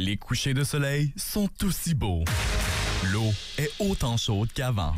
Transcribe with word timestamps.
Les 0.00 0.16
couchers 0.16 0.54
de 0.54 0.62
soleil 0.62 1.12
sont 1.16 1.50
aussi 1.64 1.92
beaux. 1.92 2.22
L'eau 3.10 3.32
est 3.58 3.68
autant 3.80 4.16
chaude 4.16 4.48
qu'avant. 4.54 4.94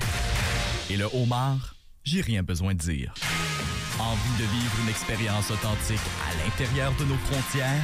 Et 0.91 0.99
le 0.99 1.09
homard, 1.15 1.75
j'ai 2.05 2.21
rien 2.21 2.43
besoin 2.43 2.75
de 2.75 2.81
dire. 2.81 3.15
Envie 3.99 4.37
de 4.39 4.45
vivre 4.45 4.77
une 4.83 4.91
expérience 4.91 5.51
authentique 5.51 6.05
à 6.29 6.45
l'intérieur 6.45 6.93
de 7.01 7.07
nos 7.07 7.17
frontières? 7.17 7.83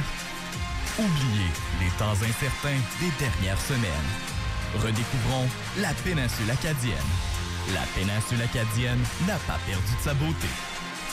Oubliez 0.99 1.49
les 1.79 1.89
temps 1.97 2.13
incertains 2.13 2.77
des 2.99 3.09
dernières 3.17 3.61
semaines. 3.61 4.11
Redécouvrons 4.75 5.47
la 5.81 5.95
péninsule 6.03 6.51
acadienne. 6.51 7.09
La 7.73 7.81
péninsule 7.95 8.43
acadienne 8.43 9.01
n'a 9.25 9.37
pas 9.47 9.57
perdu 9.65 9.95
de 9.97 10.03
sa 10.03 10.13
beauté. 10.13 10.53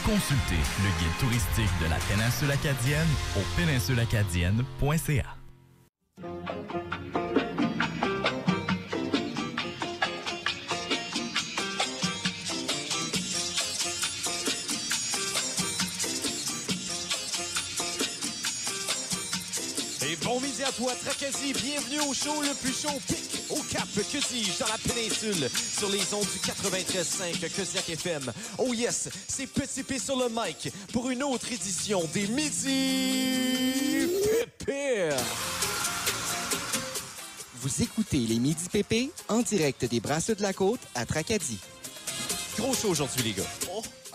Consultez 0.05 0.61
le 0.85 0.91
guide 1.01 1.19
touristique 1.19 1.81
de 1.81 1.89
la 1.89 1.97
péninsule 1.97 2.51
acadienne 2.51 3.09
au 3.39 3.41
péninsuleacadienne.ca. 3.57 5.34
à 20.65 20.73
toi. 20.73 20.93
Bienvenue 21.63 22.01
au 22.09 22.15
show 22.15 22.41
le 22.41 22.55
plus 22.55 22.73
chaud 22.73 22.99
pic 23.07 23.43
au 23.51 23.61
Cap 23.71 23.87
que 23.95 24.33
dis-je 24.33 24.59
dans 24.59 24.67
la 24.67 24.79
péninsule 24.79 25.49
sur 25.51 25.91
les 25.91 26.15
ondes 26.15 26.27
du 26.33 26.39
93.5 26.39 27.51
Kodiak 27.55 27.91
FM. 27.91 28.33
Oh 28.59 28.73
yes, 28.73 29.09
c'est 29.29 29.47
Petit 29.47 29.83
P 29.83 29.99
sur 29.99 30.17
le 30.17 30.29
mic 30.29 30.73
pour 30.93 31.11
une 31.11 31.23
autre 31.23 31.53
édition 31.53 32.03
des 32.15 32.27
Midi 32.29 34.09
Pépé. 34.59 35.11
Vous 37.57 37.83
écoutez 37.83 38.19
les 38.19 38.39
Midi 38.39 38.69
PP 38.73 39.11
en 39.29 39.43
direct 39.43 39.85
des 39.85 40.01
Brasseux 40.01 40.35
de 40.35 40.43
la 40.43 40.53
Côte 40.55 40.81
à 40.95 41.05
Tracadie. 41.05 41.59
Gros 42.57 42.75
show 42.75 42.89
aujourd'hui, 42.89 43.23
les 43.23 43.33
gars. 43.33 43.51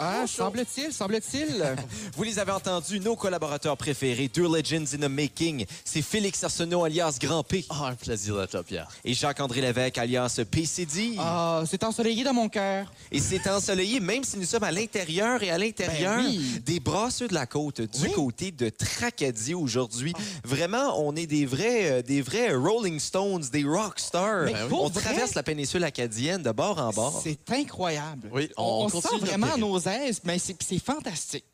Ah, 0.02 0.26
semble-t-il, 0.26 0.94
semble-t-il. 0.94 1.76
Vous 2.16 2.24
les 2.24 2.40
avez 2.40 2.54
entendus, 2.54 3.02
nos 3.02 3.18
collaborateurs 3.18 3.76
préférés, 3.76 4.30
Deux 4.34 4.44
Legends 4.48 4.86
in 4.94 4.98
the 5.06 5.10
Making. 5.10 5.66
C'est 5.84 6.02
Félix 6.02 6.42
Arsenault 6.42 6.86
alias 6.86 7.18
Grand 7.20 7.44
P 7.44 7.66
Ah, 7.70 7.88
un 7.88 7.96
plaisir 7.96 8.38
d'être 8.38 8.54
là, 8.54 8.64
Pierre. 8.64 8.88
et 9.04 9.14
Jacques-André 9.14 9.60
Lévesque 9.60 9.98
alias 9.98 10.40
PCD. 10.50 11.16
Ah, 11.20 11.64
c'est 11.70 11.84
ensoleillé 11.84 12.24
dans 12.24 12.34
mon 12.34 12.48
cœur. 12.48 12.90
Et 13.12 13.20
c'est 13.20 13.46
ensoleillé, 13.50 14.00
même 14.00 14.24
si 14.24 14.38
nous 14.38 14.46
sommes 14.46 14.64
à 14.64 14.72
l'intérieur 14.72 15.44
et 15.44 15.52
à 15.52 15.58
l'intérieur 15.58 16.16
Ben 16.16 16.28
oui. 16.28 16.62
des 16.66 16.80
brasseux 16.80 17.28
de 17.28 17.34
la 17.34 17.46
côte, 17.46 17.82
du 17.82 18.04
Oui. 18.04 18.12
côté 18.14 18.52
de 18.52 18.70
Tracadie 18.70 19.54
aujourd'hui. 19.54 20.14
Vraiment, 20.46 20.98
on 21.06 21.14
est 21.18 21.28
des 21.28 21.46
vrais, 21.46 21.92
euh, 21.92 22.02
des 22.02 22.22
vrais 22.22 22.54
Rolling 22.56 23.02
Stones, 23.02 23.44
des 23.52 23.66
rock 23.66 24.00
stars. 24.00 24.48
On 24.72 24.88
vrai? 24.88 25.02
traverse 25.02 25.36
la 25.36 25.44
péninsule 25.44 25.84
acadienne 25.84 26.42
de 26.42 26.52
bord 26.52 26.80
en 26.80 26.92
bord. 26.92 27.20
C'est 27.22 27.52
incroyable. 27.52 28.30
Oui, 28.32 28.50
on 28.56 28.88
on, 28.94 29.02
sent 29.02 29.18
vraiment 29.20 29.58
nos 29.58 29.89
mais 30.24 30.40
c'est 30.40 30.84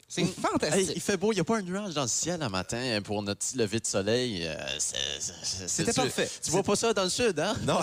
c'est 0.08 0.24
fantastique. 0.26 0.90
Hey, 0.90 0.94
il 0.96 1.02
fait 1.02 1.18
beau, 1.18 1.32
il 1.32 1.36
n'y 1.36 1.42
a 1.42 1.44
pas 1.44 1.58
un 1.58 1.62
nuage 1.62 1.94
dans 1.94 2.04
le 2.04 2.08
ciel 2.08 2.42
un 2.42 2.50
matin 2.50 3.00
pour 3.04 3.22
notre 3.24 3.40
petit 3.40 3.58
lever 3.58 3.80
de 3.80 3.86
soleil. 3.88 4.42
euh, 4.46 4.56
C'était 5.68 5.92
tu- 5.92 5.96
parfait. 6.02 6.30
Tu 6.44 6.52
vois 6.52 6.64
pas 6.64 6.76
ça 6.76 6.94
dans 6.94 7.04
le 7.04 7.10
sud, 7.10 7.40
hein? 7.40 7.56
Non, 7.64 7.80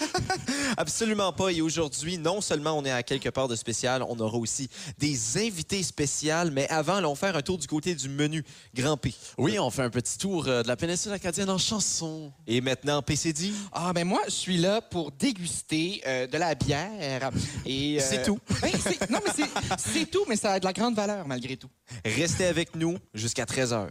absolument 0.76 1.32
pas. 1.32 1.50
Et 1.50 1.60
aujourd'hui, 1.60 2.18
non 2.18 2.40
seulement 2.40 2.72
on 2.76 2.84
est 2.84 2.90
à 2.90 3.02
quelque 3.02 3.28
part 3.28 3.48
de 3.48 3.56
spécial, 3.56 4.02
on 4.08 4.18
aura 4.18 4.36
aussi 4.36 4.68
des 4.98 5.38
invités 5.46 5.82
spéciales. 5.82 6.50
Mais 6.50 6.68
avant, 6.68 6.96
allons 6.96 7.14
faire 7.14 7.36
un 7.36 7.42
tour 7.42 7.58
du 7.58 7.66
côté 7.66 7.94
du 7.94 8.08
menu 8.08 8.44
Grand 8.74 8.96
P. 8.96 9.14
Oui, 9.38 9.58
on 9.58 9.70
fait 9.70 9.82
un 9.82 9.90
petit 9.90 10.18
tour 10.18 10.46
euh, 10.48 10.62
de 10.62 10.68
la 10.68 10.76
péninsule 10.76 11.12
acadienne 11.12 11.50
en 11.50 11.58
chanson. 11.58 12.32
Et 12.46 12.60
maintenant, 12.60 13.02
PCD. 13.02 13.52
Ah, 13.72 13.92
ben 13.92 14.04
moi, 14.04 14.20
je 14.26 14.30
suis 14.32 14.56
là 14.58 14.80
pour 14.80 15.12
déguster 15.12 16.02
euh, 16.06 16.26
de 16.26 16.36
la 16.36 16.54
bière. 16.54 17.30
et 17.64 18.00
euh, 18.00 18.04
C'est 18.06 18.22
tout. 18.24 18.38
ben, 18.60 18.70
c'est- 18.82 19.10
non, 19.10 19.20
mais 19.24 19.32
c'est- 19.34 19.78
c'est 19.92 20.10
tout, 20.10 20.24
mais 20.28 20.36
ça 20.36 20.52
a 20.52 20.60
de 20.60 20.64
la 20.64 20.72
grande 20.72 20.94
valeur 20.96 21.26
malgré 21.26 21.43
Restez 22.04 22.46
avec 22.46 22.74
nous 22.74 22.98
jusqu'à 23.14 23.44
13h. 23.44 23.88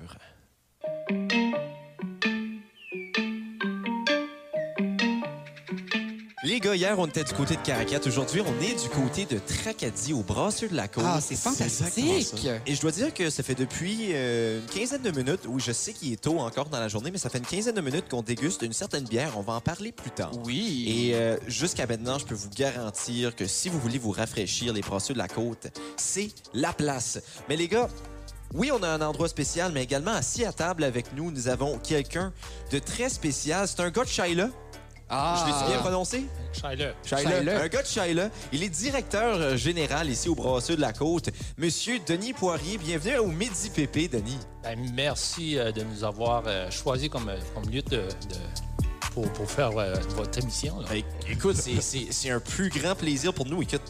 Les 6.54 6.60
gars, 6.60 6.76
hier, 6.76 7.00
on 7.00 7.08
était 7.08 7.24
du 7.24 7.34
côté 7.34 7.56
de 7.56 7.62
Caracat. 7.62 8.02
Aujourd'hui, 8.06 8.42
on 8.42 8.62
est 8.62 8.80
du 8.80 8.88
côté 8.88 9.26
de 9.26 9.40
Tracadie, 9.40 10.14
au 10.14 10.22
brasseur 10.22 10.70
de 10.70 10.76
la 10.76 10.88
côte. 10.88 11.04
Ah, 11.08 11.20
c'est 11.20 11.36
fantastique. 11.36 12.48
Et 12.68 12.76
je 12.76 12.80
dois 12.80 12.92
dire 12.92 13.12
que 13.12 13.32
ça 13.32 13.42
fait 13.42 13.56
depuis 13.56 14.10
euh, 14.12 14.60
une 14.60 14.66
quinzaine 14.68 15.02
de 15.02 15.10
minutes, 15.10 15.48
oui, 15.48 15.60
je 15.66 15.72
sais 15.72 15.94
qu'il 15.94 16.14
est 16.14 16.22
tôt 16.22 16.38
encore 16.38 16.70
dans 16.70 16.80
la 16.80 16.90
journée, 16.90 17.10
mais 17.10 17.18
ça 17.18 17.32
fait 17.32 17.40
une 17.40 17.46
quinzaine 17.48 17.74
de 17.74 17.82
minutes 17.82 18.06
qu'on 18.08 18.22
déguste 18.22 18.62
une 18.62 18.72
certaine 18.72 19.06
bière. 19.06 19.32
On 19.36 19.42
va 19.42 19.54
en 19.54 19.62
parler 19.62 19.92
plus 19.92 20.12
tard. 20.12 20.30
Oui. 20.46 20.86
Et 20.88 21.16
euh, 21.16 21.38
jusqu'à 21.48 21.88
maintenant, 21.88 22.20
je 22.20 22.26
peux 22.26 22.36
vous 22.36 22.52
garantir 22.56 23.36
que 23.36 23.48
si 23.48 23.68
vous 23.70 23.80
voulez 23.80 23.98
vous 23.98 24.12
rafraîchir 24.12 24.74
les 24.74 24.82
brasseux 24.82 25.16
de 25.16 25.20
la 25.20 25.28
côte, 25.28 25.76
c'est 25.98 26.30
la 26.54 26.72
place. 26.72 27.20
Mais 27.50 27.56
les 27.56 27.68
gars, 27.68 27.90
oui, 28.54 28.70
on 28.72 28.84
a 28.84 28.90
un 28.90 29.02
endroit 29.02 29.28
spécial, 29.28 29.72
mais 29.74 29.82
également 29.82 30.12
assis 30.12 30.46
à 30.46 30.54
table 30.54 30.84
avec 30.84 31.14
nous, 31.16 31.32
nous 31.32 31.48
avons 31.48 31.80
quelqu'un 31.80 32.32
de 32.70 32.78
très 32.78 33.10
spécial. 33.10 33.68
C'est 33.68 33.80
un 33.80 33.90
gars 33.90 34.04
de 34.04 34.10
Shaila. 34.10 34.50
Ah, 35.16 35.44
Je 35.46 35.52
l'ai-tu 35.52 35.72
bien 35.72 35.80
prononcé? 35.80 36.26
Shiler. 36.54 36.92
Shaila. 37.06 37.30
Shaila. 37.32 37.62
Un 37.64 37.68
gars 37.68 37.82
de 37.82 37.88
Shaila. 37.88 38.30
Il 38.52 38.64
est 38.64 38.70
directeur 38.70 39.36
euh, 39.38 39.56
général 39.58 40.10
ici 40.10 40.30
au 40.30 40.36
Brasseux 40.36 40.76
de 40.76 40.82
la 40.82 40.94
Côte. 40.94 41.30
Monsieur 41.58 42.00
Denis 42.06 42.34
Poirier, 42.34 42.78
bienvenue 42.78 43.18
au 43.18 43.28
Midi 43.28 43.70
Pépé, 43.74 44.08
Denis. 44.08 44.38
Ben, 44.64 44.78
merci 44.94 45.58
euh, 45.58 45.72
de 45.72 45.84
nous 45.84 46.04
avoir 46.04 46.44
euh, 46.48 46.70
choisi 46.72 47.10
comme, 47.10 47.32
comme 47.54 47.70
lieu 47.70 47.82
de, 47.84 47.98
de- 47.98 48.08
pour, 49.14 49.32
pour 49.34 49.50
faire 49.50 49.78
euh, 49.78 49.94
votre 50.16 50.40
émission. 50.40 50.80
là. 50.80 50.94
Hey, 50.96 51.06
écoute, 51.30 51.56
c'est- 51.56 51.82
c'est 51.82 52.08
c'est 52.12 52.30
un 52.32 52.40
plus 52.40 52.70
grand 52.70 52.96
plaisir 52.96 53.34
pour 53.34 53.46
nous. 53.46 53.62
Écoute, 53.62 53.82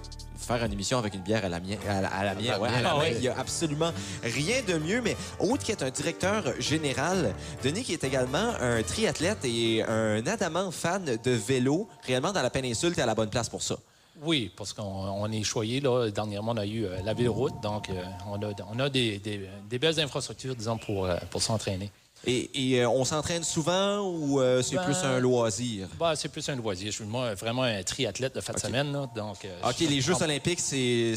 faire 0.44 0.64
une 0.64 0.72
émission 0.74 0.98
avec 1.00 1.14
une 1.14 1.22
bière 1.22 1.44
à 1.46 1.50
la 1.50 1.60
mienne, 1.60 1.80
à 1.88 2.02
la, 2.02 2.08
à 2.10 2.24
la 2.24 2.36
mienne, 2.36 2.60
ouais, 2.60 2.70
à 2.70 2.82
la 2.82 2.94
main, 2.94 3.00
ouais. 3.00 3.14
il 3.16 3.24
y 3.24 3.28
a 3.28 3.38
absolument 3.38 3.92
rien 4.24 4.62
de 4.68 4.76
mieux. 4.78 5.02
Mais 5.02 5.16
autre 5.40 5.64
qui 5.64 5.72
est 5.72 5.84
un 5.84 5.90
directeur 5.90 6.44
général, 6.60 7.34
Denis 7.64 7.84
qui 7.84 7.94
est 7.94 8.04
également 8.04 8.54
un 8.60 8.84
triathlète 8.84 9.46
et 9.46 9.84
un 9.84 10.26
adamant 10.28 10.72
fan 10.72 11.18
de 11.24 11.32
vélo, 11.32 11.88
réellement 12.06 12.32
dans 12.32 12.42
la 12.42 12.50
péninsule, 12.50 12.94
t'es 12.94 13.02
à 13.02 13.06
la 13.06 13.16
bonne 13.16 13.30
place 13.30 13.50
pour 13.50 13.62
ça. 13.62 13.76
Oui, 14.22 14.52
parce 14.56 14.74
qu'on 14.74 14.84
on 14.84 15.32
est 15.32 15.44
choyé. 15.44 15.80
Là. 15.82 16.10
Dernièrement, 16.12 16.52
on 16.54 16.58
a 16.58 16.66
eu 16.68 16.86
euh, 16.86 17.02
la 17.04 17.14
ville-route, 17.14 17.60
donc 17.64 17.90
euh, 17.90 18.04
on 18.30 18.42
a, 18.44 18.52
on 18.72 18.80
a 18.80 18.88
des, 18.90 19.18
des- 19.18 19.50
des 19.70 19.80
belles 19.80 20.00
infrastructures, 20.00 20.56
disons, 20.56 20.78
pour, 20.78 21.06
euh, 21.06 21.16
pour 21.32 21.42
s'entraîner. 21.42 21.92
Et, 22.26 22.50
et, 22.76 22.82
euh, 22.82 22.90
on 22.90 23.04
s'entraîne 23.04 23.44
souvent 23.44 24.00
ou 24.08 24.40
euh, 24.40 24.62
c'est 24.62 24.76
Ben, 24.78 24.84
plus 24.86 24.96
un 25.04 25.20
loisir? 25.20 25.88
Ben, 26.00 26.16
c'est 26.16 26.30
plus 26.30 26.48
un 26.48 26.56
loisir. 26.56 26.88
Je 26.92 26.96
suis 26.98 27.04
moi 27.06 27.34
vraiment 27.36 27.64
un 27.64 27.84
triathlète 27.84 28.34
de 28.36 28.40
fin 28.42 28.54
de 28.54 28.60
semaine. 28.60 28.94
Là, 28.94 29.10
donc, 29.16 29.44
euh, 29.44 29.60
OK, 29.70 29.76
je- 29.80 29.86
les 29.88 30.00
Jeux 30.02 30.14
Ah, 30.20 30.24
olympiques, 30.24 30.60
c'est 30.62 31.16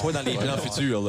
pas 0.00 0.12
dans 0.12 0.22
les 0.22 0.34
plans 0.38 0.56
futurs. 0.58 1.02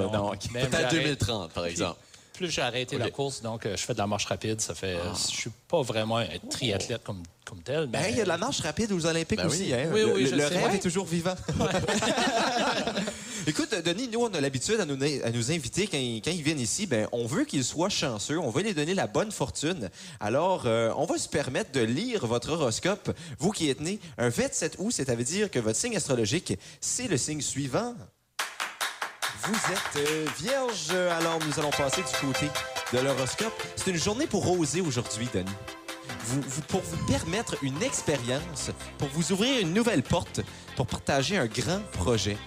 Peut-être 0.51 0.71
j'arrête. 0.71 0.91
2030, 0.93 1.51
par 1.51 1.65
exemple. 1.65 1.99
Plus 2.39 2.49
j'ai 2.49 2.61
arrêté 2.61 2.97
la 2.97 3.11
course, 3.11 3.41
donc 3.41 3.65
euh, 3.65 3.75
je 3.75 3.83
fais 3.83 3.91
de 3.93 3.97
la 3.97 4.07
marche 4.07 4.23
rapide. 4.25 4.61
Ça 4.61 4.73
fait, 4.73 4.95
euh, 4.95 5.13
je 5.13 5.35
suis 5.35 5.49
pas 5.67 5.81
vraiment 5.81 6.19
un 6.19 6.27
triathlète 6.49 7.03
comme, 7.03 7.21
comme 7.45 7.61
tel. 7.61 7.87
Ben, 7.87 7.99
il 8.09 8.15
y 8.15 8.21
a 8.21 8.23
de 8.23 8.29
la 8.29 8.37
marche 8.37 8.61
rapide 8.61 8.93
aux 8.93 9.05
Olympiques 9.05 9.39
Ben 9.39 9.47
aussi. 9.47 9.63
oui. 9.63 9.73
hein. 9.73 9.89
Oui, 9.91 9.99
le 9.99 10.13
oui, 10.13 10.23
le- 10.29 10.37
le 10.37 10.45
rêve 10.45 10.63
Ouais. 10.69 10.75
est 10.77 10.79
toujours 10.79 11.05
vivant. 11.05 11.35
Écoute, 13.47 13.73
Denis, 13.83 14.07
nous, 14.07 14.21
on 14.21 14.33
a 14.33 14.39
l'habitude 14.39 14.79
à 14.79 14.85
nous, 14.85 14.97
à 15.23 15.31
nous 15.31 15.51
inviter 15.51 15.87
quand 15.87 15.97
ils, 15.97 16.21
quand 16.21 16.31
ils 16.31 16.43
viennent 16.43 16.59
ici. 16.61 16.85
Ben, 16.85 17.07
on 17.11 17.25
veut 17.25 17.43
qu'ils 17.45 17.63
soient 17.65 17.89
chanceux. 17.89 18.39
On 18.39 18.51
veut 18.51 18.61
les 18.63 18.73
donner 18.73 18.93
la 18.93 19.07
bonne 19.07 19.31
fortune. 19.31 19.89
Alors, 20.21 20.63
euh, 20.65 20.93
on 20.95 21.05
va 21.05 21.17
se 21.17 21.27
permettre 21.27 21.71
de 21.73 21.81
lire 21.81 22.25
votre 22.25 22.51
horoscope. 22.51 23.11
Vous 23.39 23.51
qui 23.51 23.69
êtes 23.69 23.81
né 23.81 23.99
un 24.17 24.29
27 24.29 24.75
août, 24.79 24.91
ça 24.91 25.03
veut 25.15 25.23
dire 25.23 25.51
que 25.51 25.59
votre 25.59 25.77
signe 25.77 25.97
astrologique, 25.97 26.53
c'est 26.79 27.07
le 27.09 27.17
signe 27.17 27.41
suivant. 27.41 27.95
Vous 29.43 29.55
êtes 29.73 30.07
euh, 30.09 30.25
vierge, 30.39 30.89
alors 30.91 31.39
nous 31.45 31.59
allons 31.59 31.69
passer 31.71 32.01
du 32.01 32.27
côté 32.27 32.47
de 32.93 32.99
l'horoscope. 32.99 33.53
C'est 33.75 33.91
une 33.91 33.97
journée 33.97 34.27
pour 34.27 34.49
oser 34.59 34.81
aujourd'hui, 34.81 35.29
Denis. 35.33 35.49
Vous, 36.25 36.41
vous- 36.45 36.61
pour 36.63 36.81
vous 36.81 36.97
permettre 37.05 37.55
une 37.61 37.81
expérience, 37.81 38.71
pour 38.97 39.07
vous 39.09 39.31
ouvrir 39.31 39.59
une 39.61 39.73
nouvelle 39.73 40.03
porte, 40.03 40.41
pour 40.75 40.85
partager 40.87 41.37
un 41.37 41.45
grand 41.47 41.81
projet. 41.93 42.37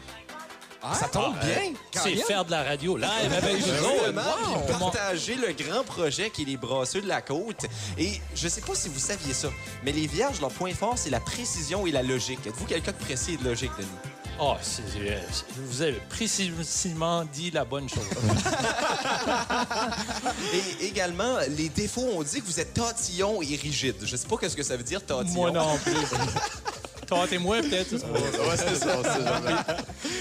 Ça 0.95 1.07
tombe 1.09 1.35
Ah, 1.41 1.45
bien! 1.45 1.73
C'est 1.93 2.17
faire 2.17 2.45
de 2.45 2.51
la 2.51 2.65
radio 2.65 2.97
live 2.97 3.09
avec 3.37 3.63
puis 3.63 3.71
Wow! 3.71 4.79
partager 4.81 5.37
le 5.37 5.53
grand 5.53 5.85
projet 5.85 6.29
qui 6.29 6.43
est 6.43 6.47
les 6.47 6.57
brasseux 6.57 7.01
de 7.01 7.07
la 7.07 7.23
côte. 7.23 7.67
Et 7.97 8.21
je 8.35 8.49
sais 8.49 8.61
pas 8.63 8.75
si 8.75 8.89
vous 8.89 8.99
saviez 8.99 9.33
ça, 9.33 9.49
mais 9.85 9.93
les 9.93 10.09
vierges, 10.09 10.41
leur 10.41 10.51
point 10.51 10.75
fort, 10.75 10.95
c'est 10.99 11.11
la 11.11 11.21
précision 11.21 11.87
et 11.87 11.93
la 11.93 12.03
logique. 12.03 12.45
Êtes-vous 12.49 12.67
quelqu'un 12.67 12.91
de 12.93 12.97
précis 12.97 13.35
et 13.35 13.37
de 13.37 13.45
logique, 13.45 13.71
Denis? 13.79 14.12
C'est- 14.61 14.83
c'est- 14.93 15.45
vous 15.57 15.83
avez 15.83 16.01
précisément 16.09 17.25
dit 17.25 17.51
la 17.51 17.65
bonne 17.65 17.89
chose. 17.89 18.03
Et 20.81 20.87
également, 20.87 21.39
les 21.57 21.69
défauts, 21.69 22.09
on 22.15 22.23
dit 22.23 22.41
que 22.41 22.47
vous 22.47 22.61
êtes 22.61 22.75
tatillon 22.75 23.43
et 23.43 23.57
rigide. 23.57 23.97
Je 24.05 24.17
sais 24.17 24.27
pas 24.27 24.37
qu'est-ce 24.37 24.57
que 24.57 24.63
ça 24.63 24.77
veut 24.77 24.83
dire, 24.83 25.05
tatillon. 25.05 25.33
Moi 25.35 25.51
non 25.51 25.79
plus. 25.79 25.93
Tentez-moi 27.07 27.61
peut-être. 27.61 27.93
Ouais, 27.93 28.57
c'est 28.57 28.77
ça. 28.77 28.97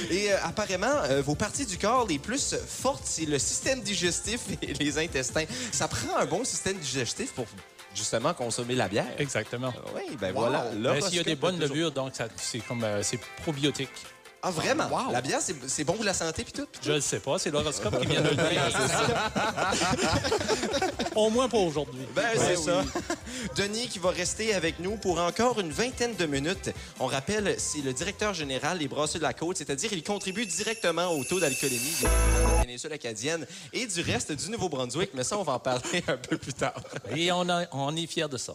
Et 0.09 0.31
euh, 0.33 0.37
apparemment, 0.43 0.91
euh, 1.09 1.21
vos 1.21 1.35
parties 1.35 1.65
du 1.65 1.77
corps 1.77 2.05
les 2.05 2.19
plus 2.19 2.53
fortes, 2.67 3.03
c'est 3.05 3.25
le 3.25 3.39
système 3.39 3.79
digestif 3.81 4.41
et 4.61 4.73
les 4.73 4.97
intestins. 4.97 5.45
Ça 5.71 5.87
prend 5.87 6.17
un 6.19 6.25
bon 6.25 6.43
système 6.43 6.77
digestif 6.77 7.31
pour 7.33 7.45
justement 7.95 8.33
consommer 8.33 8.75
la 8.75 8.87
bière. 8.87 9.05
Exactement. 9.17 9.73
Oui, 9.95 10.15
ben 10.19 10.33
voilà. 10.33 10.65
Mais 10.73 10.79
l'horoscope 10.79 11.09
s'il 11.09 11.17
y 11.17 11.21
a 11.21 11.23
des 11.23 11.35
de 11.35 11.39
bonnes 11.41 11.59
toujours- 11.59 11.75
levures, 11.75 11.91
donc 11.91 12.15
ça- 12.15 12.27
c'est 12.35 12.59
comme 12.59 12.83
euh, 12.83 13.03
c'est 13.03 13.19
probiotique. 13.43 13.89
Ah, 14.43 14.49
vraiment? 14.51 14.87
Wow. 14.89 15.11
La 15.11 15.21
bière, 15.21 15.39
c'est 15.41 15.55
c'est 15.67 15.83
bon 15.83 15.93
pour 15.93 16.03
la 16.03 16.13
santé 16.15 16.43
puis 16.43 16.53
tout? 16.53 16.67
Je 16.83 16.93
ne 16.93 16.99
sais 16.99 17.19
pas, 17.19 17.37
c'est 17.37 17.51
l'horoscope 17.51 17.99
qui 18.01 18.07
vient 18.07 18.21
de 18.21 18.29
le 18.29 18.35
dire. 18.35 18.45
Au 21.15 21.29
moins 21.29 21.47
pour 21.47 21.63
aujourd'hui. 21.67 22.01
Ben, 22.15 22.23
c'est 22.35 22.57
oui. 22.57 22.63
ça. 22.63 22.83
Denis 23.55 23.87
qui 23.87 23.99
va 23.99 24.09
rester 24.09 24.53
avec 24.55 24.79
nous 24.79 24.97
pour 24.97 25.19
encore 25.19 25.59
une 25.59 25.71
vingtaine 25.71 26.15
de 26.15 26.25
minutes. 26.25 26.71
On 26.99 27.05
rappelle, 27.05 27.55
c'est 27.59 27.81
le 27.81 27.93
directeur 27.93 28.33
général 28.33 28.79
des 28.79 28.87
Brasseurs 28.87 29.21
de 29.21 29.25
la 29.27 29.33
Côte, 29.33 29.57
c'est-à-dire 29.57 29.93
il 29.93 30.03
contribue 30.03 30.45
directement 30.45 31.09
au 31.11 31.23
taux 31.23 31.39
d'alcoolémie 31.39 31.93
de 32.01 32.05
la 32.05 32.63
péninsule 32.63 32.93
acadienne 32.93 33.45
et 33.73 33.85
du 33.85 34.01
reste 34.01 34.31
du 34.31 34.49
Nouveau-Brunswick, 34.49 35.11
mais 35.13 35.23
ça, 35.23 35.37
on 35.37 35.43
va 35.43 35.53
en 35.53 35.59
parler 35.59 36.03
un 36.07 36.17
peu 36.17 36.37
plus 36.37 36.53
tard. 36.53 36.81
Et 37.15 37.31
on, 37.31 37.47
a- 37.49 37.67
on 37.73 37.95
est 37.95 38.07
fiers 38.07 38.27
de 38.29 38.37
ça. 38.37 38.53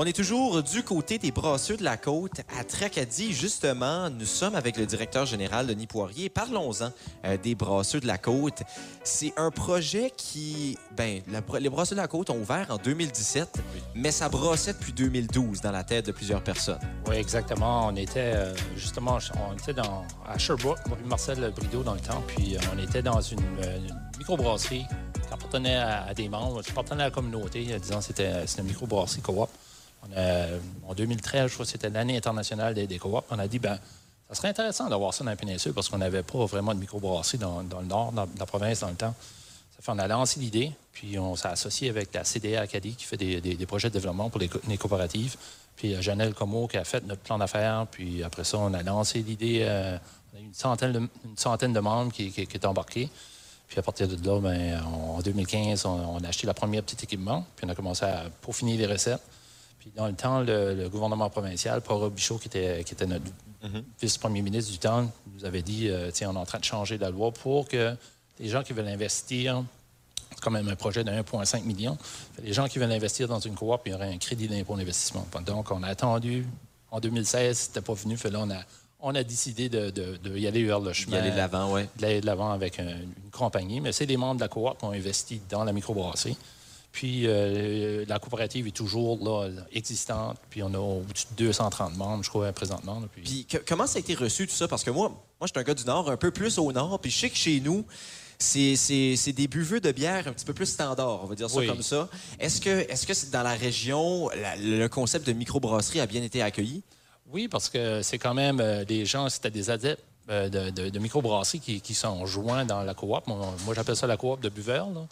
On 0.00 0.04
est 0.04 0.12
toujours 0.12 0.62
du 0.62 0.84
côté 0.84 1.18
des 1.18 1.32
brasseurs 1.32 1.76
de 1.76 1.82
la 1.82 1.96
côte 1.96 2.40
à 2.56 2.62
Tracadie. 2.62 3.32
Justement, 3.32 4.08
nous 4.10 4.26
sommes 4.26 4.54
avec 4.54 4.76
le 4.76 4.86
directeur 4.86 5.26
général 5.26 5.66
Denis 5.66 5.88
Poirier. 5.88 6.28
Parlons-en 6.28 6.92
euh, 7.24 7.36
des 7.36 7.56
brasseurs 7.56 8.00
de 8.00 8.06
la 8.06 8.16
côte. 8.16 8.62
C'est 9.02 9.32
un 9.36 9.50
projet 9.50 10.12
qui, 10.16 10.78
ben, 10.96 11.20
la- 11.26 11.58
les 11.58 11.68
brasseurs 11.68 11.96
de 11.96 12.00
la 12.02 12.06
côte 12.06 12.30
ont 12.30 12.38
ouvert 12.38 12.68
en 12.70 12.76
2017, 12.76 13.48
mais 13.96 14.12
ça 14.12 14.28
brassait 14.28 14.72
depuis 14.72 14.92
2012 14.92 15.62
dans 15.62 15.72
la 15.72 15.82
tête 15.82 16.06
de 16.06 16.12
plusieurs 16.12 16.44
personnes. 16.44 16.78
Oui, 17.08 17.16
exactement. 17.16 17.88
On 17.88 17.96
était 17.96 18.34
euh, 18.36 18.54
justement, 18.76 19.18
on 19.50 19.54
était 19.54 19.74
dans, 19.74 20.04
à 20.28 20.38
Sherbrooke, 20.38 20.78
Marcel 21.06 21.52
Brideau 21.56 21.82
dans 21.82 21.94
le 21.94 22.00
temps, 22.00 22.22
puis 22.28 22.54
euh, 22.54 22.60
on 22.72 22.78
était 22.78 23.02
dans 23.02 23.20
une, 23.20 23.40
une 23.40 24.00
microbrasserie 24.16 24.84
qui 25.26 25.34
appartenait 25.34 25.74
à, 25.76 26.04
à 26.04 26.14
des 26.14 26.28
membres, 26.28 26.62
qui 26.62 26.70
appartenait 26.70 27.02
à 27.02 27.06
la 27.06 27.10
communauté, 27.10 27.64
disons 27.82 28.00
c'était 28.00 28.46
c'était 28.46 28.62
une 28.62 28.68
microbrasserie 28.68 29.22
coop. 29.22 29.48
En 30.86 30.94
2013, 30.94 31.48
je 31.48 31.54
crois 31.54 31.66
que 31.66 31.72
c'était 31.72 31.90
l'année 31.90 32.16
internationale 32.16 32.74
des, 32.74 32.86
des 32.86 32.98
coops. 32.98 33.24
On 33.30 33.38
a 33.38 33.46
dit, 33.48 33.58
ben, 33.58 33.78
ça 34.28 34.34
serait 34.34 34.48
intéressant 34.48 34.88
d'avoir 34.88 35.12
ça 35.14 35.24
dans 35.24 35.30
la 35.30 35.36
péninsule 35.36 35.72
parce 35.72 35.88
qu'on 35.88 35.98
n'avait 35.98 36.22
pas 36.22 36.44
vraiment 36.46 36.74
de 36.74 36.80
microbrasserie 36.80 37.38
dans, 37.38 37.62
dans 37.62 37.80
le 37.80 37.86
nord, 37.86 38.12
dans, 38.12 38.28
la 38.38 38.46
province 38.46 38.80
dans 38.80 38.88
le 38.88 38.94
temps. 38.94 39.14
Ça 39.76 39.82
fait 39.82 39.92
on 39.92 39.98
a 39.98 40.08
lancé 40.08 40.40
l'idée, 40.40 40.72
puis 40.92 41.18
on 41.18 41.36
s'est 41.36 41.48
associé 41.48 41.88
avec 41.88 42.12
la 42.12 42.24
CDA 42.24 42.62
Acadie 42.62 42.94
qui 42.94 43.04
fait 43.04 43.16
des, 43.16 43.66
projets 43.66 43.88
de 43.88 43.94
développement 43.94 44.28
pour 44.28 44.40
les, 44.40 44.48
co- 44.48 44.60
les 44.68 44.76
coopératives. 44.76 45.36
Puis 45.76 45.94
euh, 45.94 46.02
Janelle 46.02 46.34
Como 46.34 46.66
qui 46.66 46.76
a 46.78 46.84
fait 46.84 47.04
notre 47.06 47.22
plan 47.22 47.38
d'affaires. 47.38 47.86
Puis 47.90 48.22
après 48.24 48.44
ça, 48.44 48.58
on 48.58 48.74
a 48.74 48.82
lancé 48.82 49.20
l'idée. 49.20 49.60
euh, 49.62 49.96
on 50.34 50.38
a 50.38 50.40
eu 50.40 50.44
une 50.44 50.54
centaine 50.54 50.92
de, 50.92 50.98
une 50.98 51.36
centaine 51.36 51.72
de 51.72 51.80
membres 51.80 52.12
qui, 52.12 52.30
qui, 52.32 52.46
qui 52.46 52.56
étaient 52.56 52.66
embarqués. 52.66 53.08
Puis 53.68 53.78
à 53.78 53.82
partir 53.82 54.08
de 54.08 54.26
là, 54.26 54.40
ben, 54.40 54.82
en 54.82 55.20
2015, 55.20 55.84
on, 55.86 55.90
on 55.90 56.24
a 56.24 56.28
acheté 56.28 56.46
la 56.46 56.54
première 56.54 56.82
petite 56.82 57.04
équipement. 57.04 57.44
Puis 57.56 57.64
on 57.66 57.68
a 57.68 57.74
commencé 57.74 58.04
à 58.04 58.24
peaufiner 58.42 58.76
les 58.76 58.86
recettes. 58.86 59.20
Puis 59.80 59.92
dans 59.96 60.06
le 60.06 60.14
temps, 60.14 60.40
le, 60.40 60.74
le 60.74 60.88
gouvernement 60.88 61.30
provincial, 61.30 61.80
Paul 61.80 61.98
Robichaud, 61.98 62.38
qui 62.38 62.48
était, 62.48 62.82
qui 62.84 62.94
était 62.94 63.06
notre 63.06 63.24
vice-premier 64.00 64.42
ministre 64.42 64.70
du 64.72 64.78
temps, 64.78 65.10
nous 65.34 65.44
avait 65.44 65.62
dit 65.62 65.88
euh, 65.88 66.10
tiens, 66.12 66.30
on 66.30 66.34
est 66.34 66.38
en 66.38 66.46
train 66.46 66.58
de 66.58 66.64
changer 66.64 66.98
la 66.98 67.10
loi 67.10 67.30
pour 67.32 67.66
que 67.68 67.94
les 68.38 68.48
gens 68.48 68.62
qui 68.62 68.72
veulent 68.72 68.88
investir, 68.88 69.64
c'est 70.30 70.40
quand 70.40 70.50
même 70.50 70.68
un 70.68 70.76
projet 70.76 71.02
de 71.04 71.10
1,5 71.10 71.64
million, 71.64 71.96
les 72.42 72.52
gens 72.52 72.68
qui 72.68 72.78
veulent 72.78 72.92
investir 72.92 73.26
dans 73.28 73.40
une 73.40 73.54
coop, 73.54 73.80
il 73.86 73.92
y 73.92 73.94
aurait 73.94 74.12
un 74.12 74.18
crédit 74.18 74.46
d'impôt 74.48 74.76
d'investissement. 74.76 75.26
Donc, 75.44 75.70
on 75.70 75.82
a 75.82 75.88
attendu. 75.88 76.46
En 76.90 77.00
2016, 77.00 77.58
c'était 77.58 77.80
pas 77.80 77.94
venu. 77.94 78.16
Fait 78.16 78.30
là, 78.30 78.40
on 78.42 78.50
a, 78.50 78.60
on 79.00 79.14
a 79.14 79.22
décidé 79.24 79.68
de, 79.68 79.90
de- 79.90 80.16
de 80.22 80.38
y 80.38 80.46
aller 80.46 80.64
vers 80.64 80.80
le 80.80 80.92
chemin 80.92 81.18
aller 81.18 81.30
de 81.32 81.36
l'avant, 81.36 81.72
ouais. 81.72 81.88
d'aller 81.98 82.20
de 82.20 82.26
l'avant 82.26 82.50
avec 82.52 82.78
un- 82.78 82.86
une 82.88 83.30
compagnie. 83.32 83.80
Mais 83.80 83.92
c'est 83.92 84.06
des 84.06 84.16
membres 84.16 84.36
de 84.36 84.40
la 84.40 84.48
coop 84.48 84.78
qui 84.78 84.84
ont 84.84 84.92
investi 84.92 85.40
dans 85.50 85.64
la 85.64 85.72
microbrasserie. 85.72 86.36
Puis 86.92 87.26
euh, 87.26 88.04
la 88.08 88.18
coopérative 88.18 88.66
est 88.66 88.70
toujours 88.76 89.18
là, 89.22 89.48
existante. 89.72 90.38
Puis 90.50 90.62
on 90.62 90.72
a 90.74 90.78
au-dessus 90.78 91.26
de 91.36 91.44
230 91.44 91.96
membres, 91.96 92.24
je 92.24 92.30
crois, 92.30 92.50
présentement. 92.52 92.98
là. 93.00 93.06
Puis- 93.12 93.22
Puis 93.22 93.44
que- 93.46 93.58
comment 93.66 93.86
ça 93.86 93.98
a 93.98 94.00
été 94.00 94.14
reçu 94.14 94.46
tout 94.46 94.54
ça? 94.54 94.66
Parce 94.68 94.82
que 94.82 94.90
moi, 94.90 95.08
moi, 95.08 95.18
je 95.42 95.48
suis 95.48 95.58
un 95.58 95.62
gars 95.62 95.74
du 95.74 95.84
Nord, 95.84 96.10
un 96.10 96.16
peu 96.16 96.30
plus 96.30 96.58
au 96.58 96.72
Nord, 96.72 96.98
puis 97.00 97.10
je 97.10 97.18
sais 97.18 97.30
que 97.30 97.36
chez 97.36 97.60
nous, 97.60 97.84
c'est- 98.38 99.32
des 99.32 99.48
buveux 99.48 99.80
de 99.80 99.92
bière 99.92 100.26
un 100.28 100.32
petit 100.32 100.44
peu 100.44 100.54
plus 100.54 100.66
standard, 100.66 101.22
on 101.22 101.26
va 101.26 101.34
dire 101.34 101.50
ça 101.50 101.58
Oui. 101.58 101.66
comme 101.66 101.82
ça. 101.82 102.08
Est-ce 102.40 102.60
que 102.60 102.70
est-ce 102.90 103.06
que 103.06 103.30
dans 103.32 103.42
la 103.42 103.54
région, 103.54 104.28
la- 104.30 104.56
le 104.56 104.88
concept 104.88 105.26
de 105.26 105.32
microbrasserie 105.32 106.00
a 106.00 106.06
bien 106.06 106.22
été 106.22 106.42
accueilli? 106.42 106.82
Oui, 107.30 107.46
parce 107.48 107.68
que 107.68 108.00
c'est 108.02 108.18
quand 108.18 108.32
même 108.34 108.58
euh, 108.60 108.84
des 108.86 109.04
gens, 109.04 109.28
c'était 109.28 109.50
des 109.50 109.68
adeptes 109.70 110.02
de, 110.28 110.70
de, 110.70 110.90
de 110.90 110.98
microbrasserie 110.98 111.60
qui, 111.60 111.80
qui 111.80 111.94
sont 111.94 112.26
joints 112.26 112.64
dans 112.64 112.82
la 112.82 112.94
coop. 112.94 113.26
Moi, 113.26 113.38
moi, 113.64 113.74
j'appelle 113.74 113.96
ça 113.96 114.06
la 114.06 114.16
coop 114.16 114.40
de 114.40 114.48
buveurs. 114.50 114.88
là. 114.90 115.06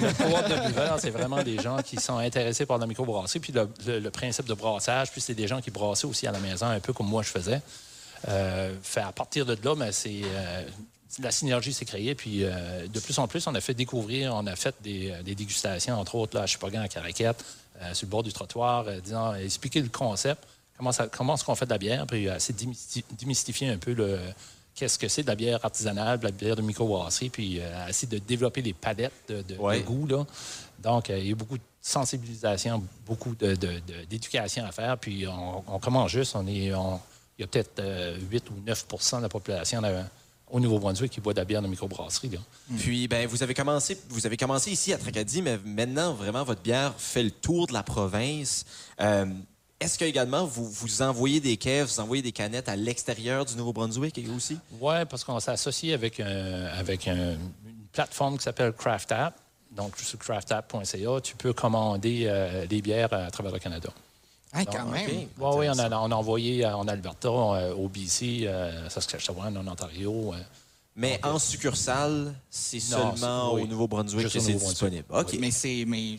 Notre 0.00 0.16
coop 0.16 0.48
de 0.48 0.66
buveurs, 0.68 0.98
c'est 1.00 1.10
vraiment 1.10 1.42
des 1.42 1.58
gens 1.60 1.78
qui 1.82 1.96
sont 1.96 2.18
intéressés 2.18 2.64
par 2.66 2.78
la 2.78 2.86
microbrasserie. 2.86 3.40
Puis 3.40 3.52
le, 3.52 3.68
le- 3.86 3.98
le 3.98 4.10
principe 4.10 4.46
de 4.46 4.54
brassage, 4.54 5.10
puis 5.10 5.20
c'est 5.20 5.34
des 5.34 5.48
gens 5.48 5.60
qui 5.60 5.70
brassaient 5.70 6.06
aussi 6.06 6.26
à 6.26 6.32
la 6.32 6.38
maison, 6.38 6.66
un 6.66 6.80
peu 6.80 6.92
comme 6.92 7.08
moi 7.08 7.22
je 7.22 7.30
faisais. 7.30 7.60
Euh, 8.28 8.72
fait, 8.82 9.00
à 9.00 9.10
partir 9.12 9.44
de 9.46 9.56
là, 9.64 9.74
ben, 9.74 9.90
c'est, 9.90 10.20
euh, 10.24 10.62
la 11.20 11.32
synergie 11.32 11.72
s'est 11.72 11.84
créée. 11.84 12.14
Puis 12.14 12.44
euh, 12.44 12.86
de 12.86 13.00
plus 13.00 13.18
en 13.18 13.26
plus, 13.26 13.46
on 13.48 13.54
a 13.56 13.60
fait 13.60 13.74
découvrir, 13.74 14.32
on 14.34 14.46
a 14.46 14.54
fait 14.54 14.74
des, 14.80 15.10
euh, 15.10 15.22
des 15.22 15.34
dégustations, 15.34 15.98
entre 15.98 16.14
autres, 16.14 16.36
là, 16.36 16.44
à 16.44 16.46
Chupagan, 16.46 16.82
à 16.82 16.88
Caraquette, 16.88 17.44
euh, 17.80 17.94
sur 17.94 18.06
le 18.06 18.10
bord 18.10 18.22
du 18.22 18.32
trottoir, 18.32 18.84
euh, 18.86 19.00
disant, 19.00 19.34
expliquer 19.34 19.80
le 19.80 19.88
concept, 19.88 20.44
comment, 20.78 20.92
ça, 20.92 21.08
comment 21.08 21.34
est-ce 21.34 21.44
qu'on 21.44 21.54
fait 21.56 21.64
de 21.66 21.70
la 21.70 21.78
bière, 21.78 22.06
puis 22.06 22.28
euh, 22.28 22.36
essayer 22.36 22.54
de 22.54 22.64
démysti- 22.72 23.04
démystifier 23.18 23.68
un 23.70 23.78
peu 23.78 23.92
le, 23.92 24.18
qu'est-ce 24.74 24.98
que 24.98 25.08
c'est 25.08 25.22
de 25.22 25.28
la 25.28 25.34
bière 25.34 25.64
artisanale, 25.64 26.18
de 26.18 26.24
la 26.24 26.30
bière 26.30 26.56
de 26.56 26.62
microbrasserie, 26.62 27.30
puis 27.30 27.58
euh, 27.60 27.86
essayer 27.88 28.08
de 28.08 28.18
développer 28.18 28.62
les 28.62 28.72
palettes 28.72 29.12
de, 29.28 29.36
de- 29.42 29.54
de 29.54 29.58
Ouais. 29.58 29.80
goût. 29.82 30.06
Là. 30.06 30.24
Donc, 30.82 31.10
euh, 31.10 31.18
il 31.18 31.28
y 31.28 31.32
a 31.32 31.34
beaucoup 31.34 31.58
de 31.58 31.62
sensibilisation, 31.80 32.82
beaucoup 33.06 33.34
de- 33.34 33.54
d'éducation 34.08 34.64
à 34.64 34.72
faire. 34.72 34.98
Puis, 34.98 35.26
on, 35.26 35.62
on 35.66 35.78
commence 35.78 36.10
juste. 36.10 36.34
On 36.36 36.46
est, 36.46 36.74
on- 36.74 37.00
il 37.38 37.42
y 37.42 37.44
a 37.44 37.46
peut-être 37.46 37.78
euh, 37.80 38.18
8 38.30 38.44
ou 38.50 38.54
9% 38.66 39.18
de 39.18 39.22
la 39.22 39.28
population 39.28 39.82
euh, 39.84 40.02
au 40.50 40.60
Nouveau-Brunswick 40.60 41.10
qui 41.12 41.20
boit 41.20 41.32
de 41.32 41.38
la 41.38 41.44
bière 41.44 41.62
de 41.62 41.66
microbrasserie. 41.68 42.28
Là. 42.30 42.38
Puis, 42.78 43.08
ben, 43.08 43.26
vous 43.26 43.42
avez 43.42 43.54
commencé, 43.54 43.98
vous 44.10 44.26
avez 44.26 44.36
commencé 44.36 44.70
ici 44.70 44.92
à 44.92 44.98
Tracadie, 44.98 45.40
mais 45.42 45.58
maintenant, 45.64 46.12
vraiment, 46.12 46.44
votre 46.44 46.60
bière 46.62 46.92
fait 46.98 47.22
le 47.22 47.30
tour 47.30 47.66
de 47.68 47.72
la 47.72 47.82
province. 47.82 48.64
Est-ce 49.82 49.98
que 49.98 50.04
également 50.04 50.44
vous, 50.46 50.68
vous 50.70 51.02
envoyez 51.02 51.40
des 51.40 51.56
caisses, 51.56 51.94
vous 51.96 52.00
envoyez 52.00 52.22
des 52.22 52.32
canettes 52.32 52.68
à 52.68 52.76
l'extérieur 52.76 53.44
du 53.44 53.56
Nouveau-Brunswick 53.56 54.20
aussi? 54.36 54.58
Oui, 54.80 54.94
parce 55.08 55.24
qu'on 55.24 55.40
s'est 55.40 55.50
associé 55.50 55.94
avec, 55.94 56.20
un- 56.20 56.66
avec 56.78 57.08
un- 57.08 57.32
une 57.32 57.86
plateforme 57.92 58.36
qui 58.38 58.44
s'appelle 58.44 58.72
Craft 58.72 59.12
App. 59.12 59.34
Donc, 59.72 59.96
sur 59.98 60.18
craftapp.ca, 60.18 61.20
tu 61.22 61.34
peux 61.36 61.52
commander 61.54 62.24
euh, 62.26 62.66
des 62.66 62.82
bières 62.82 63.12
à 63.12 63.30
travers 63.30 63.52
le 63.52 63.58
Canada. 63.58 63.88
Hey, 64.54 64.66
quand 64.66 64.72
Ah, 64.80 64.84
même. 64.84 65.06
OK. 65.06 65.12
Oui, 65.12 65.26
oui, 65.60 65.66
on 65.70 65.78
a, 65.78 65.88
on 65.98 66.10
a 66.10 66.14
envoyé 66.14 66.64
euh, 66.66 66.76
en 66.76 66.86
Alberta, 66.86 67.28
euh, 67.28 67.74
au 67.74 67.88
BC, 67.88 68.42
euh, 68.46 68.88
Saskatchewan, 68.90 69.56
en 69.56 69.66
Ontario. 69.66 70.34
euh, 70.34 70.36
Mais 70.94 71.18
en 71.22 71.38
succursale, 71.38 72.34
c'est 72.50 72.78
seulement 72.78 73.54
oui. 73.54 73.62
au 73.62 73.66
Nouveau-Brunswick 73.66 74.28
que 74.28 74.38
c'est 74.38 74.52
disponible. 74.52 75.04
OK. 75.10 75.36
Mais 75.40 75.50
c'est 75.50 75.84
mais 75.86 76.16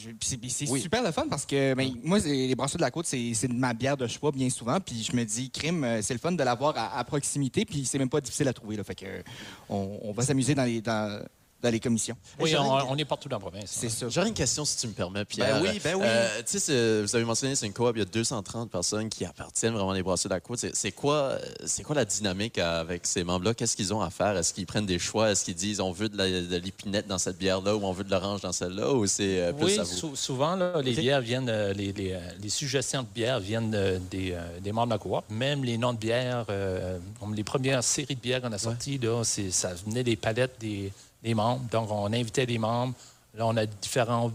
Oui. 0.70 0.82
super 0.82 1.04
le 1.04 1.12
fun 1.12 1.28
parce 1.30 1.46
que 1.46 1.76
moi, 2.04 2.18
les 2.20 2.56
brasseurs 2.56 2.78
de 2.78 2.82
la 2.84 2.90
côte, 2.90 3.06
c'est 3.06 3.48
ma 3.50 3.74
bière 3.74 3.98
de 3.98 4.08
choix 4.08 4.32
bien 4.32 4.50
souvent. 4.50 4.80
Puis 4.80 5.08
je 5.10 5.16
me 5.16 5.24
dis, 5.26 5.52
crime, 5.52 5.84
euh, 5.84 6.02
c'est 6.02 6.14
le 6.16 6.20
fun 6.20 6.32
de 6.32 6.44
l'avoir 6.44 6.76
à, 6.76 6.98
à 6.98 7.04
proximité. 7.04 7.66
Puis 7.66 7.86
c'est 7.86 8.00
même 8.00 8.10
pas 8.10 8.20
difficile 8.20 8.48
à 8.48 8.54
trouver. 8.54 8.76
Là, 8.76 8.84
fait 8.84 8.96
que, 8.96 9.06
euh, 9.06 9.22
on, 9.70 10.00
on 10.02 10.12
va 10.12 10.24
s'amuser 10.24 10.56
dans 10.56 10.64
les, 10.66 10.82
dans, 10.82 11.24
dans 11.64 11.70
les 11.70 11.80
commissions. 11.80 12.16
Oui, 12.40 12.54
on, 12.58 12.64
une- 12.80 12.86
on 12.90 12.98
est 12.98 13.06
partout 13.06 13.30
dans 13.30 13.38
la 13.38 13.40
province. 13.40 13.64
C'est 13.68 13.88
hein. 13.88 13.90
ça. 13.90 14.10
J'aurais 14.10 14.28
une 14.28 14.34
question, 14.34 14.66
si 14.66 14.78
tu 14.78 14.88
me 14.88 14.92
permets, 14.94 15.24
Pierre. 15.24 15.62
Ben 15.62 15.70
oui, 15.72 15.80
ben 15.82 15.96
oui. 15.96 16.04
Euh, 16.06 16.42
tu 16.46 16.60
sais, 16.60 17.02
vous 17.02 17.16
avez 17.16 17.24
mentionné, 17.26 17.56
c'est 17.56 17.66
une 17.66 17.74
coop, 17.74 17.94
il 17.96 18.00
y 18.00 18.02
a 18.02 18.06
230 18.06 18.70
personnes 18.70 19.08
qui 19.10 19.24
appartiennent 19.24 19.74
vraiment 19.74 19.94
des 19.94 20.04
brasseurs 20.04 20.30
de 20.30 20.36
la 20.36 20.42
côte. 20.42 20.60
C'est- 20.74 20.92
quoi, 20.92 21.38
c'est 21.66 21.84
quoi 21.84 21.96
la 21.96 22.04
dynamique 22.06 22.58
avec 22.60 23.08
ces 23.08 23.24
membres-là? 23.24 23.54
Qu'est-ce 23.54 23.76
qu'ils 23.78 23.94
ont 23.94 24.02
à 24.02 24.10
faire? 24.10 24.36
Est-ce 24.38 24.54
qu'ils 24.54 24.66
prennent 24.66 24.86
des 24.86 25.00
choix? 25.00 25.32
Est-ce 25.32 25.46
qu'ils 25.46 25.56
disent 25.56 25.80
on 25.80 25.92
veut 25.94 26.10
de 26.10 26.58
l'épinette 26.58 27.08
dans 27.08 27.18
cette 27.18 27.38
bière-là 27.38 27.76
ou 27.76 27.84
on 27.86 27.94
veut 27.94 28.04
de 28.04 28.12
l'orange 28.12 28.42
dans 28.42 28.52
celle-là? 28.52 28.92
Ou 28.92 29.08
c'est 29.08 29.40
euh, 29.42 29.54
plus 29.54 29.66
Oui, 29.66 29.80
à 29.80 29.84
vous? 29.84 29.96
sou- 29.96 30.16
souvent, 30.18 30.56
là, 30.58 30.82
les 30.82 30.92
bières 30.94 31.22
viennent, 31.22 31.50
euh, 31.50 31.72
les, 31.74 31.94
les, 31.94 32.18
les 32.42 32.50
suggestions 32.50 33.04
de 33.04 33.08
bières 33.08 33.40
viennent 33.40 33.74
euh, 33.74 33.98
des, 34.12 34.34
euh, 34.34 34.60
des 34.60 34.72
membres 34.74 34.88
de 34.88 34.94
la 34.94 34.98
coop. 34.98 35.24
Même 35.30 35.64
les 35.64 35.78
noms 35.78 35.94
de 35.94 35.98
bières, 35.98 36.46
euh, 36.50 36.98
les 37.34 37.44
premières 37.44 37.84
séries 37.84 38.16
de 38.16 38.20
bières 38.20 38.42
qu'on 38.42 38.52
a 38.52 38.58
sorties, 38.58 38.98
là, 38.98 39.24
ça 39.24 39.74
venait 39.86 40.04
des 40.04 40.16
palettes 40.18 40.56
des, 40.60 40.92
des 41.24 41.34
membres. 41.34 41.62
Donc, 41.72 41.90
on 41.92 42.12
invitait 42.14 42.46
les 42.46 42.58
membres. 42.58 42.94
Là, 43.36 43.46
on 43.48 43.56
a 43.58 43.66
différents, 43.66 44.32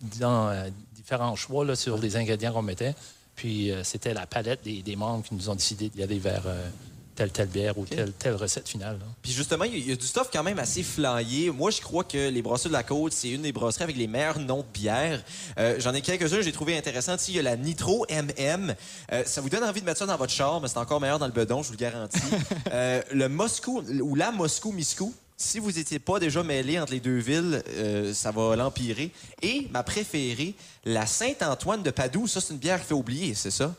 disons, 0.00 0.48
euh, 0.48 0.68
différents 0.94 1.36
choix 1.36 1.64
là, 1.64 1.76
sur 1.76 1.98
les 1.98 2.16
ingrédients 2.16 2.52
qu'on 2.52 2.62
mettait. 2.62 2.94
Puis, 3.36 3.70
euh, 3.70 3.82
c'était 3.84 4.14
la 4.14 4.26
palette 4.26 4.62
des, 4.62 4.82
des 4.82 4.96
membres 4.96 5.24
qui 5.24 5.34
nous 5.34 5.48
ont 5.50 5.54
décidé 5.54 5.88
d'y 5.88 6.02
aller 6.02 6.18
vers, 6.18 6.42
euh, 6.46 6.68
telle, 7.14 7.30
telle 7.30 7.48
bière 7.48 7.76
ou 7.76 7.84
telle, 7.84 8.12
telle 8.12 8.36
recette 8.36 8.68
finale. 8.68 8.98
là. 8.98 9.04
Puis 9.20 9.32
justement, 9.32 9.64
il 9.64 9.72
y, 9.72 9.74
a- 9.74 9.78
il 9.78 9.88
y 9.88 9.92
a 9.92 9.96
du 9.96 10.06
stuff 10.06 10.28
quand 10.32 10.42
même 10.42 10.58
assez 10.58 10.82
flyé. 10.82 11.50
Moi, 11.50 11.70
je 11.70 11.80
crois 11.82 12.04
que 12.04 12.28
les 12.30 12.40
Brasseurs 12.40 12.70
de 12.70 12.74
la 12.76 12.82
Côte, 12.84 13.12
c'est 13.12 13.30
une 13.30 13.42
des 13.42 13.52
brasseries 13.52 13.84
avec 13.84 13.96
les 13.96 14.06
meilleurs 14.06 14.38
noms 14.38 14.60
de 14.60 14.66
bières. 14.72 15.22
Euh, 15.58 15.76
J'en 15.78 15.92
ai 15.92 16.00
quelques-uns, 16.00 16.40
j'ai 16.40 16.52
trouvé 16.52 16.76
intéressant. 16.76 17.16
Il 17.28 17.34
y 17.34 17.38
a 17.38 17.42
la 17.42 17.56
Nitro 17.56 18.06
MM. 18.08 18.74
Euh, 19.12 19.24
ça 19.26 19.40
vous 19.42 19.50
donne 19.50 19.62
envie 19.64 19.80
de 19.80 19.86
mettre 19.86 19.98
ça 19.98 20.06
dans 20.06 20.16
votre 20.16 20.32
char, 20.32 20.58
mais 20.62 20.68
c'est 20.68 20.78
encore 20.78 21.00
meilleur 21.02 21.18
dans 21.18 21.26
le 21.26 21.32
bedon, 21.32 21.62
je 21.62 21.66
vous 21.68 21.74
le 21.74 21.78
garantis. 21.78 22.18
Euh, 22.72 23.02
le 23.12 23.28
Moscou, 23.28 23.82
ou 24.02 24.14
la 24.14 24.30
Moscou-Miscou. 24.32 25.12
Si 25.44 25.58
vous 25.58 25.72
n'étiez 25.72 25.98
pas 25.98 26.20
déjà 26.20 26.44
mêlé 26.44 26.78
entre 26.78 26.92
les 26.92 27.00
deux 27.00 27.18
villes, 27.18 27.64
euh, 27.70 28.14
ça 28.14 28.30
va 28.30 28.54
l'empirer. 28.54 29.10
Et 29.42 29.66
ma 29.72 29.82
préférée, 29.82 30.54
la 30.84 31.04
Saint-Antoine 31.04 31.82
de 31.82 31.90
Padoue. 31.90 32.28
Ça, 32.28 32.40
c'est 32.40 32.52
une 32.54 32.60
bière 32.60 32.80
qui 32.80 32.86
fait 32.86 32.94
oublier, 32.94 33.34
c'est 33.34 33.50
ça? 33.50 33.74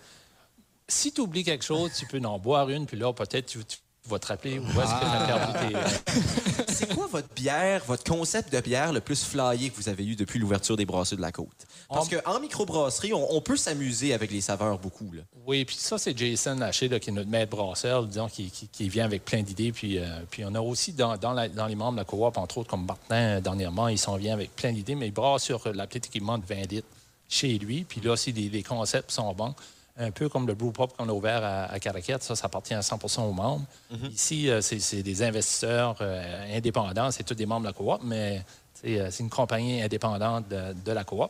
Si 0.90 1.14
tu 1.14 1.22
oublies 1.22 1.46
quelque 1.46 1.64
chose, 1.64 1.92
tu 1.98 2.06
peux 2.06 2.20
en 2.20 2.38
boire 2.38 2.70
une, 2.70 2.86
puis 2.86 2.98
là, 2.98 3.14
peut-être 3.14 3.46
tu, 3.46 3.64
tu 3.64 3.78
vas 4.10 4.20
te 4.20 4.28
rappeler 4.28 4.60
où 4.60 4.66
est-ce 4.66 4.76
que 4.76 5.00
tu 5.00 5.06
as 5.06 5.26
perdu 5.28 5.74
tes... 5.74 6.74
C'est 6.74 6.94
quoi 6.94 7.08
votre 7.08 7.34
bière, 7.34 7.84
votre 7.88 8.04
concept 8.04 8.52
de 8.52 8.60
bière 8.60 8.92
le 8.92 9.00
plus 9.00 9.24
flyé 9.24 9.70
que 9.70 9.76
vous 9.78 9.88
avez 9.90 10.06
eu 10.06 10.16
depuis 10.16 10.40
l'ouverture 10.40 10.76
des 10.76 10.86
brasseurs 10.86 11.18
de 11.18 11.22
la 11.22 11.32
côte? 11.32 11.48
Parce 11.88 12.08
En- 12.14 12.20
qu'en 12.20 12.40
microbrasserie, 12.40 13.14
on, 13.14 13.34
on 13.36 13.42
peut 13.42 13.56
s'amuser 13.58 14.14
avec 14.14 14.32
les 14.32 14.42
saveurs 14.42 14.78
beaucoup. 14.80 15.10
Là. 15.14 15.22
Oui, 15.48 15.64
puis 15.66 15.76
ça, 15.78 15.98
c'est 15.98 16.18
Jason 16.18 16.60
Haché, 16.62 16.88
là, 16.90 17.00
qui 17.00 17.10
est 17.10 17.14
notre 17.14 17.30
maître 17.30 17.56
brasseur, 17.56 18.06
disons, 18.06 18.28
qui, 18.28 18.50
qui- 18.50 18.68
qui 18.68 18.90
vient 18.90 19.06
avec 19.06 19.24
plein 19.24 19.42
d'idées. 19.44 19.72
Puis, 19.72 19.98
euh, 20.00 20.04
puis 20.30 20.44
on 20.46 20.54
a 20.56 20.60
aussi 20.62 20.94
dans, 20.94 21.16
dans, 21.18 21.34
la- 21.34 21.50
dans 21.50 21.68
les 21.68 21.76
membres 21.76 21.94
de 21.94 21.98
la 21.98 22.06
coop, 22.06 22.38
entre 22.38 22.58
autres, 22.58 22.70
comme 22.70 22.86
Martin, 22.86 23.16
euh, 23.38 23.42
dernièrement, 23.42 23.88
il 23.88 23.98
s'en 24.00 24.18
vient 24.18 24.34
avec 24.34 24.56
plein 24.56 24.72
d'idées, 24.74 24.96
mais 24.96 25.08
il 25.08 25.14
brasse 25.14 25.44
sur 25.44 25.66
euh, 25.68 25.72
la 25.74 25.88
petite 25.88 26.08
équipement 26.08 26.38
de 26.38 26.46
20 26.46 26.72
litres 26.72 26.88
chez 27.30 27.58
lui. 27.58 27.84
Puis 27.84 28.02
là 28.02 28.12
aussi, 28.14 28.32
les, 28.32 28.50
les 28.50 28.64
concepts 28.64 29.12
sont 29.12 29.32
bons. 29.34 29.54
Un 29.98 30.10
peu 30.12 30.28
comme 30.28 30.48
le 30.48 30.56
Brew 30.56 30.72
Pop 30.72 30.96
qu'on 30.98 31.08
a 31.08 31.12
ouvert 31.14 31.44
à, 31.44 31.66
à 31.66 31.80
Caraquette, 31.80 32.24
ça, 32.24 32.36
ça 32.36 32.48
appartient 32.48 32.74
à 32.74 32.80
100% 32.80 33.22
aux 33.22 33.32
membres. 33.32 33.66
Ici, 34.12 34.50
euh, 34.50 34.60
c'est 34.62 35.04
des 35.04 35.22
investisseurs 35.24 35.96
euh, 36.02 36.58
indépendants, 36.58 37.12
c'est 37.12 37.24
tous 37.24 37.36
des 37.36 37.46
membres 37.46 37.62
de 37.62 37.68
la 37.68 37.74
coop, 37.74 38.02
mais 38.04 38.42
c'est 38.74 39.00
euh, 39.00 39.12
c'est 39.12 39.22
une 39.24 39.30
compagnie 39.30 39.82
indépendante 39.84 40.48
de, 40.50 40.74
de 40.74 40.92
la 40.92 41.04
coop. 41.04 41.30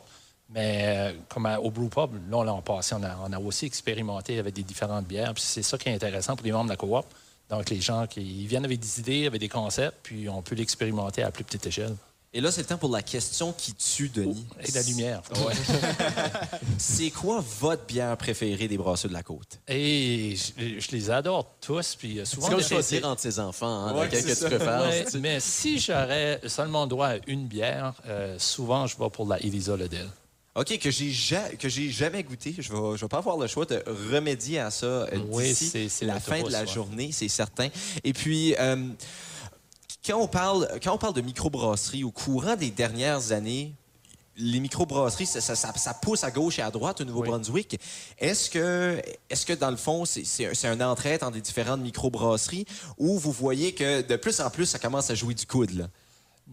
Mais 0.49 1.15
comme 1.29 1.45
à- 1.45 1.59
au 1.59 1.71
Brew 1.71 1.89
Pub, 1.89 2.11
là, 2.31 2.43
l'an 2.43 2.61
passé, 2.61 2.95
on 2.97 3.03
a, 3.03 3.17
on 3.25 3.33
a 3.33 3.39
aussi 3.39 3.65
expérimenté 3.65 4.39
avec 4.39 4.53
des 4.53 4.63
différentes 4.63 5.05
bières. 5.07 5.33
Puis 5.33 5.43
c'est 5.45 5.63
ça 5.63 5.77
qui 5.77 5.89
est 5.89 5.93
intéressant 5.95 6.35
pour 6.35 6.45
les 6.45 6.51
membres 6.51 6.65
de 6.65 6.69
la 6.69 6.75
coop. 6.77 7.05
Donc, 7.49 7.69
les 7.69 7.81
gens 7.81 8.07
qui 8.07 8.21
ils 8.21 8.47
viennent 8.47 8.65
avec 8.65 8.79
des 8.79 8.99
idées, 8.99 9.27
avec 9.27 9.39
des 9.41 9.49
concepts, 9.49 9.97
puis 10.03 10.29
on 10.29 10.41
peut 10.41 10.55
l'expérimenter 10.55 11.21
à 11.23 11.31
plus 11.31 11.43
petite 11.43 11.65
échelle. 11.65 11.95
Et 12.35 12.41
là, 12.41 12.51
c'est 12.51 12.61
le 12.61 12.67
temps 12.67 12.77
pour 12.77 12.89
la 12.91 13.03
question 13.03 13.53
qui 13.53 13.73
tue, 13.75 14.09
Denis. 14.09 14.43
Et 14.65 14.71
de 14.71 14.75
la 14.75 14.81
lumière. 14.83 15.21
C'est 16.77 17.11
quoi 17.11 17.43
votre 17.59 17.85
bière 17.85 18.17
préférée 18.17 18.67
des 18.67 18.77
brasseurs 18.77 19.09
de 19.09 19.13
la 19.13 19.23
côte? 19.23 19.59
Et 19.67 20.35
je, 20.35 20.79
je 20.79 20.91
les 20.91 21.09
adore 21.11 21.45
tous. 21.61 21.95
Puis 21.95 22.19
euh, 22.19 22.25
souvent, 22.25 22.47
C'est 22.47 22.53
comme 22.53 22.63
choisir 22.63 23.05
entre 23.07 23.21
ses 23.21 23.39
enfants, 23.39 23.67
hein, 23.87 23.93
Ouais, 23.99 24.09
que 24.09 24.17
ça. 24.19 24.49
tu 24.49 24.55
préfères. 24.55 24.81
Ouais, 24.81 25.05
mais 25.19 25.39
si 25.39 25.79
j'aurais 25.79 26.41
seulement 26.47 26.87
droit 26.87 27.07
à 27.09 27.15
une 27.27 27.45
bière, 27.47 27.93
euh, 28.07 28.35
souvent, 28.39 28.87
je 28.87 28.97
vais 28.97 29.09
pour 29.09 29.27
la 29.27 29.39
Elisa 29.39 29.75
Ledel. 29.77 30.07
OK, 30.55 30.77
que 30.77 30.91
j'ai 30.91 31.09
ja- 31.11 31.49
que 31.57 31.67
j'ai 31.67 31.89
jamais 31.89 32.21
goûté. 32.23 32.53
Je 32.59 32.71
vais, 32.71 32.97
je 32.97 33.01
vais 33.05 33.09
pas 33.09 33.17
avoir 33.17 33.37
le 33.37 33.47
choix 33.47 33.65
de 33.65 33.83
remédier 34.11 34.59
à 34.59 34.69
ça 34.69 34.85
euh, 34.85 35.07
Oui, 35.29 35.47
d'ici 35.53 35.89
la 36.05 36.19
fin 36.19 36.41
de 36.43 36.49
la 36.51 36.65
journée, 36.65 37.09
c'est 37.11 37.27
certain. 37.27 37.69
Et 38.03 38.13
puis, 38.13 38.55
euh, 38.59 38.75
quand, 40.05 40.17
on 40.19 40.27
parle, 40.27 40.67
quand 40.83 40.93
on 40.93 40.97
parle 40.97 41.13
de 41.13 41.21
microbrasserie, 41.21 42.03
au 42.03 42.11
courant 42.11 42.55
des 42.55 42.71
dernières 42.71 43.31
années, 43.31 43.73
les 44.35 44.59
microbrasseries, 44.59 45.27
ça, 45.27 45.41
ça, 45.41 45.55
ça- 45.55 45.73
ça 45.75 45.93
pousse 45.93 46.23
à 46.23 46.31
gauche 46.31 46.57
et 46.57 46.63
à 46.63 46.71
droite 46.71 47.01
au 47.01 47.05
Nouveau-Brunswick. 47.05 47.79
Est-ce 48.17 48.49
que, 48.49 48.99
est 49.29 49.45
que, 49.45 49.53
dans 49.53 49.69
le 49.69 49.77
fond, 49.77 50.05
c'est 50.05 50.65
un- 50.65 50.81
entraide 50.81 51.23
entre 51.23 51.35
les 51.35 51.41
différentes 51.41 51.81
microbrasseries 51.81 52.65
ou 52.97 53.19
vous 53.19 53.31
voyez 53.31 53.73
que 53.73 54.01
de 54.01 54.15
plus 54.15 54.39
en 54.41 54.49
plus, 54.49 54.65
ça 54.65 54.79
commence 54.79 55.09
à 55.11 55.15
jouer 55.15 55.35
du 55.35 55.45
coude? 55.45 55.71
Là? 55.71 55.87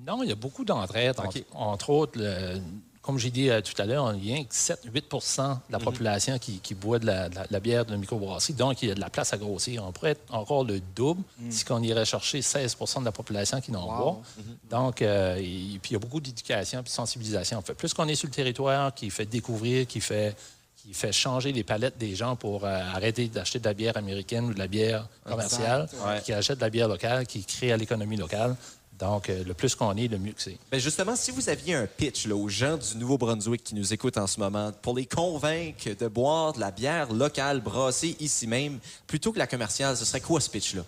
Non, 0.07 0.23
il 0.23 0.29
y 0.29 0.33
a 0.33 0.37
beaucoup 0.37 0.65
d'entraides. 0.65 1.19
Entre, 1.19 1.39
entre 1.55 1.91
autres, 1.91 2.19
le- 2.19 2.61
comme 3.03 3.19
j'ai 3.19 3.31
dit 3.31 3.49
euh, 3.49 3.61
tout 3.63 3.81
à 3.81 3.87
l'heure, 3.87 4.13
il 4.15 4.27
y 4.29 4.39
a 4.39 4.45
que 4.45 4.53
7-8% 4.53 5.49
de 5.55 5.57
la 5.73 5.79
population 5.79 6.39
qui, 6.39 6.59
qui 6.59 6.75
boit 6.75 6.99
de 6.99 7.07
la, 7.07 7.29
de 7.31 7.35
la- 7.35 7.47
de 7.47 7.53
la 7.53 7.61
bière 7.61 7.85
de 7.87 7.97
microbrasserie. 7.97 8.53
Donc, 8.55 8.83
il 8.83 8.89
y 8.89 8.93
a 8.93 8.95
de 8.95 9.01
la 9.01 9.09
place 9.09 9.33
à 9.33 9.39
grossir. 9.39 9.83
On 9.87 9.93
pourrait 9.93 10.11
être 10.13 10.35
encore 10.35 10.65
le 10.65 10.81
double 10.95 11.23
si 11.49 11.65
on 11.71 11.83
irait 11.83 12.05
chercher 12.05 12.41
16% 12.41 13.01
de 13.01 13.05
la 13.07 13.13
population 13.13 13.61
qui 13.61 13.73
n'en 13.73 13.87
Wow. 13.87 13.97
boit. 14.05 14.23
Donc, 14.71 15.01
euh, 15.03 15.37
et, 15.37 15.79
puis 15.81 15.91
il 15.91 15.93
y 15.93 15.97
a 15.97 15.99
beaucoup 15.99 16.21
d'éducation 16.21 16.81
et 16.81 16.83
de 16.83 16.89
sensibilisation. 16.89 17.59
En 17.59 17.63
fait, 17.63 17.75
plus 17.75 17.95
qu'on 17.95 18.07
est 18.07 18.15
sur 18.15 18.29
le 18.29 18.35
territoire, 18.35 18.95
qui 18.95 19.09
fait 19.11 19.27
découvrir, 19.27 19.87
qui 19.87 20.01
fait 20.01 20.37
qui 20.83 20.95
fait 20.95 21.13
changer 21.13 21.53
les 21.53 21.63
palettes 21.63 21.99
des 21.99 22.15
gens 22.17 22.37
pour 22.37 22.65
euh, 22.65 22.69
arrêter 22.95 23.29
d'acheter 23.29 23.59
de 23.59 23.65
la 23.67 23.75
bière 23.75 23.99
américaine 23.99 24.47
ou 24.47 24.55
de 24.55 24.59
la 24.59 24.67
bière 24.67 25.07
commerciale, 25.25 25.87
Ouais. 26.07 26.23
qui 26.25 26.33
achètent 26.33 26.57
de 26.57 26.63
la 26.65 26.71
bière 26.71 26.89
locale, 26.89 27.27
qui 27.27 27.45
crée 27.45 27.71
à 27.71 27.77
l'économie 27.77 28.17
locale. 28.17 28.57
Donc, 29.01 29.31
euh, 29.31 29.43
le 29.45 29.55
plus 29.55 29.75
qu'on 29.75 29.97
est, 29.97 30.09
le 30.09 30.19
mieux 30.19 30.33
que 30.33 30.43
c'est. 30.43 30.59
Ben 30.71 30.79
justement, 30.79 31.17
si 31.17 31.31
vous 31.31 31.49
aviez 31.49 31.75
un 31.75 31.87
pitch 31.87 32.27
là, 32.27 32.35
aux 32.37 32.49
gens 32.49 32.77
du 32.77 32.97
Nouveau-Brunswick 32.99 33.65
qui 33.65 33.75
nous 33.75 33.93
écoutent 33.95 34.19
en 34.19 34.27
ce 34.27 34.39
moment, 34.39 34.73
pour 34.83 34.95
les 34.95 35.07
convaincre 35.07 35.89
de 35.99 36.09
boire 36.09 36.53
de 36.53 36.61
la 36.61 36.71
bière 36.71 37.13
locale 37.13 37.61
brassée 37.61 38.17
ici 38.21 38.47
même, 38.47 38.79
plutôt 39.07 39.33
que 39.33 39.39
la 39.39 39.47
commerciale, 39.47 39.97
ce 39.97 40.05
serait 40.05 40.21
quoi 40.21 40.41
ce 40.41 40.51
pitch-là? 40.51 40.83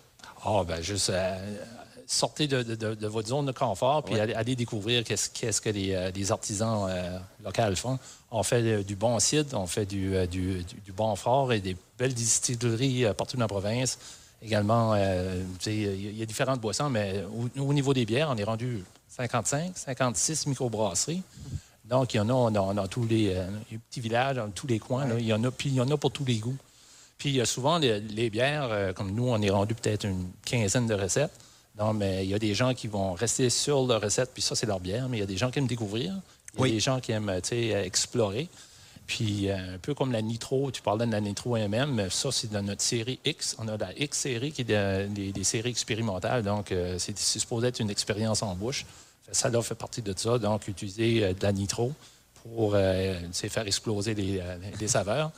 Ah, 0.44 0.62
ben 0.66 0.82
juste 0.82 1.08
euh, 1.10 1.56
sortez 2.06 2.46
de, 2.48 2.62
de- 2.62 3.06
votre 3.06 3.28
zone 3.28 3.46
de 3.46 3.52
confort 3.52 4.02
puis 4.02 4.18
allez, 4.18 4.34
allez 4.34 4.56
découvrir 4.56 5.04
qu'est-ce 5.04 5.30
qu'est-ce 5.30 5.60
que 5.60 5.70
les, 5.70 5.94
euh, 5.94 6.10
les 6.14 6.32
artisans 6.32 6.86
euh, 6.90 7.18
locaux 7.44 7.76
font. 7.76 7.98
On 8.30 8.42
fait 8.42 8.82
du 8.84 8.96
bon 8.96 9.18
cidre, 9.20 9.58
on 9.58 9.66
fait 9.66 9.86
du, 9.86 10.10
du, 10.26 10.62
du- 10.64 10.80
du 10.84 10.92
bon 10.92 11.14
fort 11.16 11.52
et 11.52 11.60
des 11.60 11.76
belles 11.98 12.12
distilleries 12.14 13.06
partout 13.16 13.36
dans 13.36 13.44
la 13.44 13.48
province. 13.48 13.98
Également, 14.44 14.94
euh, 14.94 15.42
il 15.66 16.16
y 16.16 16.20
a- 16.20 16.22
a 16.22 16.26
différentes 16.26 16.60
boissons, 16.60 16.90
mais 16.90 17.24
au, 17.56 17.60
au 17.62 17.72
niveau 17.72 17.94
des 17.94 18.04
bières, 18.04 18.28
on 18.30 18.36
est 18.36 18.44
rendu 18.44 18.82
55, 19.08 19.72
56 19.76 20.46
microbrasseries. 20.48 21.22
Donc, 21.84 22.14
il 22.14 22.16
y 22.16 22.20
en 22.20 22.28
a 22.28 22.50
dans, 22.50 22.74
dans 22.74 22.86
tous 22.88 23.06
les, 23.06 23.34
euh, 23.34 23.46
les 23.70 23.78
petits 23.78 24.00
villages, 24.00 24.36
dans 24.36 24.48
tous 24.50 24.66
les 24.66 24.78
coins. 24.78 25.06
Il 25.18 25.26
y 25.26 25.32
en 25.32 25.42
a, 25.44 25.50
puis 25.50 25.68
il 25.68 25.74
y 25.76 25.80
en 25.80 25.88
a 25.90 25.96
pour 25.96 26.10
tous 26.10 26.24
les 26.24 26.36
goûts. 26.36 26.56
Puis 27.18 27.28
il 27.30 27.36
y 27.36 27.40
a 27.40 27.44
souvent 27.46 27.78
les, 27.78 28.00
les 28.00 28.30
bières, 28.30 28.68
euh, 28.70 28.92
comme 28.92 29.12
nous, 29.12 29.28
on 29.28 29.40
est 29.40 29.50
rendu 29.50 29.74
peut-être 29.74 30.04
une 30.06 30.30
quinzaine 30.44 30.86
de 30.86 30.94
recettes. 30.94 31.32
Non, 31.78 31.92
mais 31.94 32.24
il 32.24 32.30
y 32.30 32.34
a 32.34 32.38
des 32.38 32.54
gens 32.54 32.74
qui 32.74 32.86
vont 32.88 33.12
rester 33.12 33.48
sur 33.48 33.86
leur 33.86 34.00
recette, 34.00 34.30
puis 34.32 34.42
ça, 34.42 34.54
c'est 34.54 34.66
leur 34.66 34.80
bière. 34.80 35.08
Mais 35.08 35.18
il 35.18 35.20
y 35.20 35.24
a 35.24 35.26
des 35.26 35.36
gens 35.36 35.50
qui 35.50 35.58
aiment 35.58 35.66
découvrir. 35.66 36.14
Il 36.54 36.56
y 36.56 36.58
a 36.58 36.62
Oui. 36.62 36.72
des 36.72 36.80
gens 36.80 37.00
qui 37.00 37.12
aiment, 37.12 37.32
tu 37.42 37.50
sais, 37.50 37.68
explorer. 37.86 38.48
Puis 39.06 39.50
euh, 39.50 39.74
un 39.74 39.78
peu 39.78 39.94
comme 39.94 40.12
la 40.12 40.22
Nitro, 40.22 40.70
tu 40.70 40.82
parlais 40.82 41.06
de 41.06 41.12
la 41.12 41.20
Nitro 41.20 41.56
MM, 41.56 42.08
ça, 42.10 42.30
c'est 42.32 42.50
dans 42.50 42.62
notre 42.62 42.82
série 42.82 43.18
X. 43.24 43.56
On 43.58 43.68
a 43.68 43.76
la 43.76 43.98
X 43.98 44.18
série 44.18 44.52
qui 44.52 44.62
est 44.62 44.64
de- 44.64 45.06
des, 45.08 45.44
séries 45.44 45.70
expérimentales. 45.70 46.42
Donc, 46.42 46.72
euh, 46.72 46.96
c'est 46.98 47.18
supposé 47.18 47.68
être 47.68 47.80
une 47.80 47.90
expérience 47.90 48.42
en 48.42 48.54
bouche. 48.54 48.86
Ça, 49.30 49.48
là, 49.48 49.62
fait 49.62 49.74
partie 49.74 50.02
de 50.02 50.14
ça. 50.16 50.38
Donc, 50.38 50.68
utiliser 50.68 51.24
euh, 51.24 51.32
de 51.34 51.42
la 51.42 51.52
Nitro 51.52 51.92
pour 52.44 52.72
faire 52.72 53.66
exploser 53.68 54.14
les, 54.14 54.88
saveurs. 54.88 55.30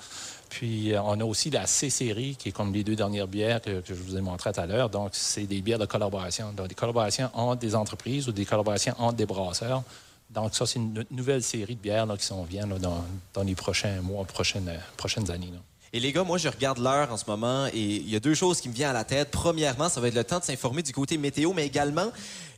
Puis, 0.49 0.94
on 0.97 1.21
a 1.21 1.25
aussi 1.25 1.50
la 1.50 1.66
C-série, 1.66 2.35
qui 2.35 2.49
est 2.49 2.52
comme 2.52 2.73
les 2.73 2.83
deux 2.83 2.97
dernières 2.97 3.28
bières 3.28 3.61
que, 3.61 3.80
que 3.83 3.94
je 3.94 4.00
vous 4.02 4.16
ai 4.16 4.23
montrées 4.23 4.54
tout 4.54 4.61
à 4.61 4.64
l'heure. 4.64 4.88
Donc, 4.88 5.11
c'est 5.12 5.44
des 5.44 5.61
bières 5.61 5.78
de 5.78 5.85
collaboration. 5.85 6.54
Donc, 6.56 6.68
des 6.68 6.75
collaborations 6.75 7.28
entre 7.35 7.61
des 7.61 7.75
entreprises 7.75 8.26
ou 8.26 8.33
des 8.33 8.47
collaborations 8.47 8.94
entre 8.97 9.16
des 9.16 9.26
brasseurs. 9.26 9.83
Donc, 10.35 10.55
ça, 10.55 10.67
c'est 10.67 10.79
une 10.79 10.93
nou- 10.93 11.05
nouvelle 11.11 11.43
série 11.43 11.76
de 11.76 11.81
bières 11.81 12.07
qui 12.19 12.26
s'en 12.26 12.43
vient 12.43 12.67
dans, 12.67 13.05
les 13.45 13.55
prochains 13.55 14.00
mois, 14.00 14.25
prochaines, 14.25 14.69
années. 15.31 15.53
Et 15.94 16.00
les 16.00 16.10
gars, 16.10 16.24
moi, 16.24 16.38
je 16.38 16.48
regarde 16.48 16.78
l'heure 16.78 17.12
en 17.12 17.16
ce 17.16 17.22
moment 17.28 17.68
et 17.68 17.78
il 17.78 18.10
y 18.10 18.16
a 18.16 18.20
deux 18.20 18.34
choses 18.34 18.60
qui 18.60 18.68
me 18.68 18.74
viennent 18.74 18.90
à 18.90 18.92
la 18.92 19.04
tête. 19.04 19.28
Premièrement, 19.30 19.88
ça 19.88 20.00
va 20.00 20.08
être 20.08 20.16
le 20.16 20.24
temps 20.24 20.40
de 20.40 20.44
s'informer 20.44 20.82
du 20.82 20.92
côté 20.92 21.16
météo, 21.16 21.52
mais 21.52 21.64
également, 21.64 22.10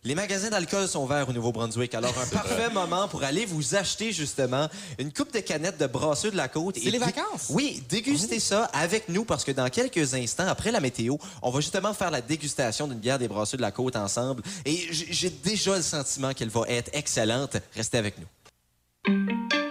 les 0.04 0.14
magasins 0.14 0.48
d'alcool 0.48 0.88
sont 0.88 1.04
ouverts 1.04 1.28
au 1.28 1.34
Nouveau-Brunswick. 1.34 1.94
Alors, 1.94 2.14
un 2.18 2.26
parfait 2.34 2.70
moment 2.70 3.08
pour 3.08 3.24
aller 3.24 3.44
vous 3.44 3.74
acheter, 3.74 4.10
justement, 4.10 4.70
une 4.98 5.12
coupe 5.12 5.34
de 5.34 5.40
canettes 5.40 5.76
de 5.76 5.86
brasseux 5.86 6.30
de 6.30 6.36
la 6.38 6.48
côte. 6.48 6.76
C'est 6.78 6.86
Et 6.86 6.90
les 6.90 6.98
vacances. 6.98 7.48
Oui, 7.50 7.82
dégustez 7.90 8.40
ça 8.40 8.70
avec 8.72 9.10
nous 9.10 9.26
parce 9.26 9.44
que 9.44 9.52
dans 9.52 9.68
quelques 9.68 10.14
instants, 10.14 10.48
après 10.48 10.70
la 10.70 10.80
météo, 10.80 11.16
on 11.42 11.50
va 11.50 11.60
justement 11.60 11.92
faire 11.92 12.10
la 12.10 12.22
dégustation 12.22 12.88
d'une 12.88 13.00
bière 13.00 13.18
des 13.18 13.28
brasseux 13.28 13.58
de 13.58 13.62
la 13.62 13.70
côte 13.70 13.96
ensemble. 13.96 14.42
Et 14.64 14.88
j'ai 14.90 15.28
déjà 15.28 15.76
le 15.76 15.82
sentiment 15.82 16.32
qu'elle 16.32 16.48
va 16.48 16.62
être 16.68 16.88
excellente. 16.94 17.58
Restez 17.74 17.98
avec 17.98 18.14
nous. 18.18 19.65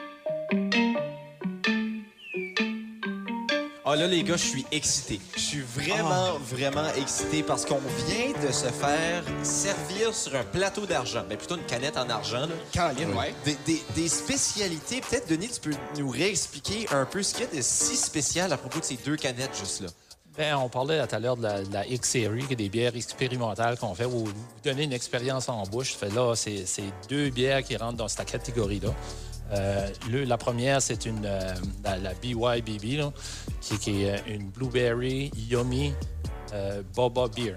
Ah 3.87 3.95
là, 3.95 4.07
les 4.07 4.23
gars, 4.23 4.35
je 4.35 4.43
suis 4.45 4.65
excité. 4.71 5.19
Je 5.35 5.39
suis 5.39 5.61
vraiment, 5.61 6.39
vraiment 6.39 6.87
excité 6.97 7.43
parce 7.43 7.65
qu'on 7.65 7.79
vient 8.07 8.31
de 8.47 8.51
se 8.51 8.65
faire 8.69 9.23
servir 9.43 10.11
sur 10.13 10.33
un 10.35 10.43
plateau 10.43 10.87
d'argent. 10.87 11.23
Mais 11.29 11.37
plutôt 11.37 11.55
une 11.55 11.65
canette 11.65 11.95
en 11.95 12.09
argent, 12.09 12.47
là. 12.47 12.55
Caroline, 12.71 13.13
ouais. 13.13 13.33
Des, 13.45 13.55
des- 13.65 13.83
des 13.93 14.07
spécialités. 14.09 15.01
Peut-être, 15.01 15.29
Denis, 15.29 15.49
tu 15.49 15.69
peux 15.69 15.75
nous 15.99 16.09
réexpliquer 16.09 16.87
un 16.91 17.05
peu 17.05 17.21
ce 17.21 17.35
qu'il 17.35 17.45
y 17.45 17.47
a 17.47 17.55
de 17.57 17.61
si 17.61 17.95
spécial 17.95 18.51
à 18.51 18.57
propos 18.57 18.79
de 18.79 18.85
ces 18.85 18.95
deux 19.05 19.17
canettes 19.17 19.55
juste 19.59 19.81
là. 19.81 19.87
Ben, 20.35 20.57
on 20.57 20.67
parlait 20.67 21.05
tout 21.07 21.15
à 21.15 21.19
l'heure 21.19 21.37
de 21.37 21.47
la, 21.71 21.85
X-Series, 21.87 22.45
qui 22.47 22.53
est 22.53 22.57
des 22.57 22.67
bières 22.69 22.95
expérimentales 22.95 23.77
qu'on 23.77 23.93
fait, 23.95 24.03
où 24.05 24.25
vous 24.25 24.33
donnez 24.63 24.83
une 24.83 24.91
expérience 24.93 25.47
en 25.47 25.61
bouche. 25.63 25.93
Fait 25.95 26.09
là, 26.09 26.33
c'est 26.35 26.65
c'est 26.65 26.83
deux 27.07 27.29
bières 27.29 27.63
qui 27.63 27.77
rentrent 27.77 27.97
dans 27.97 28.07
cette 28.09 28.25
catégorie-là. 28.25 28.89
Euh, 29.51 29.87
la 30.09 30.37
première, 30.37 30.81
c'est 30.81 31.05
une 31.05 31.25
euh, 31.25 31.53
la, 31.83 32.13
BYBB, 32.13 33.11
qui 33.61 34.03
est 34.03 34.23
une 34.27 34.49
Blueberry 34.49 35.31
Yummy 35.35 35.93
euh, 36.53 36.81
Boba 36.95 37.27
Beer. 37.27 37.55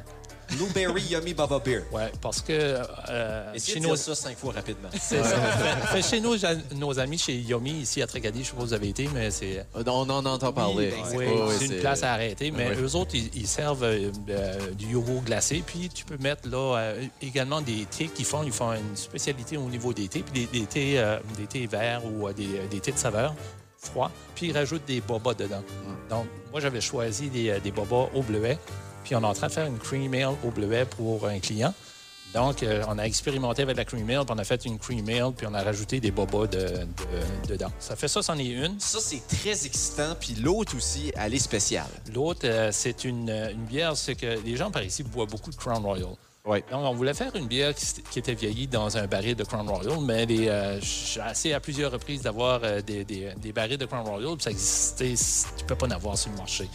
Blueberry 0.57 1.03
Yummy 1.03 1.35
Baba 1.35 1.59
Beer. 1.59 1.83
Ouais, 1.93 2.11
parce 2.21 2.41
que 2.41 2.53
euh, 2.53 3.53
Essayez 3.55 3.75
chez 3.75 3.81
de 3.81 3.87
nos, 3.87 3.95
dire 3.95 4.05
ça 4.05 4.15
cinq 4.15 4.37
fois 4.39 4.53
rapidement. 4.55 4.89
c'est 4.99 5.23
ça. 5.23 5.37
Fait- 5.41 5.87
fait 6.03 6.09
chez 6.17 6.21
nos, 6.21 6.35
nos 6.77 6.99
amis 6.99 7.19
chez 7.19 7.35
Yomi, 7.35 7.71
ici 7.83 8.01
à 8.03 8.07
Tracadie, 8.07 8.43
je 8.45 8.49
sais 8.51 8.55
pas 8.57 8.63
où 8.63 8.67
vous 8.67 8.73
avez 8.73 8.89
été, 8.89 9.09
mais 9.13 9.31
c'est 9.31 9.59
Euh, 9.77 9.83
On 9.87 10.09
en 10.09 10.25
entend 10.27 10.53
parler. 10.53 10.91
ben, 10.91 11.17
oui, 11.19 11.27
c'est 11.59 11.67
une 11.67 11.81
place 11.81 12.03
à 12.03 12.13
arrêter. 12.13 12.51
Mais 12.51 12.71
Oui. 12.71 12.77
eux 12.83 12.95
autres, 12.97 13.15
ils, 13.15 13.31
ils 13.35 13.47
servent 13.47 13.85
euh, 13.85 14.11
euh, 14.31 14.71
du 14.73 14.87
yogourt 14.87 15.23
glacé. 15.23 15.63
Puis 15.67 15.89
tu 15.93 16.05
peux 16.05 16.17
mettre 16.19 16.49
là 16.49 16.77
euh, 16.79 17.05
également 17.21 17.61
des 17.61 17.85
thés 17.87 18.09
qu'ils 18.09 18.25
font. 18.25 18.43
Ils 18.43 18.53
font 18.53 18.73
une 18.73 18.97
spécialité 18.97 19.57
au 19.57 19.69
niveau 19.69 19.93
des 19.93 20.09
thés. 20.09 20.23
Puis 20.23 20.47
des, 20.47 20.59
des 20.61 20.67
thés, 20.67 20.99
euh, 20.99 21.19
des 21.37 21.47
thés 21.47 21.67
verts 21.67 22.03
ou 22.07 22.27
euh, 22.29 22.33
des, 22.33 22.47
des 22.71 22.81
thés 22.81 22.93
de 22.93 22.99
saveur 22.99 23.35
froids. 23.81 24.11
Puis 24.35 24.49
ils 24.49 24.53
rajoutent 24.57 24.85
des 24.87 25.01
bobas 25.01 25.35
dedans. 25.35 25.63
Donc, 26.11 26.27
moi, 26.51 26.61
j'avais 26.61 26.81
choisi 26.81 27.29
des, 27.29 27.51
euh, 27.51 27.61
des 27.61 27.71
bobas 27.71 28.09
au 28.15 28.23
bleuet. 28.23 28.59
Puis 29.09 29.17
on 29.17 29.23
est 29.23 29.25
en 29.27 29.33
train 29.33 29.47
de 29.47 29.53
faire 29.53 29.67
une 29.67 29.79
cream 29.79 30.13
ale 30.13 30.35
au 30.45 30.51
bleuet 30.51 30.85
pour 30.85 31.27
un 31.27 31.39
client. 31.39 31.73
Donc, 32.35 32.63
euh, 32.63 32.85
on 32.89 32.99
a 32.99 33.05
expérimenté 33.05 33.63
avec 33.63 33.75
la 33.79 33.87
cream 33.87 34.11
ale, 34.11 34.27
puis 34.27 34.35
on 34.37 34.39
a 34.39 34.45
fait 34.45 34.63
une 34.67 34.79
cream 34.79 35.09
ale, 35.09 35.33
puis 35.35 35.47
on 35.51 35.55
a 35.55 35.63
rajouté 35.63 35.99
des 35.99 36.11
bobas 36.11 36.47
de- 36.47 36.59
de- 36.59 37.49
dedans. 37.49 37.73
Ça 37.79 37.97
fait 37.97 38.07
ça, 38.07 38.21
c'en 38.21 38.37
est 38.37 38.45
une. 38.49 38.79
Ça, 38.79 38.99
c'est 39.01 39.27
très 39.27 39.65
excitant. 39.65 40.15
Puis 40.21 40.35
l'autre 40.35 40.77
aussi, 40.77 41.11
elle 41.17 41.33
est 41.33 41.39
spéciale. 41.39 41.87
L'autre, 42.15 42.41
euh, 42.45 42.69
c'est 42.71 43.05
une, 43.05 43.31
euh, 43.31 43.51
une 43.51 43.65
bière, 43.65 43.97
c'est 43.97 44.15
que 44.15 44.39
les 44.45 44.57
gens 44.59 44.71
par 44.71 44.83
ici 44.83 45.03
boivent 45.05 45.31
beaucoup 45.31 45.51
de 45.51 45.57
Crown 45.57 45.83
Royal. 45.83 46.11
Oui. 46.45 46.59
Donc, 46.71 46.85
on 46.85 46.95
voulait 46.95 47.15
faire 47.15 47.35
une 47.35 47.47
bière 47.47 47.73
qui, 47.75 48.19
était 48.19 48.35
vieillie 48.35 48.67
dans 48.67 48.95
un 48.99 49.07
baril 49.07 49.35
de 49.35 49.45
Crown 49.45 49.67
Royal, 49.69 49.99
mais 50.03 50.27
euh, 50.31 50.79
j'ai 50.83 51.21
essayé 51.31 51.55
à 51.55 51.61
plusieurs 51.61 51.93
reprises 51.93 52.21
d'avoir 52.21 52.61
des, 52.83 53.05
des- 53.05 53.33
des 53.41 53.53
barils 53.53 53.79
de 53.79 53.87
Crown 53.87 54.07
Royal, 54.07 54.35
puis 54.37 54.45
ça 54.45 54.51
existait, 54.51 55.15
tu 55.57 55.65
peux 55.65 55.75
pas 55.77 55.87
en 55.87 55.91
avoir 55.93 56.17
sur 56.19 56.31
le 56.31 56.37
marché. 56.37 56.69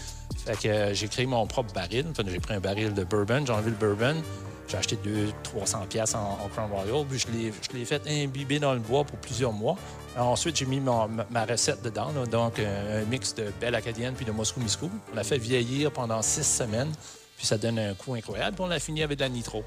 Fait 0.45 0.57
que 0.59 0.67
euh, 0.67 0.93
j'ai 0.93 1.07
créé 1.07 1.25
mon 1.25 1.45
propre 1.47 1.73
baril. 1.73 2.05
J'ai 2.27 2.39
pris 2.39 2.53
un 2.53 2.59
baril 2.59 2.93
de 2.93 3.03
bourbon, 3.03 3.45
j'ai 3.45 3.53
enlevé 3.53 3.71
le 3.71 3.77
bourbon, 3.77 4.21
j'ai 4.67 4.77
acheté 4.77 4.97
200-300 4.97 5.87
pièces 5.87 6.15
en, 6.15 6.39
en 6.43 6.47
Crown 6.49 6.69
Royal, 6.71 7.05
puis 7.09 7.19
je 7.19 7.77
l'ai, 7.77 7.85
fait 7.85 8.01
imbiber 8.07 8.59
dans 8.59 8.73
le 8.73 8.79
bois 8.79 9.03
pour 9.03 9.17
plusieurs 9.19 9.53
mois. 9.53 9.77
Alors, 10.15 10.27
ensuite, 10.29 10.55
j'ai 10.57 10.65
mis 10.65 10.79
ma, 10.79 11.07
ma 11.29 11.45
recette 11.45 11.81
dedans, 11.81 12.11
là, 12.15 12.25
donc 12.25 12.59
euh, 12.59 13.01
un 13.01 13.05
mix 13.05 13.33
de 13.35 13.51
belle 13.59 13.75
acadienne 13.75 14.13
puis 14.15 14.25
de 14.25 14.31
Moscou 14.31 14.59
Miscou. 14.59 14.89
On 15.11 15.15
l'a 15.15 15.23
fait 15.23 15.37
vieillir 15.37 15.91
pendant 15.91 16.21
six 16.21 16.43
semaines, 16.45 16.91
puis 17.37 17.45
ça 17.47 17.57
donne 17.57 17.79
un 17.79 17.93
coup 17.93 18.13
incroyable. 18.13 18.55
Puis 18.55 18.63
on 18.63 18.67
l'a 18.67 18.79
fini 18.79 19.01
avec 19.03 19.17
de 19.17 19.23
la 19.23 19.29
nitro. 19.29 19.63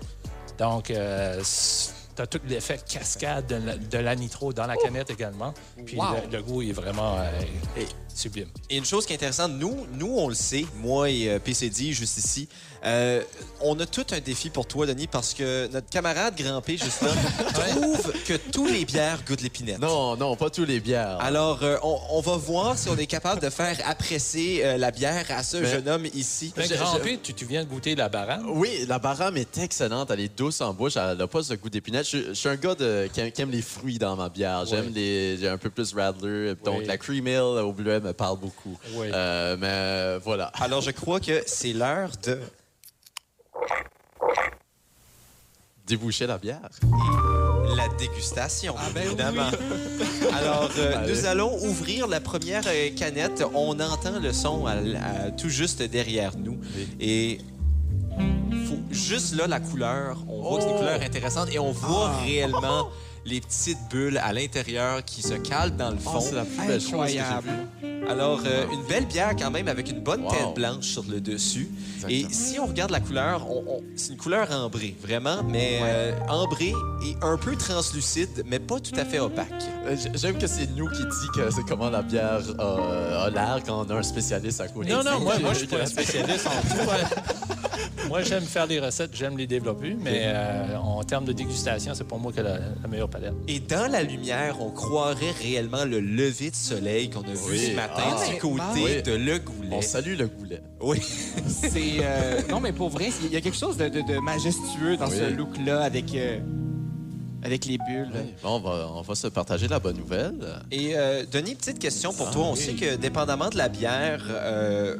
Donc, 0.58 0.90
euh, 0.90 1.42
tu 2.16 2.22
as 2.22 2.26
tout 2.26 2.40
l'effet 2.48 2.78
cascade 2.88 3.46
de 3.46 3.56
la, 3.56 3.76
de 3.76 3.98
la 3.98 4.14
nitro 4.14 4.52
dans 4.52 4.66
la 4.66 4.76
canette 4.76 5.10
également. 5.10 5.52
Puis 5.84 5.96
Wow. 5.96 6.04
le, 6.30 6.36
le 6.36 6.42
goût 6.42 6.62
est 6.62 6.72
vraiment 6.72 7.16
euh, 7.18 7.82
sublime. 8.16 8.48
Et 8.70 8.76
une 8.76 8.84
chose 8.84 9.06
qui 9.06 9.12
est 9.12 9.16
intéressante, 9.16 9.52
nous, 9.52 9.86
nous 9.94 10.14
on 10.16 10.28
le 10.28 10.34
sait, 10.34 10.66
moi 10.82 11.10
et 11.10 11.28
euh, 11.28 11.38
PCD, 11.38 11.92
juste 11.92 12.18
ici, 12.18 12.48
euh, 12.84 13.22
on 13.62 13.78
a 13.80 13.86
tout 13.86 14.04
un 14.12 14.20
défi 14.20 14.48
pour 14.50 14.66
toi, 14.66 14.86
Denis, 14.86 15.06
parce 15.08 15.34
que 15.34 15.68
notre 15.72 15.88
camarade 15.88 16.34
Grand 16.36 16.60
P, 16.60 16.76
juste 16.76 17.02
là, 17.02 17.08
trouve 17.54 18.12
que 18.26 18.34
tous 18.52 18.66
les 18.66 18.84
bières 18.84 19.18
goûtent 19.26 19.40
l'épinette. 19.42 19.78
Non, 19.80 20.16
non, 20.16 20.36
pas 20.36 20.50
tous 20.50 20.64
les 20.64 20.78
bières. 20.80 21.18
Alors, 21.20 21.62
euh, 21.62 21.76
on, 21.82 21.98
on 22.10 22.20
va 22.20 22.36
voir 22.36 22.78
si 22.78 22.88
on 22.88 22.96
est 22.96 23.06
capable 23.06 23.40
de 23.40 23.50
faire 23.50 23.76
apprécier 23.86 24.64
euh, 24.64 24.76
la 24.78 24.90
bière 24.90 25.24
à 25.30 25.42
ce 25.42 25.56
Mais- 25.56 25.70
jeune 25.70 25.88
homme 25.88 26.06
ici. 26.14 26.52
Ben, 26.56 26.66
Grand 26.68 26.98
P, 27.00 27.18
tu, 27.22 27.34
tu 27.34 27.44
viens 27.44 27.64
de 27.64 27.68
goûter 27.68 27.94
la 27.96 28.08
barame? 28.08 28.44
Oui, 28.50 28.84
la 28.86 28.98
barame 28.98 29.36
est 29.38 29.58
excellente. 29.58 30.10
Elle 30.10 30.20
est 30.20 30.36
douce 30.38 30.60
en 30.60 30.72
bouche. 30.72 30.96
Elle 30.96 31.16
n'a 31.18 31.26
pas 31.26 31.42
ce 31.42 31.54
goût 31.54 31.70
d'épinette. 31.70 32.08
Je, 32.08 32.18
je 32.28 32.32
suis 32.34 32.48
un 32.48 32.56
gars 32.56 32.74
de- 32.74 33.08
qui, 33.12 33.20
aime, 33.20 33.32
qui 33.32 33.42
aime 33.42 33.50
les 33.50 33.62
fruits 33.62 33.98
dans 33.98 34.14
ma 34.16 34.28
bière. 34.28 34.64
J'aime 34.66 34.92
les. 34.94 35.38
J'ai 35.38 35.48
un 35.48 35.58
peu 35.58 35.70
plus 35.70 35.92
Radler. 35.94 36.54
Donc, 36.64 36.78
Oui. 36.80 36.84
la 36.86 36.98
cream 36.98 37.26
ale 37.26 37.64
au 37.64 37.72
bleuet 37.72 38.00
me 38.06 38.12
parle 38.12 38.38
beaucoup. 38.38 38.78
Oui. 38.94 39.08
Euh, 39.12 39.56
mais 39.58 39.66
euh, 39.70 40.20
voilà. 40.22 40.46
Alors, 40.60 40.80
je 40.80 40.90
crois 40.92 41.20
que 41.20 41.42
c'est 41.46 41.72
l'heure 41.72 42.10
de 42.24 42.38
Déboucher 45.86 46.26
la 46.26 46.36
bière. 46.36 46.68
la 47.76 47.86
dégustation, 47.96 48.74
ben 48.92 49.04
évidemment. 49.06 49.48
Alors, 50.36 50.68
euh, 50.78 51.06
nous 51.08 51.26
allons 51.26 51.56
ouvrir 51.64 52.08
la 52.08 52.20
première 52.20 52.62
canette. 52.96 53.44
On 53.54 53.78
entend 53.78 54.18
le 54.20 54.32
son 54.32 54.66
à- 54.66 54.72
à- 54.72 55.30
tout 55.30 55.48
juste 55.48 55.82
derrière 55.82 56.36
nous. 56.36 56.58
Et 56.98 57.38
faut, 58.66 58.78
juste 58.90 59.36
là, 59.36 59.46
la 59.46 59.60
couleur, 59.60 60.24
on 60.28 60.42
voit 60.42 60.56
que 60.58 60.64
c'est 60.64 60.70
une 60.70 60.76
couleur 60.76 61.00
intéressante 61.00 61.48
et 61.52 61.58
on 61.60 61.70
voit 61.70 62.10
réellement 62.18 62.88
les 63.24 63.40
petites 63.40 63.78
bulles 63.88 64.18
à 64.18 64.32
l'intérieur 64.32 65.04
qui 65.04 65.22
se 65.22 65.34
calent 65.34 65.76
dans 65.76 65.90
le 65.92 65.98
fond. 65.98 66.14
Oh, 66.16 66.20
c'est 66.20 66.34
la 66.34 66.44
plus 66.44 66.66
belle 66.66 66.80
chose 66.80 66.90
que 66.90 67.06
j'ai 67.08 67.20
Incroyable. 67.20 67.48
vue. 67.80 67.95
Alors, 68.08 68.40
euh, 68.46 68.64
une 68.72 68.82
belle 68.84 69.06
bière 69.06 69.32
quand 69.38 69.50
même 69.50 69.68
avec 69.68 69.90
une 69.90 70.00
bonne 70.00 70.22
Wow. 70.22 70.30
tête 70.30 70.54
blanche 70.54 70.84
sur 70.86 71.04
le 71.08 71.20
dessus. 71.20 71.68
Et 72.08 72.26
si 72.30 72.58
on 72.60 72.66
regarde 72.66 72.90
la 72.90 73.00
couleur, 73.00 73.46
on- 73.50 73.64
on- 73.66 73.82
c'est 73.96 74.12
une 74.12 74.16
couleur 74.18 74.50
ambrée, 74.52 74.94
vraiment, 75.02 75.42
mais 75.48 75.80
euh, 75.82 76.12
ambrée 76.28 76.72
et 77.04 77.16
un 77.22 77.36
peu 77.36 77.56
translucide, 77.56 78.44
mais 78.46 78.58
pas 78.60 78.78
tout 78.78 78.94
à 78.98 79.04
fait 79.04 79.18
opaque. 79.18 79.48
Euh, 79.86 79.96
J'aime 80.14 80.38
que 80.38 80.46
c'est 80.46 80.68
nous 80.76 80.88
qui 80.88 81.02
dit 81.02 81.28
que 81.34 81.50
c'est 81.50 81.64
comment 81.68 81.90
la 81.90 82.02
bière 82.02 82.40
euh, 82.60 83.26
a 83.26 83.30
l'air 83.30 83.60
quand 83.66 83.84
on 83.86 83.90
a 83.90 83.94
un 83.98 84.02
spécialiste 84.02 84.60
à 84.60 84.68
côté. 84.68 84.90
Non, 84.92 85.02
non, 85.02 85.20
moi, 85.20 85.34
je 85.52 85.58
suis 85.58 85.66
pas 85.66 85.82
un 85.82 85.86
spécialiste 85.86 86.46
en 86.46 86.50
tout. 86.50 86.90
hein. 86.90 87.08
Moi, 88.08 88.22
j'aime 88.22 88.44
faire 88.44 88.68
des 88.68 88.78
recettes, 88.78 89.10
j'aime 89.14 89.36
les 89.36 89.48
développer, 89.48 89.96
mais 90.00 90.22
euh, 90.26 90.76
en 90.78 91.02
termes 91.02 91.24
de 91.24 91.32
dégustation, 91.32 91.92
c'est 91.92 92.04
pour 92.06 92.20
moi 92.20 92.30
que 92.30 92.40
la, 92.40 92.58
la 92.80 92.88
meilleure 92.88 93.08
palette. 93.08 93.32
Et 93.48 93.58
dans 93.58 93.90
la 93.90 94.04
lumière, 94.04 94.58
on 94.60 94.70
croirait 94.70 95.32
réellement 95.42 95.84
le 95.84 95.98
lever 95.98 96.50
de 96.50 96.54
soleil 96.54 97.10
qu'on 97.10 97.22
a 97.22 97.32
vu 97.34 97.58
ce 97.58 97.72
matin 97.74 97.95
Ah, 97.98 98.28
du 98.32 98.38
côté 98.38 98.62
oui. 98.76 99.02
de 99.02 99.12
Le 99.12 99.34
On 99.34 99.68
Goulet. 99.68 99.82
salue 99.82 100.16
le 100.16 100.26
goulet. 100.28 100.60
Oui. 100.80 100.98
C'est 101.46 101.98
euh, 102.00 102.40
non 102.50 102.60
mais 102.60 102.72
pour 102.72 102.88
vrai, 102.90 103.08
il 103.24 103.32
y 103.32 103.36
a 103.36 103.40
quelque 103.40 103.56
chose 103.58 103.76
de, 103.76 103.88
de- 103.88 104.00
de 104.02 104.18
majestueux 104.18 104.96
dans 104.96 105.08
Oui. 105.08 105.16
ce 105.18 105.30
look-là 105.34 105.82
avec 105.82 106.14
euh, 106.14 106.38
avec 107.42 107.64
les 107.66 107.78
bulles. 107.78 108.10
Bon, 108.42 108.56
on 108.56 108.60
va, 108.60 108.88
on 108.94 109.02
va 109.02 109.14
se 109.14 109.28
partager 109.28 109.68
la 109.68 109.78
bonne 109.78 109.96
nouvelle. 109.96 110.34
Et 110.72 110.96
euh, 110.96 111.24
Denis, 111.30 111.54
petite 111.54 111.78
question 111.78 112.12
pour 112.12 112.28
Ah, 112.28 112.32
toi. 112.32 112.44
On 112.46 112.52
oui. 112.54 112.58
sait 112.58 112.72
que 112.74 112.96
dépendamment 112.96 113.48
de 113.50 113.56
la 113.56 113.68
bière, 113.68 114.24
euh, 114.30 114.96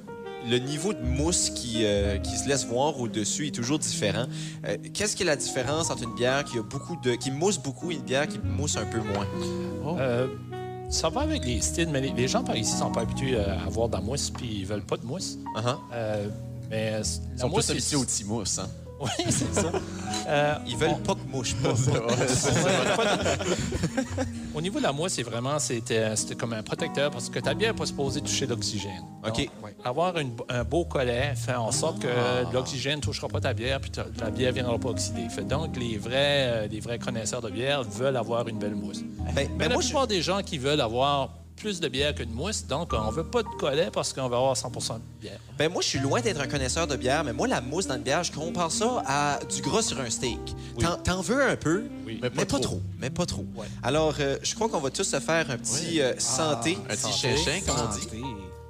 le 0.48 0.58
niveau 0.58 0.92
de 0.92 1.02
mousse 1.02 1.50
qui, 1.50 1.78
euh, 1.82 2.18
qui 2.18 2.36
se 2.36 2.48
laisse 2.48 2.64
voir 2.66 3.00
au-dessus 3.00 3.48
est 3.48 3.54
toujours 3.54 3.80
différent. 3.80 4.26
Euh, 4.68 4.76
Qu'est-ce 4.94 5.16
qui 5.16 5.24
est 5.24 5.26
la 5.26 5.34
différence 5.34 5.90
entre 5.90 6.04
une 6.04 6.14
bière 6.14 6.44
qui 6.44 6.58
a 6.58 6.62
beaucoup 6.62 6.96
de 7.02 7.16
qui 7.16 7.32
mousse 7.32 7.58
beaucoup 7.58 7.90
et 7.90 7.94
une 7.94 8.02
bière 8.02 8.28
qui 8.28 8.38
mousse 8.38 8.76
un 8.76 8.84
peu 8.84 8.98
moins? 9.00 9.26
Euh, 9.98 10.28
ça 10.88 11.08
va 11.08 11.22
avec 11.22 11.44
les 11.44 11.60
styles, 11.60 11.88
mais 11.90 12.00
les, 12.00 12.12
les 12.12 12.28
gens 12.28 12.44
par 12.44 12.56
ici 12.56 12.76
sont 12.76 12.90
pas 12.90 13.02
habitués 13.02 13.38
à 13.38 13.62
avoir 13.64 13.88
de 13.88 13.94
la 13.94 14.00
mousse, 14.00 14.30
puis 14.30 14.58
ils 14.60 14.66
veulent 14.66 14.82
pas 14.82 14.96
de 14.96 15.04
mousse. 15.04 15.38
Uh-huh. 15.56 15.76
Euh, 15.92 16.28
mais 16.70 16.86
Ils 16.86 17.32
la 17.34 17.38
sont 17.38 17.48
mousse, 17.48 17.66
plus 17.66 17.72
habitués 17.72 17.96
au 17.96 18.04
petit 18.04 18.24
mousse, 18.24 18.58
hein? 18.58 18.68
Oui, 19.00 19.08
c'est 19.28 19.54
ça. 19.54 19.70
Euh, 20.28 20.54
Ils 20.66 20.76
veulent 20.76 20.90
on- 20.90 20.98
pas 21.00 21.14
que 21.14 21.28
mouche 21.30 21.54
pas. 21.62 21.74
Au 24.54 24.60
niveau 24.60 24.78
de 24.78 24.82
la 24.84 24.92
mousse, 24.92 25.12
c'est 25.12 25.22
vraiment 25.22 25.58
c'était 25.58 26.16
c'était 26.16 26.34
comme 26.34 26.52
un 26.54 26.62
protecteur 26.62 27.10
parce 27.10 27.28
que 27.28 27.38
ta 27.38 27.54
bière 27.54 27.72
n'est 27.72 27.78
pas 27.78 27.86
supposée 27.86 28.20
toucher 28.20 28.46
l'oxygène. 28.46 29.02
OK. 29.26 29.36
Donc, 29.36 29.50
Avoir 29.84 30.18
une- 30.18 30.32
un 30.48 30.64
beau 30.64 30.84
collet 30.84 31.34
fait 31.36 31.54
en 31.54 31.70
sorte 31.70 32.00
que 32.00 32.08
l'oxygène 32.52 32.96
ne 32.96 33.00
touchera 33.02 33.28
pas 33.28 33.40
ta 33.40 33.52
bière 33.52 33.80
puis 33.80 33.90
ta, 33.90 34.04
ta 34.04 34.30
bière 34.30 34.48
ne 34.50 34.54
viendra 34.54 34.78
pas 34.78 34.88
oxyder. 34.88 35.28
Fait 35.28 35.44
donc, 35.46 35.76
les 35.76 35.96
vrais, 35.98 36.14
euh, 36.16 36.66
les 36.66 36.80
vrais 36.80 36.98
connaisseurs 36.98 37.42
de 37.42 37.50
bière 37.50 37.82
veulent 37.84 38.16
avoir 38.16 38.48
une 38.48 38.58
belle 38.58 38.74
mousse. 38.74 39.02
Ben, 39.02 39.32
Mais 39.34 39.48
ben 39.58 39.68
la 39.68 39.74
moi, 39.74 39.82
je- 39.82 39.88
plupart 39.88 40.06
des 40.06 40.22
gens 40.22 40.40
qui 40.42 40.58
veulent 40.58 40.80
avoir 40.80 41.34
plus 41.56 41.80
de 41.80 41.88
bière 41.88 42.14
que 42.14 42.22
de 42.22 42.30
mousse, 42.32 42.66
donc 42.66 42.92
on 42.92 43.10
veut 43.10 43.24
pas 43.24 43.42
de 43.42 43.48
collet 43.58 43.88
parce 43.92 44.12
qu'on 44.12 44.28
veut 44.28 44.36
avoir 44.36 44.56
100 44.56 44.68
de 44.70 45.00
bière. 45.20 45.38
Ben 45.58 45.72
moi, 45.72 45.80
je 45.82 45.88
suis 45.88 45.98
loin 45.98 46.20
d'être 46.20 46.40
un 46.40 46.46
connaisseur 46.46 46.86
de 46.86 46.96
bière, 46.96 47.24
mais 47.24 47.32
moi, 47.32 47.48
la 47.48 47.60
mousse 47.60 47.86
dans 47.86 47.96
une 47.96 48.02
bière, 48.02 48.22
je 48.22 48.30
compare 48.32 48.70
ça 48.70 49.02
à 49.06 49.38
du 49.54 49.62
gras 49.62 49.82
sur 49.82 49.98
un 50.00 50.10
steak. 50.10 50.38
Oui. 50.76 50.84
T'en- 51.02 51.20
veux 51.22 51.42
un 51.42 51.56
peu, 51.56 51.84
Oui. 52.06 52.20
mais, 52.22 52.30
pas, 52.44 52.58
trop. 52.60 52.80
Mais 53.00 53.10
pas 53.10 53.24
trop. 53.26 53.44
Ouais. 53.56 53.66
Alors, 53.82 54.14
euh, 54.20 54.36
je 54.42 54.54
crois 54.54 54.68
qu'on 54.68 54.80
va 54.80 54.90
tous 54.90 55.04
se 55.04 55.18
faire 55.18 55.50
un 55.50 55.56
petit 55.56 56.00
euh, 56.00 56.12
santé. 56.18 56.76
Un 56.90 56.94
petit 56.94 57.12
chinchin, 57.12 57.60
comme 57.66 57.76
on 57.90 57.94
dit. 57.94 58.22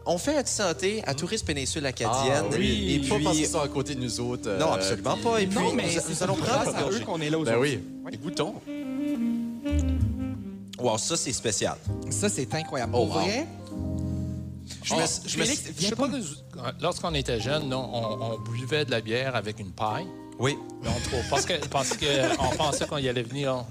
On 0.08 0.18
fait 0.18 0.36
un 0.38 0.42
petit 0.44 0.54
santé 0.54 1.02
à 1.04 1.14
Touriste 1.14 1.44
Péninsule 1.44 1.84
Acadienne. 1.84 2.44
Ah, 2.52 2.56
oui. 2.56 2.92
Et 3.04 3.08
Pas 3.08 3.16
parce 3.18 3.30
puis... 3.34 3.42
qu'ils 3.42 3.46
sont 3.50 3.60
à 3.60 3.66
côté 3.68 3.96
de 3.96 4.00
nous 4.00 4.20
autres. 4.20 4.48
euh, 4.48 4.58
Non, 4.60 4.72
absolument 4.72 5.16
pas. 5.16 5.40
Et 5.40 5.46
puis, 5.48 5.58
Non, 5.58 5.72
mais 5.74 5.82
nous, 5.92 6.00
nous 6.14 6.22
allons 6.22 6.36
prendre 6.36 6.74
à 6.76 6.90
eux 6.92 7.00
qu'on 7.00 7.20
est 7.20 7.24
là 7.30 7.36
Ben 7.38 7.42
aujourd'hui. 7.56 7.80
oui. 8.04 8.10
Écoutons. 8.12 8.54
Wow, 10.78 10.98
ça, 10.98 11.16
c'est 11.16 11.32
spécial. 11.32 11.76
Ça, 12.10 12.28
c'est 12.28 12.52
incroyable. 12.54 12.92
Oh, 12.94 13.00
wow. 13.00 13.06
vrai, 13.08 13.46
Je 14.82 14.94
me, 14.94 15.00
je 15.00 15.38
me- 15.38 15.44
Félix, 15.44 15.62
Je 15.66 15.72
viens 15.72 15.88
sais 15.90 15.96
pas 15.96 16.08
lorsqu'on 16.80 17.14
était 17.14 17.40
jeunes, 17.40 17.68
non, 17.68 17.88
on, 17.92 18.32
on 18.34 18.38
buvait 18.50 18.84
de 18.84 18.90
la 18.90 19.00
bière 19.00 19.34
avec 19.36 19.58
une 19.60 19.72
paille. 19.72 20.06
Oui. 20.38 20.56
Non, 20.84 20.90
trop. 21.08 21.18
Parce 21.30 21.46
que 21.46 21.54
parce 21.68 21.96
que 21.96 22.06
on 22.40 22.54
pensait 22.56 22.86
qu'on 22.86 22.98
y 22.98 23.08
allait 23.08 23.22
venir 23.22 23.64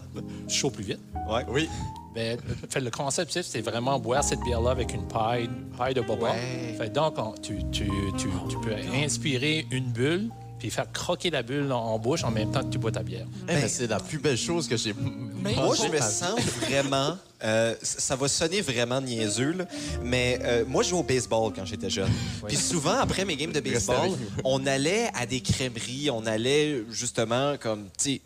chaud 0.48 0.72
plus 0.72 0.84
vite. 0.84 1.00
Ouais. 1.30 1.46
Oui. 1.48 1.70
Mais 2.16 2.38
fait, 2.70 2.80
le 2.80 2.90
concept, 2.90 3.32
c'est- 3.34 3.44
c'est 3.44 3.62
vraiment 3.62 4.00
boire 4.00 4.24
cette 4.24 4.40
bière-là 4.40 4.72
avec 4.72 4.94
une 4.94 5.06
paille, 5.08 5.50
paille 5.78 5.94
de 5.94 6.02
boba. 6.02 6.32
Ouais. 6.32 6.76
Fait 6.78 6.90
donc, 6.90 7.16
on- 7.18 7.34
tu, 7.34 7.60
tu, 7.72 7.88
tu, 8.18 8.30
tu 8.50 8.58
peux 8.62 8.74
inspirer 9.04 9.68
une 9.70 9.92
bulle, 9.92 10.30
puis 10.66 10.72
faire 10.72 10.92
croquer 10.92 11.30
la 11.30 11.44
bulle 11.44 11.72
en, 11.72 11.78
en 11.80 12.00
bouche 12.00 12.24
en 12.24 12.32
même 12.32 12.50
temps 12.52 12.64
que 12.64 12.72
tu 12.72 12.80
bois 12.80 12.92
ta 12.92 13.04
bière. 13.04 13.28
Eh, 13.48 13.54
mais 13.54 13.68
c'est 13.68 13.86
la 13.86 14.00
plus 14.00 14.18
belle 14.18 14.36
chose 14.38 14.68
que 14.68 14.76
j'ai. 14.76 14.94
Moi, 14.94 15.76
je 15.76 15.92
me 15.92 16.02
sens 16.02 16.40
vraiment. 16.62 17.18
euh, 17.44 17.76
ça 17.84 18.16
va 18.16 18.28
sonner 18.28 18.62
vraiment 18.62 19.00
niaiseux, 19.00 19.52
là, 19.52 19.66
mais 20.02 20.40
euh, 20.42 20.64
moi, 20.68 20.82
je 20.82 20.90
jouais 20.90 21.00
au 21.02 21.04
baseball 21.04 21.54
quand 21.56 21.66
j'étais 21.66 21.92
jeune. 21.92 22.10
Puis 22.48 22.58
souvent, 22.58 22.98
après 22.98 23.26
mes 23.26 23.36
games 23.36 23.52
de 23.52 23.60
baseball, 23.60 24.10
on 24.44 24.66
allait 24.66 25.12
à 25.14 25.28
des 25.28 25.40
crèmeries, 25.42 26.10
on 26.10 26.26
allait 26.26 26.82
justement 26.90 27.58
comme, 27.60 27.86
tu 27.96 28.20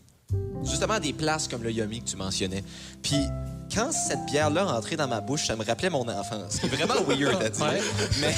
justement 0.64 0.94
à 0.94 1.00
des 1.02 1.12
places 1.12 1.50
comme 1.50 1.64
le 1.64 1.72
Yummy 1.74 2.02
que 2.02 2.10
tu 2.10 2.16
mentionnais. 2.16 2.64
Puis 3.04 3.18
quand 3.74 3.92
cette 3.92 4.26
bière-là 4.32 4.64
rentrait 4.64 4.96
dans 4.96 5.10
ma 5.10 5.20
bouche, 5.20 5.46
ça 5.48 5.58
me 5.58 5.66
rappelait 5.66 5.90
mon 5.90 6.08
enfance. 6.08 6.58
C'est 6.62 6.68
vraiment 6.68 7.02
weird 7.06 7.44
à 7.44 7.50
dire. 7.50 7.66
Ouais. 7.66 7.82
Mais, 8.22 8.36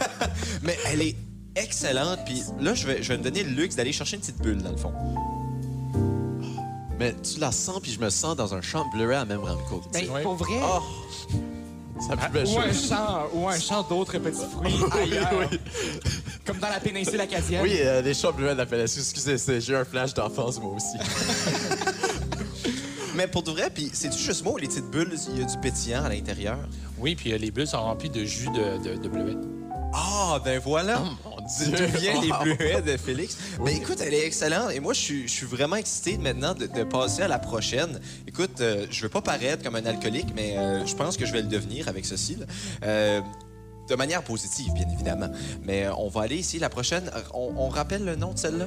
mais 0.62 0.78
elle 0.86 1.02
est 1.02 1.16
excellente. 1.56 2.20
Puis 2.24 2.42
là, 2.60 2.74
je 2.74 2.86
vais, 2.86 3.02
je 3.02 3.08
vais 3.12 3.18
me 3.18 3.22
donner 3.22 3.42
le 3.42 3.50
luxe 3.50 3.76
d'aller 3.76 3.92
chercher 3.92 4.16
une 4.16 4.22
petite 4.22 4.40
bulle, 4.42 4.62
dans 4.62 4.70
le 4.70 4.76
fond. 4.76 4.92
Mais 6.98 7.14
tu 7.22 7.40
la 7.40 7.52
sens, 7.52 7.80
puis 7.80 7.92
je 7.92 8.00
me 8.00 8.10
sens 8.10 8.36
dans 8.36 8.54
un 8.54 8.60
champ 8.60 8.84
bleuet 8.94 9.16
à 9.16 9.24
même 9.24 9.40
Ramco. 9.40 9.82
Ben, 9.92 10.06
pour 10.22 10.34
vrai, 10.36 10.60
C'est 12.00 12.10
la 12.10 12.16
plus 12.16 12.32
belle 12.32 12.46
ou 12.46 12.58
un 12.58 12.72
champ, 12.72 13.26
ou 13.34 13.48
un 13.48 13.58
champ 13.58 13.82
d'autres 13.82 14.18
petits 14.18 14.44
fruits 14.52 14.74
ailleurs. 15.02 15.50
Comme 16.46 16.58
dans 16.58 16.68
la 16.68 16.78
péninsule 16.80 17.20
acadienne. 17.20 17.62
Oui, 17.62 17.76
euh, 17.80 18.00
les 18.02 18.14
champs 18.14 18.32
bleuets 18.32 18.52
de 18.54 18.58
la 18.58 18.66
FLSU. 18.66 19.00
Excusez, 19.00 19.38
c'est- 19.38 19.60
j'ai 19.60 19.74
un 19.74 19.84
flash 19.84 20.14
d'enfance, 20.14 20.60
moi 20.60 20.72
aussi. 20.74 20.96
Mais 23.16 23.28
pour 23.28 23.42
de 23.44 23.52
vrai, 23.52 23.70
puis 23.72 23.90
c'est 23.92 24.12
juste 24.12 24.44
moi, 24.44 24.58
les 24.60 24.66
petites 24.66 24.90
bulles, 24.90 25.14
il 25.32 25.38
y 25.40 25.42
a 25.42 25.46
du 25.46 25.56
pétillant 25.58 26.04
à 26.04 26.08
l'intérieur? 26.08 26.58
Oui, 26.98 27.14
puis 27.14 27.32
euh, 27.32 27.38
les 27.38 27.52
bulles 27.52 27.68
sont 27.68 27.80
remplies 27.80 28.10
de 28.10 28.24
jus 28.24 28.48
de, 28.50 28.82
de. 28.82 29.00
Ah, 29.92 30.40
ben 30.44 30.58
voilà! 30.58 30.98
Mon 31.24 31.33
Dieu! 31.46 31.76
D'où 31.76 31.98
viennent 31.98 32.22
les 32.22 32.30
Wow. 32.30 32.56
bleuets 32.56 32.82
de 32.82 32.96
Félix? 32.96 33.36
Ben 33.58 33.68
écoute, 33.76 33.98
elle 34.00 34.14
est 34.14 34.26
excellente. 34.26 34.70
Et 34.72 34.80
moi, 34.80 34.92
je 34.92 35.00
suis, 35.00 35.28
je 35.28 35.32
suis 35.32 35.46
vraiment 35.46 35.76
excité 35.76 36.16
maintenant 36.18 36.54
de, 36.54 36.66
de 36.66 36.84
passer 36.84 37.22
à 37.22 37.28
la 37.28 37.38
prochaine. 37.38 38.00
Écoute, 38.26 38.60
euh, 38.60 38.86
je 38.90 39.02
veux 39.02 39.08
pas 39.08 39.20
paraître 39.22 39.62
comme 39.62 39.76
un 39.76 39.86
alcoolique, 39.86 40.28
mais 40.34 40.56
euh, 40.56 40.84
je 40.86 40.94
pense 40.94 41.16
que 41.16 41.26
je 41.26 41.32
vais 41.32 41.42
le 41.42 41.48
devenir 41.48 41.88
avec 41.88 42.06
ceci. 42.06 42.36
là. 42.36 42.46
Euh, 42.84 43.20
de 43.86 43.94
manière 43.96 44.22
positive, 44.24 44.72
bien 44.72 44.86
évidemment. 44.90 45.28
Mais 45.62 45.84
euh, 45.84 45.94
on 45.98 46.08
va 46.08 46.22
aller 46.22 46.36
ici. 46.38 46.58
La 46.58 46.70
prochaine, 46.70 47.10
on, 47.34 47.52
on 47.58 47.68
rappelle 47.68 48.02
le 48.02 48.16
nom 48.16 48.32
de 48.32 48.38
celle-là? 48.38 48.64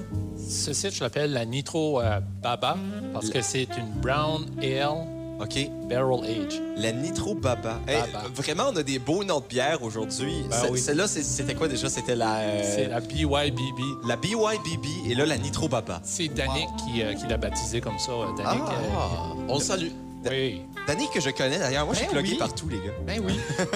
Ceci, 0.48 0.92
je 0.92 1.04
l'appelle 1.04 1.34
la 1.34 1.44
Nitro 1.44 2.00
euh, 2.00 2.20
Baba 2.44 2.78
parce 3.13 3.32
que 3.32 3.42
c'est 3.42 3.68
une 3.80 3.90
Brown 4.00 4.46
Ale 4.62 5.08
OK. 5.39 5.69
Barrel 5.88 6.23
Age. 6.26 6.60
La 6.78 6.91
Nitro 6.91 7.36
Baba. 7.36 7.80
Hey, 7.88 8.02
Baba. 8.12 8.26
vraiment, 8.34 8.63
on 8.71 8.76
a 8.76 8.84
des 8.84 8.97
beaux 8.97 9.23
noms 9.23 9.39
de 9.39 9.45
bière 9.45 9.84
aujourd'hui. 9.84 10.43
Ben 10.50 10.58
oui. 10.71 10.80
Celle-là, 10.80 11.08
c'est- 11.08 11.21
c'était 11.23 11.54
quoi 11.54 11.67
déjà? 11.67 11.89
C'était 11.89 12.15
la... 12.15 12.38
euh, 12.39 12.62
C'est 12.76 12.88
la 12.88 13.00
BYBB. 13.00 13.80
La 14.08 14.15
BYBB 14.15 14.86
et 15.12 15.13
là, 15.15 15.26
la 15.28 15.38
Nitro 15.38 15.67
Baba. 15.69 16.02
C'est 16.04 16.28
Danick 16.30 16.67
qui, 16.78 17.04
euh, 17.04 17.13
qui 17.13 17.28
l'a 17.28 17.38
baptisé 17.38 17.82
comme 17.82 18.00
ça. 18.00 18.12
euh, 18.12 18.26
Danick, 18.38 18.63
Ah, 18.67 19.34
on 19.47 19.56
le 19.56 19.62
salue. 19.63 19.89
euh, 20.26 20.30
oui. 20.32 20.62
Danny 20.88 21.06
que 21.13 21.19
je 21.19 21.30
connais 21.30 21.60
d'ailleurs. 21.60 21.86
Moi, 21.86 21.93
je 21.93 22.00
suis 22.00 22.08
Ben 22.08 22.13
plugué 22.15 22.32
oui. 22.32 22.38
partout, 22.39 22.69
les 22.69 22.78
gars. 22.78 22.93
Ben 23.06 23.21
oui. 23.23 23.34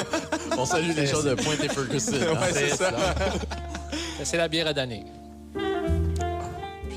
On 0.58 0.66
salue 0.66 0.92
les 0.96 1.06
gens 1.08 1.22
de 1.22 1.34
Pointe 1.36 1.64
et 1.64 1.70
Ferguson. 1.70 2.12
hein. 2.34 2.38
c'est 2.54 2.70
ça. 2.76 2.92
C'est 4.24 4.38
la 4.38 4.48
bière 4.48 4.68
à 4.68 4.74
Danick. 4.74 5.06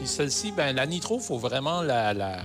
Puis 0.05 0.13
celle-ci, 0.13 0.53
ben, 0.53 0.77
la 0.77 0.85
nitro, 0.85 1.17
il 1.19 1.23
faut 1.25 1.39
vraiment 1.39 1.81
la, 1.81 2.13
la, 2.13 2.43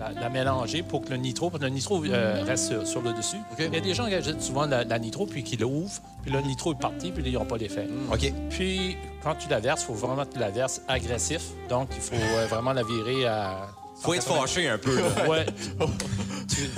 la, 0.00 0.12
la 0.20 0.28
mélanger 0.30 0.82
pour 0.82 1.02
que 1.04 1.10
le 1.10 1.16
nitro, 1.16 1.48
pour 1.48 1.60
que 1.60 1.64
le 1.64 1.70
nitro 1.70 2.04
euh, 2.06 2.42
reste 2.44 2.72
sur, 2.72 2.84
sur 2.84 3.02
le 3.02 3.12
dessus. 3.12 3.36
Il 3.56 3.72
y 3.72 3.76
a 3.76 3.80
des 3.80 3.94
gens 3.94 4.08
qui 4.08 4.14
achètent 4.16 4.42
souvent 4.42 4.66
la, 4.66 4.82
la 4.82 4.98
nitro, 4.98 5.26
puis 5.26 5.44
qui 5.44 5.56
l'ouvrent, 5.56 6.02
puis 6.22 6.32
le 6.32 6.40
nitro 6.40 6.72
est 6.72 6.78
parti, 6.80 7.12
puis 7.12 7.22
ils 7.24 7.34
n'ont 7.34 7.44
pas 7.44 7.56
l'effet. 7.56 7.86
OK. 8.12 8.32
Puis, 8.50 8.96
quand 9.22 9.36
tu 9.36 9.48
la 9.48 9.60
verses, 9.60 9.82
il 9.82 9.86
faut 9.86 9.94
vraiment 9.94 10.24
que 10.24 10.32
tu 10.32 10.40
la 10.40 10.50
verses 10.50 10.82
agressif. 10.88 11.42
Donc, 11.68 11.90
il 11.94 12.00
faut 12.02 12.16
euh, 12.16 12.46
vraiment 12.46 12.72
la 12.72 12.82
virer 12.82 13.26
à... 13.26 13.68
Faut 14.00 14.14
être 14.14 14.24
fâché 14.26 14.68
un 14.68 14.78
peu, 14.78 14.96
là. 14.96 15.28
Ouais. 15.28 15.46
Tu- 16.48 16.68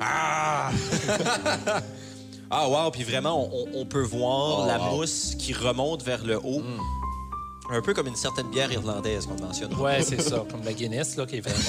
Ah, 2.50 2.68
wow. 2.68 2.90
Puis 2.90 3.02
vraiment, 3.04 3.48
on, 3.74 3.84
peut 3.86 4.02
voir 4.02 4.60
Oh, 4.62 4.66
la 4.66 4.78
wow. 4.78 4.96
mousse 4.96 5.34
qui 5.36 5.52
remonte 5.52 6.02
vers 6.02 6.24
le 6.24 6.38
haut. 6.38 6.62
Un 7.70 7.80
peu 7.80 7.94
comme 7.94 8.06
une 8.08 8.16
certaine 8.16 8.48
bière 8.50 8.70
irlandaise 8.70 9.26
qu'on 9.26 9.42
mentionne. 9.42 9.72
Ouais, 9.74 10.02
c'est 10.02 10.20
ça, 10.20 10.44
comme 10.50 10.62
la 10.64 10.72
Guinness, 10.74 11.16
là, 11.16 11.24
qui 11.26 11.36
est 11.36 11.40
vraiment... 11.40 11.58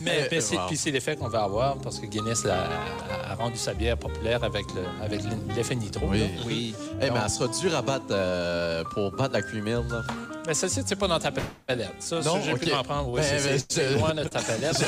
mais 0.00 0.28
mais 0.30 0.40
c'est, 0.40 0.56
Wow. 0.56 0.66
puis 0.66 0.76
c'est 0.76 0.90
l'effet 0.90 1.16
qu'on 1.16 1.28
va 1.28 1.42
avoir, 1.44 1.76
parce 1.78 1.98
que 1.98 2.06
Guinness 2.06 2.44
a, 2.46 2.64
a- 2.64 3.32
a 3.32 3.34
rendu 3.36 3.56
sa 3.56 3.72
bière 3.74 3.96
populaire 3.96 4.42
avec, 4.42 4.64
le, 4.74 4.82
avec 5.04 5.20
l'effet 5.54 5.74
nitro. 5.76 6.06
Oui. 6.10 6.20
là. 6.20 6.26
Oui. 6.46 6.74
Eh, 7.00 7.10
mais 7.10 7.20
elle 7.22 7.30
sera 7.30 7.48
dure 7.48 7.74
à 7.76 7.82
battre 7.82 8.06
euh, 8.10 8.82
pour 8.94 9.12
battre 9.12 9.34
la 9.34 9.42
Cream 9.42 9.66
là. 9.66 10.02
Mais 10.46 10.54
celle-ci, 10.54 10.80
c'est 10.86 10.96
pas 10.96 11.06
dans 11.08 11.18
ta 11.18 11.30
palette. 11.30 11.90
Ça, 12.00 12.20
Non, 12.20 12.40
j'ai 12.42 12.54
pu 12.54 12.70
m'en 12.70 12.82
prendre. 12.82 13.08
Oui, 13.10 13.20
Ben, 13.20 13.38
c'est, 13.38 13.48
ben, 13.50 13.62
c'est- 13.68 13.90
je- 13.90 13.94
loin 13.98 14.14
de 14.14 14.24
ta 14.24 14.40
palette. 14.40 14.84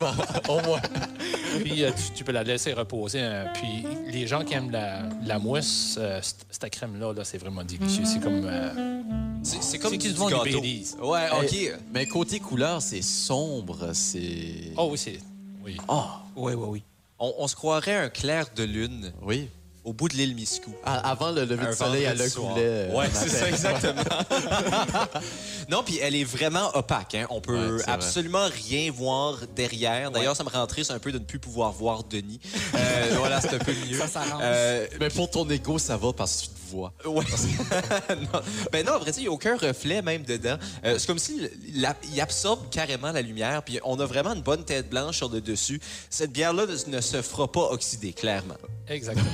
Au 0.48 0.60
moins. 0.62 0.80
puis 1.62 1.84
euh, 1.84 1.90
tu, 1.90 2.12
tu 2.14 2.24
peux 2.24 2.32
la 2.32 2.42
laisser 2.42 2.72
reposer. 2.72 3.20
hein. 3.20 3.46
Puis 3.54 3.84
les 4.10 4.26
gens 4.26 4.44
qui 4.44 4.54
aiment 4.54 4.70
la, 4.70 5.02
la 5.24 5.38
mousse, 5.38 5.96
euh, 5.98 6.20
cette 6.22 6.70
crème-là, 6.70 7.12
là, 7.12 7.24
c'est 7.24 7.38
vraiment 7.38 7.62
délicieux. 7.64 8.04
C'est 8.04 8.20
comme... 8.20 8.42
euh, 8.44 9.02
C'est 9.42 9.62
c'est 9.62 9.78
comme 9.78 9.90
C'est 9.92 9.98
du, 9.98 10.08
qu'ils 10.08 10.14
du 10.14 10.20
gâteau. 10.30 10.42
Baileys. 10.44 10.84
Ouais, 11.00 11.28
OK. 11.40 11.78
Mais 11.92 12.06
côté 12.06 12.40
couleur, 12.40 12.80
c'est 12.82 13.02
sombre, 13.02 13.90
c'est... 13.92 14.72
Oh 14.76 14.88
oui, 14.92 14.98
c'est... 14.98 15.18
Oui. 15.64 15.76
Oh, 15.88 16.04
Oui, 16.36 16.54
oui, 16.54 16.66
oui. 16.68 16.82
On, 17.20 17.34
on 17.38 17.48
se 17.48 17.54
croirait 17.56 17.96
un 17.96 18.08
clair 18.08 18.46
de 18.54 18.62
lune 18.64 19.12
oui. 19.22 19.48
Au 19.84 19.92
bout 19.92 20.08
de 20.08 20.14
l'île 20.14 20.34
Miscou. 20.34 20.74
À- 20.84 21.10
avant 21.10 21.30
le 21.30 21.44
lever 21.44 21.66
du 21.66 21.72
soleil, 21.74 22.08
le 22.16 22.28
soir. 22.28 22.52
coulait. 22.54 22.90
Ouais, 22.92 23.06
le 23.06 23.12
c'est 23.14 23.28
ça, 23.28 23.48
exactement. 23.48 24.02
non, 25.68 25.82
puis 25.82 25.98
elle 26.00 26.14
est 26.14 26.24
vraiment 26.24 26.70
opaque. 26.74 27.14
Hein? 27.14 27.26
On 27.30 27.40
peut 27.40 27.54
Ouais, 27.54 27.78
c'est 27.78 27.84
vrai. 27.84 27.92
absolument 27.92 28.46
rien 28.68 28.90
voir 28.90 29.38
derrière. 29.54 30.10
D'ailleurs, 30.10 30.34
ça 30.36 30.44
me 30.44 30.48
rend 30.48 30.66
triste 30.66 30.90
un 30.90 30.98
peu 30.98 31.12
de 31.12 31.18
ne 31.18 31.24
plus 31.24 31.38
pouvoir 31.38 31.72
voir 31.72 32.04
Denis. 32.04 32.40
Euh, 32.74 33.14
voilà, 33.18 33.40
c'est 33.40 33.54
un 33.54 33.58
peu 33.58 33.72
mieux. 33.86 33.98
Ça. 34.06 34.22
Euh, 34.40 34.86
Mais 35.00 35.08
pour 35.10 35.30
ton 35.30 35.48
ego, 35.50 35.78
ça 35.78 35.96
va 35.96 36.12
parce 36.12 36.36
que 36.36 36.42
tu 36.42 36.48
te 36.48 36.70
vois. 36.70 36.92
Ouais. 37.06 37.24
non. 38.32 38.40
Ben 38.72 38.84
non, 38.86 38.92
en 38.94 38.98
vrai, 38.98 39.12
il 39.16 39.22
n'y 39.22 39.26
a 39.28 39.30
aucun 39.30 39.56
reflet 39.56 40.02
même 40.02 40.22
dedans. 40.22 40.56
Euh, 40.84 40.98
c'est 40.98 41.06
comme 41.06 41.18
si 41.18 41.48
la- 41.74 41.96
il 42.12 42.20
absorbe 42.20 42.68
carrément 42.70 43.12
la 43.12 43.22
lumière, 43.22 43.62
puis 43.62 43.78
on 43.84 43.98
a 44.00 44.06
vraiment 44.06 44.32
une 44.34 44.42
bonne 44.42 44.64
tête 44.64 44.88
blanche 44.90 45.16
sur 45.18 45.28
le 45.28 45.40
dessus. 45.40 45.80
Cette 46.10 46.32
bière-là 46.32 46.66
ne, 46.66 46.96
ne 46.96 47.00
se 47.00 47.22
fera 47.22 47.50
pas 47.50 47.70
oxyder, 47.70 48.12
clairement. 48.12 48.56
Exactement. 48.88 49.26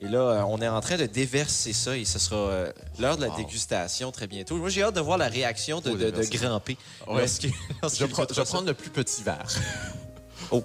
Et 0.00 0.06
là, 0.08 0.18
euh, 0.18 0.42
on 0.46 0.60
est 0.62 0.68
en 0.68 0.80
train 0.80 0.96
de 0.96 1.06
déverser 1.06 1.72
ça 1.72 1.96
et 1.96 2.04
ce 2.04 2.18
sera 2.20 2.36
euh, 2.36 2.72
l'heure 3.00 3.16
de 3.16 3.22
la 3.22 3.30
Wow. 3.30 3.36
dégustation 3.36 4.12
très 4.12 4.26
bientôt. 4.28 4.56
Moi, 4.56 4.68
j'ai 4.68 4.82
hâte 4.84 4.94
de 4.94 5.00
voir 5.00 5.18
la 5.18 5.28
réaction 5.28 5.80
de, 5.80 5.90
Faut 5.90 5.96
de, 5.96 6.04
de 6.04 6.10
déverser. 6.10 6.38
Grand 6.38 6.60
P. 6.60 6.76
Ouais. 7.08 7.18
Lorsque- 7.20 7.42
Je 7.42 7.48
lorsqu'il 7.82 8.06
vais, 8.06 8.12
prendre- 8.12 8.28
je 8.28 8.34
goûtera 8.34 8.42
vais 8.42 8.46
ça. 8.46 8.52
prendre 8.52 8.66
le 8.68 8.74
plus 8.74 8.90
petit 8.90 9.22
verre. 9.22 9.46
Oh, 10.50 10.62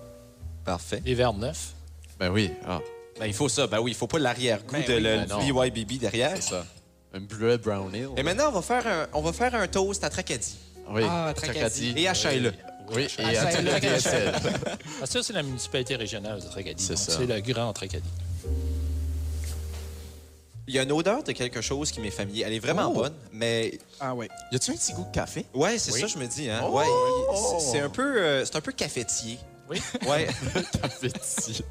parfait. 0.63 1.01
Les 1.03 1.15
verres 1.15 1.33
neufs? 1.33 1.73
Ben 2.19 2.29
oui. 2.29 2.51
Ah, 2.65 2.79
Ben, 3.19 3.25
il 3.25 3.33
faut 3.33 3.49
ça. 3.49 3.65
Ben 3.67 3.79
oui, 3.79 3.91
il 3.91 3.95
faut 3.95 4.07
pas 4.07 4.19
l'arrière-goût 4.19 4.71
Ben 4.71 4.85
de 4.85 4.93
oui, 4.93 5.01
le 5.01 5.25
ben. 5.25 5.69
BYBB 5.71 5.99
derrière. 5.99 6.35
c'est 6.37 6.51
ça. 6.51 6.65
Un 7.13 7.19
bleuet 7.19 7.57
brown 7.57 7.93
ale. 7.93 8.09
Et 8.15 8.23
maintenant, 8.23 8.49
on 8.49 8.51
va 8.51 8.61
faire 8.61 8.85
un, 8.87 9.07
on 9.13 9.21
va 9.21 9.33
faire 9.33 9.53
un 9.55 9.67
toast 9.67 10.03
à 10.03 10.09
Tracadie. 10.09 10.55
Oui. 10.89 11.01
Ah, 11.09 11.33
Tracadie. 11.35 11.93
Et 11.97 12.07
à 12.07 12.13
Shaila. 12.13 12.51
Oui, 12.95 13.03
et 13.17 13.23
Ah, 13.37 13.47
à 13.47 13.61
le 13.61 13.71
le 13.71 13.79
DSL. 13.79 14.33
Ah, 15.01 15.05
ça, 15.05 15.23
c'est 15.23 15.33
la 15.33 15.43
municipalité 15.43 15.95
régionale 15.95 16.39
de 16.41 16.45
Tracadie. 16.47 16.83
C'est 16.83 16.97
ça. 16.97 17.13
C'est 17.17 17.25
le 17.25 17.39
grand 17.41 17.73
Tracadie. 17.73 18.09
Il 20.67 20.73
y 20.73 20.79
a 20.79 20.83
une 20.83 20.91
odeur 20.93 21.23
de 21.23 21.31
quelque 21.33 21.59
chose 21.61 21.91
qui 21.91 21.99
m'est 21.99 22.09
familier. 22.11 22.43
Elle 22.47 22.53
est 22.53 22.59
vraiment 22.59 22.87
Oh. 22.89 22.93
bonne, 22.93 23.13
mais 23.33 23.77
Ah 23.99 24.15
ouais. 24.15 24.29
Y 24.51 24.55
a-tu 24.55 24.71
un 24.71 24.75
petit 24.75 24.93
goût 24.93 25.03
de 25.03 25.11
café? 25.13 25.45
ouais, 25.53 25.77
c'est 25.77 25.91
Oui. 25.91 25.99
ça 26.01 26.07
je 26.07 26.17
me 26.17 26.25
dis. 26.25 26.49
Hein? 26.49 26.61
Oh. 26.65 26.77
Ouais, 26.77 26.85
il- 26.87 27.59
c'est- 27.61 27.79
un 27.79 27.89
peu, 27.89 28.17
euh, 28.17 28.45
c'est 28.45 28.55
un 28.55 28.61
peu 28.61 28.71
cafetier. 28.71 29.37
Oui. 29.69 29.81
Ouais. 30.07 30.27
Cafetier. 30.81 31.65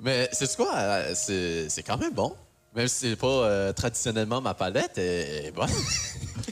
Mais 0.00 0.28
c'est 0.32 0.54
quoi? 0.56 0.74
euh, 0.74 1.12
C'est 1.14 1.68
c'est 1.68 1.82
quand 1.82 1.96
même 1.98 2.12
bon. 2.14 2.34
Même 2.74 2.88
si 2.88 3.08
c'est 3.10 3.16
pas 3.16 3.26
euh, 3.26 3.72
traditionnellement 3.72 4.40
ma 4.40 4.54
palette, 4.54 4.98
elle 4.98 5.46
est 5.46 5.52
bonne. 5.54 5.68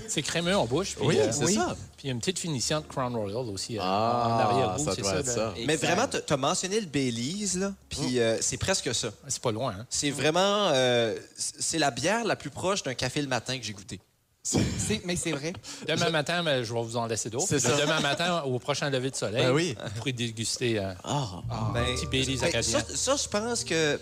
C'est 0.08 0.22
crémeux 0.22 0.54
en 0.54 0.66
bouche. 0.66 0.94
Puis, 0.96 1.06
Oui, 1.06 1.18
euh, 1.18 1.32
c'est 1.32 1.52
ça. 1.54 1.74
Puis 1.96 2.04
il 2.04 2.06
y 2.08 2.10
a 2.10 2.12
une 2.12 2.18
petite 2.20 2.38
finition 2.38 2.80
de 2.80 2.86
Crown 2.86 3.14
Royal 3.16 3.48
aussi 3.48 3.78
euh, 3.78 3.82
Ah, 3.82 4.26
en 4.26 4.38
arrière-goût. 4.50 4.84
ça 4.84 4.92
c'est 4.94 5.00
doit 5.00 5.14
être 5.20 5.26
là. 5.26 5.32
ça. 5.34 5.54
mais 5.56 5.72
Exact. 5.74 5.86
vraiment, 5.86 6.06
t'as- 6.06 6.20
t'as 6.20 6.36
mentionné 6.36 6.80
le 6.80 6.86
Baileys 6.86 7.56
là, 7.58 7.72
puis 7.88 8.20
euh, 8.20 8.36
c'est 8.42 8.58
presque 8.58 8.94
ça. 8.94 9.08
C'est 9.26 9.40
pas 9.40 9.52
loin, 9.52 9.74
hein? 9.80 9.86
C'est 9.88 10.10
vraiment, 10.10 10.68
euh, 10.74 11.16
c'est 11.36 11.78
la 11.78 11.90
bière 11.90 12.24
la 12.24 12.36
plus 12.36 12.50
proche 12.50 12.82
d'un 12.82 12.92
café 12.94 13.22
le 13.22 13.28
matin 13.28 13.56
que 13.58 13.64
j'ai 13.64 13.72
goûté. 13.72 14.00
C'est- 14.42 15.00
Mais 15.06 15.16
c'est 15.16 15.32
vrai. 15.32 15.54
Demain 15.88 16.10
matin, 16.10 16.42
ben, 16.42 16.62
je 16.62 16.74
vais 16.74 16.82
vous 16.82 16.96
en 16.98 17.06
laisser 17.06 17.30
d'autres. 17.30 17.56
Ça. 17.58 17.80
Demain 17.80 18.00
matin, 18.00 18.42
au 18.42 18.58
prochain 18.58 18.90
lever 18.90 19.10
de 19.10 19.16
soleil, 19.16 19.44
Ben 19.46 19.52
oui. 19.52 19.76
vous 19.82 19.90
pourrez 19.98 20.12
déguster. 20.12 20.78
euh, 20.78 20.92
Ah, 21.04 21.26
Ben, 21.72 21.84
petit 21.94 22.06
Baileys 22.06 22.36
ben, 22.38 22.48
acadien. 22.48 22.80
ça, 22.80 22.84
ça, 22.94 23.16
je 23.16 23.28
pense 23.28 23.64
que, 23.64 23.98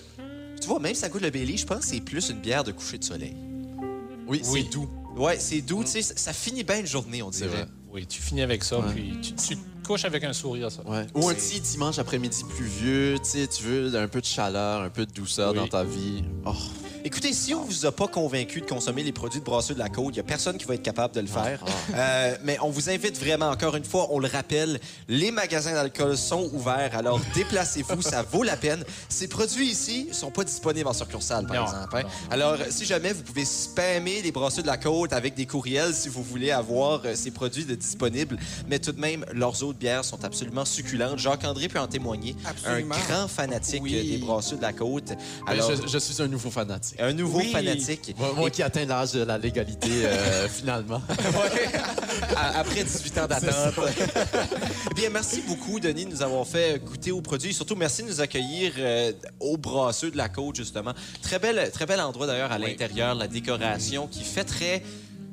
tu 0.61 0.69
vois, 0.69 0.79
même 0.81 0.95
si 0.95 1.01
ça 1.01 1.09
goûte 1.09 1.23
le 1.23 1.31
Baileys, 1.31 1.57
je 1.57 1.67
pense 1.67 1.81
que 1.81 1.87
c'est 1.87 2.01
plus 2.01 2.29
une 2.31 2.41
bière 2.41 2.65
de 2.65 2.73
coucher 2.73 2.99
de 2.99 3.05
soleil. 3.05 3.35
oui, 4.29 4.41
Oui. 4.49 4.63
c'est 4.65 4.71
doux. 4.73 4.89
Ouais, 5.17 5.39
c'est 5.41 5.61
doux, 5.61 5.83
tu 5.85 5.91
sais, 5.91 6.03
ça, 6.03 6.15
ça 6.17 6.33
finit 6.33 6.63
bien 6.63 6.81
une 6.81 6.87
journée, 6.87 7.23
on 7.23 7.31
dirait. 7.31 7.67
oui, 7.93 8.07
tu 8.07 8.23
finis 8.23 8.43
avec 8.43 8.63
ça, 8.63 8.79
Ouais. 8.79 8.93
puis 8.95 9.13
tu, 9.21 9.35
tu 9.35 9.57
te 9.57 9.87
couches 9.87 10.05
avec 10.05 10.23
un 10.23 10.33
sourire, 10.33 10.71
ça. 10.71 10.89
Ouais. 10.89 11.05
Ou 11.17 11.29
un 11.29 11.35
petit 11.35 11.61
dimanche 11.61 11.99
après-midi 11.99 12.45
pluvieux, 12.57 13.17
tu 13.23 13.29
sais, 13.31 13.47
tu 13.49 13.65
veux 13.65 13.95
un 13.97 14.07
peu 14.07 14.21
de 14.21 14.27
chaleur, 14.27 14.83
un 14.83 14.91
peu 14.91 15.05
de 15.07 15.13
douceur 15.13 15.51
Oui. 15.51 15.57
dans 15.59 15.67
ta 15.67 15.83
vie. 15.83 16.23
Oh, 16.47 16.53
Écoutez, 17.03 17.33
si 17.33 17.55
on 17.55 17.65
vous 17.65 17.87
a 17.87 17.93
pas 17.93 18.09
convaincu 18.09 18.61
de 18.61 18.67
consommer 18.67 19.03
les 19.03 19.13
produits 19.13 19.41
de 19.41 19.45
Brasseux 19.45 19.73
de 19.75 19.79
la 19.79 19.89
Côte, 19.89 20.15
il 20.15 20.17
y 20.19 20.21
a 20.21 20.23
personne 20.25 20.59
qui 20.59 20.67
va 20.67 20.75
être 20.75 20.83
capable 20.83 21.15
de 21.15 21.21
le 21.21 21.27
faire. 21.27 21.65
Euh, 21.95 22.37
mais 22.45 22.59
on 22.63 22.69
vous 22.71 22.91
invite 22.91 23.19
vraiment, 23.19 23.49
encore 23.49 23.75
une 23.77 23.85
fois, 23.85 24.09
on 24.11 24.19
le 24.19 24.29
rappelle, 24.29 24.79
les 25.09 25.31
magasins 25.31 25.73
d'alcool 25.73 26.17
sont 26.19 26.51
ouverts, 26.53 26.95
alors 26.95 27.19
déplacez-vous, 27.35 28.03
ça 28.03 28.23
vaut 28.23 28.43
la 28.43 28.57
peine. 28.57 28.85
Ces 29.09 29.29
produits 29.29 29.69
ici 29.71 30.09
sont 30.13 30.31
pas 30.31 30.45
disponibles 30.45 30.89
en 30.89 30.93
succursale, 30.93 31.47
par 31.47 31.57
Non, 31.57 31.63
exemple. 31.65 31.97
hein. 31.97 32.03
non, 32.03 32.09
Alors, 32.31 32.57
si 32.69 32.85
jamais 32.85 33.13
vous 33.15 33.23
pouvez 33.23 33.45
spammer 33.47 34.21
les 34.23 34.31
Brasseux 34.33 34.63
de 34.63 34.67
la 34.67 34.77
Côte 34.77 35.13
avec 35.15 35.35
des 35.35 35.47
courriels 35.47 35.95
si 35.95 36.09
vous 36.11 36.23
voulez 36.23 36.51
avoir 36.51 37.01
euh, 37.07 37.15
ces 37.15 37.31
produits 37.31 37.65
de 37.65 37.75
disponibles, 37.75 38.37
mais 38.69 38.79
tout 38.79 38.93
de 38.93 39.01
même, 39.01 39.25
leurs 39.33 39.63
autres 39.63 39.79
bières 39.79 40.05
sont 40.05 40.23
absolument 40.25 40.65
succulentes. 40.67 41.19
Jacques-André 41.19 41.69
peut 41.69 41.81
en 41.81 41.87
témoigner. 41.89 42.37
Absolument. 42.45 42.95
Un 42.95 43.09
grand 43.13 43.29
fanatique 43.29 43.83
Oui. 43.83 44.11
des 44.11 44.19
Brasseux 44.19 44.57
de 44.57 44.63
la 44.63 44.73
Côte. 44.75 45.07
Ben, 45.09 45.17
Alors, 45.47 45.71
je, 45.75 45.87
je 45.89 45.99
suis 45.99 46.21
un 46.23 46.29
nouveau 46.29 46.51
fanatique. 46.51 46.90
Un 46.99 47.13
nouveau 47.13 47.39
Oui. 47.39 47.53
fanatique. 47.53 48.15
Moi, 48.19 48.33
moi 48.37 48.51
qui 48.51 48.63
atteins 48.63 48.85
l'âge 48.85 49.13
de 49.13 49.23
la 49.23 49.39
légalité, 49.39 49.89
euh, 50.05 50.49
finalement. 50.53 51.01
Après 52.55 52.85
18 52.85 53.19
ans 53.19 53.27
d'attente. 53.27 53.75
Eh 54.91 54.95
Bien, 54.95 55.11
merci 55.11 55.43
beaucoup, 55.47 55.81
Denis, 55.81 56.05
de 56.07 56.11
nous 56.11 56.23
avoir 56.23 56.47
fait 56.47 56.83
goûter 56.85 57.13
aux 57.13 57.21
produits. 57.21 57.55
Surtout, 57.55 57.77
merci 57.77 58.03
de 58.03 58.09
nous 58.09 58.21
accueillir 58.21 58.73
euh, 58.79 59.13
au 59.39 59.57
brasseux 59.57 60.11
de 60.11 60.17
la 60.17 60.29
côte, 60.29 60.57
justement. 60.57 60.93
Très 61.23 61.39
bel, 61.39 61.71
très 61.73 61.87
bel 61.87 62.01
endroit, 62.01 62.27
d'ailleurs, 62.27 62.53
à 62.53 62.59
l'intérieur, 62.59 63.15
la 63.15 63.29
décoration 63.29 64.07
qui 64.07 64.25
fait 64.25 64.45
très 64.45 64.83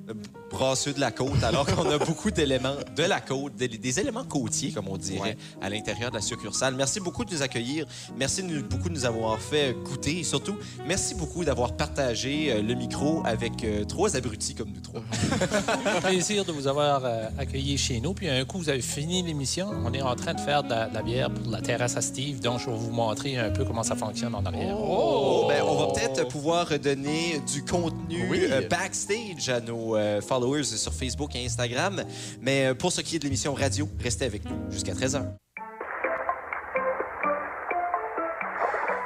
euh, 0.10 0.14
brasseux 0.50 0.94
de 0.94 1.00
la 1.00 1.12
côte, 1.12 1.44
alors 1.44 1.66
qu'on 1.66 1.90
a 1.90 1.98
beaucoup 1.98 2.32
d'éléments 2.32 2.76
de 2.96 3.04
la 3.04 3.20
côte, 3.20 3.56
des, 3.56 3.68
des 3.68 4.00
éléments 4.00 4.24
côtiers, 4.24 4.72
comme 4.72 4.88
on 4.88 4.98
dirait, 4.98 5.18
Ouais. 5.18 5.38
à 5.62 5.70
l'intérieur 5.70 6.10
de 6.12 6.16
la 6.16 6.22
succursale. 6.22 6.76
Merci 6.76 7.00
beaucoup 7.00 7.26
de 7.26 7.34
nous 7.34 7.42
accueillir. 7.42 7.86
Merci 8.18 8.44
de 8.44 8.48
nous- 8.48 8.64
beaucoup 8.64 8.90
de 8.90 8.94
nous 8.94 9.06
avoir 9.06 9.40
fait 9.40 9.76
goûter. 9.84 10.20
Et 10.20 10.24
surtout, 10.24 10.56
merci 10.86 11.16
beaucoup 11.16 11.44
d'avoir 11.44 11.74
partagé 11.74 12.52
euh, 12.52 12.62
le 12.62 12.76
micro 12.76 13.22
avec 13.26 13.64
euh, 13.64 13.84
trois 13.84 14.16
abrutis 14.16 14.56
comme 14.56 14.70
nous 14.72 14.82
trois. 14.82 15.02
un 15.98 16.02
plaisir 16.02 16.46
de 16.46 16.52
vous 16.52 16.68
avoir 16.68 17.04
euh, 17.06 17.28
accueilli 17.38 17.78
chez 17.78 18.00
nous. 18.00 18.14
Puis 18.14 18.30
un 18.30 18.46
coup, 18.46 18.58
vous 18.58 18.70
avez 18.70 18.82
fini 18.82 19.22
l'émission. 19.24 19.70
On 19.86 19.94
est 19.94 20.02
en 20.02 20.16
train 20.16 20.34
de 20.34 20.40
faire 20.40 20.64
de 20.64 20.70
la, 20.70 20.88
de 20.88 20.94
la 20.94 21.02
bière 21.02 21.30
pour 21.32 21.52
la 21.52 21.62
terrasse 21.62 21.98
à 21.98 22.02
Steve. 22.02 22.40
Donc, 22.40 22.60
je 22.60 22.68
vais 22.70 22.76
vous 22.78 22.92
montrer 22.92 23.38
un 23.38 23.50
peu 23.50 23.66
comment 23.66 23.84
ça 23.84 23.96
fonctionne 23.96 24.34
en 24.36 24.46
arrière. 24.46 24.78
Oh, 24.80 25.46
ben, 25.48 25.64
on 25.68 25.76
va 25.76 25.94
peut-être 25.94 26.28
pouvoir 26.28 26.68
donner 26.80 27.42
du 27.52 27.64
contenu 27.64 28.28
Oui. 28.30 28.40
euh, 28.50 28.68
backstage 28.68 29.50
à 29.50 29.60
nos 29.60 29.96
euh, 29.96 30.22
sur 30.64 30.94
Facebook 30.94 31.36
et 31.36 31.46
Instagram. 31.46 32.04
Mais 32.42 32.68
euh, 32.68 32.74
pour 32.74 32.92
ce 32.92 33.02
qui 33.02 33.16
est 33.16 33.20
de 33.20 33.24
l'émission 33.24 33.54
radio, 33.54 33.90
restez 34.00 34.26
avec 34.26 34.46
nous 34.46 34.72
jusqu'à 34.72 34.94
13h. 34.94 35.47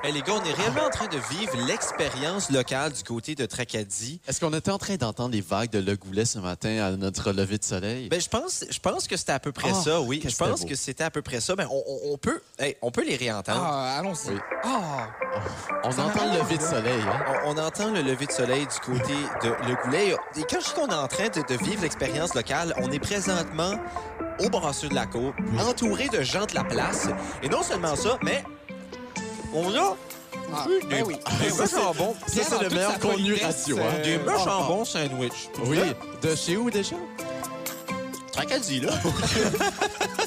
Hey, 0.03 0.11
les 0.13 0.23
gars, 0.23 0.33
on 0.33 0.43
est 0.43 0.53
réellement 0.53 0.85
en 0.85 0.89
train 0.89 1.05
de 1.05 1.17
vivre 1.29 1.55
l'expérience 1.67 2.49
locale 2.49 2.91
du 2.91 3.03
côté 3.03 3.35
de 3.35 3.45
Tracadie. 3.45 4.19
Est-ce 4.27 4.39
qu'on 4.39 4.51
était 4.51 4.71
en 4.71 4.79
train 4.79 4.95
d'entendre 4.95 5.31
les 5.35 5.41
vagues 5.41 5.69
de 5.69 5.77
Le 5.77 5.95
Goulet 5.95 6.25
ce 6.25 6.39
matin 6.39 6.83
à 6.83 6.91
notre 6.97 7.31
lever 7.31 7.59
de 7.59 7.63
soleil? 7.63 8.09
Ben, 8.09 8.19
je 8.19 8.27
pense, 8.27 8.65
je 8.67 8.79
pense 8.79 9.07
que 9.07 9.15
c'était 9.15 9.33
à 9.33 9.39
peu 9.39 9.51
près 9.51 9.69
Ah, 9.71 9.75
ça, 9.79 10.01
oui. 10.01 10.19
Je 10.27 10.35
pense 10.35 10.61
beau. 10.61 10.67
que 10.67 10.73
c'était 10.73 11.03
à 11.03 11.11
peu 11.11 11.21
près 11.21 11.39
ça. 11.39 11.55
Ben, 11.55 11.67
on, 11.69 12.17
peut, 12.17 12.41
hey, 12.57 12.75
on 12.81 12.89
peut 12.89 13.05
les 13.05 13.15
réentendre. 13.15 13.61
Ah, 13.63 13.99
allons-y. 13.99 14.31
Oui. 14.31 14.39
Ah, 14.63 15.07
on 15.83 15.89
entend 15.89 16.33
le 16.33 16.39
lever 16.39 16.57
de 16.57 16.63
soleil. 16.63 17.01
Hein? 17.03 17.23
On, 17.45 17.55
on 17.55 17.57
entend 17.63 17.91
le 17.91 18.01
lever 18.01 18.25
de 18.25 18.31
soleil 18.31 18.65
du 18.65 18.79
côté 18.79 19.13
de 19.43 19.49
Le 19.69 19.83
Goulet. 19.83 20.15
Et 20.35 20.41
quand 20.49 20.59
je 20.61 20.65
dis 20.65 20.73
qu'on 20.73 20.87
est 20.87 20.93
en 20.95 21.07
train 21.07 21.27
de, 21.29 21.41
de 21.47 21.63
vivre 21.63 21.83
l'expérience 21.83 22.33
locale, 22.33 22.73
on 22.81 22.89
est 22.91 22.99
présentement 22.99 23.75
au 24.39 24.49
Brasseux 24.49 24.89
de 24.89 24.95
la 24.95 25.05
Côte, 25.05 25.35
entouré 25.59 26.07
de 26.09 26.23
gens 26.23 26.47
de 26.47 26.55
la 26.55 26.63
place. 26.63 27.07
Et 27.43 27.49
non 27.49 27.61
seulement 27.61 27.95
ça, 27.95 28.17
mais 28.23 28.43
on 29.53 29.75
a 29.75 29.97
ah, 30.53 30.65
des, 30.67 30.87
ben 30.87 31.03
oui. 31.05 31.15
des 31.41 31.49
bœufs 31.49 31.71
jambon. 31.71 32.15
Ça, 32.27 32.43
c'est 32.43 32.49
dans 32.49 32.61
le 32.61 32.67
toute 32.67 32.73
meilleur 32.73 32.91
sa 32.91 32.99
contenu 32.99 33.33
radio. 33.35 33.77
Hein? 33.79 34.01
Des 34.03 34.17
bœufs 34.17 34.33
ah, 34.35 34.43
jambon 34.45 34.85
sandwich. 34.85 35.49
Oui. 35.65 35.79
De 36.21 36.35
chez 36.35 36.57
où 36.57 36.69
déjà? 36.69 36.95
Tracadie, 38.31 38.81
là. 38.81 38.91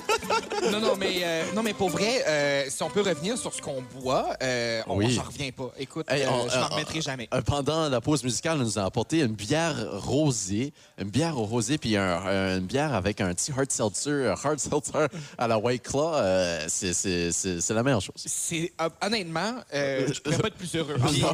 Non, 0.70 0.80
non, 0.80 0.96
mais, 0.96 1.16
euh, 1.22 1.42
non, 1.54 1.62
mais 1.62 1.74
pour 1.74 1.90
vrai, 1.90 2.24
euh, 2.26 2.64
si 2.68 2.82
on 2.82 2.90
peut 2.90 3.02
revenir 3.02 3.36
sur 3.36 3.52
ce 3.52 3.60
qu'on 3.60 3.82
boit, 4.00 4.36
euh, 4.42 4.82
on 4.86 4.96
Oui. 4.96 5.10
j'en 5.12 5.22
reviens 5.22 5.50
pas. 5.52 5.70
Écoute, 5.78 6.06
Hey, 6.10 6.26
on- 6.26 6.48
je 6.48 6.56
m'en 6.58 6.68
remettrai 6.68 7.00
jamais. 7.00 7.28
Pendant 7.46 7.88
la 7.88 8.00
pause 8.00 8.24
musicale, 8.24 8.58
on 8.60 8.64
nous 8.64 8.78
a 8.78 8.84
apporté 8.84 9.20
une 9.20 9.34
bière 9.34 9.76
rosée, 9.92 10.72
une 10.98 11.10
bière 11.10 11.38
au 11.38 11.44
rosé, 11.44 11.76
puis 11.78 11.96
un- 11.96 12.56
une 12.58 12.66
bière 12.66 12.94
avec 12.94 13.20
un 13.20 13.32
petit 13.34 13.52
hard 13.52 13.70
seltzer, 13.70 14.34
hard 14.42 14.58
seltzer 14.58 15.06
à 15.38 15.46
la 15.48 15.58
White 15.58 15.82
Claw. 15.82 16.12
C'est- 16.68 17.70
la 17.74 17.82
meilleure 17.82 18.00
chose. 18.00 18.14
C'est 18.16 18.72
euh, 18.80 18.88
honnêtement, 19.02 19.54
je 19.72 20.20
pourrais 20.20 20.38
pas 20.38 20.48
être 20.48 20.54
plus 20.56 20.74
heureux. 20.76 20.96
Puis, 21.08 21.24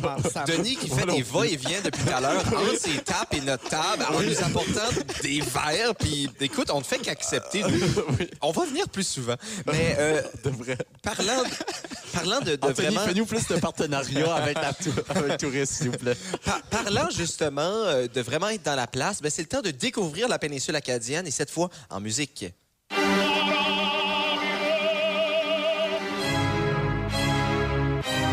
Denis 0.46 0.76
qui 0.76 0.88
fait 0.88 1.06
des 1.06 1.22
va-et-vient 1.22 1.80
depuis 1.84 2.02
tout 2.02 2.12
à 2.14 2.20
l'heure 2.20 2.40
entre 2.46 2.76
ses 2.78 2.98
tapes 2.98 3.34
et 3.34 3.40
notre 3.42 3.68
table 3.68 4.04
en 4.12 4.20
nous 4.20 4.38
apportant 4.42 4.88
des 5.22 5.40
verres. 5.40 5.94
Puis 5.98 6.28
écoute, 6.40 6.70
on 6.72 6.78
ne 6.78 6.84
fait 6.84 6.98
qu'accepter. 6.98 7.62
On 8.40 8.50
va 8.52 8.64
venir 8.64 8.79
plus 8.88 9.06
souvent. 9.06 9.34
Mais 9.66 9.96
euh, 9.98 10.22
De 10.44 10.50
vrai. 10.50 10.76
parlant, 11.02 11.42
parlant 12.12 12.40
de, 12.40 12.56
de 12.56 12.66
Anthony, 12.66 12.88
vraiment... 12.88 13.00
fais-nous 13.06 13.26
plus 13.26 13.46
de 13.48 13.56
partenariat 13.56 14.34
avec, 14.34 14.54
la 14.60 14.72
tou- 14.72 14.92
avec 15.08 15.38
Touriste, 15.38 15.72
s'il 15.74 15.90
vous 15.90 15.98
plaît. 15.98 16.16
Par- 16.44 16.62
parlant 16.62 17.08
justement 17.10 17.60
euh, 17.62 18.06
de 18.08 18.20
vraiment 18.20 18.48
être 18.48 18.64
dans 18.64 18.74
la 18.76 18.86
place, 18.86 19.20
ben, 19.22 19.30
c'est 19.30 19.42
le 19.42 19.48
temps 19.48 19.62
de 19.62 19.70
découvrir 19.70 20.28
la 20.28 20.38
péninsule 20.38 20.76
acadienne 20.76 21.26
et 21.26 21.30
cette 21.30 21.50
fois 21.50 21.70
en 21.90 22.00
musique. 22.00 22.46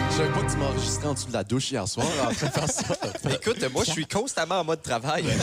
Je 0.10 0.24
savais 0.24 0.30
pas 0.34 0.42
que 0.42 0.52
tu 0.52 0.58
m'enregistrais 0.58 1.08
en 1.08 1.14
dessous 1.14 1.28
de 1.28 1.34
la 1.34 1.44
douche 1.44 1.72
hier 1.72 1.88
soir 1.88 2.08
en 2.28 2.34
train 2.34 2.48
de 2.48 2.52
faire 2.52 2.70
ça. 2.70 2.84
Écoute, 3.32 3.64
moi, 3.72 3.84
je 3.86 3.92
suis 3.92 4.08
constamment 4.08 4.60
en 4.62 4.64
mode 4.64 4.82
travail. 4.82 5.26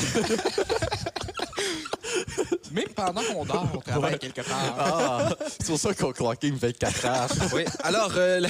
Même 2.74 2.88
pendant 2.94 3.22
qu'on 3.22 3.44
dort, 3.44 3.68
on 3.74 3.78
travaille 3.78 4.18
quelque 4.18 4.40
part. 4.42 4.74
Ah, 4.78 5.28
c'est 5.60 5.66
pour 5.68 5.78
ça 5.78 5.94
qu'on 5.94 6.10
clocking 6.12 6.54
24 6.56 7.06
heures. 7.06 7.28
Oui. 7.54 7.62
Alors, 7.84 8.10
euh, 8.16 8.40
la... 8.40 8.48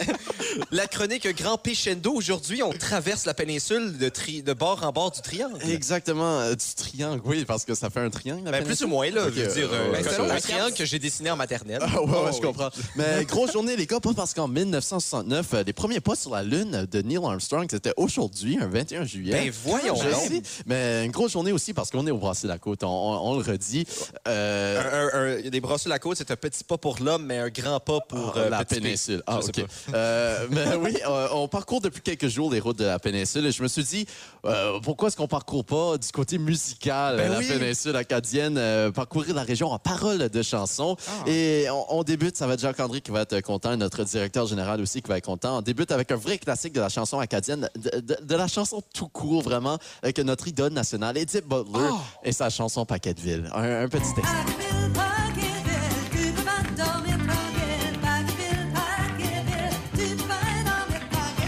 la 0.70 0.86
chronique 0.86 1.26
Grand 1.36 1.58
Péchendo. 1.58 2.12
Aujourd'hui, 2.12 2.62
on 2.62 2.70
traverse 2.72 3.26
la 3.26 3.34
péninsule 3.34 3.98
de, 3.98 4.08
tri- 4.08 4.42
de 4.42 4.52
bord 4.52 4.84
en 4.84 4.92
bord 4.92 5.10
du 5.10 5.20
triangle. 5.20 5.58
Exactement, 5.68 6.38
euh, 6.40 6.54
du 6.54 6.64
triangle, 6.76 7.20
oui, 7.24 7.44
parce 7.44 7.64
que 7.64 7.74
ça 7.74 7.90
fait 7.90 8.00
un 8.00 8.10
triangle. 8.10 8.44
la 8.44 8.52
Ben, 8.52 8.64
plus 8.64 8.82
ou 8.82 8.88
moins, 8.88 9.10
là. 9.10 9.26
Ok, 9.26 9.32
je 9.34 9.40
veux 9.42 9.52
dire, 9.54 9.68
euh, 9.72 9.92
ben, 9.92 10.06
un 10.06 10.26
la 10.26 10.40
triangle 10.40 10.64
carte. 10.66 10.76
que 10.78 10.84
j'ai 10.84 10.98
dessiné 10.98 11.30
en 11.30 11.36
maternelle. 11.36 11.80
Ah 11.82 12.00
ouais, 12.00 12.08
ouais, 12.08 12.16
Oh, 12.16 12.26
je 12.30 12.36
oui. 12.36 12.40
comprends. 12.40 12.70
Mais 12.94 13.24
grosse 13.28 13.52
journée, 13.52 13.76
les 13.76 13.86
gars, 13.86 14.00
pas 14.00 14.14
parce 14.14 14.32
qu'en 14.32 14.48
1969, 14.48 15.46
euh, 15.54 15.62
les 15.66 15.72
premiers 15.72 16.00
pas 16.00 16.14
sur 16.14 16.30
la 16.30 16.42
Lune 16.42 16.86
de 16.90 17.02
Neil 17.02 17.16
Armstrong, 17.18 17.66
c'était 17.70 17.92
aujourd'hui, 17.96 18.58
un 18.60 18.68
21 18.68 19.04
juillet. 19.04 19.32
Ben, 19.32 19.52
voyons 19.64 19.96
Je 19.96 20.14
sais, 20.14 20.42
mais 20.66 21.04
une 21.04 21.10
grosse 21.12 21.32
journée 21.32 21.52
aussi 21.52 21.72
parce 21.74 21.90
qu'on 21.90 22.06
est 22.06 22.10
au 22.12 22.18
Brassé 22.18 22.46
de 22.46 22.52
la 22.52 22.58
Côte, 22.58 22.84
on, 22.84 22.88
on- 22.88 23.30
on 23.32 23.36
le 23.38 23.42
redit. 23.56 23.86
Euh, 24.28 24.80
Un- 25.12 25.18
un- 25.18 25.46
un- 25.46 25.50
des 25.50 25.60
brasseux 25.60 25.88
la 25.90 25.98
côte, 25.98 26.16
c'est 26.18 26.30
un 26.30 26.36
petit 26.36 26.64
pas 26.64 26.78
pour 26.78 26.96
l'homme, 27.00 27.24
mais 27.26 27.38
un 27.38 27.48
grand 27.48 27.80
pas 27.80 28.00
pour 28.00 28.34
Ah, 28.36 28.40
euh, 28.40 28.50
la 28.50 28.64
péninsule. 28.64 29.22
Ah, 29.26 29.38
OK. 29.40 29.64
Euh, 29.94 30.46
mais 30.50 30.74
oui, 30.76 30.96
euh, 31.06 31.28
on 31.32 31.48
parcourt 31.48 31.80
depuis 31.80 32.00
quelques 32.02 32.28
jours 32.28 32.50
les 32.52 32.60
routes 32.60 32.78
de 32.78 32.84
la 32.84 32.98
péninsule 32.98 33.46
et 33.46 33.52
je 33.52 33.62
me 33.62 33.68
suis 33.68 33.84
dit, 33.84 34.06
euh, 34.44 34.78
pourquoi 34.80 35.08
est-ce 35.08 35.16
qu'on 35.16 35.28
parcourt 35.28 35.64
pas 35.64 35.98
du 35.98 36.08
côté 36.12 36.38
musical 36.38 37.16
Ben 37.16 37.32
la 37.32 37.38
oui. 37.38 37.46
péninsule 37.48 37.96
acadienne, 37.96 38.60
parcourir 38.92 39.34
la 39.34 39.42
région 39.42 39.70
en 39.70 39.78
paroles 39.78 40.28
de 40.28 40.42
chansons. 40.42 40.96
Et 41.26 41.66
on, 41.70 41.98
on 41.98 42.02
débute, 42.02 42.36
ça 42.36 42.46
va 42.46 42.54
être 42.54 42.60
Jacques-André 42.60 43.00
qui 43.00 43.10
va 43.10 43.22
être 43.22 43.40
content, 43.40 43.76
notre 43.76 44.04
directeur 44.04 44.46
général 44.46 44.80
aussi 44.80 45.02
qui 45.02 45.08
va 45.08 45.18
être 45.18 45.24
content. 45.24 45.58
On 45.58 45.62
débute 45.62 45.90
avec 45.92 46.10
un 46.12 46.16
vrai 46.16 46.38
classique 46.38 46.72
de 46.72 46.80
la 46.80 46.88
chanson 46.88 47.18
acadienne, 47.18 47.68
de, 47.76 48.00
de- 48.00 48.18
de 48.22 48.34
la 48.36 48.48
chanson 48.48 48.82
tout 48.94 49.08
court 49.08 49.42
vraiment, 49.42 49.78
avec 50.02 50.18
notre 50.18 50.48
idole 50.48 50.72
nationale, 50.72 51.16
Edith 51.16 51.46
Butler, 51.46 51.88
Oh. 51.92 51.98
et 52.24 52.32
sa 52.32 52.50
chanson 52.50 52.84
Paquetteville. 52.84 53.45
Un, 53.54 53.84
un 53.84 53.88
petit 53.88 54.08
extrait. 54.18 54.22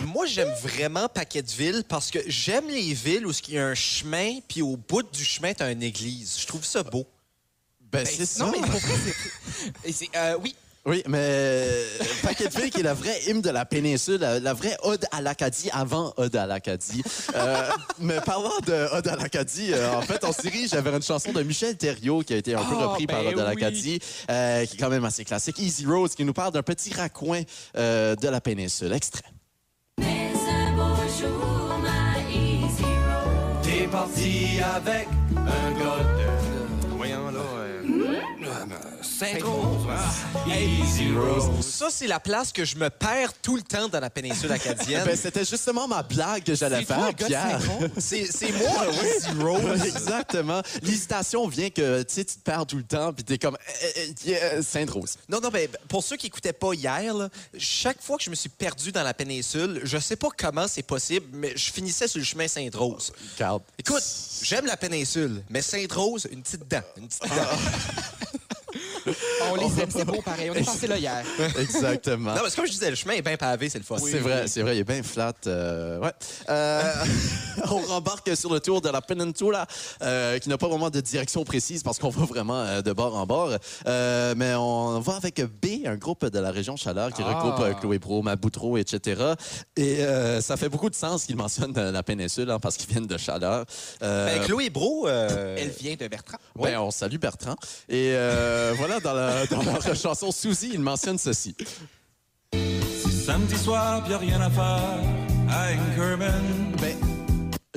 Moi, 0.06 0.26
j'aime 0.26 0.52
vraiment 0.62 1.08
Paquetteville 1.08 1.84
parce 1.88 2.11
que 2.11 2.18
j'aime 2.26 2.68
les 2.68 2.92
villes 2.94 3.26
où 3.26 3.32
il 3.48 3.54
y 3.54 3.58
a 3.58 3.66
un 3.66 3.74
chemin, 3.74 4.38
puis 4.48 4.62
au 4.62 4.76
bout 4.76 5.02
du 5.02 5.24
chemin, 5.24 5.52
tu 5.54 5.62
as 5.62 5.70
une 5.70 5.82
église. 5.82 6.38
Je 6.40 6.46
trouve 6.46 6.64
ça 6.64 6.82
beau. 6.82 7.06
Ben, 7.80 8.02
Ben, 8.02 8.06
c'est 8.06 8.26
ça. 8.26 8.44
non, 8.46 8.52
mais 8.52 8.61
pour 8.61 8.80
vrai, 8.80 8.98
c'est- 9.92 10.08
euh, 10.16 10.37
oui. 10.42 10.54
Oui, 10.88 11.03
mais 11.07 11.66
Paquetteville, 12.22 12.70
qui 12.70 12.81
est 12.81 12.83
la 12.83 12.94
vraie 12.94 13.20
hymne 13.27 13.42
de 13.42 13.51
la 13.51 13.66
péninsule, 13.66 14.20
la, 14.20 14.40
la 14.40 14.55
vraie 14.55 14.74
ode 14.83 15.05
à 15.12 15.20
l'Acadie 15.20 15.68
avant 15.70 16.14
ode 16.16 16.35
à 16.35 16.46
l'Acadie. 16.46 17.03
Euh, 17.37 17.68
mais 17.98 18.18
parlant 18.22 18.59
de 18.66 18.96
ode 18.96 19.07
à 19.07 19.16
l'Acadie, 19.16 19.74
euh, 19.74 19.92
en 19.98 20.01
fait, 20.01 20.24
on 20.24 20.33
se 20.33 20.40
dirige 20.40 20.70
vers 20.70 20.96
une 20.96 21.03
chanson 21.03 21.31
de 21.31 21.42
Michel 21.42 21.77
Thériault 21.77 22.22
qui 22.22 22.33
a 22.33 22.38
été 22.38 22.55
un 22.55 22.62
peu 22.64 22.74
Ah, 22.81 22.87
repris 22.87 23.07
par 23.07 23.22
ben 23.22 23.35
ode 23.35 23.38
à 23.38 23.48
oui. 23.51 23.55
l'Acadie, 23.61 23.98
euh, 24.31 24.64
qui 24.64 24.77
est 24.77 24.79
quand 24.79 24.88
même 24.88 25.05
assez 25.05 25.27
classique. 25.27 25.59
Easy 25.59 25.85
Rose, 25.85 26.14
qui 26.14 26.24
nous 26.24 26.33
parle 26.33 26.53
d'un 26.55 26.62
petit 26.62 26.94
raccoin 26.94 27.42
euh, 27.77 28.16
de 28.16 28.29
la 28.29 28.40
péninsule. 28.40 28.92
Extrait. 28.94 29.24
Mais 30.01 30.33
un 30.51 30.72
beau 30.72 30.96
jour, 31.20 31.79
my 31.83 32.35
easy 32.35 32.83
road. 32.83 33.62
T'es 33.62 33.87
parti 33.88 34.59
avec 34.74 35.07
un 35.37 35.70
gars 35.79 36.17
Sainte-Rose. 39.18 39.85
Ah, 39.90 40.57
Easy 40.57 41.11
Rose. 41.11 41.66
Ça, 41.66 41.88
c'est 41.90 42.07
la 42.07 42.20
place 42.20 42.52
que 42.52 42.64
je 42.64 42.76
me 42.76 42.88
perds 42.88 43.33
tout 43.42 43.57
le 43.57 43.62
temps 43.62 43.88
dans 43.88 43.98
la 43.98 44.11
péninsule 44.11 44.52
acadienne. 44.52 45.02
Ben, 45.09 45.16
c'était 45.16 45.44
justement 45.44 45.88
ma 45.88 46.02
blague 46.02 46.44
que 46.44 46.54
j'allais 46.54 46.85
toi, 46.85 46.96
faire, 46.96 47.26
Pierre. 47.26 47.61
Saint-Rose? 47.61 47.90
c'est 47.98 48.52
moi, 48.52 48.87
Easy 48.92 49.31
Rose. 49.40 49.83
Exactement. 49.87 50.62
L'hésitation 50.83 51.48
vient 51.48 51.70
que 51.70 52.02
tu 52.02 52.24
te 52.24 52.38
perds 52.44 52.66
tout 52.66 52.76
le 52.76 52.85
temps, 52.85 53.12
puis 53.12 53.24
t'es 53.24 53.38
comme 53.38 53.57
euh, 53.57 53.87
euh, 53.96 54.07
yeah, 54.24 54.62
Sainte-Rose. 54.62 55.16
Non, 55.28 55.40
non, 55.40 55.48
ben, 55.48 55.68
pour 55.88 56.04
ceux 56.04 56.16
qui 56.16 56.28
écoutaient 56.28 56.52
pas 56.52 56.74
hier, 56.74 57.12
là, 57.12 57.28
chaque 57.59 58.00
fois 58.00 58.18
que 58.18 58.22
je 58.22 58.31
me 58.31 58.37
suis 58.37 58.50
perdu 58.50 58.92
dans 58.92 59.02
la 59.02 59.14
péninsule, 59.14 59.81
je 59.83 59.98
sais 59.98 60.16
pas 60.16 60.28
comment 60.37 60.68
c'est 60.68 60.83
possible, 60.83 61.26
mais 61.33 61.57
je 61.57 61.72
finissais 61.72 62.07
sur 62.07 62.18
le 62.18 62.24
chemin 62.24 62.46
Sainte-Rose. 62.46 63.12
Écoute, 63.78 64.04
j'aime 64.42 64.66
la 64.66 64.76
péninsule, 64.76 65.42
mais 65.50 65.62
Sainte-Rose, 65.62 66.28
une 66.31 66.42
petite 66.42 66.68
dent. 66.68 66.83
Une 66.96 67.09
petite 67.09 67.22
dent. 67.22 68.28
On 69.51 69.55
les 69.57 69.81
aime, 69.83 69.90
c'est 69.90 70.05
beau 70.05 70.21
pareil. 70.23 70.51
On 70.51 70.55
est 70.55 70.64
passé 70.64 70.87
là 70.87 70.97
hier. 70.99 71.23
Exactement. 71.59 72.33
Non, 72.35 72.40
parce 72.40 72.51
que 72.53 72.57
comme 72.57 72.66
je 72.66 72.73
disais, 72.73 72.90
le 72.90 72.97
chemin 72.97 73.14
est 73.14 73.23
bien 73.23 73.37
pavé, 73.37 73.68
le 73.75 73.83
fun. 73.83 73.97
C'est 73.99 74.18
vrai, 74.18 74.47
c'est 74.49 74.62
vrai, 74.62 74.77
il 74.77 74.81
est 74.81 74.85
bien 74.85 75.03
flat. 75.03 75.33
euh, 75.47 75.99
ouais. 76.01 76.12
Euh, 76.49 76.83
on 77.71 77.77
rembarque 77.79 78.37
sur 78.37 78.53
le 78.53 78.61
tour 78.61 78.81
de 78.81 78.88
la 78.88 79.01
Peninsula, 79.01 79.66
euh, 80.03 80.38
qui 80.38 80.49
n'a 80.49 80.59
pas 80.59 80.68
vraiment 80.68 80.90
de 80.90 81.01
direction 81.01 81.44
précise 81.44 81.83
parce 81.83 81.99
qu'on 81.99 82.09
va 82.11 82.25
vraiment 82.25 82.61
euh, 82.61 82.83
de 82.83 82.92
bord 82.92 83.16
en 83.16 83.27
bord. 83.27 83.51
Euh, 83.87 84.35
mais 84.37 84.55
on 84.55 85.01
va 85.01 85.16
avec 85.16 85.40
B, 85.42 85.87
un 85.87 85.97
groupe 85.97 86.25
de 86.27 86.38
la 86.38 86.51
région 86.51 86.77
Chaleur 86.77 87.12
qui 87.12 87.23
Ah. 87.25 87.38
regroupe 87.38 87.61
euh, 87.61 87.75
Chloé 87.75 87.99
Bro, 87.99 88.23
Maboutro, 88.23 88.77
etc. 88.77 89.23
Et 89.77 89.99
euh, 90.05 90.40
ça 90.40 90.57
fait 90.57 90.68
beaucoup 90.68 90.90
de 90.90 90.94
sens 90.94 91.25
qu'ils 91.25 91.37
mentionnent 91.37 91.73
la 91.79 92.03
péninsule 92.03 92.51
hein, 92.51 92.59
parce 92.59 92.77
qu'ils 92.77 92.88
viennent 92.88 93.07
de 93.07 93.16
Chaleur. 93.18 93.64
Euh, 94.03 94.38
Ben, 94.38 94.44
Chloé 94.44 94.71
Bro, 94.71 95.09
euh, 95.09 95.57
Elle 95.59 95.71
vient 95.71 95.94
de 95.97 96.09
Bertrand. 96.09 96.38
ben, 96.57 96.79
on 96.79 96.90
salue 96.90 97.16
Bertrand. 97.18 97.57
Et 97.88 98.12
euh, 98.14 98.75
voilà, 99.02 99.46
dans, 99.46 99.58
la, 99.62 99.64
dans 99.64 99.72
leur 99.72 99.96
chanson 99.96 100.30
Suzy, 100.30 100.70
il 100.74 100.80
mentionne 100.80 101.18
ceci. 101.18 101.54
Samedi 103.26 103.56
soir, 103.56 104.02
y 104.08 104.12
a 104.12 104.18
rien 104.18 104.40
à 104.40 104.50
faire 104.50 105.00
à 105.50 105.68
Anchorman. 105.72 106.74
Ben, 106.80 106.96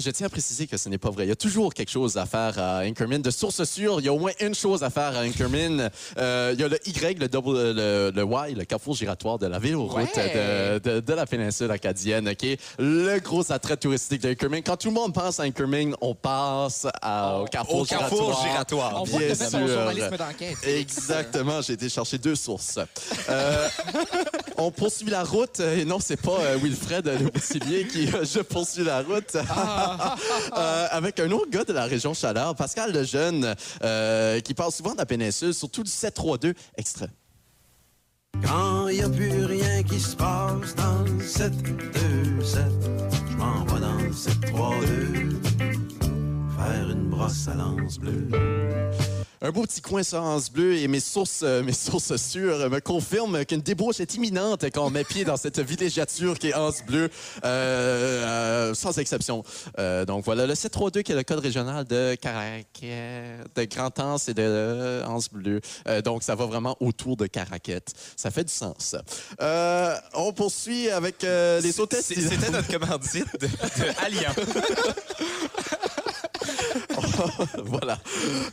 je 0.02 0.10
tiens 0.12 0.28
à 0.28 0.30
préciser 0.30 0.68
que 0.68 0.78
ce 0.78 0.90
n'est 0.90 0.98
pas 0.98 1.10
vrai. 1.10 1.26
Il 1.26 1.30
y 1.30 1.32
a 1.32 1.36
toujours 1.36 1.74
quelque 1.74 1.92
chose 1.92 2.18
à 2.18 2.26
faire 2.26 2.58
à 2.60 2.80
Anchorman. 2.86 3.22
De 3.22 3.32
source 3.32 3.64
sûre, 3.64 4.00
il 4.00 4.06
y 4.06 4.10
a 4.10 4.14
au 4.14 4.20
moins 4.20 4.32
une 4.40 4.56
chose 4.56 4.84
à 4.84 4.90
faire 4.90 5.16
à 5.18 5.22
Anchorman. 5.24 5.90
Euh, 6.18 6.52
il 6.54 6.60
y 6.60 6.64
a 6.64 6.68
le 6.68 6.80
Y, 6.88 7.20
le, 7.20 7.28
double, 7.28 7.72
le, 7.72 8.12
le 8.14 8.24
Y, 8.24 8.56
le 8.58 8.66
carrefour 8.66 8.96
giratoire 8.96 9.38
de 9.40 9.48
la 9.48 9.60
ville 9.60 9.76
aux 9.76 9.86
routes 9.88 10.16
de, 10.16 10.80
de- 10.80 11.00
de 11.00 11.14
la 11.14 11.26
péninsule 11.26 11.72
acadienne, 11.72 12.36
qui 12.36 12.54
est 12.54 12.60
le 12.80 13.20
gros 13.20 13.52
attrait 13.52 13.78
touristique 13.78 14.22
d'Anchorman. 14.22 14.62
Quand 14.64 14.78
tout 14.78 14.88
le 14.90 14.94
monde 14.94 15.14
pense 15.14 15.40
à 15.40 15.44
Anchorman, 15.44 15.96
on 16.02 16.16
passe 16.16 16.88
à- 17.02 17.40
au 17.40 17.46
carrefour 17.46 17.82
au 17.82 17.86
carrefour 17.86 18.18
giratoire. 18.34 18.48
giratoire. 18.48 19.02
On 19.02 19.04
voit 19.06 19.20
Bien 19.20 19.36
sûr. 19.36 19.68
journalisme 19.68 20.18
d'enquête. 20.18 20.58
Exactement, 20.64 21.62
j'ai 21.62 21.74
été 21.74 21.90
chercher 21.90 22.18
deux 22.18 22.36
sources. 22.36 22.80
Euh, 23.30 23.68
on 24.58 24.72
poursuit 24.72 25.10
la 25.10 25.24
route, 25.24 25.60
et 25.60 25.86
non, 25.86 26.00
c'est 26.00 26.22
pas 26.22 26.40
euh, 26.42 26.58
Wilfred 26.62 27.06
Le 27.06 27.30
Boutillier 27.30 27.88
qui 27.88 28.08
euh, 28.08 28.24
Je 28.24 28.40
poursuis 28.40 28.84
la 28.84 29.02
route, 29.02 29.36
Euh, 30.58 30.88
avec 30.92 31.20
un 31.20 31.32
autre 31.32 31.50
gars 31.50 31.64
de 31.64 31.72
la 31.72 31.86
région 31.86 32.14
Chaleur, 32.14 32.56
Pascal 32.56 32.92
Lejeune, 32.92 33.56
euh, 33.84 34.40
qui 34.42 34.54
parle 34.54 34.72
souvent 34.72 34.94
de 34.94 34.98
la 34.98 35.06
péninsule, 35.06 35.54
surtout 35.54 35.84
du 35.84 35.90
732 35.90 36.54
extrait. 36.78 37.10
Quand 38.46 38.88
y 38.90 39.02
a 39.02 39.10
plus 39.10 39.46
rien 39.46 39.84
qui 39.84 40.00
se 40.00 40.16
passe 40.16 40.76
dans 40.76 41.04
le 41.04 41.22
7, 41.22 41.52
2, 41.62 42.44
7, 42.44 42.64
je 43.32 43.38
m'en 43.38 43.64
vais 43.66 43.80
dans 43.80 43.96
le 43.96 44.14
7, 44.14 44.34
3, 44.48 44.76
2, 44.82 45.42
faire 46.58 46.90
une 46.90 47.10
brosse 47.10 47.48
à 47.48 47.56
lance 47.56 47.98
bleue. 47.98 48.30
Un 49.44 49.50
beau 49.50 49.64
petit 49.64 49.82
coin 49.82 50.04
sur 50.04 50.22
Anse 50.22 50.52
Bleu 50.52 50.76
et 50.76 50.88
mes 50.88 51.00
sources, 51.00 51.40
euh, 51.42 51.64
mes 51.64 51.74
sources 51.74 52.16
sûres 52.16 52.70
me 52.70 52.80
confirment 52.80 53.44
qu'une 53.44 53.62
débauche 53.62 54.00
est 54.00 54.14
imminente 54.14 54.66
quand 54.66 54.86
on 54.86 54.92
met 54.92 55.04
pied 55.04 55.26
dans 55.26 55.36
cette 55.36 55.60
villégiature 55.60 56.38
qui 56.38 56.50
est 56.50 56.54
Anse 56.54 56.84
Bleu, 56.86 57.10
euh, 57.44 57.46
euh, 58.24 58.74
sans 58.76 59.00
exception. 59.00 59.44
Euh, 59.80 60.06
donc 60.06 60.26
voilà, 60.26 60.46
le 60.46 60.54
732 60.54 61.02
qui 61.02 61.12
est 61.12 61.16
le 61.16 61.24
code 61.24 61.40
régional 61.40 61.86
de 61.86 62.14
Caraquet, 62.22 63.38
de 63.56 63.64
Grand-Anse 63.64 64.30
et 64.30 64.36
de 64.36 64.44
euh, 64.44 65.06
Anse 65.08 65.32
Bleu. 65.32 65.60
Euh, 65.88 66.04
donc 66.04 66.22
ça 66.22 66.36
va 66.36 66.46
vraiment 66.46 66.78
autour 66.80 67.18
de 67.18 67.26
Caraquette. 67.26 67.94
Ça 68.16 68.30
fait 68.30 68.44
du 68.44 68.54
sens. 68.54 68.96
Euh, 69.42 69.96
on 70.14 70.34
poursuit 70.34 70.92
avec 70.92 71.24
les 71.24 71.80
hôtesses. 71.80 72.14
C'était 72.14 72.52
notre 72.52 72.68
commandite 72.68 73.26
de. 73.40 73.48
voilà. 77.64 77.98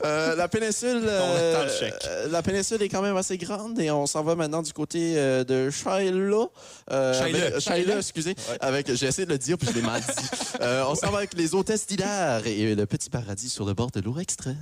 Euh, 0.04 0.34
la 0.36 0.48
péninsule. 0.48 1.02
On 1.02 1.08
euh, 1.08 1.68
euh, 2.06 2.28
la 2.30 2.42
péninsule 2.42 2.82
est 2.82 2.88
quand 2.88 3.02
même 3.02 3.16
assez 3.16 3.38
grande 3.38 3.78
et 3.80 3.90
on 3.90 4.06
s'en 4.06 4.22
va 4.22 4.34
maintenant 4.34 4.62
du 4.62 4.72
côté 4.72 5.14
euh, 5.16 5.44
de 5.44 5.70
Shiloh. 5.70 6.52
Euh, 6.90 7.60
Shiloh. 7.60 7.98
excusez. 7.98 8.34
Avec, 8.60 8.94
j'ai 8.94 9.06
essayé 9.06 9.26
de 9.26 9.32
le 9.32 9.38
dire 9.38 9.56
puis 9.58 9.68
je 9.68 9.74
l'ai 9.74 9.82
mal 9.82 10.00
dit. 10.00 10.28
Euh, 10.60 10.84
on 10.88 10.94
s'en 10.94 11.10
va 11.10 11.18
avec 11.18 11.34
les 11.34 11.54
hôtesses 11.54 11.86
d'Hilaire 11.86 12.46
et 12.46 12.74
le 12.74 12.86
petit 12.86 13.10
paradis 13.10 13.48
sur 13.48 13.64
le 13.64 13.74
bord 13.74 13.90
de 13.90 14.00
l'eau 14.00 14.18
extrême. 14.18 14.56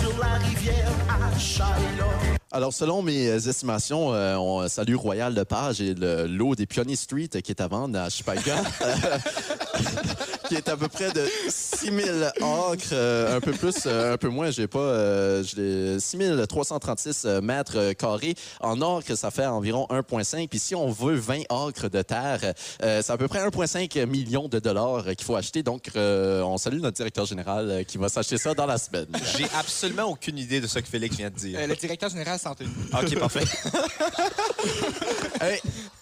sur 0.00 0.18
la 0.18 0.34
rivière 0.34 0.88
à 1.08 1.38
Shiloh. 1.38 2.36
Alors, 2.52 2.72
selon 2.72 3.02
mes 3.02 3.26
estimations, 3.48 4.14
euh, 4.14 4.36
on 4.36 4.66
salue 4.68 4.94
Royal 4.94 5.34
Lepage 5.34 5.80
et 5.80 5.94
le 5.94 6.26
lot 6.26 6.54
des 6.54 6.64
Pionnier 6.64 6.96
Street 6.96 7.28
qui 7.28 7.50
est 7.52 7.60
à 7.60 7.66
vendre 7.68 7.98
à 7.98 8.08
Chupaga, 8.08 8.56
qui 10.48 10.54
est 10.54 10.68
à 10.68 10.76
peu 10.76 10.88
près 10.88 11.12
de 11.12 11.26
6000 11.48 12.32
acres, 12.36 12.88
euh, 12.92 13.36
un 13.36 13.40
peu 13.40 13.52
plus, 13.52 13.74
euh, 13.86 14.14
un 14.14 14.16
peu 14.16 14.28
moins, 14.28 14.50
j'ai 14.50 14.66
pas, 14.66 14.78
euh, 14.78 15.42
j'ai 15.42 15.98
6336 15.98 17.22
euh, 17.24 17.40
mètres 17.40 17.76
euh, 17.76 17.92
carrés. 17.92 18.34
En 18.60 18.80
acres, 18.80 19.16
ça 19.16 19.30
fait 19.30 19.46
environ 19.46 19.86
1,5. 19.90 20.48
Puis 20.48 20.58
si 20.58 20.74
on 20.74 20.90
veut 20.90 21.14
20 21.16 21.42
acres 21.50 21.88
de 21.88 22.02
terre, 22.02 22.54
euh, 22.82 23.02
c'est 23.04 23.12
à 23.12 23.16
peu 23.16 23.28
près 23.28 23.40
1,5 23.46 24.06
million 24.06 24.48
de 24.48 24.58
dollars 24.58 25.04
qu'il 25.16 25.24
faut 25.24 25.36
acheter. 25.36 25.62
Donc, 25.62 25.90
euh, 25.96 26.42
on 26.42 26.58
salue 26.58 26.80
notre 26.80 26.96
directeur 26.96 27.26
général 27.26 27.70
euh, 27.70 27.82
qui 27.82 27.98
va 27.98 28.08
s'acheter 28.08 28.38
ça 28.38 28.54
dans 28.54 28.66
la 28.66 28.78
semaine. 28.78 29.06
J'ai 29.36 29.46
absolument 29.58 30.04
aucune 30.04 30.38
idée 30.38 30.60
de 30.60 30.66
ce 30.66 30.78
que 30.78 30.86
Félix 30.88 31.16
vient 31.16 31.30
de 31.30 31.36
dire. 31.36 31.58
Euh, 31.60 31.66
le 31.66 31.76
directeur 31.76 32.08
général 32.10 32.38
s'Anthony. 32.38 32.70
OK, 32.92 33.18
parfait. 33.18 33.44
Hey, 35.40 35.60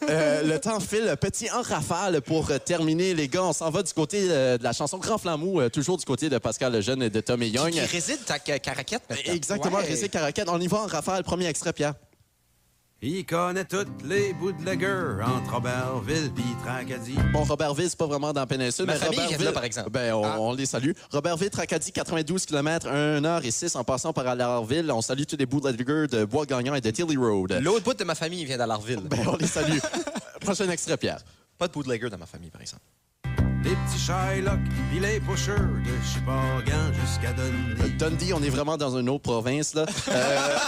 euh, 0.08 0.42
le 0.44 0.60
temps 0.60 0.78
file 0.78 1.16
petit 1.20 1.50
en 1.50 1.62
rafale 1.62 2.20
pour 2.20 2.52
terminer, 2.64 3.14
les 3.14 3.26
gars. 3.26 3.42
On 3.42 3.52
s'en 3.52 3.68
va 3.70 3.82
du 3.82 3.92
côté 3.92 4.28
euh, 4.30 4.56
de 4.58 4.62
la 4.62 4.72
chanson 4.72 4.98
Grand 4.98 5.18
Flamou, 5.18 5.60
euh, 5.60 5.68
toujours 5.68 5.96
du 5.96 6.04
côté 6.04 6.28
de 6.28 6.38
Pascal 6.38 6.72
Lejeune 6.72 7.02
et 7.02 7.10
de 7.10 7.20
Tommy 7.20 7.48
Young. 7.48 7.72
Qui 7.72 7.80
réside 7.80 8.20
Caraquette. 8.62 9.02
Exactement, 9.26 9.78
Ouais. 9.78 9.84
Récit 9.84 10.08
Caracat. 10.08 10.44
On 10.48 10.60
y 10.60 10.68
va 10.68 10.78
en 10.82 10.86
rafale. 10.86 11.24
Premier 11.24 11.46
extrait, 11.46 11.72
Pierre. 11.72 11.94
Il 13.06 13.26
connaît 13.26 13.66
toutes 13.66 14.02
les 14.02 14.32
bootleggers 14.32 15.22
entre 15.22 15.58
Auberville 15.58 16.32
et 16.38 16.64
Tracadie. 16.64 17.16
Bon, 17.34 17.44
Robertville, 17.44 17.90
c'est 17.90 17.98
pas 17.98 18.06
vraiment 18.06 18.32
dans 18.32 18.40
la 18.40 18.46
péninsule, 18.46 18.86
Ma 18.86 18.94
mais 18.94 19.06
Robertville, 19.06 19.44
là, 19.44 19.52
par 19.52 19.64
exemple. 19.64 19.90
Ben, 19.90 20.14
on, 20.14 20.24
Ah. 20.24 20.36
on 20.40 20.54
les 20.54 20.64
salue. 20.64 20.92
Robertville, 21.12 21.50
Tracadie, 21.50 21.92
92 21.92 22.46
km, 22.46 22.88
1 22.88 23.20
h 23.20 23.44
et 23.44 23.50
6 23.50 23.76
en 23.76 23.84
passant 23.84 24.14
par 24.14 24.26
Allarville. 24.26 24.90
On 24.90 25.02
salue 25.02 25.24
tous 25.28 25.36
les 25.36 25.44
bootleggers 25.44 26.06
de 26.10 26.24
Bois-Gagnant 26.24 26.74
et 26.76 26.80
de 26.80 26.90
Tilly 26.90 27.16
Road. 27.18 27.52
L'autre 27.60 27.84
bout 27.84 27.92
de 27.92 28.04
ma 28.04 28.14
famille 28.14 28.42
vient 28.46 28.56
d'Alarville. 28.56 29.02
Ben, 29.02 29.18
on 29.26 29.36
les 29.36 29.48
salue. 29.48 29.78
Prochain 30.40 30.70
extrait, 30.70 30.96
Pierre. 30.96 31.20
Pas 31.58 31.68
de 31.68 31.72
bootlegger 31.74 32.08
dans 32.08 32.16
ma 32.18 32.26
famille, 32.26 32.50
par 32.50 32.62
exemple. 32.62 32.82
Les 33.64 33.70
petits 33.70 33.98
Shylock, 33.98 34.58
puis 34.90 35.00
les 35.00 35.20
pushers 35.20 35.52
de 35.52 36.04
Chipagan 36.06 36.92
jusqu'à 37.00 37.32
Dundee. 37.32 37.96
Dundee, 37.96 38.32
on 38.34 38.42
est 38.42 38.50
vraiment 38.50 38.76
dans 38.76 38.98
une 38.98 39.08
autre 39.08 39.22
province. 39.22 39.72
Là. 39.74 39.86
Euh, 40.08 40.58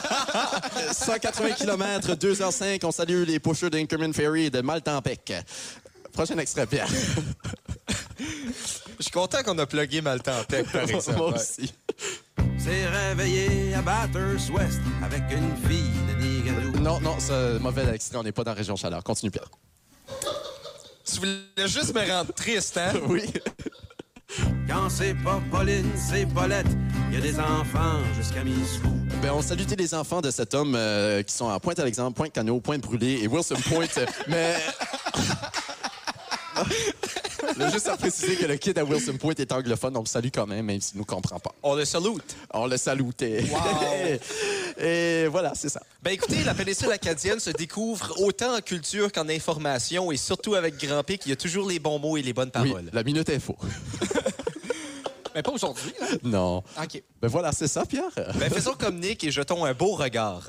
180 0.93 1.51
km, 1.53 2.15
2h05. 2.15 2.81
On 2.85 2.91
salue 2.93 3.25
les 3.25 3.39
pushers 3.39 3.69
d'Inkerman 3.69 4.15
Ferry 4.15 4.47
et 4.47 4.51
de 4.51 4.63
Maltempec. 4.63 5.33
Prochain 6.13 6.39
extrait, 6.39 6.67
Pierre. 6.67 6.89
Je 8.19 9.03
suis 9.03 9.11
content 9.13 9.43
qu'on 9.45 9.59
a 9.59 9.67
plugué 9.67 10.01
Maltempec, 10.01 10.73
par 10.73 10.83
exemple. 10.89 11.19
Moi 11.19 11.35
aussi. 11.35 11.75
s'est 12.59 12.87
réveillé 12.87 13.75
à 13.75 13.83
Bathurst 13.83 14.49
West 14.51 14.81
avec 15.05 15.23
une 15.31 15.55
fille 15.69 15.91
de 16.09 16.15
Nigadou. 16.25 16.81
Non, 16.81 16.99
non, 17.01 17.17
c'est 17.19 17.59
mauvais 17.61 17.95
extrait. 17.95 18.17
On 18.17 18.23
n'est 18.23 18.33
pas 18.33 18.43
dans 18.45 18.53
la 18.53 18.57
région 18.57 18.75
chaleur. 18.75 19.05
Continue, 19.05 19.31
Pierre. 19.31 19.51
Tu 21.07 21.21
voulais 21.21 21.69
juste 21.69 21.95
me 21.95 22.11
rendre 22.11 22.33
triste, 22.33 22.77
hein? 22.79 22.93
Oui. 23.09 23.23
Quand 24.69 24.91
c'est 24.91 25.15
pas 25.15 25.41
Pauline, 25.51 25.91
c'est 25.95 26.27
Paulette. 26.27 26.67
Il 27.09 27.15
y 27.15 27.19
a 27.19 27.21
des 27.21 27.39
enfants 27.39 28.01
jusqu'à 28.17 28.43
Miscou. 28.43 28.89
Ben, 29.23 29.33
on 29.33 29.41
salue 29.41 29.63
les 29.79 29.95
enfants 29.95 30.21
de 30.21 30.31
cet 30.33 30.53
homme 30.53 30.75
euh, 30.75 31.23
qui 31.23 31.33
sont 31.33 31.49
à 31.49 31.61
Pointe-Alexandre, 31.61 32.13
Pointe-Cano, 32.15 32.61
Pointe-Brûlée 32.61 33.21
et 33.23 33.29
Wilson 33.29 33.57
Point. 33.69 33.87
mais. 34.29 34.57
Là, 37.57 37.71
juste 37.71 37.87
à 37.89 37.97
préciser 37.97 38.37
que 38.37 38.47
le 38.47 38.57
kid 38.57 38.79
à 38.79 38.85
Wilson 38.85 39.17
Point 39.19 39.35
est 39.39 39.53
anglophone, 39.53 39.97
on 39.97 40.01
le 40.01 40.07
salue 40.07 40.29
quand 40.33 40.47
même, 40.47 40.65
même 40.67 40.81
s'il 40.81 40.97
ne 40.97 41.01
nous 41.01 41.05
comprend 41.05 41.39
pas. 41.39 41.53
On 41.63 41.75
le 41.75 41.85
salute. 41.85 42.37
On 42.53 42.67
le 42.67 42.77
salutait. 42.77 43.45
et 44.79 45.27
voilà, 45.29 45.53
c'est 45.55 45.69
ça. 45.69 45.81
Ben 46.03 46.13
écoutez, 46.13 46.43
la 46.45 46.55
péninsule 46.55 46.91
acadienne 46.93 47.41
se 47.41 47.51
découvre 47.51 48.21
autant 48.23 48.57
en 48.57 48.61
culture 48.61 49.13
qu'en 49.13 49.29
information 49.29 50.11
et 50.13 50.17
surtout 50.17 50.55
avec 50.55 50.77
Grand 50.85 51.03
Pic, 51.05 51.23
il 51.27 51.31
y 51.31 51.33
a 51.33 51.37
toujours 51.37 51.69
les 51.69 51.79
bons 51.79 51.99
mots 51.99 52.17
et 52.17 52.23
les 52.23 52.33
bonnes 52.33 52.51
Oui, 52.57 52.71
paroles. 52.71 52.91
la 52.93 53.03
minute 53.03 53.29
info. 53.31 53.57
Mais 55.35 55.43
pas 55.43 55.53
aujourd'hui, 55.53 55.93
là. 56.01 56.07
Non. 56.23 56.59
OK. 56.83 57.03
Ben 57.21 57.29
voilà, 57.29 57.53
c'est 57.53 57.69
ça, 57.69 57.85
Pierre. 57.85 58.11
Ben, 58.39 58.51
faisons 58.51 58.73
comme 58.73 58.99
Nick 58.99 59.23
et 59.25 59.31
jetons 59.31 59.65
un 59.67 59.75
beau 59.75 59.95
regard. 59.95 60.49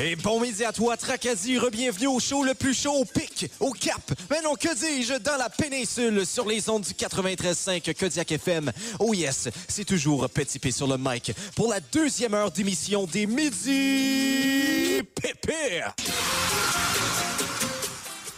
Et 0.00 0.14
bon 0.14 0.40
midi 0.40 0.64
à 0.64 0.72
toi, 0.72 0.96
Tracadie. 0.96 1.58
Bienvenue 1.72 2.06
au 2.06 2.20
show 2.20 2.44
le 2.44 2.54
plus 2.54 2.72
chaud 2.72 2.92
au 2.92 3.04
pic, 3.04 3.50
au 3.58 3.72
cap. 3.72 4.00
Mais 4.30 4.40
non, 4.42 4.54
que 4.54 4.72
dis-je, 4.72 5.14
dans 5.14 5.36
la 5.36 5.50
péninsule, 5.50 6.24
sur 6.24 6.46
les 6.46 6.68
ondes 6.68 6.82
du 6.84 6.92
93.5 6.92 7.94
Kodiak 7.94 8.30
FM. 8.30 8.70
Oh 9.00 9.12
yes, 9.12 9.48
c'est 9.66 9.84
toujours 9.84 10.30
Petit 10.30 10.60
P 10.60 10.70
sur 10.70 10.86
le 10.86 10.96
mic 10.98 11.32
pour 11.56 11.68
la 11.68 11.80
deuxième 11.80 12.34
heure 12.34 12.52
d'émission 12.52 13.06
des 13.06 13.26
Midi 13.26 15.02
Pépé. 15.20 15.82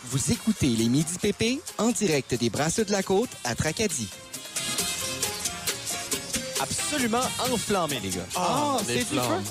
Vous 0.04 0.32
écoutez 0.32 0.68
les 0.68 0.88
Midi 0.88 1.18
Pépé 1.20 1.60
en 1.76 1.90
direct 1.90 2.34
des 2.34 2.48
Brasseux 2.48 2.86
de 2.86 2.92
la 2.92 3.02
Côte 3.02 3.30
à 3.44 3.54
Tracadie. 3.54 4.08
Absolument 6.58 7.20
enflammé, 7.52 8.00
les 8.02 8.10
gars. 8.10 8.26
Ah, 8.34 8.78
les 8.88 9.00
c'est 9.00 9.04
flammes. 9.04 9.44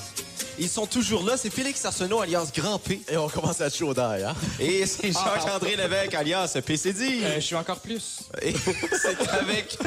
Ils 0.60 0.68
sont 0.68 0.84
toujours 0.84 1.24
là. 1.24 1.38
C'est 1.38 1.48
Félix 1.48 1.82
Arsenault, 1.86 2.20
alias 2.20 2.50
Grand 2.54 2.78
P. 2.78 3.00
Et 3.10 3.16
on 3.16 3.28
commence 3.30 3.62
à 3.62 3.66
être 3.68 3.76
chaud 3.76 3.94
d'ail, 3.94 4.24
hein? 4.24 4.34
Et 4.58 4.84
c'est 4.84 5.10
Jacques-André 5.10 5.74
Lévesque, 5.74 6.14
alias 6.14 6.54
PCD. 6.64 7.20
Euh, 7.24 7.34
je 7.36 7.40
suis 7.40 7.54
encore 7.54 7.78
plus. 7.78 8.20
Et 8.42 8.52
c'est 9.02 9.28
avec 9.30 9.78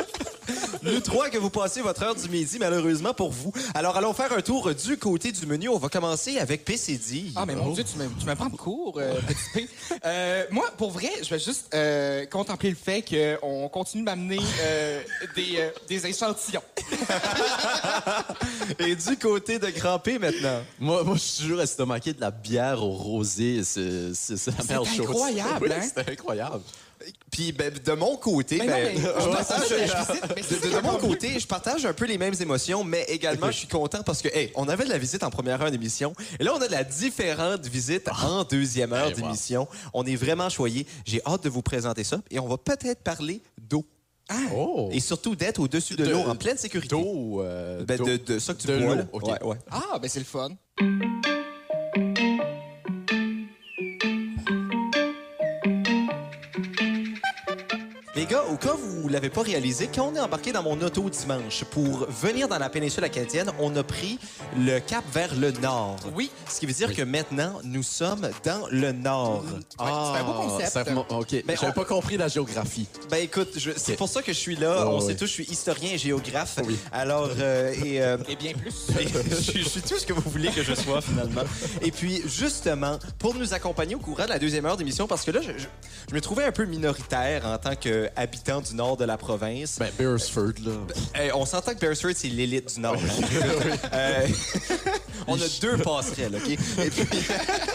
nous 0.84 1.00
trois 1.00 1.30
que 1.30 1.38
vous 1.38 1.50
passez 1.50 1.82
votre 1.82 2.02
heure 2.04 2.16
du 2.16 2.28
midi, 2.30 2.58
malheureusement 2.60 3.14
pour 3.14 3.32
vous. 3.32 3.52
Alors, 3.74 3.96
allons 3.98 4.14
faire 4.14 4.32
un 4.34 4.42
tour 4.42 4.74
du 4.74 4.98
côté 4.98 5.32
du 5.32 5.46
menu. 5.46 5.70
On 5.70 5.78
va 5.78 5.90
commencer 5.90 6.38
avec 6.40 6.66
PCD. 6.66 7.32
Ah, 7.36 7.46
mais 7.46 7.56
mon 7.56 7.72
Dieu, 7.72 7.84
tu 7.84 7.98
me, 7.98 8.08
tu 8.20 8.26
me 8.26 8.36
prends 8.36 8.50
de 8.50 8.56
court, 8.56 8.96
euh, 8.98 9.16
petit 9.28 9.50
P. 9.54 9.70
Euh, 10.06 10.46
moi, 10.52 10.70
pour 10.78 10.92
vrai, 10.92 11.10
je 11.24 11.30
vais 11.30 11.40
juste 11.40 11.68
euh, 11.74 12.26
contempler 12.26 12.70
le 12.70 12.76
fait 12.76 13.04
qu'on 13.04 13.70
continue 13.70 14.04
de 14.04 14.10
m'amener 14.10 14.40
euh, 14.62 15.02
des, 15.36 15.56
euh, 15.58 15.70
des 15.88 16.06
échantillons. 16.08 16.62
Et 18.80 18.96
du 18.96 19.18
côté 19.18 19.60
de 19.60 19.70
Grand 19.70 20.00
P 20.00 20.20
maintenant. 20.20 20.62
Moi, 20.80 21.04
moi 21.04 21.16
je 21.16 21.20
suis 21.22 21.44
toujours 21.44 21.62
estomaqué 21.62 22.14
de 22.14 22.22
la 22.22 22.32
bière 22.32 22.84
au 22.84 22.92
rosé. 22.92 23.64
C'est 23.64 24.14
c'est- 24.14 24.38
c'est 24.38 24.58
la 24.58 24.64
meilleure 24.64 24.86
chose. 24.86 25.00
incroyable, 25.10 25.60
Oui, 25.62 25.70
hein? 25.74 25.82
C'est 25.96 26.10
incroyable. 26.10 26.62
Puis 27.32 27.52
ben, 27.52 27.74
de 27.74 27.92
mon 27.94 28.16
côté, 28.18 28.58
ben, 28.60 28.96
je 28.96 29.28
partage- 29.30 29.70
de, 29.70 30.82
mon 30.82 30.98
côté, 30.98 31.40
je 31.40 31.48
partage 31.48 31.86
un 31.86 31.94
peu 31.94 32.06
les 32.06 32.18
mêmes 32.18 32.36
émotions, 32.40 32.84
mais 32.84 33.04
également 33.10 33.48
je 33.52 33.58
suis 33.60 33.68
content 33.68 34.04
parce 34.04 34.22
que 34.22 34.28
hey, 34.30 34.52
on 34.56 34.68
avait 34.70 34.86
de 34.86 34.90
la 34.90 34.98
visite 34.98 35.24
en 35.24 35.30
première 35.30 35.62
heure 35.62 35.72
d'émission, 35.72 36.14
et 36.40 36.44
là 36.44 36.54
on 36.56 36.62
a 36.62 36.68
de 36.68 36.72
la 36.72 36.84
différente 36.84 37.66
visite 37.66 38.08
en 38.24 38.44
deuxième 38.44 38.94
heure 38.94 39.08
Hey, 39.08 39.14
wow. 39.16 39.22
d'émission. 39.22 39.68
On 39.94 40.06
est 40.06 40.16
vraiment 40.16 40.50
choyés. 40.50 40.86
J'ai 41.06 41.22
hâte 41.26 41.44
de 41.44 41.50
vous 41.50 41.62
présenter 41.62 42.04
ça, 42.04 42.22
et 42.32 42.40
on 42.40 42.48
va 42.48 42.58
peut-être 42.58 43.02
parler 43.04 43.42
d'eau 43.60 43.84
Oh! 44.56 44.90
et 44.94 45.02
surtout 45.02 45.36
d'être 45.36 45.60
au-dessus 45.60 45.96
de, 45.96 46.06
De- 46.06 46.12
l'eau 46.12 46.20
en 46.20 46.36
pleine 46.36 46.58
sécurité. 46.58 46.96
D'eau. 46.96 47.42
euh, 47.42 47.84
Ben, 47.84 47.98
de, 48.00 48.16
de 48.16 48.40
ça 48.40 48.54
que 48.54 48.62
tu 48.62 48.68
De 48.68 48.78
bois. 48.80 48.96
Ouais, 49.22 49.44
ouais. 49.44 49.58
Ah, 49.70 50.00
ben 50.02 50.08
c'est 50.10 50.20
le 50.20 50.26
fun. 50.26 50.50
Les 58.24 58.30
gars, 58.30 58.44
au 58.50 58.56
cas 58.56 58.72
où 58.74 59.02
vous 59.02 59.10
l'avez 59.10 59.30
pas 59.30 59.42
réalisé, 59.42 59.90
quand 59.94 60.10
on 60.10 60.16
est 60.16 60.20
embarqué 60.22 60.54
dans 60.54 60.64
mon 60.64 60.80
auto 60.82 61.10
dimanche 61.10 61.66
pour 61.66 62.08
venir 62.10 62.48
dans 62.48 62.58
la 62.58 62.70
péninsule 62.70 63.04
acadienne, 63.04 63.52
on 63.60 63.76
a 63.76 63.84
pris 63.84 64.18
le 64.58 64.80
cap 64.80 65.04
vers 65.14 65.36
le 65.36 65.52
nord. 65.52 65.98
Oui. 66.16 66.32
Ce 66.50 66.62
qui 66.62 66.66
veut 66.66 66.72
dire 66.72 66.96
que 66.96 67.02
maintenant, 67.02 67.60
nous 67.66 67.84
sommes 67.84 68.30
dans 68.46 68.66
le 68.72 68.94
nord. 68.94 69.44
Ouais, 69.44 69.60
c'est 69.78 70.20
un 70.20 70.24
beau 70.24 70.34
concept. 70.34 70.90
OK. 71.10 71.44
Ben, 71.46 71.58
J'avais 71.60 71.68
on- 71.68 71.72
pas 71.74 71.84
compris 71.84 72.16
la 72.16 72.30
géographie. 72.30 72.88
Ben 73.12 73.18
écoute, 73.18 73.50
je- 73.58 73.72
c'est 73.76 73.98
pour 73.98 74.08
ça 74.08 74.22
que 74.22 74.32
je 74.32 74.38
suis 74.38 74.56
là. 74.56 74.86
Ouais, 74.88 74.94
on 74.94 75.02
sait 75.02 75.18
tous, 75.18 75.26
je 75.28 75.32
suis 75.34 75.44
historien 75.52 75.90
et 75.92 75.98
géographe. 75.98 76.60
Oui. 76.66 76.78
Alors, 76.94 77.30
euh, 77.40 77.74
et, 77.84 78.02
euh, 78.02 78.16
Et 78.30 78.38
bien 78.38 78.54
plus. 78.54 78.88
et 79.02 79.06
je, 79.06 79.52
je 79.60 79.68
suis 79.68 79.82
tout 79.82 79.98
ce 80.00 80.06
que 80.06 80.14
vous 80.14 80.30
voulez 80.30 80.50
que 80.50 80.64
je 80.64 80.74
sois 80.76 81.02
finalement. 81.02 81.44
Et 81.82 81.92
puis 81.92 82.22
justement, 82.26 83.00
pour 83.20 83.36
nous 83.36 83.54
accompagner 83.54 83.96
au 83.96 84.00
courant 84.00 84.24
de 84.24 84.30
la 84.30 84.40
deuxième 84.40 84.66
heure 84.66 84.78
d'émission, 84.78 85.08
parce 85.08 85.26
que 85.26 85.32
là, 85.32 85.42
je, 85.42 85.52
je- 85.58 85.68
je 86.10 86.16
me 86.16 86.22
trouvais 86.22 86.46
un 86.46 86.54
peu 86.54 86.64
minoritaire 86.64 87.46
en 87.46 87.58
tant 87.58 87.76
qu'habitant 88.16 88.62
du 88.62 88.76
nord 88.76 88.98
de 88.98 89.06
la 89.06 89.18
province. 89.18 89.78
Ben, 89.80 89.90
Beresford, 89.98 90.54
là. 90.64 90.72
Hey, 91.16 91.32
on 91.34 91.46
s'entend 91.46 91.74
que 91.74 91.80
Beresford, 91.80 92.12
c'est 92.16 92.30
l'élite 92.30 92.74
du 92.74 92.80
Nord. 92.80 92.98
Euh, 93.94 94.28
on 95.28 95.36
a 95.36 95.46
deux 95.62 95.78
passerelles, 95.78 96.36
OK? 96.36 96.50
Et 96.50 96.58
puis, 96.90 97.06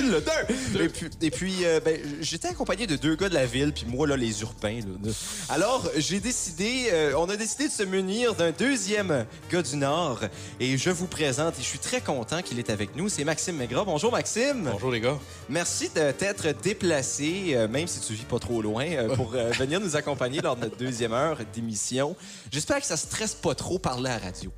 une, 0.00 0.10
là, 0.10 0.18
deux! 0.20 0.84
Et 0.84 0.88
puis, 0.88 1.06
et 1.22 1.30
puis 1.30 1.54
euh, 1.64 1.80
ben, 1.80 1.98
j'étais 2.20 2.48
accompagné 2.48 2.86
de 2.86 2.96
deux 2.96 3.16
gars 3.16 3.28
de 3.28 3.34
la 3.34 3.46
ville, 3.46 3.72
puis 3.72 3.84
moi, 3.86 4.06
là, 4.06 4.16
les 4.16 4.42
urbains. 4.42 4.80
Là. 4.80 5.10
Alors, 5.48 5.88
j'ai 5.96 6.20
décidé, 6.20 6.88
euh, 6.92 7.12
on 7.16 7.28
a 7.28 7.36
décidé 7.36 7.68
de 7.68 7.72
se 7.72 7.82
munir 7.82 8.34
d'un 8.34 8.50
deuxième 8.50 9.26
gars 9.50 9.62
du 9.62 9.76
Nord, 9.76 10.20
et 10.60 10.76
je 10.76 10.90
vous 10.90 11.06
présente, 11.06 11.58
et 11.58 11.62
je 11.62 11.66
suis 11.66 11.78
très 11.78 12.00
content 12.00 12.42
qu'il 12.42 12.58
est 12.58 12.70
avec 12.70 12.96
nous, 12.96 13.08
c'est 13.08 13.24
Maxime 13.24 13.56
Maigrat. 13.56 13.84
Bonjour, 13.84 14.12
Maxime! 14.12 14.68
Bonjour 14.72 14.90
les 14.90 15.00
gars. 15.00 15.18
Merci 15.48 15.90
de 15.94 16.10
t'être 16.12 16.48
déplacé, 16.62 17.52
euh, 17.54 17.68
même 17.68 17.86
si 17.86 18.00
tu 18.00 18.12
vis 18.14 18.24
pas 18.24 18.38
trop 18.38 18.62
loin, 18.62 18.86
pour 19.14 19.30
venir 19.30 19.80
nous 19.80 19.96
accompagner 19.96 20.40
lors 20.40 20.56
de 20.56 20.62
notre 20.62 20.76
deuxième 20.76 21.12
heure 21.12 21.38
d'émission. 21.54 22.16
J'espère 22.50 22.80
que 22.80 22.86
ça 22.86 22.96
stresse 22.96 23.34
pas 23.34 23.54
trop 23.54 23.78
parler 23.78 24.10
à 24.10 24.18
la 24.18 24.26
radio. 24.26 24.52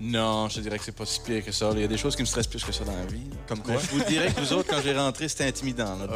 Non, 0.00 0.48
je 0.48 0.56
te 0.56 0.60
dirais 0.60 0.78
que 0.78 0.84
c'est 0.84 0.92
pas 0.92 1.06
si 1.06 1.20
pire 1.20 1.44
que 1.44 1.52
ça. 1.52 1.70
Il 1.74 1.80
y 1.80 1.84
a 1.84 1.88
des 1.88 1.96
choses 1.96 2.14
qui 2.16 2.22
me 2.22 2.26
stressent 2.26 2.46
plus 2.48 2.62
que 2.62 2.72
ça 2.72 2.84
dans 2.84 2.92
la 2.96 3.06
vie. 3.06 3.22
Comme 3.48 3.60
quoi? 3.60 3.74
Mais 3.74 3.80
je 3.80 3.90
vous 3.96 4.04
dirais 4.04 4.30
que 4.32 4.40
vous 4.40 4.52
autres, 4.52 4.68
quand 4.68 4.80
j'ai 4.82 4.96
rentré, 4.96 5.28
c'était 5.28 5.46
intimidant. 5.46 5.96
là. 5.96 6.06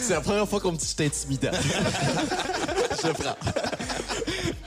C'est 0.00 0.14
la 0.14 0.20
première 0.20 0.48
fois 0.48 0.60
qu'on 0.60 0.72
me 0.72 0.76
dit 0.76 0.84
que 0.84 0.90
j'étais 0.90 1.06
intimidant. 1.06 1.50
je 3.02 3.08
prends. 3.12 3.36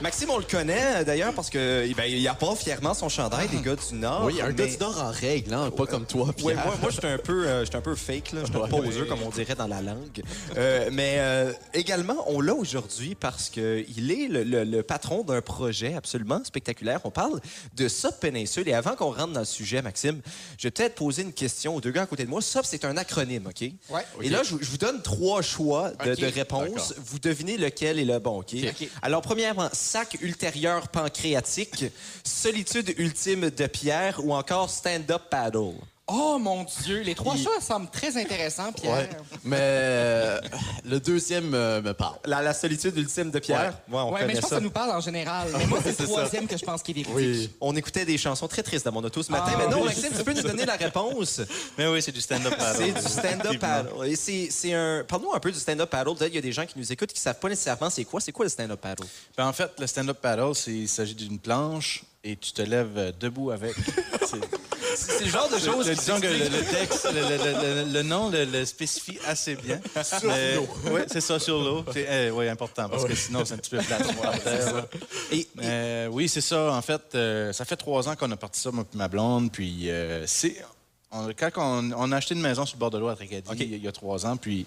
Maxime, 0.04 0.28
on 0.28 0.36
le 0.36 0.44
connaît 0.44 0.96
euh, 1.00 1.04
d'ailleurs 1.04 1.32
parce 1.32 1.48
que 1.48 1.82
eh 1.88 1.94
ben, 1.94 2.04
il 2.04 2.28
apporte 2.28 2.58
fièrement 2.62 2.92
son 2.92 3.08
chandail 3.08 3.48
des 3.48 3.56
gars 3.62 3.74
du 3.74 3.94
Nord. 3.94 4.24
Oui, 4.26 4.38
un 4.42 4.52
gars 4.52 4.66
du 4.66 4.76
Nord 4.76 5.00
en 5.02 5.10
règle, 5.10 5.54
hein, 5.54 5.70
pas 5.74 5.86
comme 5.86 6.04
toi, 6.04 6.30
Pierre. 6.36 6.58
Ouais, 6.58 6.62
moi, 6.62 6.74
moi 6.82 6.90
j'étais 6.90 7.06
un 7.08 7.16
peu, 7.16 7.46
euh, 7.46 7.64
j'étais 7.64 7.76
un 7.78 7.80
peu 7.80 7.94
fake, 7.94 8.32
là. 8.32 8.40
J'étais 8.44 8.58
un 8.60 8.68
poseur, 8.68 9.06
comme 9.06 9.22
on 9.22 9.30
dirait 9.30 9.54
dans 9.54 9.66
la 9.66 9.80
langue. 9.80 10.22
Euh, 10.58 10.90
mais 10.92 11.14
euh, 11.20 11.54
également, 11.72 12.22
on 12.26 12.42
l'a 12.42 12.54
aujourd'hui 12.54 13.14
parce 13.14 13.48
que 13.48 13.82
il 13.96 14.12
est 14.12 14.28
le, 14.28 14.44
le- 14.44 14.64
le 14.64 14.82
patron 14.82 15.22
d'un 15.22 15.40
projet 15.40 15.94
absolument 15.94 16.42
spectaculaire. 16.44 17.00
On 17.04 17.10
parle 17.10 17.40
de 17.74 17.88
SOP 17.88 18.20
Péninsule. 18.20 18.68
Et 18.68 18.74
avant 18.74 18.96
qu'on 18.96 19.10
rentre 19.10 19.32
dans 19.32 19.40
le 19.40 19.46
sujet, 19.46 19.80
Maxime, 19.80 20.20
je 20.58 20.64
vais 20.66 20.70
peut-être 20.70 20.96
poser 20.96 21.22
une 21.22 21.32
question 21.32 21.76
aux 21.76 21.80
deux 21.80 21.92
gars 21.92 22.02
à 22.02 22.06
côté 22.06 22.24
de 22.24 22.28
moi. 22.28 22.42
SOP, 22.42 22.66
c'est 22.66 22.84
un 22.84 22.98
acronyme, 22.98 23.46
OK? 23.46 23.70
Ouais. 23.88 24.02
Et 24.20 24.28
là, 24.28 24.42
je, 24.42 24.50
vous- 24.50 24.58
je 24.60 24.68
vous 24.70 24.76
donne 24.76 25.00
trois 25.00 25.40
choix 25.40 25.92
de, 26.04 26.12
OK. 26.12 26.18
de 26.20 26.26
réponses. 26.26 26.92
Vous 27.06 27.18
devinez 27.18 27.56
lequel 27.56 27.98
est 27.98 28.04
le 28.04 28.18
bon, 28.18 28.40
OK? 28.40 28.54
OK. 28.54 28.88
Alors, 29.00 29.22
premièrement, 29.22 29.70
sac 29.94 30.18
ultérieur 30.22 30.88
pancréatique, 30.88 31.84
solitude 32.24 32.92
ultime 32.98 33.48
de 33.50 33.66
pierre 33.68 34.18
ou 34.24 34.34
encore 34.34 34.68
stand-up 34.68 35.22
paddle. 35.30 35.74
Oh 36.06 36.36
mon 36.38 36.64
Dieu, 36.82 37.00
les 37.00 37.14
trois 37.14 37.34
Il- 37.34 37.46
semblent 37.62 37.88
très 37.88 38.18
intéressants, 38.18 38.72
Pierre. 38.72 38.94
Ouais. 38.94 39.08
Mais 39.42 39.56
euh, 39.58 40.38
le 40.84 41.00
deuxième 41.00 41.54
euh, 41.54 41.80
me 41.80 41.94
parle. 41.94 42.16
La, 42.26 42.42
la 42.42 42.52
solitude 42.52 42.94
ultime 42.98 43.30
de 43.30 43.38
Pierre. 43.38 43.72
Ouais, 43.88 43.98
on 43.98 44.12
Ouais, 44.12 44.20
connaît 44.20 44.26
mais 44.26 44.34
je 44.34 44.40
pense 44.42 44.50
ça. 44.50 44.56
que 44.56 44.60
ça 44.60 44.64
nous 44.64 44.70
parle 44.70 44.90
en 44.90 45.00
général. 45.00 45.48
Mais 45.56 45.64
moi, 45.66 45.78
c'est 45.82 45.98
le 45.98 46.06
ça. 46.06 46.12
troisième 46.12 46.46
que 46.46 46.58
je 46.58 46.64
pense 46.64 46.82
qui 46.82 46.90
est 46.90 47.02
véridique. 47.02 47.52
On 47.58 47.74
écoutait 47.74 48.04
des 48.04 48.18
chansons 48.18 48.46
très 48.48 48.62
tristes 48.62 48.84
dans 48.84 48.92
mon 48.92 49.02
auto 49.02 49.22
ce 49.22 49.32
matin. 49.32 49.52
Ah, 49.54 49.58
mais 49.58 49.68
non, 49.68 49.78
oui. 49.80 49.86
Maxime, 49.86 50.10
tu 50.14 50.22
peux 50.24 50.34
nous 50.34 50.42
donner 50.42 50.66
la 50.66 50.76
réponse? 50.76 51.40
Mais 51.78 51.86
oui, 51.86 52.02
c'est 52.02 52.12
du 52.12 52.20
stand-up 52.20 52.54
paddle. 52.58 52.76
C'est 52.84 52.92
du 52.92 53.08
stand-up 53.08 53.58
paddle. 53.58 54.06
Et 54.06 54.16
c'est, 54.16 54.48
c'est 54.50 54.74
un... 54.74 55.04
Parle-nous 55.08 55.32
un 55.32 55.40
peu 55.40 55.50
du 55.52 55.58
stand-up 55.58 55.88
paddle. 55.88 56.14
Peut-être 56.16 56.26
qu'il 56.28 56.34
y 56.36 56.38
a 56.38 56.42
des 56.42 56.52
gens 56.52 56.66
qui 56.66 56.78
nous 56.78 56.92
écoutent 56.92 57.14
qui 57.14 57.20
savent 57.20 57.38
pas 57.38 57.48
nécessairement 57.48 57.88
c'est 57.88 58.04
quoi. 58.04 58.20
C'est 58.20 58.32
quoi 58.32 58.44
le 58.44 58.50
stand-up 58.50 58.78
paddle? 58.80 59.06
Ben, 59.38 59.46
en 59.48 59.52
fait, 59.54 59.70
le 59.78 59.86
stand-up 59.86 60.18
paddle, 60.20 60.52
il 60.66 60.86
s'agit 60.88 61.14
d'une 61.14 61.38
planche 61.38 62.02
et 62.24 62.36
tu 62.36 62.52
te 62.52 62.62
lèves 62.62 62.96
euh, 62.96 63.12
debout 63.18 63.50
avec. 63.50 63.74
C'est- 64.26 65.20
le 65.24 65.28
genre 65.28 65.48
de 65.48 65.58
choses 65.58 65.88
qui 65.90 65.94
disons 65.96 66.20
que 66.20 66.26
le, 66.28 66.70
texte, 66.70 67.08
le, 67.12 67.20
le- 67.20 67.84
le- 67.84 67.92
le 67.92 68.02
nom 68.02 68.30
le, 68.30 68.64
spécifie 68.64 69.18
assez 69.26 69.56
bien. 69.56 69.80
Sur 70.04 70.28
l'eau. 70.28 70.68
Oui, 70.92 71.00
c'est 71.08 71.20
ça, 71.20 71.38
sur 71.40 71.58
l'eau. 71.60 71.84
C'est 71.92 72.06
eh, 72.08 72.30
ouais, 72.30 72.48
important 72.48 72.88
parce 72.88 73.04
que 73.04 73.14
sinon, 73.14 73.44
c'est 73.44 73.54
un 73.54 73.56
petit 73.56 73.70
peu 73.70 73.78
plat. 73.78 73.98
là. 73.98 74.86
Et, 75.32 75.48
Euh, 75.62 76.06
oui, 76.12 76.28
c'est 76.28 76.40
ça. 76.40 76.72
En 76.72 76.80
fait, 76.82 77.02
euh, 77.16 77.52
ça 77.52 77.64
fait 77.64 77.76
trois 77.76 78.08
ans 78.08 78.14
qu'on 78.14 78.30
a 78.30 78.36
parti 78.36 78.60
ça, 78.60 78.70
moi 78.70 78.84
et 78.92 78.96
ma 78.96 79.08
blonde. 79.08 79.50
Puis, 79.50 79.90
euh, 79.90 80.24
c'est. 80.28 80.64
on- 81.10 81.28
quand 81.36 81.50
on, 81.56 81.90
on 81.92 82.12
a 82.12 82.16
acheté 82.16 82.34
une 82.34 82.40
maison 82.42 82.64
sur 82.64 82.76
le 82.76 82.80
bord 82.80 82.90
de 82.90 82.98
l'eau 82.98 83.08
à 83.08 83.14
a- 83.14 83.54
il 83.64 83.82
y 83.82 83.88
a 83.88 83.92
trois 83.92 84.24
ans, 84.26 84.36
puis 84.36 84.64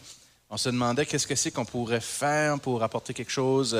on 0.50 0.58
se 0.58 0.68
demandait 0.68 1.06
qu'est-ce 1.06 1.28
que 1.28 1.36
c'est 1.36 1.52
qu'on 1.52 1.66
pourrait 1.66 2.02
faire 2.02 2.60
pour 2.60 2.84
apporter 2.84 3.14
quelque 3.14 3.32
chose. 3.32 3.74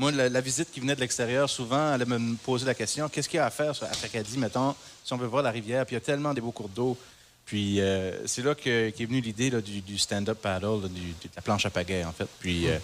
Moi, 0.00 0.12
la, 0.12 0.40
visite 0.40 0.72
qui 0.72 0.80
venait 0.80 0.94
de 0.94 1.00
l'extérieur, 1.00 1.50
souvent, 1.50 1.92
elle 1.92 2.06
me 2.06 2.34
poser 2.36 2.64
la 2.64 2.72
question 2.72 3.06
qu'est-ce 3.10 3.28
qu'il 3.28 3.36
y 3.36 3.40
a 3.40 3.44
à 3.44 3.50
faire 3.50 3.72
à 3.82 3.88
Tracadie, 3.88 4.38
mettons, 4.38 4.74
si 5.04 5.12
on 5.12 5.18
veut 5.18 5.26
voir 5.26 5.42
la 5.42 5.50
rivière, 5.50 5.84
puis 5.84 5.92
il 5.94 5.98
y 5.98 6.02
a 6.02 6.04
tellement 6.04 6.32
des 6.32 6.40
beaux 6.40 6.52
cours 6.52 6.70
d'eau. 6.70 6.96
Puis 7.44 7.82
euh, 7.82 8.26
c'est 8.26 8.42
là 8.42 8.54
que- 8.54 8.88
qu'est 8.88 9.04
venue 9.04 9.20
l'idée 9.20 9.50
du, 9.60 9.82
du 9.82 9.98
stand-up 9.98 10.38
paddle, 10.40 10.80
de 10.84 10.88
la 11.36 11.42
planche 11.42 11.66
à 11.66 11.70
pagaie, 11.70 12.02
en 12.04 12.12
fait. 12.12 12.28
Puis 12.38 12.66
euh, 12.70 12.78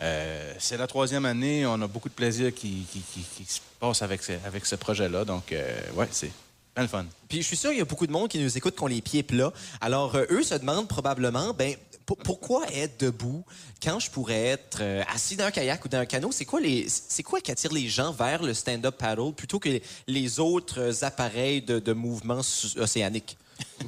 euh, 0.00 0.54
c'est 0.58 0.78
la 0.78 0.86
troisième 0.86 1.26
année. 1.26 1.66
On 1.66 1.82
a 1.82 1.86
beaucoup 1.86 2.08
de 2.08 2.14
plaisir 2.14 2.54
qui, 2.54 2.86
qui- 2.90 3.44
se 3.46 3.60
passe 3.78 4.00
avec 4.00 4.22
ce, 4.22 4.32
avec 4.46 4.64
ce 4.64 4.76
projet-là. 4.76 5.26
Donc, 5.26 5.52
ouais, 5.96 6.08
c'est 6.12 6.30
le 6.78 6.86
fun. 6.86 7.04
Puis 7.28 7.42
je 7.42 7.46
suis 7.46 7.58
sûr 7.58 7.70
qu'il 7.70 7.80
y 7.80 7.82
a 7.82 7.84
beaucoup 7.84 8.06
de 8.06 8.12
monde 8.12 8.30
qui 8.30 8.38
nous 8.38 8.56
écoute 8.56 8.74
qui 8.74 8.82
ont 8.82 8.86
les 8.86 9.02
pieds 9.02 9.22
plats. 9.22 9.52
Alors, 9.82 10.16
eux 10.30 10.42
se 10.42 10.54
demandent 10.54 10.88
probablement, 10.88 11.52
ben, 11.52 11.74
pourquoi 12.06 12.66
être 12.72 13.00
debout 13.00 13.44
quand 13.82 13.98
je 13.98 14.10
pourrais 14.10 14.44
être 14.48 14.78
euh, 14.80 15.02
assis 15.14 15.36
dans 15.36 15.44
un 15.46 15.50
kayak 15.50 15.84
ou 15.84 15.88
dans 15.88 15.98
un 15.98 16.06
canot? 16.06 16.32
C'est 16.32 16.44
quoi, 16.44 16.60
les, 16.60 16.86
c'est 16.88 17.22
quoi 17.22 17.40
qui 17.40 17.50
attire 17.50 17.72
les 17.72 17.88
gens 17.88 18.12
vers 18.12 18.42
le 18.42 18.52
stand-up 18.54 18.96
paddle 18.98 19.32
plutôt 19.32 19.58
que 19.58 19.80
les 20.06 20.38
autres 20.40 21.02
appareils 21.04 21.62
de, 21.62 21.78
de 21.78 21.92
mouvement 21.92 22.42
su- 22.42 22.78
océanique? 22.78 23.36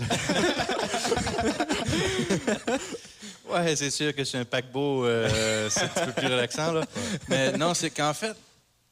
Ouais, 3.48 3.76
c'est 3.76 3.90
sûr 3.90 4.12
que 4.14 4.24
c'est 4.24 4.38
un 4.38 4.44
paquebot, 4.44 5.04
euh, 5.04 5.70
c'est 5.70 5.82
un 5.82 5.88
petit 5.88 6.04
peu 6.06 6.12
plus 6.12 6.26
relaxant. 6.26 6.72
Là. 6.72 6.84
Mais 7.28 7.52
non, 7.52 7.74
c'est 7.74 7.90
qu'en 7.90 8.12
fait, 8.12 8.34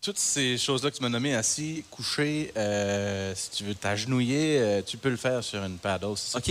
toutes 0.01 0.18
ces 0.18 0.57
choses-là 0.59 0.93
que 0.93 0.97
tu 0.97 1.03
m'as 1.03 1.09
nommées, 1.09 1.35
assis, 1.35 1.85
couché, 1.91 2.53
euh, 2.57 3.33
si 3.35 3.51
tu 3.51 3.64
veux 3.64 3.75
t'agenouiller, 3.75 4.59
euh, 4.61 4.83
tu 4.87 4.97
peux 4.97 5.09
le 5.11 5.16
faire 5.16 5.43
sur 5.43 5.64
une 5.64 5.79
paddle. 5.79 6.12
C'est 6.16 6.31
ça 6.33 6.39
OK. 6.39 6.45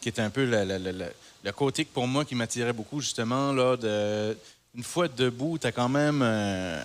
qui, 0.00 0.08
était 0.08 0.22
un 0.22 0.30
peu 0.30 0.44
le, 0.44 0.64
le- 0.64 0.78
le- 0.92 1.12
le- 1.44 1.52
côté 1.52 1.84
que 1.84 1.92
pour 1.92 2.06
moi 2.06 2.24
qui 2.24 2.34
m'attirait 2.34 2.72
beaucoup, 2.72 3.00
justement. 3.00 3.52
Là, 3.52 3.76
de, 3.76 4.36
une 4.74 4.82
fois 4.84 5.08
debout, 5.08 5.58
tu 5.58 5.66
as 5.66 5.72
quand 5.72 5.88
même 5.88 6.20
euh, 6.22 6.82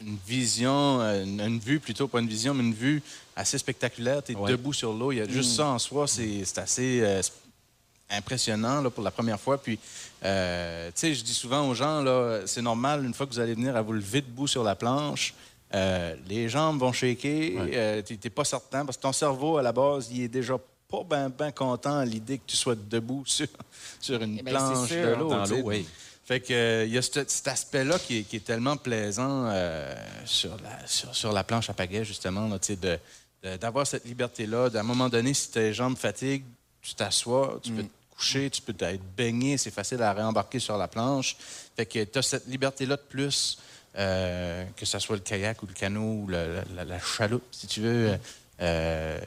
une 0.00 0.16
vision, 0.26 1.00
euh, 1.00 1.24
une, 1.24 1.40
une 1.40 1.58
vue 1.58 1.80
plutôt, 1.80 2.08
pas 2.08 2.20
une 2.20 2.28
vision, 2.28 2.54
mais 2.54 2.62
une 2.64 2.74
vue 2.74 3.02
assez 3.34 3.58
spectaculaire. 3.58 4.22
Tu 4.22 4.32
es 4.32 4.36
Ouais. 4.36 4.50
debout 4.50 4.72
sur 4.72 4.92
l'eau. 4.92 5.12
Il 5.12 5.18
y 5.18 5.20
a 5.20 5.28
juste 5.28 5.56
ça 5.56 5.66
en 5.66 5.78
soi, 5.78 6.06
c'est 6.06 6.42
assez 6.58 7.00
euh, 7.02 7.20
impressionnant 8.10 8.80
là, 8.80 8.90
pour 8.90 9.02
la 9.02 9.10
première 9.10 9.40
fois. 9.40 9.58
Puis, 9.58 9.78
euh, 10.24 10.86
tu 10.88 11.00
sais, 11.00 11.14
je 11.14 11.22
dis 11.24 11.34
souvent 11.34 11.68
aux 11.68 11.74
gens, 11.74 12.04
c'est 12.46 12.62
normal, 12.62 13.04
une 13.04 13.12
fois 13.14 13.26
que 13.26 13.32
vous 13.32 13.40
allez 13.40 13.54
venir 13.54 13.76
à 13.76 13.82
vous 13.82 13.92
lever 13.92 14.20
debout 14.22 14.46
sur 14.46 14.62
la 14.62 14.74
planche, 14.74 15.34
les 16.28 16.48
jambes 16.48 16.78
vont 16.78 16.92
shaker, 16.92 18.02
tu 18.04 18.18
n'es 18.22 18.30
pas 18.30 18.44
certain, 18.44 18.86
parce 18.86 18.96
que 18.96 19.02
ton 19.02 19.12
cerveau, 19.12 19.58
à 19.58 19.62
la 19.62 19.72
base, 19.72 20.08
il 20.10 20.22
est 20.22 20.28
déjà 20.28 20.56
pas 20.88 21.02
bien 21.04 21.28
ben 21.28 21.50
content 21.52 21.98
à 21.98 22.04
l'idée 22.04 22.38
que 22.38 22.44
tu 22.46 22.56
sois 22.56 22.74
debout 22.76 23.24
sur, 23.26 23.48
sur 24.00 24.22
une 24.22 24.38
Eh 24.38 24.42
planche 24.42 24.88
c'est 24.88 25.00
sûr, 25.02 25.10
de 25.10 25.14
l'eau. 25.20 25.28
dans 25.30 25.44
l'eau, 25.46 25.60
oui. 25.64 25.86
Fait 26.24 26.40
que 26.40 26.52
euh, 26.52 26.84
il 26.86 26.92
y 26.92 26.98
a 26.98 27.02
cet, 27.02 27.30
cet 27.30 27.46
aspect-là 27.48 27.98
qui, 28.00 28.18
est- 28.18 28.22
qui 28.24 28.36
est 28.36 28.44
tellement 28.44 28.76
plaisant 28.76 29.46
euh, 29.46 29.94
sur, 30.24 30.56
la, 30.62 30.86
sur, 30.86 31.14
sur 31.14 31.32
la 31.32 31.44
planche 31.44 31.70
à 31.70 31.72
pagaie, 31.74 32.04
justement, 32.04 32.48
là, 32.48 32.58
de, 32.58 32.98
de- 33.44 33.56
d'avoir 33.56 33.86
cette 33.86 34.04
liberté-là. 34.04 34.68
À 34.74 34.78
un 34.80 34.82
moment 34.82 35.08
donné, 35.08 35.34
si 35.34 35.50
tes 35.52 35.72
jambes 35.72 35.96
fatiguent, 35.96 36.44
tu 36.82 36.94
t'assois, 36.94 37.60
tu 37.62 37.70
peux 37.72 37.82
te 37.84 37.88
coucher, 38.10 38.50
tu 38.50 38.60
peux 38.60 38.74
être 38.84 39.02
baigné, 39.16 39.56
c'est 39.56 39.70
facile 39.70 40.02
à 40.02 40.12
réembarquer 40.12 40.58
sur 40.58 40.76
la 40.76 40.88
planche. 40.88 41.36
Fait 41.76 41.86
que 41.86 42.02
tu 42.02 42.18
as 42.18 42.22
cette 42.22 42.48
liberté-là 42.48 42.96
de 42.96 43.02
plus, 43.08 43.58
euh, 43.96 44.64
que 44.76 44.84
ce 44.84 44.98
soit 44.98 45.16
le 45.16 45.22
kayak 45.22 45.62
ou 45.62 45.66
le 45.66 45.74
canot 45.74 46.22
ou 46.22 46.26
le- 46.26 46.54
la, 46.56 46.64
la- 46.74 46.84
la 46.84 46.98
chaloupe, 46.98 47.44
si 47.52 47.68
tu 47.68 47.82
veux. 47.82 48.18
Euh, 48.60 49.18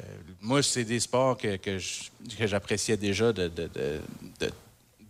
moi, 0.41 0.63
c'est 0.63 0.83
des 0.83 0.99
sports 0.99 1.37
que, 1.37 1.57
que 1.57 1.77
j'appréciais 2.47 2.97
déjà 2.97 3.31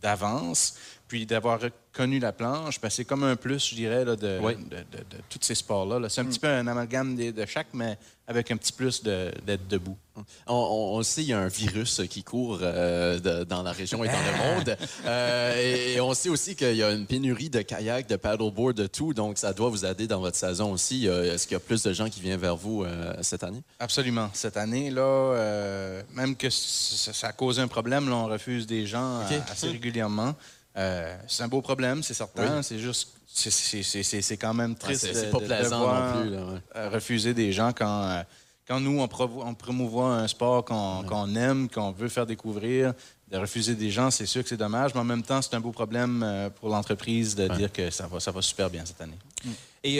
d'avance. 0.01 0.75
Puis 1.09 1.25
d'avoir 1.25 1.59
reconnu 1.59 2.19
la 2.19 2.31
planche, 2.31 2.79
ben, 2.79 2.89
c'est 2.91 3.03
comme 3.03 3.23
un 3.23 3.35
plus, 3.35 3.67
je 3.71 3.73
dirais, 3.73 4.05
là, 4.05 4.15
de, 4.15 4.37
Oui. 4.43 4.55
de, 4.55 4.61
de- 4.61 4.97
de 5.09 5.17
tous 5.27 5.39
ces 5.41 5.55
sports-là. 5.55 5.97
là. 5.97 6.07
C'est 6.07 6.21
un 6.21 6.25
petit 6.25 6.37
peu 6.39 6.47
un 6.47 6.67
amalgame 6.67 7.15
de 7.15 7.45
chaque, 7.47 7.67
mais 7.73 7.97
avec 8.27 8.51
un 8.51 8.57
petit 8.57 8.71
plus 8.71 9.01
de- 9.01 9.31
d'être 9.43 9.67
debout. 9.67 9.97
On, 10.45 10.53
on- 10.93 10.97
le 10.99 11.03
sait, 11.03 11.23
il 11.23 11.29
y 11.29 11.33
a 11.33 11.39
un 11.39 11.47
virus 11.47 12.01
qui 12.07 12.21
court 12.23 12.59
euh, 12.61 13.17
de- 13.19 13.43
dans 13.43 13.63
la 13.63 13.71
région 13.71 14.03
et 14.03 14.07
dans 14.07 14.13
le 14.13 14.37
monde. 14.55 14.77
Euh, 15.05 15.55
et, 15.57 15.93
et 15.95 16.01
on 16.01 16.13
sait 16.13 16.29
aussi 16.29 16.55
qu'il 16.55 16.75
y 16.75 16.83
a 16.83 16.91
une 16.91 17.07
pénurie 17.07 17.49
de 17.49 17.63
kayaks, 17.63 18.07
de 18.07 18.15
paddleboard, 18.15 18.75
de 18.75 18.85
tout. 18.85 19.15
Donc, 19.15 19.39
ça 19.39 19.51
doit 19.51 19.69
vous 19.69 19.83
aider 19.83 20.05
dans 20.05 20.19
votre 20.19 20.37
saison 20.37 20.71
aussi. 20.73 21.07
Euh, 21.07 21.33
Est-ce 21.33 21.47
qu'il 21.47 21.53
y 21.55 21.57
a 21.57 21.59
plus 21.59 21.81
de 21.81 21.91
gens 21.91 22.07
qui 22.07 22.19
viennent 22.21 22.39
vers 22.39 22.55
vous 22.55 22.83
euh, 22.83 23.15
cette 23.23 23.43
année? 23.43 23.63
Absolument. 23.79 24.29
Cette 24.33 24.57
année, 24.57 24.91
là, 24.91 25.01
euh, 25.01 26.03
même 26.13 26.35
que 26.35 26.51
c- 26.51 27.11
ça 27.13 27.29
a 27.29 27.31
causé 27.31 27.63
un 27.63 27.67
problème, 27.67 28.09
là, 28.09 28.15
on 28.15 28.27
refuse 28.27 28.67
des 28.67 28.85
gens 28.85 29.21
assez 29.51 29.69
régulièrement. 29.69 30.35
Euh, 30.79 31.15
c'est 31.27 31.43
un 31.43 31.47
beau 31.47 31.61
problème, 31.61 32.01
c'est 32.03 32.13
certain. 32.13 32.61
C'est 32.63 32.79
juste, 32.79 33.09
c'est- 33.27 33.51
c'est 33.51 33.83
c'est- 33.83 34.03
c'est- 34.03 34.21
c'est 34.21 34.37
quand 34.37 34.53
même 34.53 34.71
Ouais, 34.71 34.77
triste. 34.77 35.07
c'est 35.13 35.25
de- 35.27 35.31
pas 35.31 35.39
de 35.39 35.45
plaisant 35.45 35.79
devoir, 35.79 36.15
non 36.15 36.21
plus. 36.21 36.29
là, 36.31 36.45
ouais. 36.45 36.59
euh, 36.77 36.89
refuser 36.89 37.33
des 37.33 37.51
gens 37.51 37.71
quand, 37.73 38.03
euh, 38.03 38.23
quand 38.67 38.79
nous, 38.79 38.99
on, 38.99 39.09
on 39.45 39.53
promouvoit 39.55 40.13
un 40.15 40.27
sport 40.27 40.63
qu'on 40.63 41.03
qu'on 41.03 41.35
aime, 41.35 41.67
qu'on 41.69 41.91
veut 41.91 42.07
faire 42.09 42.25
découvrir. 42.25 42.93
De 43.29 43.37
refuser 43.37 43.75
des 43.75 43.91
gens, 43.91 44.09
c'est 44.09 44.25
sûr 44.25 44.41
que 44.41 44.49
c'est 44.49 44.57
dommage, 44.57 44.95
mais 44.95 45.01
en 45.01 45.03
même 45.03 45.21
temps, 45.21 45.39
c'est 45.43 45.53
un 45.53 45.59
beau 45.59 45.71
problème 45.71 46.25
pour 46.59 46.69
l'entreprise 46.69 47.35
de 47.35 47.47
dire 47.49 47.71
que 47.71 47.91
ça 47.91 48.07
va, 48.07 48.19
ça 48.19 48.31
va 48.31 48.41
super 48.41 48.71
bien 48.71 48.83
cette 48.85 48.99
année. 49.01 49.19
Et 49.83 49.99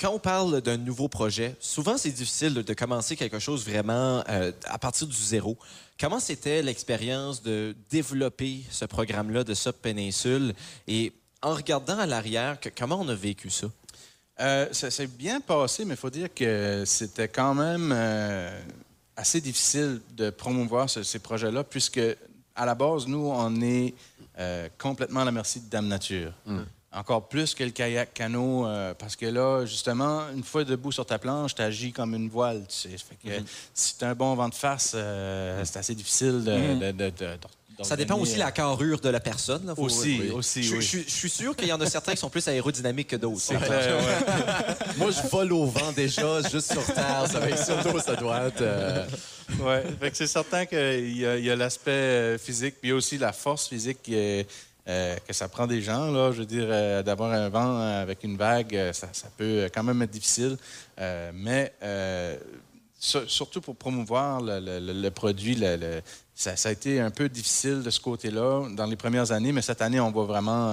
quand 0.00 0.12
on 0.12 0.18
parle 0.18 0.60
d'un 0.60 0.76
nouveau 0.76 1.08
projet, 1.08 1.56
souvent 1.60 1.96
c'est 1.98 2.10
difficile 2.10 2.54
de, 2.54 2.74
commencer 2.74 3.16
quelque 3.16 3.38
chose 3.38 3.64
vraiment 3.64 4.22
euh, 4.28 4.52
à 4.64 4.78
partir 4.78 5.06
du 5.06 5.16
zéro. 5.16 5.56
Comment 5.98 6.20
c'était 6.20 6.62
l'expérience 6.62 7.42
de 7.42 7.74
développer 7.90 8.60
ce 8.70 8.84
programme-là 8.84 9.42
de 9.44 9.54
Sub 9.54 9.72
Péninsule? 9.74 10.54
Et 10.86 11.12
en 11.42 11.54
regardant 11.54 11.98
à 11.98 12.06
l'arrière, 12.06 12.60
que- 12.60 12.68
comment 12.68 13.00
on 13.00 13.08
a 13.08 13.14
vécu 13.14 13.50
ça? 13.50 13.66
Euh, 14.40 14.68
ça 14.72 14.90
s'est 14.90 15.08
bien 15.08 15.40
passé, 15.40 15.84
mais 15.84 15.94
il 15.94 15.96
faut 15.96 16.10
dire 16.10 16.32
que 16.32 16.84
c'était 16.86 17.26
quand 17.28 17.54
même 17.54 17.90
euh, 17.92 18.60
assez 19.16 19.40
difficile 19.40 20.00
de 20.16 20.30
promouvoir 20.30 20.88
ce- 20.88 21.02
ces 21.02 21.18
projets-là, 21.18 21.64
puisque 21.64 22.00
à 22.54 22.64
la 22.66 22.74
base, 22.76 23.06
nous, 23.08 23.26
on 23.32 23.60
est 23.60 23.94
euh, 24.38 24.68
complètement 24.78 25.20
à 25.20 25.24
la 25.24 25.32
merci 25.32 25.60
de 25.60 25.68
Dame 25.68 25.88
Nature. 25.88 26.32
Encore 26.90 27.28
plus 27.28 27.54
que 27.54 27.64
le 27.64 27.70
kayak-canot, 27.70 28.66
euh, 28.66 28.94
parce 28.94 29.14
que 29.14 29.26
là, 29.26 29.66
justement, 29.66 30.22
une 30.34 30.42
fois 30.42 30.64
debout 30.64 30.90
sur 30.90 31.04
ta 31.04 31.18
planche, 31.18 31.54
tu 31.54 31.60
agis 31.60 31.92
comme 31.92 32.14
une 32.14 32.30
voile. 32.30 32.64
Tu 32.66 32.88
sais. 32.88 32.96
Fait 32.96 33.16
que 33.22 33.44
Si 33.74 33.98
tu 33.98 34.04
as 34.04 34.08
un 34.10 34.14
bon 34.14 34.34
vent 34.34 34.48
de 34.48 34.54
face, 34.54 34.92
euh, 34.94 35.60
c'est 35.64 35.78
assez 35.78 35.94
difficile 35.94 36.42
de. 36.44 36.80
de- 36.86 36.92
de- 36.92 37.10
de- 37.10 37.38
Ça 37.84 37.94
dépend 37.94 38.16
aussi 38.18 38.34
de 38.34 38.38
la 38.40 38.50
carrure 38.50 38.98
de 38.98 39.08
la 39.08 39.20
personne. 39.20 39.64
là. 39.66 39.74
Faut- 39.74 39.82
Aussi, 39.84 40.18
oui. 40.20 40.30
aussi, 40.30 40.62
Je, 40.64 40.76
oui. 40.76 40.82
je- 40.82 40.98
je 41.06 41.10
suis 41.14 41.30
sûr 41.30 41.54
qu'il 41.54 41.68
y 41.68 41.72
en 41.72 41.80
a 41.80 41.86
certains 41.86 42.12
qui 42.12 42.18
sont 42.18 42.30
plus 42.30 42.48
aérodynamiques 42.48 43.06
que 43.08 43.16
d'autres. 43.16 43.40
Euh, 43.52 44.00
ouais. 44.00 44.74
Moi, 44.96 45.10
je 45.12 45.28
vole 45.28 45.52
au 45.52 45.66
vent 45.66 45.92
déjà, 45.92 46.40
juste 46.50 46.72
sur 46.72 46.84
terre. 46.86 47.26
Ça 47.30 47.38
va 47.38 47.50
être 47.50 47.64
sur 47.64 48.02
ça 48.02 48.16
doit 48.16 48.46
être. 48.46 48.62
euh, 48.62 49.04
Oui, 49.60 50.10
c'est 50.12 50.26
certain 50.26 50.66
qu'il 50.66 51.16
y 51.18 51.24
a, 51.26 51.36
il 51.36 51.44
y 51.44 51.50
a 51.50 51.54
l'aspect 51.56 51.90
euh, 51.92 52.38
physique, 52.38 52.76
puis 52.80 52.88
il 52.88 52.90
y 52.90 52.92
a 52.92 52.96
aussi 52.96 53.16
la 53.16 53.32
force 53.32 53.68
physique 53.68 53.98
qui 54.02 54.14
est- 54.16 54.48
euh, 54.88 55.16
que 55.26 55.32
ça 55.32 55.48
prend 55.48 55.66
des 55.66 55.82
gens. 55.82 56.10
Là. 56.10 56.32
Je 56.32 56.38
veux 56.38 56.46
dire, 56.46 56.66
euh, 56.66 57.02
d'avoir 57.02 57.32
un 57.32 57.48
vent 57.48 57.78
avec 57.78 58.24
une 58.24 58.36
vague, 58.36 58.74
euh, 58.74 58.92
ça, 58.92 59.08
peut 59.36 59.68
quand 59.72 59.82
même 59.82 60.00
être 60.02 60.10
difficile. 60.10 60.56
Mais 61.34 61.72
sur- 62.98 63.30
surtout 63.30 63.60
pour 63.60 63.76
promouvoir 63.76 64.40
le, 64.42 65.08
produit, 65.10 65.62
ça, 66.34 66.52
a 66.64 66.72
été 66.72 67.00
un 67.00 67.10
peu 67.10 67.28
difficile 67.28 67.82
de 67.82 67.90
ce 67.90 68.00
côté-là 68.00 68.68
dans 68.70 68.86
les 68.86 68.96
premières 68.96 69.30
années, 69.30 69.52
mais 69.52 69.62
cette 69.62 69.82
année, 69.82 70.00
on 70.00 70.10
voit 70.10 70.24
vraiment 70.24 70.72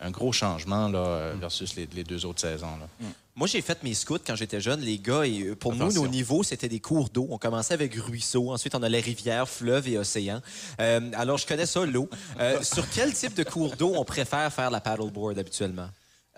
un- 0.00 0.10
gros 0.10 0.32
changement 0.32 0.88
là, 0.88 0.98
euh, 0.98 1.34
versus 1.40 1.74
les, 1.76 1.88
les 1.94 2.04
deux 2.04 2.24
autres 2.26 2.40
saisons. 2.40 2.76
là. 2.78 3.06
Moi, 3.36 3.46
j'ai 3.46 3.62
fait 3.62 3.82
mes 3.82 3.94
scouts 3.94 4.18
quand 4.26 4.34
j'étais 4.34 4.60
jeune, 4.60 4.80
les 4.80 4.98
gars, 4.98 5.22
et 5.24 5.42
euh, 5.42 5.54
pour 5.56 5.72
Attention. 5.72 6.02
nous, 6.02 6.06
nos 6.06 6.12
niveaux, 6.12 6.42
c'était 6.42 6.68
des 6.68 6.80
cours 6.80 7.08
d'eau. 7.08 7.26
On 7.30 7.38
commençait 7.38 7.72
avec 7.74 7.94
ruisseaux, 7.94 8.50
ensuite 8.52 8.74
on 8.74 8.82
a 8.82 8.88
les 8.88 9.00
rivières, 9.00 9.48
fleuves 9.48 9.88
et 9.88 9.96
océans. 9.98 10.42
Euh, 10.80 11.00
alors, 11.14 11.38
je 11.38 11.46
connais 11.46 11.64
ça, 11.66 11.84
l'eau. 11.86 12.08
Euh, 12.38 12.60
sur 12.62 12.84
quel 12.90 13.12
type 13.14 13.34
de 13.34 13.44
cours 13.44 13.76
d'eau 13.76 13.94
on 13.96 14.04
préfère 14.04 14.52
faire 14.52 14.70
la 14.70 14.80
paddleboard 14.80 15.38
habituellement? 15.38 15.88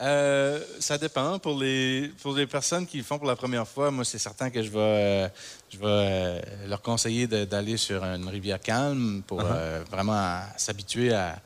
Euh, 0.01 0.61
ça 0.81 0.99
dépend. 0.99 1.39
Pour 1.39 1.59
les, 1.59 2.11
pour 2.23 2.35
les 2.35 2.47
personnes 2.47 2.87
qui 2.87 2.99
le 2.99 3.05
font 3.05 3.19
pour 3.19 3.27
la 3.29 3.37
première 3.37 3.67
fois, 3.69 3.91
moi, 3.91 4.05
c'est 4.05 4.19
certain 4.19 4.51
que 4.51 4.63
je 4.63 4.71
vais, 4.71 4.79
euh, 4.79 5.29
je 5.71 5.79
vais 5.79 5.85
euh, 5.87 6.41
leur 6.69 6.83
conseiller 6.83 7.27
d'aller 7.27 7.77
sur 7.77 8.03
une 8.05 8.29
rivière 8.29 8.61
calme 8.61 9.23
pour 9.27 9.41
euh, 9.45 9.83
vraiment 9.91 10.41
s'habituer 10.57 11.13
à, 11.13 11.29
à 11.31 11.37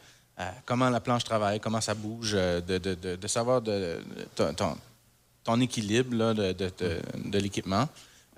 comment 0.64 0.90
la 0.90 1.00
planche 1.00 1.24
travaille, 1.24 1.60
comment 1.60 1.80
ça 1.80 1.94
bouge, 1.94 2.32
euh, 2.34 2.60
de, 2.60 3.26
savoir 3.26 3.62
ton, 5.44 5.60
équilibre 5.60 6.34
de, 6.34 7.38
l'équipement. 7.38 7.88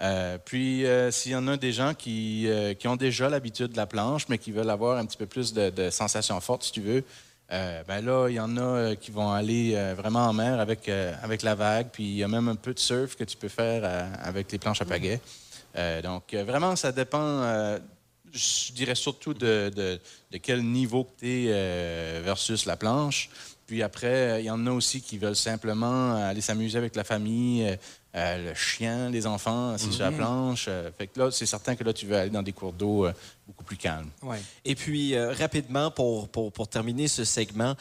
Euh, 0.00 0.38
puis, 0.44 0.86
euh, 0.86 1.10
s'il 1.10 1.32
y 1.32 1.36
en 1.36 1.48
a 1.48 1.56
des 1.56 1.72
gens 1.72 1.92
qui, 1.92 2.46
euh, 2.46 2.72
ont 2.84 2.96
déjà 2.96 3.28
l'habitude 3.28 3.72
de 3.72 3.76
la 3.76 3.86
planche, 3.86 4.28
mais 4.28 4.38
qui 4.38 4.52
veulent 4.52 4.70
avoir 4.70 4.96
un 4.98 5.06
petit 5.06 5.16
peu 5.16 5.26
plus 5.26 5.52
de, 5.52 5.90
sensations 5.90 6.40
fortes, 6.40 6.62
si 6.64 6.72
tu 6.72 6.80
veux, 6.80 7.02
euh, 7.50 7.82
ben 7.88 8.04
là, 8.04 8.28
il 8.28 8.34
y 8.34 8.40
en 8.40 8.56
a 8.58 8.60
euh, 8.60 8.94
qui 8.94 9.10
vont 9.10 9.32
aller 9.32 9.72
euh, 9.74 9.94
vraiment 9.96 10.26
en 10.26 10.34
mer 10.34 10.60
avec, 10.60 10.86
euh, 10.88 11.14
avec 11.22 11.42
la 11.42 11.54
vague. 11.54 11.88
Puis, 11.90 12.04
il 12.04 12.16
y 12.16 12.22
a 12.22 12.28
même 12.28 12.46
un 12.48 12.56
peu 12.56 12.74
de 12.74 12.78
surf 12.78 13.16
que 13.16 13.24
tu 13.24 13.36
peux 13.38 13.48
faire 13.48 13.80
euh, 13.84 14.06
avec 14.22 14.52
les 14.52 14.58
planches 14.58 14.82
à 14.82 14.84
pagaie. 14.84 15.20
Euh, 15.76 16.02
donc, 16.02 16.34
euh, 16.34 16.44
vraiment, 16.44 16.76
ça 16.76 16.92
dépend, 16.92 17.22
euh, 17.22 17.78
je 18.32 18.72
dirais 18.72 18.94
surtout 18.94 19.34
de, 19.34 19.70
de- 19.74 20.00
de 20.30 20.38
quel 20.38 20.62
niveau 20.62 21.04
que 21.04 21.20
tu 21.20 21.48
es 21.48 22.20
versus 22.20 22.66
la 22.66 22.76
planche. 22.76 23.30
Puis 23.66 23.82
après, 23.82 24.40
il 24.42 24.46
y 24.46 24.50
en 24.50 24.66
a 24.66 24.70
aussi 24.70 25.02
qui 25.02 25.18
veulent 25.18 25.36
simplement 25.36 26.14
aller 26.14 26.40
s'amuser 26.40 26.78
avec 26.78 26.96
la 26.96 27.04
famille, 27.04 27.66
euh, 27.68 27.76
euh, 28.14 28.48
le 28.50 28.54
chien, 28.54 29.10
les 29.10 29.26
enfants, 29.26 29.70
assis 29.74 29.92
sur 29.92 30.04
la 30.04 30.10
planche. 30.12 30.64
Euh, 30.68 30.90
fait 30.96 31.06
que 31.08 31.18
là, 31.20 31.30
c'est 31.30 31.44
certain 31.44 31.76
que 31.76 31.84
là, 31.84 31.92
tu 31.92 32.06
veux 32.06 32.16
aller 32.16 32.30
dans 32.30 32.42
des 32.42 32.52
cours 32.52 32.72
d'eau 32.72 33.04
euh, 33.04 33.12
beaucoup 33.46 33.64
plus 33.64 33.76
calmes. 33.76 34.08
Ouais. 34.22 34.40
Et 34.64 34.74
puis, 34.74 35.14
euh, 35.14 35.32
rapidement, 35.34 35.90
pour, 35.90 36.28
pour, 36.28 36.50
pour 36.50 36.66
terminer 36.68 37.08
ce 37.08 37.24
segment, 37.24 37.74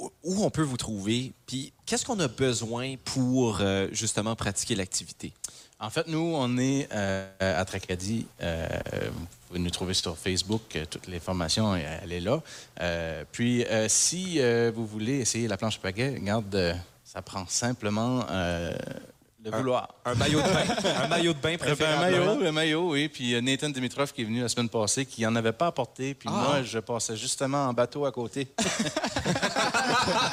où- 0.00 0.10
où 0.24 0.44
on 0.44 0.50
peut 0.50 0.62
vous 0.62 0.76
trouver? 0.76 1.32
Puis, 1.46 1.72
qu'est-ce 1.86 2.04
qu'on 2.04 2.18
a 2.18 2.26
besoin 2.28 2.96
pour, 3.04 3.58
euh, 3.60 3.86
justement, 3.92 4.34
pratiquer 4.34 4.74
l'activité? 4.74 5.32
En 5.80 5.90
fait, 5.90 6.08
nous, 6.08 6.32
on 6.34 6.58
est 6.58 6.88
euh, 6.92 7.28
à 7.40 7.64
Tracadie. 7.64 8.26
Euh, 8.42 8.66
vous 9.12 9.26
pouvez 9.46 9.60
nous 9.60 9.70
trouver 9.70 9.94
sur 9.94 10.16
Facebook. 10.18 10.74
euh, 10.74 10.84
Toute 10.90 11.06
l'information, 11.06 11.72
euh, 11.74 11.78
elle 12.02 12.12
est 12.12 12.20
là. 12.20 12.42
Euh, 12.80 13.22
puis, 13.30 13.64
si 13.86 14.40
vous 14.74 14.86
voulez 14.86 15.20
essayer 15.20 15.46
la 15.46 15.56
planche 15.56 15.76
à 15.76 15.80
pagaie, 15.82 16.14
regarde, 16.14 16.76
ça 17.04 17.22
prend 17.22 17.46
simplement 17.46 18.26
le 18.28 19.50
vouloir. 19.52 19.94
Un 20.04 20.16
maillot 20.16 20.42
de 20.42 20.48
bain. 20.48 21.00
un 21.04 21.08
maillot 21.08 21.32
de 21.32 21.38
bain, 21.38 21.56
ben, 21.56 21.76
un 21.80 22.00
maillot, 22.00 22.46
un 22.46 22.52
maillot, 22.52 22.90
oui. 22.90 23.08
Puis 23.08 23.40
Nathan 23.40 23.68
Dimitrov 23.68 24.12
qui 24.12 24.22
est 24.22 24.24
venu 24.24 24.40
la 24.42 24.48
semaine 24.48 24.68
passée, 24.68 25.06
qui 25.06 25.22
n'en 25.22 25.36
avait 25.36 25.52
pas 25.52 25.68
apporté. 25.68 26.14
Puis 26.14 26.28
moi, 26.28 26.62
je 26.64 26.80
passais 26.80 27.16
justement 27.16 27.66
en 27.66 27.72
bateau 27.72 28.04
à 28.04 28.10
côté. 28.10 28.48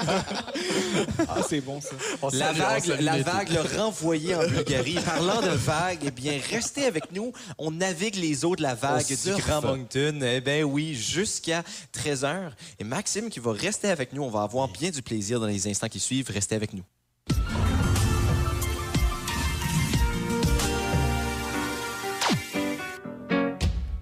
Ah, 1.28 1.42
c'est 1.48 1.62
bon, 1.62 1.80
ça. 1.82 1.96
La 2.32 2.54
vague, 2.54 2.86
la 3.00 3.22
vague 3.22 3.50
l'a 3.50 3.64
renvoyé 3.64 4.36
en 4.36 4.48
Bulgarie. 4.48 4.96
Parlant 5.06 5.42
de 5.42 5.50
vague, 5.50 6.00
eh 6.06 6.12
bien, 6.12 6.40
restez 6.50 6.86
avec 6.86 7.12
nous. 7.12 7.34
On 7.58 7.72
navigue 7.72 8.16
les 8.16 8.46
eaux 8.46 8.56
de 8.56 8.62
la 8.62 8.76
vague 8.76 9.06
du. 9.06 9.32
Grand 9.42 9.62
Moncton. 9.62 10.20
Eh 10.22 10.42
bien, 10.42 10.64
oui, 10.64 10.96
jusqu'à 10.96 11.64
13h. 11.94 12.52
Et 12.80 12.84
Maxime 12.84 13.30
qui 13.30 13.40
va 13.40 13.52
rester 13.52 13.90
avec 13.90 14.14
nous. 14.14 14.24
On 14.24 14.30
va 14.30 14.44
avoir 14.44 14.68
bien 14.68 14.90
du 14.90 15.02
plaisir 15.02 15.40
dans 15.40 15.48
les 15.48 15.68
instants 15.68 15.90
qui 15.90 16.00
suivent. 16.00 16.30
Restez 16.30 16.56
avec 16.56 16.74
nous. 16.74 16.84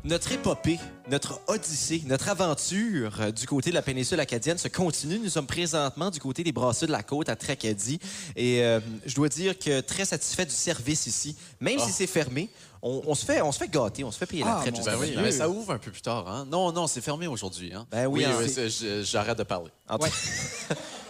Notre 0.05 0.33
épopée, 0.33 0.79
notre 1.09 1.39
odyssée, 1.47 2.03
notre 2.07 2.27
aventure 2.27 3.21
euh, 3.21 3.31
du 3.31 3.47
côté 3.47 3.69
de 3.69 3.75
la 3.75 3.81
péninsule 3.81 4.19
acadienne 4.19 4.57
se 4.57 4.67
continue. 4.67 5.17
Nous 5.17 5.29
sommes 5.29 5.47
présentement 5.47 6.11
du 6.11 6.19
côté 6.19 6.43
des 6.43 6.51
brasseurs 6.51 6.87
de 6.87 6.91
la 6.91 7.03
côte 7.03 7.29
à 7.29 7.37
Tracadie. 7.37 7.99
Et 8.35 8.61
euh, 8.63 8.81
je 9.05 9.15
dois 9.15 9.29
dire 9.29 9.57
que 9.57 9.79
très 9.79 10.03
satisfait 10.03 10.45
du 10.45 10.51
service 10.51 11.07
ici. 11.07 11.37
Même 11.61 11.79
si 11.79 11.93
c'est 11.93 12.07
fermé, 12.07 12.49
on, 12.81 13.01
on 13.07 13.15
se 13.15 13.23
fait, 13.25 13.41
on 13.41 13.53
se 13.53 13.59
fait 13.59 13.69
gâter, 13.69 14.03
on 14.03 14.11
se 14.11 14.17
fait 14.17 14.25
payer 14.25 14.43
la 14.43 14.57
Ah, 14.57 14.61
traite. 14.61 14.77
mon 14.77 14.83
Ben 14.83 14.97
oui, 14.99 15.13
mais 15.15 15.31
ça 15.31 15.47
ouvre 15.49 15.71
un 15.71 15.77
peu 15.77 15.89
plus 15.89 16.01
tard. 16.01 16.27
Hein? 16.27 16.45
Non, 16.51 16.73
non, 16.73 16.85
c'est 16.87 16.99
fermé 16.99 17.27
aujourd'hui. 17.27 17.73
Hein? 17.73 17.87
Ben 17.89 18.05
oui, 18.07 18.25
hein, 18.25 18.33
c'est- 18.45 18.69
je- 18.69 19.03
j'arrête 19.03 19.37
de 19.37 19.43
parler. 19.43 19.71
En, 19.87 19.97
tout- 19.99 20.07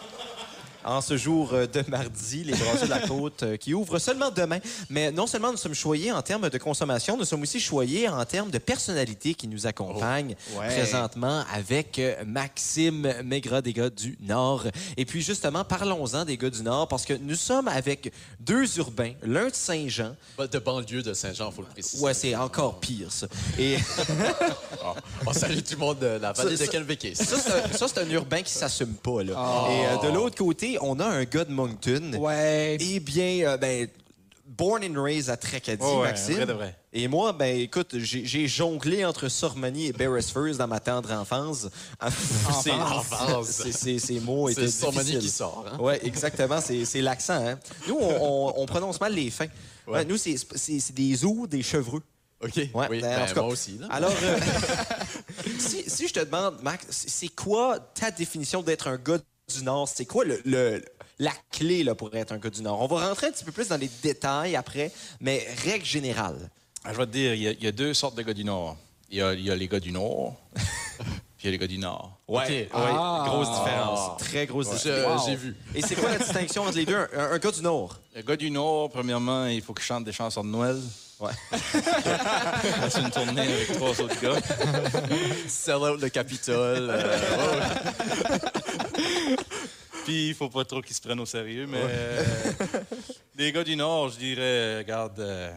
en 0.86 1.02
ce 1.02 1.18
jour 1.18 1.54
euh, 1.54 1.66
de 1.68 1.84
mardi, 1.90 2.44
les 2.44 2.54
brasseurs 2.54 2.84
de 2.86 2.90
la 2.90 3.08
côte 3.08 3.44
euh, 3.44 3.58
qui 3.58 3.74
ouvrent 3.74 4.00
seulement 4.00 4.32
demain. 4.32 4.60
Mais 4.90 5.12
non 5.12 5.28
seulement 5.28 5.52
nous 5.52 5.58
sommes 5.58 5.74
choyés 5.76 6.12
en 6.12 6.22
termes 6.22 6.50
de 6.50 6.58
consommation, 6.58 7.18
nous 7.18 7.26
sommes 7.26 7.42
aussi 7.42 7.60
choyés 7.60 8.08
en 8.10 8.24
termes 8.26 8.52
de 8.52 8.58
personnalité 8.58 9.34
qui 9.34 9.48
nous 9.48 9.68
accompagne 9.68 10.36
Ouais. 10.58 10.68
présentement 10.68 11.44
avec 11.54 12.00
euh, 12.00 12.16
Maxime 12.26 13.14
Maigrat 13.24 13.62
des 13.62 13.74
gars 13.74 13.90
du 13.90 14.18
Nord. 14.22 14.66
Et 14.98 15.06
puis 15.06 15.22
justement, 15.22 15.64
parlons-en 15.64 16.26
des 16.26 16.38
gars 16.38 16.50
du 16.50 16.62
Nord 16.64 16.88
parce 16.88 17.06
que 17.06 17.14
nous 17.14 17.36
sommes 17.36 17.68
avec 17.68 18.12
deux 18.40 18.78
urbains, 18.78 19.14
l'un 19.24 19.48
de 19.48 19.54
Saint-Jean. 19.54 20.16
Bah, 20.38 20.48
De 20.48 20.60
banlieue 20.60 21.02
de 21.02 21.14
Saint-Jean, 21.14 21.50
il 21.52 21.56
faut 21.56 21.62
le 21.62 21.68
préciser. 21.68 22.04
Ouais, 22.04 22.14
c'est 22.14 22.36
encore 22.36 22.80
pire 22.80 23.12
ça. 23.12 23.28
Et 23.58 23.78
On 25.26 25.34
salue 25.34 25.60
tout 25.60 25.74
le 25.74 25.78
monde 25.78 26.00
de 26.00 26.06
la 26.22 26.34
vallée 26.34 26.58
Ça- 26.58 26.66
de 26.66 26.72
Kelvekis. 26.72 27.16
ça, 27.16 27.38
c'est 27.38 27.52
un- 27.52 27.72
ça, 27.78 27.88
c'est 27.88 28.00
un 28.00 28.10
urbain 28.10 28.42
qui 28.42 28.52
s'assume 28.52 28.94
pas. 28.96 29.24
Là. 29.24 29.34
Oh. 29.38 29.68
Et 30.04 30.08
de 30.08 30.14
l'autre 30.14 30.36
côté, 30.38 30.73
on 30.82 31.00
a 31.00 31.06
un 31.06 31.24
gars 31.26 31.46
de 31.46 31.52
Moncton. 31.52 32.14
Ouais. 32.20 32.78
Eh 32.80 33.00
bien, 33.00 33.48
euh, 33.48 33.58
ben, 33.58 33.88
born 34.46 34.84
and 34.84 35.02
raised 35.02 35.30
à 35.30 35.38
Tracadie, 35.38 35.82
Oh 35.84 36.02
ouais, 36.02 36.10
Maxime. 36.10 36.36
vrai 36.36 36.46
de 36.46 36.54
vrai. 36.54 36.76
Et 36.96 37.08
moi, 37.08 37.34
ben, 37.34 37.60
écoute, 37.60 37.96
j'ai 37.98 38.48
jonglé 38.48 39.04
entre 39.04 39.28
Sormani 39.28 39.88
et 39.88 39.94
Beresford 39.94 40.56
dans 40.58 40.68
ma 40.68 40.80
tendre 40.80 41.12
enfance. 41.12 41.68
C'est- 42.62 42.72
Enfance. 42.72 43.48
c'est- 43.48 43.72
c'est- 43.72 43.98
Ces 44.00 44.20
mots 44.20 44.50
étaient 44.50 44.68
C'est 44.68 44.82
Sormani 44.82 45.18
qui 45.18 45.30
sort. 45.30 45.66
Hein? 45.72 45.78
Oui, 45.80 45.94
exactement. 46.04 46.60
C'est 46.62 47.02
l'accent. 47.02 47.44
Hein? 47.48 47.58
Nous, 47.88 47.96
on, 48.00 48.50
on- 48.50 48.54
on 48.62 48.66
prononce 48.68 49.00
mal 49.02 49.14
les 49.16 49.32
fins. 49.32 49.48
Ouais. 49.88 49.94
Ouais, 49.94 50.06
nous, 50.06 50.18
c'est 50.18 50.36
des 50.94 51.26
ou, 51.26 51.48
des 51.48 51.64
chevreux. 51.64 52.02
OK. 52.44 52.52
Ouais, 52.58 52.88
oui, 52.90 53.02
ben, 53.02 53.14
en 53.16 53.20
ben, 53.22 53.26
tout 53.28 53.34
cas, 53.36 53.42
moi 53.42 53.52
aussi. 53.54 53.78
Là. 53.80 53.88
Alors, 53.90 54.14
euh, 54.22 54.38
si, 55.60 55.90
si 55.90 56.08
je 56.08 56.14
te 56.14 56.20
demande, 56.20 56.58
Max, 56.62 56.86
c'est 57.08 57.30
quoi 57.30 57.80
ta 57.80 58.12
définition 58.12 58.62
d'être 58.62 58.88
un 58.88 58.98
gars 58.98 59.18
du 59.54 59.64
Nord? 59.64 59.88
C'est 59.88 60.06
quoi 60.06 60.26
le, 60.26 60.42
le- 60.46 60.84
la 61.20 61.32
clé 61.52 61.84
là, 61.84 61.96
pour 61.96 62.14
être 62.16 62.32
un 62.34 62.38
gars 62.38 62.50
du 62.50 62.62
Nord? 62.62 62.82
On 62.82 62.88
va 62.88 63.08
rentrer 63.08 63.28
un 63.28 63.32
petit 63.32 63.44
peu 63.46 63.52
plus 63.52 63.68
dans 63.70 63.78
les 63.78 63.90
détails 64.02 64.56
après, 64.56 64.92
mais 65.22 65.46
règle 65.64 65.86
générale. 65.86 66.50
Ah, 66.84 66.92
je 66.94 66.98
vais 66.98 67.06
te 67.06 67.12
dire, 67.12 67.34
il 67.34 67.42
y, 67.44 67.48
a, 67.48 67.52
il 67.52 67.64
y 67.64 67.68
a 67.68 67.72
deux 67.72 67.94
sortes 67.94 68.16
de 68.16 68.22
gars 68.24 68.34
du 68.34 68.44
Nord. 68.44 68.76
Il 69.10 69.18
y 69.18 69.22
a, 69.22 69.34
il 69.34 69.42
y 69.46 69.52
a 69.52 69.56
les 69.56 69.68
gars 69.68 69.80
du 69.80 69.92
Nord, 69.92 70.34
puis 70.56 71.44
il 71.44 71.46
y 71.46 71.48
a 71.50 71.52
les 71.52 71.58
gars 71.60 71.68
du 71.68 71.78
Nord. 71.78 72.18
Ouais, 72.28 72.68
Ah. 72.74 73.24
grosse 73.28 73.48
différence. 73.52 74.18
Très 74.20 74.46
grosse 74.48 74.70
différence. 74.72 75.26
J'ai 75.28 75.36
vu. 75.36 75.56
Et 75.76 75.82
c'est 75.82 75.96
quoi 75.96 76.10
la 76.10 76.18
distinction 76.18 76.64
entre 76.64 76.76
les 76.78 76.86
deux? 76.86 76.98
Un, 77.16 77.32
un 77.32 77.38
gars 77.38 77.52
du 77.52 77.62
Nord. 77.62 78.00
Le 78.16 78.22
gars 78.24 78.36
du 78.36 78.50
Nord, 78.50 78.90
premièrement, 78.90 79.46
il 79.46 79.62
faut 79.62 79.74
qu'il 79.74 79.86
chante 79.86 80.04
des 80.04 80.12
chansons 80.12 80.44
de 80.44 80.50
Noël. 80.50 80.78
Ouais. 81.20 81.32
C'est 82.90 83.00
une 83.02 83.12
tournée 83.12 83.42
avec 83.42 83.74
trois 83.74 83.90
autres 84.02 84.20
gars. 84.20 84.42
Sell 85.48 85.76
out 85.76 86.02
le 86.02 86.10
Capitole. 86.10 86.90
euh, 86.90 87.18
Puis 90.06 90.30
il 90.30 90.34
faut 90.36 90.50
pas 90.50 90.66
trop 90.66 90.82
qu'ils 90.82 90.96
se 90.96 91.02
prennent 91.02 91.20
au 91.20 91.26
sérieux, 91.26 91.66
mais 91.68 91.80
euh, 91.82 92.24
les 93.38 93.52
gars 93.52 93.64
du 93.64 93.76
Nord, 93.76 94.10
je 94.10 94.18
dirais, 94.18 94.42
euh, 94.42 94.78
regarde, 94.80 95.20
euh, 95.20 95.52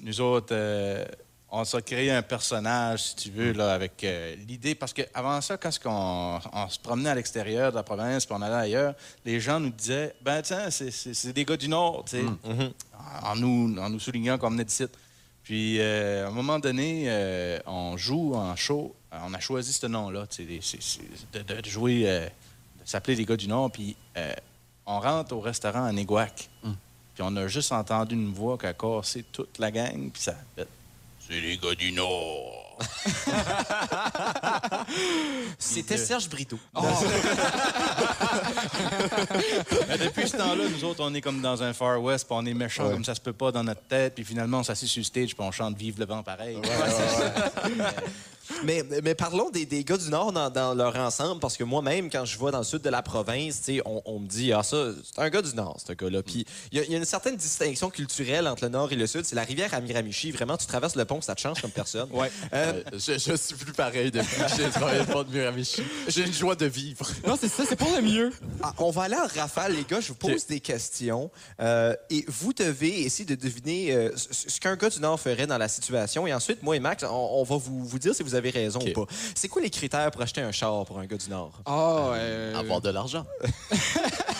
nous 0.00 0.20
autres, 0.20 0.48
euh, 0.52 1.04
on 1.50 1.64
s'est 1.64 1.82
créé 1.82 2.10
un 2.10 2.22
personnage, 2.22 3.02
si 3.02 3.16
tu 3.16 3.30
veux, 3.30 3.52
là, 3.52 3.74
avec 3.74 4.02
euh, 4.04 4.34
l'idée, 4.48 4.74
parce 4.74 4.94
qu'avant 4.94 5.38
ça, 5.42 5.58
quand 5.58 5.70
on, 5.84 6.40
on 6.52 6.68
se 6.70 6.78
promenait 6.78 7.10
à 7.10 7.14
l'extérieur 7.14 7.70
de 7.70 7.76
la 7.76 7.82
province, 7.82 8.24
puis 8.24 8.34
on 8.38 8.40
allait 8.40 8.54
ailleurs, 8.54 8.94
les 9.26 9.38
gens 9.40 9.60
nous 9.60 9.68
disaient, 9.70 10.14
ben 10.22 10.40
tiens, 10.40 10.70
c'est- 10.70 11.32
des 11.32 11.44
gars 11.44 11.58
du 11.58 11.68
Nord, 11.68 12.04
tu 12.08 12.16
sais, 12.16 12.24
en, 13.24 13.36
nous, 13.36 13.76
en 13.78 13.90
nous 13.90 14.00
soulignant 14.00 14.38
qu'on 14.38 14.50
venait 14.50 14.64
d'ici. 14.64 14.84
Puis, 15.42 15.80
euh, 15.80 16.24
à 16.24 16.28
un 16.28 16.30
moment 16.32 16.58
donné, 16.58 17.04
euh, 17.08 17.58
on 17.66 17.96
joue 17.96 18.34
en 18.34 18.54
show. 18.56 18.94
Euh, 19.12 19.18
On 19.26 19.34
a 19.34 19.40
choisi 19.40 19.72
ce 19.72 19.86
nom-là, 19.86 20.26
de, 20.38 21.42
de 21.60 21.68
jouer, 21.68 22.04
euh, 22.06 22.26
de 22.84 22.88
s'appeler 22.88 23.16
les 23.16 23.24
gars 23.24 23.36
du 23.36 23.48
Nord. 23.48 23.70
Puis, 23.70 23.96
euh, 24.16 24.32
on 24.86 25.00
rentre 25.00 25.34
au 25.34 25.40
restaurant 25.40 25.84
à 25.84 25.92
Néguac. 25.92 26.48
Puis, 27.14 27.22
on 27.22 27.36
a 27.36 27.46
juste 27.46 27.72
entendu 27.72 28.14
une 28.14 28.32
voix 28.32 28.56
qui 28.58 28.66
a 28.66 28.72
cassé 28.72 29.24
toute 29.32 29.58
la 29.58 29.70
gang. 29.70 30.10
Puis, 30.10 30.22
ça 30.22 30.32
a 30.32 30.36
fait 30.56 30.68
C'est 31.20 31.40
les 31.40 31.56
gars 31.58 31.74
du 31.74 31.92
Nord. 31.92 32.78
C'était 35.58 35.96
Serge 35.96 36.28
Brito. 36.28 36.58
Mais 39.88 39.98
depuis 39.98 40.28
ce 40.28 40.36
temps-là, 40.36 40.64
nous 40.68 40.84
autres, 40.84 41.02
on 41.04 41.14
est 41.14 41.20
comme 41.20 41.40
dans 41.40 41.62
un 41.62 41.72
Far 41.72 42.02
West, 42.02 42.26
puis 42.26 42.36
on 42.38 42.44
est 42.46 42.54
méchants 42.54 42.90
comme 42.90 43.04
ça 43.04 43.14
se 43.14 43.20
peut 43.20 43.32
pas 43.32 43.52
dans 43.52 43.62
notre 43.62 43.82
tête. 43.82 44.14
Puis, 44.14 44.24
finalement, 44.24 44.58
on 44.58 44.62
s'assied 44.62 44.88
sur 44.88 45.00
le 45.00 45.04
stage, 45.04 45.34
puis 45.36 45.44
on 45.44 45.52
chante 45.52 45.76
Vive 45.76 45.98
le 45.98 46.06
vent 46.06 46.22
pareil. 46.22 46.58
Mais, 48.64 48.82
mais 49.02 49.14
parlons 49.14 49.50
des, 49.50 49.64
des 49.66 49.84
gars 49.84 49.96
du 49.96 50.08
Nord 50.10 50.32
dans, 50.32 50.50
dans 50.50 50.74
leur 50.74 50.94
ensemble, 50.96 51.40
parce 51.40 51.56
que 51.56 51.64
moi-même, 51.64 52.10
quand 52.10 52.24
je 52.24 52.38
vais 52.38 52.50
dans 52.50 52.58
le 52.58 52.64
sud 52.64 52.82
de 52.82 52.88
la 52.90 53.02
province, 53.02 53.58
tu 53.62 53.76
sais, 53.76 53.82
on, 53.84 54.02
on 54.04 54.18
me 54.18 54.26
dit, 54.26 54.52
ah, 54.52 54.62
ça, 54.62 54.88
c'est 55.04 55.20
un 55.20 55.30
gars 55.30 55.42
du 55.42 55.54
Nord, 55.54 55.78
ce 55.86 55.92
gars-là. 55.92 56.22
Puis 56.22 56.44
il 56.72 56.78
y, 56.78 56.80
a- 56.80 56.84
il 56.84 56.90
y 56.92 56.94
a 56.94 56.98
une 56.98 57.04
certaine 57.04 57.36
distinction 57.36 57.90
culturelle 57.90 58.46
entre 58.48 58.64
le 58.64 58.70
Nord 58.70 58.92
et 58.92 58.96
le 58.96 59.06
Sud. 59.06 59.24
C'est 59.24 59.36
la 59.36 59.44
rivière 59.44 59.72
Amiramichi. 59.74 60.30
Vraiment, 60.32 60.56
tu 60.56 60.66
traverses 60.66 60.96
le 60.96 61.04
pont, 61.04 61.20
ça 61.20 61.34
te 61.34 61.40
change 61.40 61.60
comme 61.60 61.70
personne. 61.70 62.08
Ouais. 62.12 62.30
Euh, 62.52 62.82
euh, 62.92 62.98
je, 62.98 63.12
je 63.18 63.36
suis 63.36 63.54
plus 63.54 63.72
pareil 63.72 64.10
depuis 64.10 64.36
que 64.36 64.56
j'ai 64.56 64.70
travaillé 64.70 65.04
pas 65.04 65.24
de 65.24 65.30
Miramichi. 65.30 65.82
J'ai 66.08 66.26
une 66.26 66.32
joie 66.32 66.54
de 66.56 66.66
vivre. 66.66 67.06
Non, 67.26 67.36
c'est 67.40 67.48
ça, 67.48 67.64
c'est 67.68 67.76
pour 67.76 67.90
le 67.94 68.02
mieux. 68.02 68.32
ah, 68.62 68.72
on 68.78 68.90
va 68.90 69.02
aller 69.02 69.16
en 69.16 69.26
rafale, 69.40 69.74
les 69.74 69.84
gars. 69.84 70.00
Je 70.00 70.08
vous 70.08 70.14
pose 70.14 70.46
des 70.46 70.60
questions. 70.60 71.30
euh, 71.60 71.94
et 72.10 72.24
vous 72.28 72.52
devez 72.52 73.02
essayer 73.02 73.24
de 73.24 73.34
deviner 73.34 73.92
euh, 73.92 74.10
ce 74.16 74.50
ce 74.52 74.60
qu'un 74.60 74.76
gars 74.76 74.88
du 74.90 75.00
Nord 75.00 75.18
ferait 75.20 75.46
dans 75.46 75.58
la 75.58 75.68
situation. 75.68 76.26
Et 76.26 76.34
ensuite, 76.34 76.62
moi 76.62 76.76
et 76.76 76.80
Max, 76.80 77.04
on, 77.04 77.08
on 77.08 77.42
va 77.44 77.56
vous, 77.56 77.84
vous 77.84 77.98
dire 77.98 78.14
si 78.14 78.22
vous 78.22 78.31
avez 78.34 78.50
raison 78.50 78.80
ou 78.80 78.92
pas. 78.92 79.06
C'est 79.34 79.48
quoi 79.48 79.62
les 79.62 79.70
critères 79.70 80.10
pour 80.10 80.22
acheter 80.22 80.40
un 80.40 80.52
char 80.52 80.84
pour 80.84 80.98
un 80.98 81.06
gars 81.06 81.16
du 81.16 81.28
Nord? 81.28 81.52
Ah, 81.66 82.10
euh, 82.14 82.54
Avoir 82.54 82.80
de 82.80 82.90
l'argent. 82.90 83.24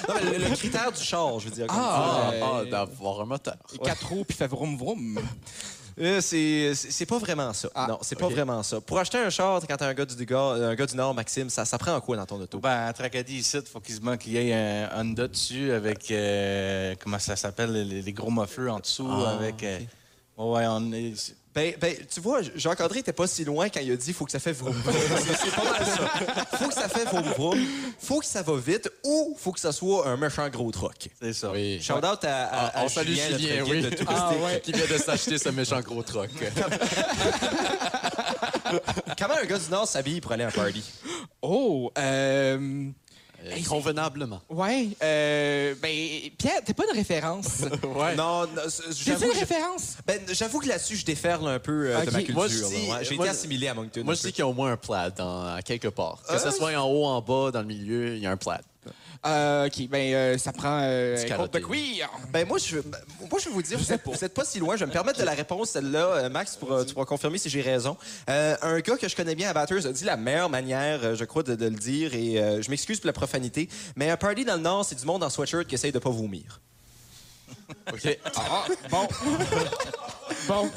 Non, 0.09 0.15
mais 0.17 0.37
le, 0.39 0.49
le 0.49 0.57
critère 0.57 0.91
du 0.91 1.01
char, 1.01 1.39
je 1.39 1.45
veux 1.49 1.55
dire. 1.55 1.67
Ah. 1.69 2.33
Ah, 2.33 2.59
Euh, 2.59 2.65
d'avoir 2.71 3.21
un 3.21 3.25
moteur. 3.25 3.55
Quatre 3.85 4.09
roues, 4.09 4.25
puis 4.25 4.37
fait 4.37 4.49
vroom 4.49 4.77
vroom. 4.77 5.21
Euh, 6.01 6.21
c'est 6.21 7.07
pas 7.07 7.19
vraiment 7.19 7.53
ça. 7.53 7.69
Ah, 7.75 7.87
non, 7.89 7.99
c'est 8.03 8.19
pas 8.19 8.29
vraiment 8.29 8.63
ça. 8.65 8.81
Pour 8.81 8.99
acheter 8.99 9.19
un 9.19 9.31
char, 9.31 9.61
quand 9.69 9.77
t'es 9.77 9.85
un 9.85 9.95
gars 9.95 10.05
du, 10.05 10.27
gars, 10.27 10.41
un 10.41 10.75
gars 10.75 10.87
du 10.87 10.97
Nord, 10.97 11.15
Maxime, 11.15 11.51
ça, 11.51 11.65
ça 11.65 11.79
prend 11.79 12.01
quoi 12.01 12.17
dans 12.17 12.27
ton 12.27 12.41
auto? 12.41 12.59
Ben, 12.59 12.87
à 12.87 12.93
Tracadie, 12.93 13.37
ici, 13.39 13.59
il 13.59 13.63
faut 13.69 13.79
qu'il 13.81 14.33
y 14.33 14.37
ait 14.39 14.55
un 14.55 14.89
Honda 15.01 15.29
dessus 15.29 15.71
avec, 15.71 16.11
euh, 16.11 16.95
comment 17.01 17.19
ça 17.21 17.37
s'appelle, 17.37 17.73
les, 17.73 18.03
les 18.03 18.13
gros 18.13 18.31
mufflers 18.31 18.71
en 18.73 18.81
dessous. 18.81 19.09
Ah, 19.09 19.33
avec, 19.39 19.63
euh, 19.63 19.79
ouais, 20.39 20.65
on 20.67 20.93
est- 20.93 21.37
Ben, 21.55 21.75
ben, 21.79 21.95
tu 22.13 22.21
vois, 22.21 22.41
Jacques-André 22.55 23.01
était 23.01 23.13
pas 23.13 23.27
si 23.27 23.45
loin 23.45 23.69
quand 23.69 23.81
il 23.81 23.93
a 23.93 23.97
dit 23.97 24.15
faut 24.15 24.25
que 24.25 24.31
ça 24.31 24.39
fait 24.39 24.53
vroom 24.53 24.73
vroom. 24.73 24.95
C'est 25.39 25.55
pas 25.55 25.65
mal 25.65 25.85
ça. 25.85 26.09
Faut 26.57 26.69
que 26.69 26.75
ça 26.75 26.89
fait 26.89 27.05
vroom 27.05 27.25
vroom, 27.37 27.59
faut 27.99 28.21
que 28.21 28.27
ça 28.27 28.41
va 28.43 28.57
vite 28.57 28.91
ou 29.05 29.37
faut 29.39 29.53
que 29.53 29.61
ça 29.61 29.71
soit 29.71 30.09
un 30.09 30.17
méchant 30.17 30.49
gros 30.49 30.71
truck. 30.71 31.11
C'est 31.21 31.35
ça. 31.35 31.51
Oui. 31.53 31.79
Shout 31.83 31.93
out 31.99 32.25
à, 32.25 32.45
à, 32.47 32.49
Ah, 32.53 32.81
à 32.81 32.85
on 32.85 32.89
salue 32.89 33.09
Julien, 33.09 33.29
notre 33.29 33.39
Julien, 33.39 33.65
guide 33.65 33.73
oui. 33.75 33.83
de 33.83 33.91
touristique. 33.91 34.17
Ah, 34.19 34.35
ouais. 34.45 34.61
Qui 34.65 34.73
vient 34.73 34.87
de 34.87 34.97
s'acheter 34.99 35.37
ce 35.37 35.49
méchant 35.51 35.81
gros 35.83 36.03
truck. 36.03 36.31
Comment 39.19 39.35
un 39.43 39.45
gars 39.45 39.59
du 39.59 39.69
Nord 39.71 39.87
s'habille 39.87 40.21
pour 40.21 40.33
aller 40.33 40.45
à 40.45 40.49
un 40.49 40.51
party? 40.51 40.83
Oh, 41.43 41.93
euh... 41.99 42.89
Euh, 43.45 43.57
Convenablement. 43.69 44.41
Ouais, 44.49 44.89
euh... 45.03 45.75
Ben, 45.83 45.91
Pierre, 46.39 46.63
t'es 46.65 46.75
pas 46.75 46.85
une 46.91 46.97
référence. 46.97 47.63
Ouais. 47.85 48.15
Non, 48.15 48.47
j'avoue 49.05 49.25
une 49.33 49.39
référence? 49.39 49.97
ben, 50.07 50.21
j'avoue 50.33 50.61
que 50.61 50.69
là-dessus, 50.69 50.97
je 50.97 51.05
déferle 51.05 51.47
un 51.49 51.59
peu 51.59 51.89
euh, 51.91 52.05
de 52.05 52.11
ma 52.11 52.19
culture. 52.19 52.35
Moi, 52.35 52.49
je 52.49 52.63
là. 52.63 52.69
dis- 52.69 52.75
Ouais, 52.91 53.05
J'ai 53.05 53.17
moi, 53.17 53.27
été 53.27 53.31
assimilé 53.37 53.69
à 53.69 53.75
Moncton. 53.75 54.03
Moi, 54.05 54.15
je 54.15 54.23
peu. 54.23 54.29
dis 54.29 54.33
qu'il 54.33 54.43
y 54.43 54.43
a 54.43 54.49
au 54.49 54.53
moins 54.55 54.73
un 54.73 54.77
plaid 54.77 55.15
dans, 55.17 55.55
à 55.55 55.63
quelque 55.63 55.89
part. 55.89 56.23
Que 56.29 56.39
ce 56.39 56.51
soit 56.51 56.75
en 56.77 56.89
haut, 56.89 57.05
en 57.07 57.21
bas, 57.21 57.51
dans 57.51 57.61
le 57.61 57.67
milieu, 57.67 58.17
il 58.17 58.23
y 58.23 58.27
a 58.27 58.31
un 58.31 58.37
plaid. 58.37 58.63
Euh, 59.25 59.67
OK, 59.67 59.89
ben, 59.89 60.15
euh, 60.15 60.39
ça 60.39 60.53
prend 60.53 60.81
euh, 60.83 61.17
un 61.17 61.37
compte 61.37 61.53
de 61.53 61.61
cuir. 61.61 62.11
Ben 62.31 62.47
moi, 62.47 62.59
je, 62.59 62.81
ben, 62.81 62.99
moi, 63.31 63.39
je 63.39 63.49
vais 63.49 63.55
vous 63.55 63.63
dire, 63.63 63.79
vous 63.79 63.93
êtes, 63.93 64.03
vous 64.05 64.25
êtes 64.25 64.35
pas 64.35 64.45
si 64.45 64.59
loin. 64.59 64.75
Je 64.75 64.81
vais 64.81 64.87
me 64.87 64.93
permettre 64.93 65.21
de 65.21 65.25
la 65.25 65.33
réponse, 65.33 65.71
celle-là. 65.71 66.07
Euh, 66.07 66.29
Max, 66.29 66.55
tu 66.55 66.59
pourras, 66.59 66.85
tu 66.85 66.93
pourras 66.93 67.07
confirmer 67.07 67.39
si 67.39 67.49
j'ai 67.49 67.61
raison. 67.61 67.97
Euh, 68.29 68.57
un 68.63 68.81
gars 68.81 68.97
que 68.97 69.09
je 69.09 69.15
connais 69.15 69.37
bien 69.37 69.51
à 69.51 69.53
Batters 69.53 69.87
a 69.87 69.93
dit 69.93 70.05
la 70.05 70.17
meilleure 70.17 70.51
manière, 70.51 71.01
euh, 71.05 71.15
je 71.15 71.25
crois, 71.25 71.45
de, 71.45 71.55
de 71.55 71.67
le 71.67 71.77
dire, 71.77 72.15
et 72.15 72.43
euh, 72.43 72.63
je 72.63 72.71
m'excuse 72.71 72.99
pour 72.99 73.07
la 73.07 73.13
profanité, 73.13 73.69
mais 73.95 74.11
un 74.11 74.17
party 74.17 74.45
dans 74.45 74.57
le 74.57 74.63
Nord, 74.63 74.85
c'est 74.85 74.99
du 74.99 75.07
monde 75.07 75.23
en 75.23 75.31
sweatshirt 75.31 75.67
qui 75.67 75.77
essaye 75.77 75.93
de 75.93 76.01
pas 76.01 76.11
vomir. 76.11 76.61
OK. 77.93 78.19
Ah, 78.35 78.65
bon. 78.91 79.09
bon. 80.49 80.71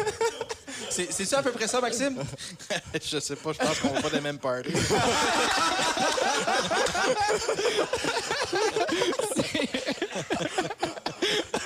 C'est 0.90 1.12
c'est 1.12 1.26
ça 1.26 1.40
à 1.40 1.44
peu 1.44 1.52
près 1.52 1.68
ça, 1.68 1.80
Maxime? 1.82 2.18
je 3.04 3.20
sais 3.20 3.36
pas, 3.36 3.52
je 3.54 3.58
pense 3.60 3.80
qu'on 3.80 3.90
va 3.90 4.02
pas 4.02 4.10
des 4.10 4.22
mêmes 4.22 4.38
parties. 4.40 4.72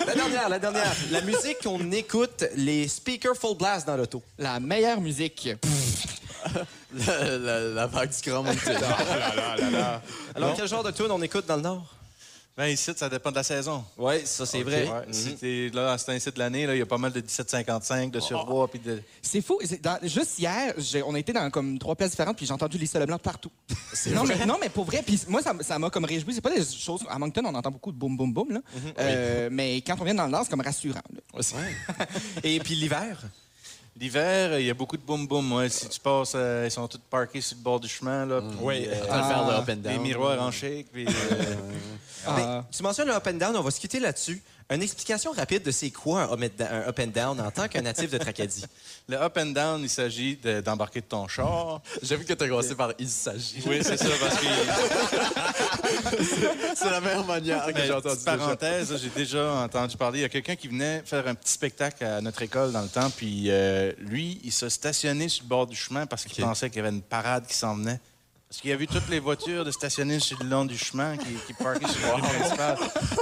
La 0.08 0.14
dernière, 0.16 0.50
la 0.50 0.60
dernière. 0.60 0.96
La 1.12 1.22
musique 1.22 1.58
qu'on 1.64 1.92
écoute, 1.92 2.46
les 2.56 2.88
speakers 2.88 3.36
full 3.36 3.58
blast 3.58 3.86
dans 3.88 3.98
l'auto. 3.98 4.24
La 4.38 4.60
meilleure 4.60 5.02
musique. 5.02 5.50
la, 6.94 7.38
la- 7.38 7.60
la 7.60 7.88
vague 7.88 8.10
du 8.10 8.30
Grand 8.30 8.44
Mountain. 8.44 8.74
Alors, 10.36 10.54
quel 10.56 10.68
genre 10.68 10.84
de 10.84 10.92
tune 10.92 11.08
on 11.12 11.22
écoute 11.22 11.46
dans 11.46 11.58
le 11.58 11.62
Nord? 11.62 11.94
Ben, 12.60 12.68
ici, 12.68 12.92
ça 12.94 13.08
dépend 13.08 13.32
de 13.32 13.38
la 13.38 13.44
saison. 13.44 13.86
Oui, 13.98 14.16
ça, 14.26 14.46
c'est 14.46 14.64
vrai. 14.64 14.84
Ouais, 14.86 15.06
Si 15.12 15.34
t'es 15.38 15.72
là, 15.74 15.94
à 15.94 15.98
cet 15.98 16.10
incite 16.10 16.34
de 16.34 16.40
l'année, 16.40 16.66
là, 16.68 16.76
il 16.76 16.80
y 16.80 16.82
a 16.82 16.86
pas 16.86 16.98
mal 16.98 17.14
de 17.14 17.22
1755, 17.22 18.12
de 18.12 18.20
surbois, 18.20 18.68
puis 18.68 18.80
de. 18.80 19.02
C'est 19.22 19.42
fou. 19.42 19.60
C'est 19.64 19.82
dans- 19.82 19.98
juste 20.04 20.38
hier, 20.40 20.74
on 21.06 21.16
a 21.16 21.20
été 21.20 21.32
dans 21.32 21.50
comme 21.52 21.80
trois 21.80 21.96
places 21.96 22.12
différentes, 22.12 22.36
puis 22.36 22.46
j'ai 22.46 22.52
entendu 22.52 22.78
Lisa 22.78 23.00
Leblanc 23.00 23.18
partout. 23.18 23.50
Non 24.14 24.26
mais, 24.26 24.46
non, 24.46 24.58
mais 24.60 24.68
pour 24.68 24.84
vrai, 24.84 25.02
puis 25.06 25.18
moi, 25.30 25.42
ça 25.42 25.80
m'a 25.80 25.90
comme 25.90 26.04
réjoui. 26.04 26.34
C'est 26.34 26.42
pas 26.42 26.54
des 26.54 26.66
choses... 26.66 27.06
À 27.10 27.18
Moncton, 27.18 27.44
on 27.46 27.56
entend 27.56 27.72
beaucoup 27.72 27.94
de 27.94 27.98
boum, 27.98 28.18
boum, 28.18 28.34
boum, 28.34 28.52
là. 28.52 28.60
Euh, 29.00 29.48
Mais 29.50 29.78
quand 29.78 29.96
on 30.00 30.04
vient 30.04 30.16
dans 30.16 30.26
le 30.26 30.32
Nord, 30.32 30.42
c'est 30.44 30.50
comme 30.50 30.60
rassurant. 30.60 31.00
là. 31.14 31.42
Et 32.44 32.60
puis 32.60 32.76
l'hiver? 32.76 33.22
L'hiver, 34.00 34.60
il 34.60 34.66
y 34.66 34.70
a 34.70 34.74
beaucoup 34.74 34.96
de 34.96 35.02
boum 35.02 35.28
boum. 35.28 35.52
Ouais. 35.52 35.68
Si 35.70 35.90
tu 35.90 36.00
passes, 36.00 36.32
euh, 36.36 36.64
ils 36.66 36.72
sont 36.72 36.88
tous 36.88 37.00
parqués 37.10 37.42
sur 37.42 37.58
le 37.58 37.64
bord 37.64 37.80
du 37.80 37.88
chemin. 37.90 38.26
Là, 38.26 38.40
puis, 38.42 38.58
Oui. 38.62 38.86
euh, 38.88 39.04
En 39.04 39.08
train 39.08 39.22
de 39.22 39.28
faire 39.34 39.46
le 39.48 39.54
up 39.56 39.70
and 39.70 39.76
des 39.76 39.90
down. 39.90 40.02
miroirs 40.02 40.42
en 40.42 40.52
shake. 40.52 40.88
Puis, 40.92 41.06
euh, 41.06 41.10
Ah. 42.28 42.36
Ben, 42.36 42.66
tu 42.72 42.84
mentionnes 42.84 43.08
le 43.08 43.14
up 43.14 43.26
and 43.28 43.34
down, 43.34 43.56
on 43.56 43.62
va 43.62 43.72
se 43.72 43.80
quitter 43.80 44.00
là-dessus. 44.00 44.42
Une 44.72 44.84
explication 44.84 45.32
rapide 45.32 45.64
de 45.64 45.72
c'est 45.72 45.90
quoi 45.90 46.30
un 46.30 46.84
up 46.88 47.00
and 47.00 47.08
down, 47.08 47.42
en 47.42 47.50
tant 47.50 47.68
qu'un 47.68 47.82
natif 47.82 48.12
de 48.12 48.20
Tracadie? 48.20 48.66
le 49.08 49.20
up 49.20 49.36
and 49.36 49.48
down, 49.48 49.82
il 49.82 49.90
s'agit 49.90 50.36
de- 50.36 50.62
d'embarquer 50.62 51.02
de 51.02 51.08
ton 51.08 51.28
char. 51.28 51.82
J'ai 52.04 52.16
vu 52.16 52.24
que 52.24 52.34
tu 52.34 52.44
as 52.44 52.48
commencé 52.48 52.76
par 52.76 52.94
«il 53.00 53.10
s'agit 53.10 53.64
Oui, 53.66 53.80
c'est 53.82 53.98
ça, 53.98 54.06
parce 54.20 54.38
que.». 54.38 54.46
C'est 56.76 56.92
la 56.92 57.02
meilleure 57.02 57.26
manière 57.26 57.66
que 57.66 57.82
j'ai 57.82 57.92
entendu. 57.92 58.14
petite 58.14 58.26
parenthèse, 58.26 58.92
là, 58.92 58.98
j'ai 58.98 59.10
déjà 59.10 59.54
entendu 59.54 59.98
parler. 59.98 60.20
Il 60.20 60.22
y 60.22 60.26
a 60.26 60.30
quelqu'un 60.30 60.56
qui 60.56 60.68
venait 60.68 61.02
faire 61.04 61.28
un 61.28 61.34
petit 61.34 61.54
spectacle 61.54 62.04
à 62.04 62.22
notre 62.22 62.44
école 62.44 62.72
dans 62.72 62.84
le 62.84 62.90
temps, 62.90 63.10
puis 63.10 63.46
euh, 63.48 63.92
lui, 63.98 64.40
il 64.44 64.52
s'est 64.52 64.70
stationné 64.70 65.30
sur 65.30 65.46
le 65.46 65.50
bord 65.50 65.66
du 65.66 65.76
chemin 65.76 66.06
parce 66.06 66.26
qu'il 66.26 66.44
pensait 66.44 66.70
qu'il 66.70 66.78
y 66.78 66.82
avait 66.86 66.96
une 66.96 67.02
parade 67.02 67.48
qui 67.48 67.56
s'en 67.56 67.76
venait. 67.76 68.00
Parce 68.50 68.62
qu'il 68.62 68.72
a 68.72 68.76
vu 68.78 68.88
toutes 68.88 69.08
les 69.10 69.20
voitures 69.20 69.64
de 69.64 69.70
stationner 69.70 70.20
sur 70.20 70.42
le 70.42 70.50
long 70.50 70.66
du 70.66 70.76
chemin 70.76 71.18
qui, 71.18 71.36
qui 71.46 71.54
parquaient 71.54 71.88
sur 71.88 72.08
le 72.08 72.14
rue 72.16 72.22
principale. 72.22 72.78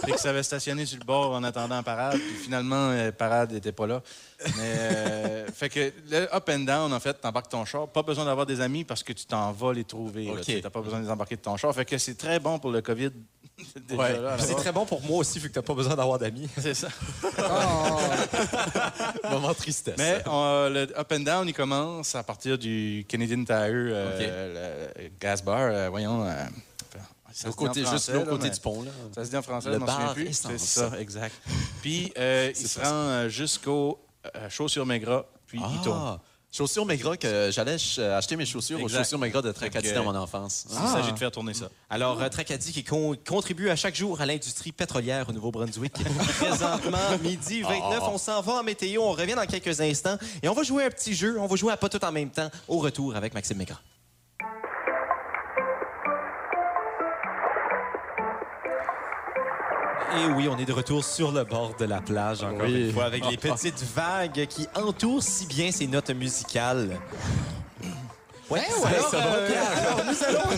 Et 0.07 0.11
que 0.13 0.19
ça 0.19 0.29
avait 0.29 0.41
stationné 0.41 0.85
sur 0.85 0.97
le 0.99 1.03
bord 1.03 1.33
en 1.33 1.43
attendant 1.43 1.75
la 1.75 1.83
parade. 1.83 2.17
Puis 2.17 2.43
finalement, 2.45 2.91
la 2.91 3.11
parade 3.11 3.51
n'était 3.51 3.73
pas 3.73 3.87
là. 3.87 4.01
Mais, 4.45 4.51
euh, 4.61 5.47
fait 5.51 5.69
que 5.69 5.91
le 6.11 6.33
up 6.35 6.47
and 6.49 6.59
down, 6.59 6.93
en 6.93 6.99
fait, 6.99 7.13
t'embarques 7.15 7.49
ton 7.49 7.65
char. 7.65 7.87
Pas 7.87 8.03
besoin 8.03 8.25
d'avoir 8.25 8.45
des 8.45 8.61
amis 8.61 8.83
parce 8.83 9.01
que 9.01 9.13
tu 9.13 9.25
t'en 9.25 9.51
vas 9.51 9.73
les 9.73 9.83
trouver. 9.83 10.29
Ok. 10.29 10.41
Tu 10.43 10.61
T'as 10.61 10.69
pas 10.69 10.81
besoin 10.81 10.99
de 10.99 11.05
les 11.05 11.11
embarquer 11.11 11.35
de 11.35 11.41
ton 11.41 11.57
char. 11.57 11.73
Fait 11.73 11.85
que 11.85 11.97
c'est 11.97 12.15
très 12.15 12.39
bon 12.39 12.59
pour 12.59 12.69
le 12.71 12.81
COVID. 12.81 13.09
Déjà, 13.87 13.99
Ouais. 14.01 14.19
là, 14.19 14.33
à 14.33 14.35
Puis 14.35 14.41
c'est 14.41 14.47
l'avoir. 14.49 14.61
très 14.63 14.71
bon 14.71 14.85
pour 14.85 15.01
moi 15.01 15.17
aussi, 15.17 15.39
vu 15.39 15.49
que 15.49 15.55
t'as 15.55 15.63
pas 15.63 15.73
besoin 15.73 15.95
d'avoir 15.95 16.19
d'amis. 16.19 16.47
C'est 16.59 16.75
ça. 16.75 16.89
Moment 19.31 19.53
tristesse. 19.53 19.95
Mais 19.97 20.21
on- 20.27 20.69
le 20.69 20.81
up 20.97 21.11
and 21.11 21.19
down, 21.21 21.47
il 21.47 21.53
commence 21.53 22.15
à 22.15 22.23
partir 22.23 22.57
du 22.57 23.05
Canadian 23.07 23.43
Tire, 23.43 23.55
euh, 23.57 24.87
le 24.97 25.09
gas 25.19 25.41
bar. 25.43 25.59
euh, 25.59 25.89
voyons. 25.89 26.23
euh, 26.25 26.33
ça 27.33 27.49
Au 27.49 27.51
se 27.51 27.57
dit 27.57 27.63
en 27.63 27.67
côté, 27.67 27.79
juste 27.81 27.89
français, 27.89 28.13
l'autre 28.13 28.25
là, 28.25 28.31
côté 28.31 28.43
mais- 28.45 28.49
du 28.53 28.59
pont. 28.59 28.81
Là. 28.83 28.91
Ça 29.13 29.25
se 29.25 29.29
dit 29.29 29.37
en 29.37 29.41
français, 29.43 29.69
Le 29.69 29.75
je 29.75 29.79
m'en 29.79 29.87
souviens 29.87 30.13
plus. 30.13 30.29
essence. 30.29 30.51
C'est 30.57 30.79
ça, 30.79 30.91
exact. 30.99 31.35
Puis, 31.81 32.11
euh, 32.17 32.51
il 32.59 32.67
se 32.67 32.79
rend 32.79 32.85
euh, 32.93 33.29
jusqu'au 33.29 33.99
euh, 34.35 34.49
Chaussures-Maigrat, 34.49 35.25
puis 35.45 35.59
il 35.59 35.81
tourne. 35.83 35.99
Ah, 36.01 36.19
chaussures 36.51 36.85
Maigrat, 36.85 37.17
que 37.17 37.49
j'allais 37.51 37.77
ch- 37.77 37.99
acheter 37.99 38.35
mes 38.35 38.45
chaussures 38.45 38.81
aux 38.81 38.87
chaussures 38.87 39.19
Maigrat 39.19 39.41
de 39.41 39.51
Tracadie 39.51 39.91
dans 39.93 40.01
euh, 40.01 40.03
mon 40.03 40.15
enfance. 40.15 40.65
Il 40.69 40.87
s'agit 40.89 41.11
de 41.11 41.17
faire 41.19 41.31
tourner 41.31 41.53
ça. 41.53 41.69
Alors, 41.89 42.21
euh, 42.21 42.29
Tracadie 42.29 42.71
qui 42.73 42.83
con- 42.83 43.15
contribue 43.27 43.69
à 43.69 43.75
chaque 43.75 43.95
jour 43.95 44.19
à 44.21 44.25
l'industrie 44.25 44.71
pétrolière 44.71 45.29
au 45.29 45.33
Nouveau-Brunswick. 45.33 45.93
Présentement, 46.39 47.17
midi 47.21 47.61
29, 47.61 47.99
on 48.03 48.17
s'en 48.17 48.41
va 48.41 48.53
en 48.53 48.63
météo. 48.63 49.01
On 49.03 49.11
revient 49.11 49.35
dans 49.35 49.45
quelques 49.45 49.79
instants 49.81 50.17
et 50.41 50.47
on 50.49 50.53
va 50.53 50.63
jouer 50.63 50.85
un 50.85 50.89
petit 50.89 51.13
jeu. 51.13 51.37
On 51.39 51.47
va 51.47 51.55
jouer 51.55 51.73
à 51.73 51.77
pas 51.77 51.89
tout 51.89 52.03
en 52.03 52.11
même 52.11 52.29
temps 52.31 52.49
au 52.67 52.79
retour 52.79 53.15
avec 53.15 53.33
Maxime 53.33 53.57
Mégra. 53.57 53.79
Et 60.15 60.25
oui, 60.35 60.47
on 60.49 60.57
est 60.57 60.65
de 60.65 60.73
retour 60.73 61.03
sur 61.03 61.31
le 61.31 61.43
bord 61.43 61.73
de 61.79 61.85
la 61.85 61.99
plage, 62.01 62.41
encore 62.43 62.61
Oui. 62.63 62.87
une 62.87 62.93
fois, 62.93 63.05
avec 63.05 63.29
les 63.29 63.37
petites 63.37 63.83
vagues 63.95 64.45
qui 64.47 64.67
entourent 64.75 65.21
si 65.23 65.45
bien 65.45 65.71
ces 65.71 65.87
notes 65.87 66.09
musicales. 66.11 66.97
Ouais, 68.49 68.61
alors, 68.85 69.09
ça 69.09 69.17
va, 69.17 69.25
euh, 69.25 69.49
alors, 69.75 70.01
nous 70.05 70.23
allons 70.23 70.57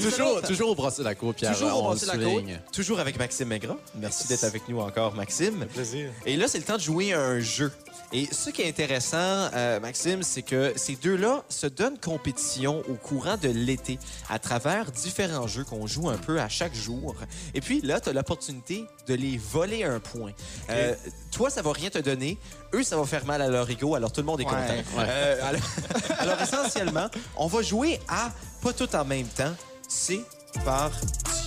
toujours, 0.02 0.42
toujours 0.42 0.70
au 0.70 0.74
brasser 0.74 1.04
la 1.04 1.14
côte, 1.14 1.36
Pierre. 1.36 1.52
Toujours 1.52 1.78
au 1.78 1.82
Brasser 1.84 2.06
la 2.06 2.12
souligne. 2.14 2.60
toujours 2.72 2.98
avec 2.98 3.16
Maxime 3.20 3.46
Maigrat. 3.46 3.76
Merci 3.94 4.26
d'être 4.26 4.42
avec 4.42 4.68
nous 4.68 4.80
encore, 4.80 5.14
Maxime. 5.14 5.64
Plaisir. 5.72 6.10
Et 6.26 6.36
là, 6.36 6.48
c'est 6.48 6.58
le 6.58 6.64
temps 6.64 6.74
de 6.74 6.80
jouer 6.80 7.12
à 7.12 7.20
un 7.20 7.38
jeu. 7.38 7.70
Et 8.16 8.28
ce 8.32 8.50
qui 8.50 8.62
est 8.62 8.68
intéressant, 8.68 9.16
euh, 9.18 9.80
Maxime, 9.80 10.22
c'est 10.22 10.42
que 10.42 10.72
ces 10.76 10.94
deux-là 10.94 11.42
se 11.48 11.66
donnent 11.66 11.98
compétition 11.98 12.80
au 12.88 12.94
courant 12.94 13.36
de 13.36 13.48
l'été 13.48 13.98
à 14.30 14.38
travers 14.38 14.92
différents 14.92 15.48
jeux 15.48 15.64
qu'on 15.64 15.88
joue 15.88 16.08
un 16.08 16.16
peu 16.16 16.40
à 16.40 16.48
chaque 16.48 16.74
jour. 16.76 17.16
Et 17.54 17.60
puis 17.60 17.80
là, 17.80 17.98
tu 18.00 18.10
as 18.10 18.12
l'opportunité 18.12 18.84
de 19.08 19.14
les 19.14 19.36
voler 19.36 19.82
un 19.82 19.98
point. 19.98 20.30
Euh, 20.70 20.94
toi, 21.32 21.50
ça 21.50 21.60
va 21.60 21.72
rien 21.72 21.90
te 21.90 21.98
donner. 21.98 22.38
Eux, 22.72 22.84
ça 22.84 22.96
va 22.96 23.04
faire 23.04 23.26
mal 23.26 23.42
à 23.42 23.48
leur 23.48 23.68
ego, 23.68 23.96
alors 23.96 24.12
tout 24.12 24.20
le 24.20 24.26
monde 24.26 24.40
est 24.40 24.44
Ouais. 24.44 24.50
content. 24.50 25.00
Euh, 25.00 25.48
alors, 25.48 25.60
alors, 26.20 26.40
essentiellement, 26.40 27.08
on 27.36 27.48
va 27.48 27.62
jouer 27.62 27.98
à 28.06 28.30
pas 28.62 28.72
tout 28.72 28.94
en 28.94 29.04
même 29.04 29.26
temps. 29.26 29.54
C'est 29.88 30.20
parti. 30.64 31.43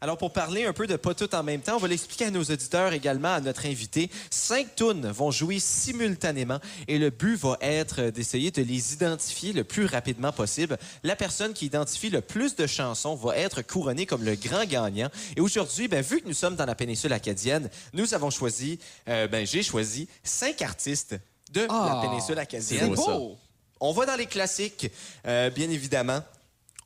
Alors, 0.00 0.16
pour 0.18 0.32
parler 0.32 0.64
un 0.64 0.72
peu 0.72 0.86
de 0.86 0.96
pas 0.96 1.14
tout 1.14 1.34
en 1.34 1.42
même 1.42 1.60
temps, 1.60 1.76
on 1.76 1.78
va 1.80 1.88
l'expliquer 1.88 2.26
à 2.26 2.30
nos 2.30 2.42
auditeurs 2.44 2.92
également, 2.92 3.34
à 3.34 3.40
notre 3.40 3.66
invité. 3.66 4.10
Cinq 4.30 4.74
tunes 4.76 5.06
vont 5.08 5.30
jouer 5.30 5.58
simultanément 5.58 6.58
et 6.86 6.98
le 6.98 7.10
but 7.10 7.36
va 7.36 7.56
être 7.60 8.02
d'essayer 8.10 8.50
de 8.50 8.62
les 8.62 8.92
identifier 8.92 9.52
le 9.52 9.64
plus 9.64 9.86
rapidement 9.86 10.32
possible. 10.32 10.78
La 11.02 11.16
personne 11.16 11.52
qui 11.52 11.66
identifie 11.66 12.10
le 12.10 12.20
plus 12.20 12.54
de 12.56 12.66
chansons 12.66 13.14
va 13.16 13.36
être 13.36 13.62
couronnée 13.62 14.06
comme 14.06 14.24
le 14.24 14.34
grand 14.36 14.64
gagnant. 14.64 15.08
Et 15.36 15.40
aujourd'hui, 15.40 15.88
ben, 15.88 16.02
vu 16.02 16.20
que 16.20 16.28
nous 16.28 16.34
sommes 16.34 16.56
dans 16.56 16.66
la 16.66 16.74
péninsule 16.74 17.12
acadienne, 17.12 17.68
nous 17.92 18.14
avons 18.14 18.30
choisi, 18.30 18.78
euh, 19.08 19.26
ben, 19.28 19.46
j'ai 19.46 19.62
choisi 19.62 20.08
cinq 20.22 20.62
artistes 20.62 21.16
de 21.52 21.66
Ah, 21.68 22.00
la 22.02 22.08
péninsule 22.08 22.34
C'est 22.36 22.40
acadienne. 22.40 22.94
beau, 22.94 23.04
ça. 23.04 23.12
beau. 23.12 23.36
On 23.80 23.92
va 23.92 24.06
dans 24.06 24.16
les 24.16 24.26
classiques, 24.26 24.90
euh, 25.26 25.50
bien 25.50 25.70
évidemment. 25.70 26.20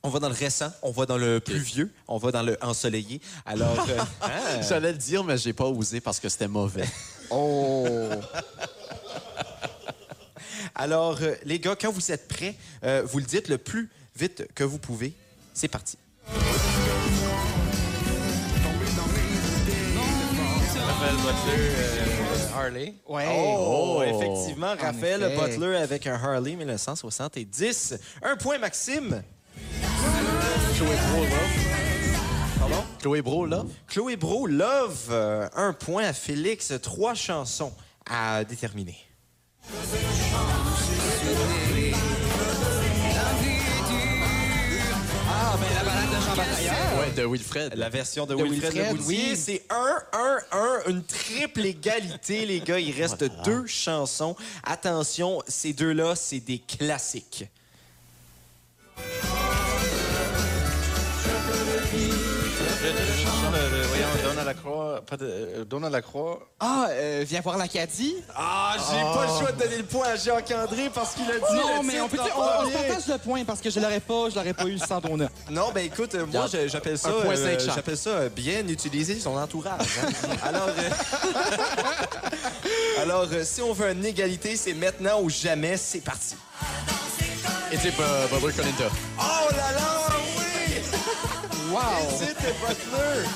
On 0.05 0.09
va 0.09 0.19
dans 0.19 0.27
le 0.27 0.35
récent, 0.35 0.69
on 0.81 0.91
va 0.91 1.05
dans 1.05 1.17
le 1.17 1.39
plus 1.39 1.59
vieux, 1.59 1.89
on 2.09 2.17
va 2.17 2.31
dans 2.33 2.43
le 2.43 2.57
ensoleillé. 2.61 3.21
Alors, 3.45 3.87
euh, 3.89 3.97
hein, 4.21 4.61
J'allais 4.67 4.91
le 4.91 4.97
dire, 4.97 5.23
mais 5.23 5.37
j'ai 5.37 5.53
pas 5.53 5.63
osé 5.65 6.01
parce 6.01 6.19
que 6.19 6.27
c'était 6.29 6.47
mauvais. 6.47 6.83
Oh. 7.35 7.87
alors 10.75 11.17
euh, 11.21 11.33
les 11.45 11.57
gars, 11.57 11.75
quand 11.79 11.91
vous 11.91 12.11
êtes 12.11 12.27
prêts, 12.27 12.53
euh, 12.83 13.01
vous 13.05 13.17
le 13.17 13.25
dites 13.25 13.47
le 13.47 13.57
plus 13.57 13.89
vite 14.15 14.45
que 14.53 14.63
vous 14.63 14.77
pouvez. 14.77 15.13
C'est 15.53 15.69
parti. 15.69 15.97
Raphaël 20.85 21.15
Butler, 21.15 21.69
euh, 21.77 22.55
Harley. 22.55 22.93
Ouais. 23.07 23.25
Oh, 23.29 23.97
Oh. 23.99 24.03
effectivement, 24.03 24.75
Raphaël. 24.79 25.21
Butler 25.35 25.77
avec 25.77 26.05
un 26.07 26.15
Harley 26.15 26.55
1970. 26.55 27.95
Un 28.21 28.35
point, 28.37 28.57
Maxime. 28.59 29.23
Chloé 30.75 30.95
Bro, 31.11 31.21
Love. 31.23 32.59
Pardon? 32.59 32.83
Chloé 33.01 33.21
Bro, 33.21 33.45
là. 33.45 33.63
Chloé 33.87 34.15
Bro, 34.15 34.47
Love. 34.47 35.07
euh, 35.11 35.47
un 35.55 35.73
point 35.73 36.05
à 36.05 36.13
Félix. 36.13 36.73
Trois 36.81 37.13
chansons 37.13 37.73
à 38.09 38.43
déterminer. 38.43 38.97
Ah, 45.29 45.57
ben 45.59 45.67
la 45.75 45.83
balade 45.83 46.09
de 46.09 46.21
Jean 46.25 46.35
Batailleur. 46.35 46.99
Ouais, 46.99 47.11
de 47.11 47.25
Wilfred. 47.25 47.73
La 47.75 47.89
version 47.89 48.25
de, 48.25 48.35
De 48.35 48.43
Wilfred, 48.43 48.97
oui. 49.07 49.33
c'est 49.35 49.63
1, 49.69 49.97
1, 50.13 50.37
1, 50.51 50.89
une 50.89 51.03
triple 51.03 51.61
égalité, 51.65 52.45
les 52.45 52.59
gars. 52.61 52.79
Il 52.79 52.91
reste 52.99 53.23
deux 53.45 53.65
chansons. 53.67 54.35
Attention, 54.63 55.41
ces 55.47 55.73
deux-là, 55.73 56.15
c'est 56.15 56.39
des 56.39 56.59
classiques. 56.59 57.45
Lacroix, 64.55 65.01
pas 65.09 65.17
de, 65.17 65.25
euh, 65.25 65.65
Donna 65.65 65.89
Lacroix. 65.89 66.39
Ah, 66.59 66.87
euh, 66.89 67.23
viens 67.27 67.41
voir 67.41 67.57
l'Acadie. 67.57 68.15
Ah, 68.35 68.75
j'ai 68.77 69.01
pas 69.01 69.23
le 69.25 69.39
choix 69.39 69.51
de 69.51 69.59
donner 69.63 69.77
le 69.77 69.83
point 69.83 70.07
à 70.07 70.15
Jacques-André 70.15 70.89
parce 70.93 71.13
qu'il 71.15 71.29
a 71.29 71.33
dit 71.35 71.55
Non, 71.59 71.81
le 71.81 71.87
mais 71.87 71.99
on, 72.01 72.07
peut 72.07 72.17
on, 72.19 72.65
on 72.67 72.69
partage 72.71 73.07
le 73.07 73.17
point 73.17 73.43
parce 73.43 73.59
que 73.61 73.69
je 73.69 73.79
l'aurais 73.79 73.99
pas, 73.99 74.29
je 74.29 74.35
l'aurais 74.35 74.53
pas 74.53 74.65
eu 74.65 74.77
sans 74.77 74.99
Donna. 75.01 75.29
Non, 75.49 75.71
ben 75.73 75.85
écoute, 75.85 76.15
euh, 76.15 76.25
moi, 76.25 76.45
je- 76.51 76.67
j'appelle 76.67 76.97
ça, 76.97 77.09
Un 77.09 77.21
point 77.21 77.35
euh, 77.37 77.59
j'appelle 77.59 77.97
ça 77.97 78.09
euh, 78.11 78.29
bien 78.29 78.67
utiliser 78.67 79.19
son 79.19 79.35
entourage. 79.37 79.99
hein. 80.01 80.29
Alors, 80.43 80.67
euh, 80.69 80.89
alors 83.01 83.27
euh, 83.31 83.43
si 83.43 83.61
on 83.61 83.73
veut 83.73 83.91
une 83.91 84.05
égalité, 84.05 84.55
c'est 84.55 84.73
maintenant 84.73 85.21
ou 85.21 85.29
jamais. 85.29 85.77
C'est 85.77 86.01
parti. 86.01 86.35
Et 87.71 87.77
c'est 87.77 87.89
euh, 87.99 88.27
Barbara 88.27 88.51
Colinta. 88.51 88.85
Oh 89.19 89.23
là 89.51 89.71
là, 89.73 90.07
oui! 90.37 90.75
Wow! 91.71 91.79
C'était 92.19 92.53
Butler. 92.61 93.27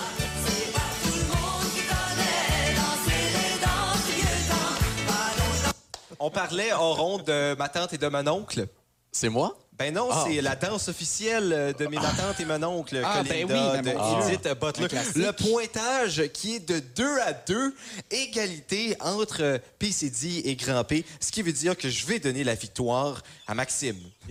On 6.19 6.29
parlait 6.29 6.73
en 6.73 6.93
ronde 6.93 7.23
de 7.25 7.55
ma 7.57 7.69
tante 7.69 7.93
et 7.93 7.97
de 7.97 8.07
mon 8.07 8.27
oncle. 8.27 8.67
C'est 9.11 9.29
moi? 9.29 9.57
Ben 9.73 9.93
non, 9.93 10.09
Ah. 10.11 10.25
c'est 10.27 10.41
la 10.41 10.55
danse 10.55 10.87
officielle 10.87 11.75
de 11.77 11.85
mes 11.87 11.97
ma 11.97 12.09
tante 12.09 12.39
et 12.39 12.45
mon 12.45 12.63
oncle, 12.63 12.99
Ah, 13.05 13.17
Colinda, 13.23 13.53
ben 13.53 13.75
oui, 13.75 13.81
ben 13.83 13.95
de. 13.95 14.31
Edith 14.33 14.47
Butler. 14.59 14.87
Le 15.15 15.31
pointage 15.31 16.23
qui 16.33 16.55
est 16.55 16.67
de 16.67 16.79
2 16.79 17.19
à 17.19 17.33
2, 17.33 17.75
égalité 18.09 18.97
entre 19.01 19.61
PCD 19.77 20.41
et 20.45 20.55
Grand 20.55 20.83
P, 20.83 21.05
ce 21.19 21.31
qui 21.31 21.43
veut 21.43 21.51
dire 21.53 21.77
que 21.77 21.89
je 21.89 22.07
vais 22.07 22.17
donner 22.17 22.43
la 22.43 22.55
victoire 22.55 23.21
à 23.45 23.53
Maxime. 23.53 23.99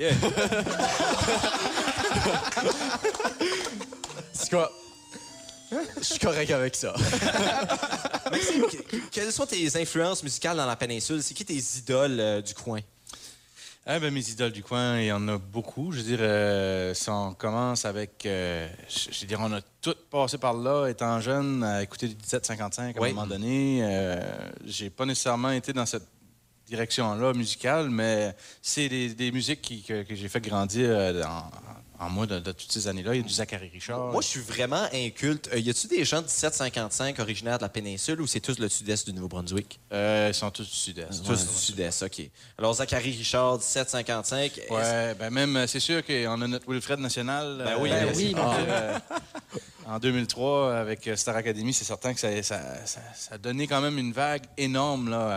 C'est 4.32 4.50
quoi? 4.50 4.70
Je 5.98 6.02
suis 6.04 6.18
correct 6.18 6.50
avec 6.50 6.74
ça. 6.76 6.94
Maxime, 8.30 8.62
que- 8.70 8.96
quelles 9.10 9.32
sont 9.32 9.46
tes 9.46 9.80
influences 9.80 10.22
musicales 10.22 10.56
dans 10.56 10.66
la 10.66 10.76
péninsule? 10.76 11.22
C'est 11.22 11.34
qui 11.34 11.44
tes 11.44 11.60
idoles 11.78 12.20
euh, 12.20 12.40
du 12.42 12.54
coin? 12.54 12.80
Ah 13.88 14.00
ben, 14.00 14.12
mes 14.12 14.28
idoles 14.30 14.50
du 14.52 14.62
coin, 14.64 14.98
il 14.98 15.06
y 15.06 15.12
en 15.12 15.28
a 15.28 15.38
beaucoup. 15.38 15.92
Je 15.92 15.98
veux 15.98 16.02
dire, 16.02 16.18
euh, 16.20 16.92
si 16.92 17.08
on 17.08 17.34
commence 17.34 17.84
avec... 17.84 18.26
euh, 18.26 18.68
je 18.88 19.12
je 19.12 19.20
veux 19.20 19.26
dire, 19.28 19.38
on 19.40 19.52
a 19.52 19.60
toutes 19.80 20.08
passé 20.10 20.38
par 20.38 20.54
là, 20.54 20.88
étant 20.88 21.20
jeune, 21.20 21.62
à 21.62 21.82
écouter 21.84 22.08
du 22.08 22.14
1755 22.16 22.96
à 22.96 23.00
Oui. 23.00 23.10
un 23.10 23.12
moment 23.14 23.26
donné. 23.28 23.80
Euh, 23.84 24.20
j'ai 24.64 24.90
pas 24.90 25.06
nécessairement 25.06 25.50
été 25.52 25.72
dans 25.72 25.86
cette 25.86 26.06
direction-là 26.66 27.32
musicale, 27.32 27.88
mais 27.88 28.34
c'est 28.60 28.88
des, 28.88 29.14
des 29.14 29.30
musiques 29.30 29.62
qui- 29.62 29.82
que, 29.84 30.02
que 30.02 30.16
j'ai 30.16 30.28
fait 30.28 30.40
grandir 30.40 30.88
euh, 30.90 31.22
en, 31.22 31.48
en 31.98 32.10
moi 32.10 32.26
de, 32.26 32.38
de 32.38 32.52
toutes 32.52 32.70
ces 32.72 32.88
années-là. 32.88 33.14
Il 33.14 33.18
y 33.18 33.24
a 33.24 33.26
du 33.26 33.32
Zachary 33.32 33.68
Richard. 33.72 33.98
Moi, 34.12 34.20
je 34.22 34.26
suis 34.26 34.40
vraiment 34.40 34.84
inculte. 34.92 35.48
Euh, 35.52 35.58
y 35.58 35.70
a-tu 35.70 35.86
des 35.86 36.04
gens 36.04 36.18
de 36.22 36.26
1755 36.26 37.18
originaires 37.18 37.58
de 37.58 37.62
la 37.62 37.68
péninsule 37.68 38.20
ou 38.20 38.26
c'est 38.26 38.40
tous 38.40 38.58
le 38.58 38.68
sud-est 38.68 39.06
du 39.06 39.12
Nouveau-Brunswick? 39.14 39.80
Euh, 39.92 40.28
ils 40.30 40.34
sont 40.34 40.50
tous 40.50 40.64
du 40.68 40.74
sud-est. 40.76 41.22
Tous 41.24 41.30
ouais, 41.30 41.36
du 41.36 41.58
sud-est, 41.58 42.02
OK. 42.02 42.22
Alors, 42.58 42.74
Zachary 42.74 43.10
Richard, 43.12 43.54
1755. 43.58 44.58
est-ce- 44.58 44.72
Ouais, 44.72 45.14
ben 45.14 45.30
même, 45.30 45.56
euh, 45.56 45.66
c'est 45.66 45.80
sûr 45.80 46.04
qu'on 46.04 46.42
a 46.42 46.46
notre 46.46 46.70
Wilfred 46.70 46.98
national. 47.00 47.62
Ben 47.64 47.76
oui, 47.80 47.90
Ben 47.90 48.06
euh, 48.08 48.12
oui, 48.14 48.34
Dieu. 48.34 48.36
euh, 48.38 48.98
en 49.86 49.98
2003, 49.98 50.74
avec 50.76 51.08
Star 51.16 51.36
Academy, 51.36 51.72
c'est 51.72 51.84
certain 51.84 52.12
que 52.12 52.20
ça, 52.20 52.30
ça, 52.42 52.60
ça- 52.86 53.00
ça 53.14 53.34
a 53.34 53.38
donné 53.38 53.66
quand 53.66 53.80
même 53.80 53.98
une 53.98 54.12
vague 54.12 54.42
énorme, 54.56 55.08
là, 55.10 55.28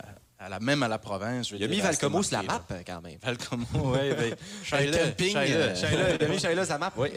à, 0.00 0.02
à 0.42 0.48
la, 0.48 0.58
même 0.58 0.82
à 0.82 0.88
la 0.88 0.98
province. 0.98 1.50
Il 1.50 1.62
a 1.62 1.68
mis 1.68 1.80
Valcomo 1.80 2.22
sur 2.22 2.38
la 2.38 2.42
map, 2.42 2.62
quand 2.86 3.02
même. 3.02 3.18
Valcomo, 3.22 3.66
oui. 3.74 4.14
Ben, 4.16 4.34
Shaila, 4.64 4.98
camping, 4.98 5.32
Shaila, 5.32 5.74
Shaila. 5.74 6.14
il 6.14 6.24
a 6.24 6.28
mis 6.28 6.38
Shaila 6.38 6.64
sur 6.64 6.72
la 6.74 6.78
map, 6.78 6.92
oui. 6.96 7.10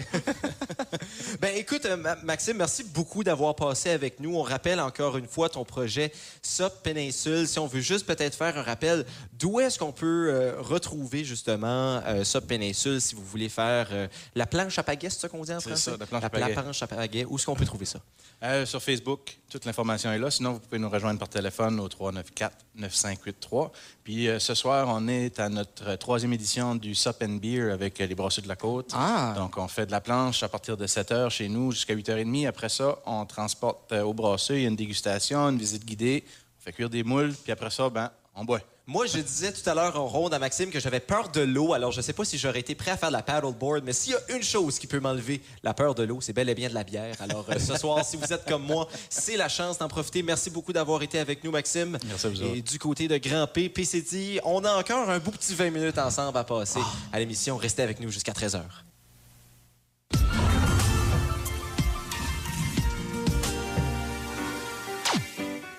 ben 1.39 1.55
écoute, 1.55 1.86
euh, 1.86 1.95
Ma- 1.95 2.17
Maxime, 2.17 2.57
merci 2.57 2.84
beaucoup 2.84 3.24
d'avoir 3.24 3.55
passé 3.55 3.91
avec 3.91 4.19
nous. 4.19 4.36
On 4.36 4.41
rappelle 4.41 4.82
encore 4.82 5.15
une 5.17 5.28
fois 5.28 5.47
ton 5.47 5.63
projet 5.63 6.11
SOP 6.41 6.84
Péninsule. 6.84 7.47
Si 7.47 7.59
on 7.59 7.67
veut 7.67 7.80
juste 7.80 8.05
peut-être 8.05 8.36
faire 8.36 8.57
un 8.57 8.61
rappel, 8.61 9.05
d'où 9.39 9.61
est-ce 9.61 9.80
qu'on 9.80 9.93
peut 9.93 10.28
euh, 10.30 10.55
retrouver 10.59 11.24
justement 11.24 12.01
euh, 12.05 12.26
SOP 12.26 12.47
Péninsule 12.47 12.99
si 12.99 13.15
vous 13.15 13.24
voulez 13.24 13.47
faire 13.49 13.88
euh, 13.91 14.07
la 14.36 14.45
planche 14.45 14.78
à 14.80 14.84
pagaie, 14.84 15.09
c'est 15.09 15.21
ça 15.21 15.30
qu'on 15.30 15.43
dit 15.43 15.53
en 15.53 15.61
C'est 15.61 15.69
français? 15.69 15.91
ça, 15.91 15.97
la 15.97 16.05
planche 16.05 16.24
à 16.24 16.39
la 16.39 16.49
planche 16.61 16.84
à 16.84 16.88
pagaie. 16.88 17.24
Où 17.26 17.38
est-ce 17.38 17.45
qu'on 17.45 17.55
peut 17.55 17.65
trouver 17.65 17.86
ça? 17.86 17.99
Sur 18.65 18.84
Facebook, 18.84 19.38
toute 19.49 19.63
l'information 19.63 20.11
est 20.11 20.17
là. 20.17 20.30
Sinon, 20.30 20.51
vous 20.53 20.59
pouvez 20.59 20.78
nous 20.78 20.89
rejoindre 20.89 21.17
par 21.17 21.30
téléphone 21.30 21.80
au 21.80 21.88
394-9583. 23.16 23.72
Puis 24.03 24.28
euh, 24.28 24.39
ce 24.39 24.53
soir, 24.53 24.88
on 24.89 25.07
est 25.07 25.39
à 25.39 25.49
notre 25.49 25.95
troisième 25.95 26.34
édition 26.34 26.76
du 26.76 26.95
Sup 26.95 27.16
and 27.24 27.38
Beer 27.41 27.72
avec 27.72 27.99
euh, 27.99 28.05
les 28.05 28.16
Brasseux 28.16 28.41
de 28.41 28.47
la 28.47 28.55
Côte. 28.55 28.91
Ah. 28.93 29.34
Donc, 29.38 29.57
on 29.57 29.68
fait 29.68 29.86
de 29.86 29.91
la 29.91 30.01
planche 30.01 30.43
à 30.43 30.49
partir 30.49 30.78
de 30.78 30.88
7 30.88 31.11
h 31.11 31.30
chez 31.30 31.49
nous 31.49 31.72
jusqu'à 31.72 31.95
8h30. 31.95 32.47
Après 32.47 32.70
ça, 32.70 32.99
on 33.05 33.26
transporte 33.26 33.91
euh, 33.91 34.03
au 34.03 34.14
brasseux. 34.14 34.57
Il 34.57 34.64
y 34.64 34.66
a 34.66 34.70
une 34.70 34.76
dégustation, 34.76 35.49
une 35.49 35.57
visite 35.57 35.86
guidée. 35.86 36.24
On 36.59 36.64
fait 36.64 36.74
cuire 36.74 36.89
des 36.89 37.03
moules. 37.03 37.34
Puis 37.43 37.51
après 37.51 37.70
ça, 37.70 37.89
ben, 37.89 38.09
on 38.36 38.45
boit. 38.45 38.61
Moi, 38.86 39.05
je 39.05 39.17
disais 39.19 39.53
tout 39.53 39.67
à 39.69 39.73
l'heure 39.73 39.97
en 39.97 40.07
ronde 40.07 40.34
à 40.34 40.39
Maxime 40.39 40.69
que 40.69 40.79
j'avais 40.81 40.99
peur 40.99 41.29
de 41.29 41.39
l'eau. 41.39 41.71
Alors, 41.73 41.93
je 41.93 41.97
ne 41.97 42.01
sais 42.01 42.11
pas 42.11 42.25
si 42.25 42.38
j'aurais 42.38 42.59
été 42.59 42.75
prêt 42.75 42.91
à 42.91 42.97
faire 42.97 43.07
de 43.07 43.13
la 43.13 43.21
paddleboard, 43.23 43.81
mais 43.86 43.93
s'il 43.93 44.11
y 44.11 44.15
a 44.15 44.36
une 44.36 44.43
chose 44.43 44.77
qui 44.77 44.88
peut 44.88 44.99
m'enlever 44.99 45.41
la 45.63 45.73
peur 45.73 45.95
de 45.95 46.03
l'eau, 46.03 46.19
c'est 46.19 46.34
bel 46.34 46.49
et 46.49 46.53
bien 46.55 46.67
de 46.67 46.73
la 46.73 46.84
bière. 46.84 47.15
Alors, 47.21 47.45
euh, 47.49 47.57
ce 47.59 47.77
soir, 47.77 48.03
si 48.03 48.17
vous 48.17 48.34
êtes 48.34 48.43
comme 48.45 48.63
moi, 48.63 48.89
c'est 49.09 49.38
la 49.38 49.47
chance 49.47 49.77
d'en 49.77 49.88
profiter. 49.88 50.21
Merci 50.21 50.49
beaucoup 50.49 50.73
d'avoir 50.73 51.01
été 51.01 51.17
avec 51.17 51.45
nous, 51.45 51.51
Maxime. 51.51 51.97
Merci 52.05 52.25
à 52.25 52.29
vous 52.29 52.41
Et 52.41 52.45
autres. 52.59 52.71
du 52.71 52.77
côté 52.79 53.07
de 53.07 53.17
Grand 53.17 53.47
P, 53.47 53.69
PCD, 53.69 54.41
on 54.43 54.65
a 54.65 54.73
encore 54.73 55.09
un 55.09 55.19
beau 55.19 55.31
petit 55.31 55.55
20 55.55 55.69
minutes 55.69 55.97
ensemble 55.97 56.38
à 56.38 56.43
passer 56.43 56.81
à 57.13 57.19
l'émission. 57.19 57.55
Restez 57.55 57.84
avec 57.84 58.01
nous 58.01 58.09
jusqu'à 58.11 58.34
13h. 58.34 58.63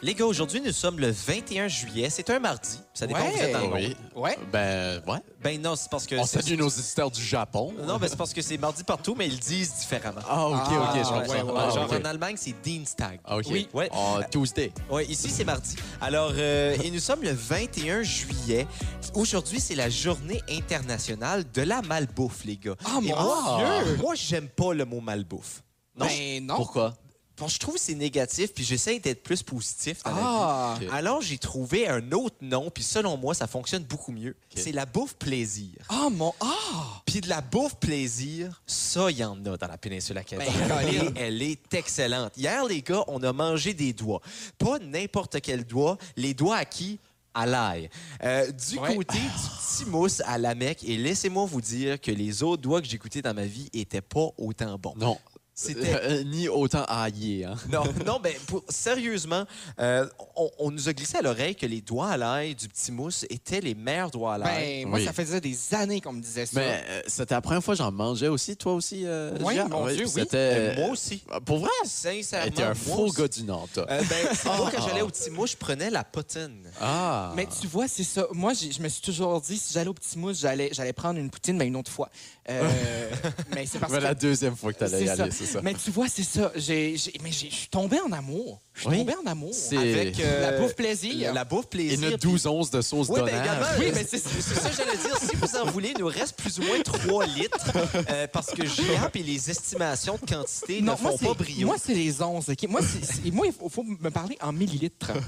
Les 0.05 0.13
gars, 0.13 0.27
aujourd'hui, 0.27 0.61
nous 0.61 0.71
sommes 0.71 0.99
le 1.01 1.11
21 1.11 1.67
juillet. 1.67 2.11
C'est 2.11 2.29
un 2.29 2.39
mardi. 2.39 2.79
Ça 2.93 3.07
dépend 3.07 3.27
où 3.27 3.31
vous 3.33 3.39
êtes 3.39 3.53
dans 3.55 3.61
le 3.61 3.65
monde. 3.69 3.75
Oui. 3.75 3.97
Ouais. 4.15 4.39
Ben, 4.53 5.01
ouais. 5.07 5.19
Ben 5.43 5.63
non, 5.63 5.77
c'est 5.77 5.91
parce 5.91 6.07
que... 6.07 6.15
On 6.17 6.27
salue 6.27 6.59
nos 6.59 6.69
éditeurs 6.69 7.11
du 7.11 7.25
Japon. 7.25 7.73
Non, 7.87 7.97
ben 7.97 8.07
c'est 8.07 8.17
parce 8.19 8.35
que 8.35 8.43
c'est 8.43 8.59
mardi 8.59 8.85
partout, 8.85 9.15
mais 9.17 9.27
ils 9.29 9.33
le 9.33 9.39
disent 9.39 9.73
différemment. 9.77 10.21
Ah, 10.29 10.47
OK, 10.47 10.57
OK, 10.59 10.67
je 10.69 10.75
Ah, 10.75 11.05
comprends. 11.05 11.33
ouais, 11.33 11.43
ouais, 11.43 11.53
Ah, 11.57 11.71
Genre 11.71 11.91
en 11.91 12.05
Allemagne, 12.05 12.37
c'est 12.39 12.55
Dienstag. 12.63 13.19
Ah, 13.25 13.39
OK. 13.39 13.47
Oui. 13.51 13.67
Ouais. 13.73 13.89
Ah, 13.95 14.19
Tuesday. 14.31 14.73
Ouais, 14.91 15.07
ici, 15.07 15.31
c'est 15.31 15.45
mardi. 15.45 15.75
Alors, 16.03 16.33
euh, 16.37 16.77
et 16.85 16.91
nous 16.91 17.01
sommes 17.01 17.23
le 17.23 17.33
21 17.33 18.03
juillet. 18.03 18.67
Aujourd'hui, 19.15 19.59
c'est 19.59 19.75
la 19.75 19.89
journée 19.89 20.43
internationale 20.51 21.51
de 21.51 21.63
la 21.63 21.81
malbouffe, 21.81 22.45
les 22.45 22.59
gars. 22.59 22.75
Ah, 22.85 22.99
Et 23.03 23.09
mon 23.09 23.17
moi, 23.23 23.57
Dieu! 23.87 23.97
Moi, 24.03 24.15
j'aime 24.17 24.49
pas 24.51 24.75
le 24.75 24.85
mot 24.85 25.01
malbouffe. 25.01 25.63
Non, 25.99 26.05
Ben 26.05 26.45
non. 26.45 26.57
Pourquoi? 26.57 26.93
Bon, 27.37 27.49
je 27.49 27.59
trouve 27.59 27.75
que 27.75 27.81
c'est 27.81 27.97
négatif, 27.97 28.55
puis 28.55 28.63
j'essaie 28.63 29.01
d'être 29.01 29.25
plus 29.25 29.43
positif 29.43 30.03
dans 30.05 30.11
la 30.13 30.77
vie. 30.79 30.87
Ah. 30.91 30.95
Alors, 30.97 31.21
j'ai 31.21 31.37
trouvé 31.37 31.89
un 31.89 32.13
autre 32.13 32.37
nom, 32.41 32.71
puis 32.71 32.85
selon 32.85 33.17
moi, 33.17 33.35
ça 33.35 33.49
fonctionne 33.49 33.83
beaucoup 33.83 34.13
mieux. 34.13 34.37
C'est 34.55 34.71
la 34.71 34.87
bouffe 34.87 35.15
plaisir. 35.15 35.73
Ah, 35.89 36.09
mon. 36.13 36.33
Ah! 36.41 37.03
Puis 37.05 37.21
de 37.21 37.29
la 37.29 37.41
bouffe 37.41 37.75
plaisir, 37.77 38.63
ça, 38.69 39.11
il 39.11 39.17
y 39.19 39.25
en 39.25 39.45
a 39.47 39.57
dans 39.57 39.67
la 39.67 39.77
péninsule 39.79 40.17
acadienne. 40.17 40.53
Ben, 40.69 41.13
elle 41.17 41.43
est 41.43 41.75
excellente. 41.75 42.37
Hier, 42.37 42.65
les 42.67 42.83
gars, 42.83 43.03
on 43.09 43.21
a 43.25 43.33
mangé 43.33 43.75
des 43.75 43.93
doigts. 43.93 44.21
Pas 44.57 44.79
n'importe 44.79 45.41
quel 45.41 45.65
doigt. 45.65 45.99
Les 46.17 46.35
doigts 46.35 46.57
à 46.59 46.65
qui? 46.65 47.01
À 47.37 47.47
l'ail. 47.47 47.91
Euh, 48.23 48.49
du 48.53 48.79
Ouais. 48.79 48.95
côté 48.95 49.19
du 49.19 49.27
petit 49.29 49.85
mousse 49.91 50.23
à 50.25 50.39
la 50.39 50.55
mec, 50.55 50.85
et 50.85 50.97
laissez-moi 50.97 51.47
vous 51.47 51.61
dire 51.61 52.01
que 52.01 52.13
les 52.13 52.45
autres 52.45 52.63
doigts 52.63 52.81
que 52.81 52.87
j'ai 52.87 52.97
goûtés 52.97 53.23
dans 53.23 53.35
ma 53.35 53.45
vie 53.45 53.69
étaient 53.73 54.01
pas 54.01 54.29
autant 54.39 54.79
bons. 54.79 54.95
Non. 54.97 55.19
C'était 55.57 55.95
Euh, 56.03 56.25
ni 56.25 56.49
autant 56.49 56.85
haillé. 56.89 57.45
Hein? 57.45 57.55
Non, 57.71 57.85
non, 58.05 58.19
ben, 58.21 58.33
pour- 58.49 58.65
sérieusement, 58.69 59.45
euh, 59.79 60.07
on, 60.37 60.51
on 60.59 60.71
nous 60.73 60.89
a 60.89 60.93
glissé 60.93 61.17
à 61.19 61.23
l'oreille 61.23 61.55
que 61.55 61.65
les 61.67 61.81
doigts 61.81 62.09
à 62.11 62.17
l'ail 62.17 62.55
du 62.57 62.69
petit 62.69 62.91
mousse 62.91 63.25
étaient 63.31 63.61
les 63.61 63.75
meilleurs 63.75 64.11
doigts 64.11 64.35
à 64.35 64.39
l'ail. 64.39 64.83
Ben, 64.85 64.89
moi, 64.89 64.99
Oui. 64.99 65.05
ça 65.05 65.13
faisait 65.13 65.41
des 65.41 65.57
années 65.75 66.01
qu'on 66.01 66.13
me 66.13 66.21
disait 66.21 66.47
ça. 66.47 66.59
Mais 66.61 66.83
euh, 66.89 67.03
c'était 67.07 67.35
la 67.35 67.41
première 67.41 67.63
fois 67.63 67.75
que 67.75 67.79
j'en 67.79 67.93
mangeais 67.93 68.27
aussi, 68.29 68.57
toi 68.57 68.75
aussi, 68.75 69.03
euh, 69.07 69.37
Oui, 69.43 69.55
Gia? 69.55 69.69
mon 69.69 69.87
Dieu, 69.87 70.07
oui. 70.15 70.23
Euh, 70.35 70.75
moi 70.77 70.89
aussi. 70.91 71.23
Euh, 71.33 71.39
Pour 71.41 71.59
vrai? 71.61 71.71
Sincèrement. 71.85 72.51
T'es 72.51 72.63
un 72.65 72.75
faux 72.75 73.05
aussi. 73.07 73.17
gars 73.21 73.29
du 73.29 73.43
Nord, 73.45 73.69
toi. 73.73 73.87
Euh, 73.91 74.03
ben, 74.11 74.29
moi, 74.57 74.71
quand 74.75 74.87
j'allais 74.89 75.03
au 75.03 75.09
petit 75.09 75.31
mousse, 75.31 75.53
je 75.53 75.57
prenais 75.57 75.89
la 75.91 76.03
potine. 76.03 76.65
ah! 76.81 77.33
Mais 77.37 77.47
tu 77.61 77.69
vois, 77.69 77.87
c'est 77.87 78.03
ça. 78.05 78.27
Moi, 78.33 78.53
je 78.55 78.81
me 78.83 78.89
suis 78.89 79.03
toujours 79.03 79.41
dit, 79.41 79.57
si 79.57 79.73
j'allais 79.73 79.89
au 79.89 79.95
petit 79.95 80.19
mousse, 80.19 80.41
j'allais, 80.41 80.71
j'allais 80.73 80.93
prendre 80.93 81.19
une 81.21 81.31
poutine, 81.31 81.57
mais 81.57 81.67
une 81.69 81.77
autre 81.77 81.91
fois. 81.93 82.11
Euh, 82.51 82.69
mais 83.55 83.65
c'est 83.67 83.79
parce 83.79 83.93
que. 83.93 83.99
la 83.99 84.15
deuxième 84.15 84.57
fois 84.57 84.73
que 84.73 84.79
t'allais 84.81 85.05
y 85.05 85.07
ça. 85.07 85.29
C'est 85.47 85.53
ça. 85.55 85.61
Mais 85.63 85.75
tu 85.75 85.91
vois, 85.91 86.07
c'est 86.09 86.23
ça. 86.23 86.51
J'ai, 86.57 86.97
j'ai- 86.97 87.13
mais 87.23 87.31
j'ai- 87.33 87.51
je 87.51 87.55
suis 87.55 87.69
tombé 87.69 87.99
en 88.01 88.11
amour. 88.13 88.61
Je 88.75 88.81
suis 88.81 88.89
Oui. 88.91 88.99
tombé 88.99 89.15
en 89.25 89.31
amour. 89.31 89.51
C'est- 89.53 89.77
Avec 89.77 90.19
euh, 90.21 90.51
La 90.51 90.59
bouffe 90.59 90.75
plaisir. 90.75 91.33
La 91.33 91.45
bouffe 91.45 91.67
Et 91.67 91.69
plaisir. 91.69 92.01
notre 92.01 92.19
puis- 92.19 92.31
12 92.31 92.47
onces 92.47 92.71
de 92.71 92.81
sauce 92.81 93.09
Oui, 93.09 93.21
ben 93.21 93.29
également, 93.29 93.67
Oui, 93.79 93.87
euh, 93.87 93.93
mais 93.95 94.05
c'est- 94.05 94.19
c'est 94.19 94.41
ça 94.41 94.69
que 94.71 94.77
j'allais 94.77 94.97
dire. 94.97 95.17
Si 95.19 95.37
vous 95.37 95.57
en 95.57 95.67
voulez, 95.71 95.93
il 95.95 96.01
nous 96.01 96.09
reste 96.09 96.37
plus 96.37 96.59
ou 96.59 96.63
moins 96.63 96.81
3 96.81 97.27
litres 97.27 97.71
euh, 98.11 98.27
parce 98.33 98.49
que 98.51 98.67
Giap 98.67 99.15
et 99.15 99.23
les 99.23 99.51
estimations 99.51 100.19
de 100.21 100.29
quantité 100.35 100.81
ne 100.81 100.87
moi, 100.87 100.97
font 100.97 101.17
c'est, 101.19 101.27
pas 101.27 101.35
brio. 101.35 101.67
moi, 101.67 101.77
c'est 101.83 101.95
les 101.95 102.21
11. 102.23 102.49
OK? 102.49 102.69
Moi, 102.69 102.81
c'est- 102.83 103.05
c'est- 103.05 103.31
moi, 103.31 103.47
il 103.47 103.53
faut, 103.53 103.69
faut 103.69 103.85
me 103.85 104.11
parler 104.11 104.37
en 104.43 104.53
millilitres. 104.53 105.13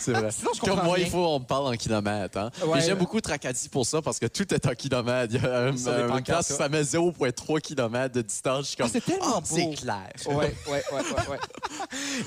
C'est 0.00 0.10
vrai. 0.12 0.30
Sinon, 0.32 0.50
je 0.52 0.58
comprends 0.60 0.76
Comme 0.76 0.86
moi, 0.86 0.94
rien. 0.96 1.04
il 1.06 1.10
faut 1.10 1.24
on 1.24 1.38
me 1.38 1.44
parle 1.44 1.66
en 1.72 1.76
kilomètres. 1.76 2.36
Hein? 2.36 2.50
Ouais. 2.66 2.78
Et 2.80 2.82
j'aime 2.82 2.98
beaucoup 2.98 3.20
Tracadie 3.20 3.68
pour 3.68 3.86
ça 3.86 4.02
parce 4.02 4.18
que 4.18 4.26
tout 4.26 4.52
est 4.52 4.66
en 4.66 4.74
kilomètres. 4.74 5.32
Il 5.36 5.40
y 5.40 5.46
a 5.46 5.66
un, 5.68 5.76
Ça 5.76 5.96
dépend 6.02 6.14
un 6.16 6.20
quand, 6.22 6.42
ça. 6.42 6.56
ça 6.56 6.68
met 6.68 6.82
0,3 6.82 7.60
km 7.60 8.12
de 8.12 8.22
distance. 8.22 8.62
Je 8.62 8.66
suis 8.70 8.76
comme, 8.76 8.86
Ah, 8.88 8.90
c'est 8.92 9.04
tellement 9.04 9.33
Ah, 9.36 9.40
beau. 9.40 9.56
c'est 9.56 9.74
clair. 9.74 10.08
Ouais, 10.26 10.54
ouais, 10.68 10.82
ouais. 11.30 11.38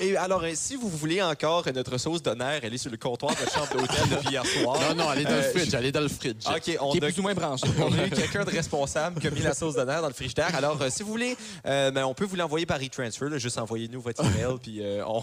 Et 0.00 0.16
alors, 0.16 0.42
euh, 0.42 0.52
si 0.54 0.76
vous 0.76 0.88
voulez 0.88 1.22
encore 1.22 1.64
notre 1.74 1.98
sauce 1.98 2.22
d'honneur, 2.22 2.60
elle 2.62 2.72
est 2.74 2.78
sur 2.78 2.90
le 2.90 2.96
comptoir 2.96 3.32
de 3.34 3.50
chambre 3.50 3.68
d'hôtel 3.76 4.08
depuis 4.10 4.30
hier 4.30 4.44
soir. 4.46 4.78
Non, 4.88 4.94
non, 4.94 5.08
allez 5.08 5.24
dans 5.24 5.30
le 5.30 5.36
Euh, 5.38 5.50
fridge, 5.52 5.74
allez 5.74 5.92
dans 5.92 6.00
le 6.00 6.08
fridge. 6.08 6.44
OK, 6.46 6.76
on 6.80 6.92
Qui 6.92 6.98
est 6.98 7.04
a, 7.04 7.06
plus 7.06 7.18
ou 7.18 7.22
moins 7.22 7.34
branché. 7.34 7.66
on 7.78 7.92
a 7.98 8.06
eu 8.06 8.10
quelqu'un 8.10 8.44
de 8.44 8.50
responsable 8.50 9.20
qui 9.20 9.26
a 9.26 9.30
mis 9.30 9.40
la 9.40 9.54
sauce 9.54 9.74
d'honneur 9.74 10.02
dans 10.02 10.08
le 10.08 10.14
frigidaire. 10.14 10.54
Alors, 10.54 10.80
euh, 10.80 10.88
si 10.90 11.02
vous 11.02 11.10
voulez, 11.10 11.36
euh, 11.66 11.90
ben, 11.90 12.04
on 12.04 12.14
peut 12.14 12.24
vous 12.24 12.36
l'envoyer 12.36 12.66
par 12.66 12.78
e-transfer. 12.82 13.26
Juste 13.38 13.58
envoyez-nous 13.58 14.00
votre 14.00 14.24
email. 14.24 14.56
Puis, 14.62 14.82
euh, 14.82 15.04
on. 15.06 15.22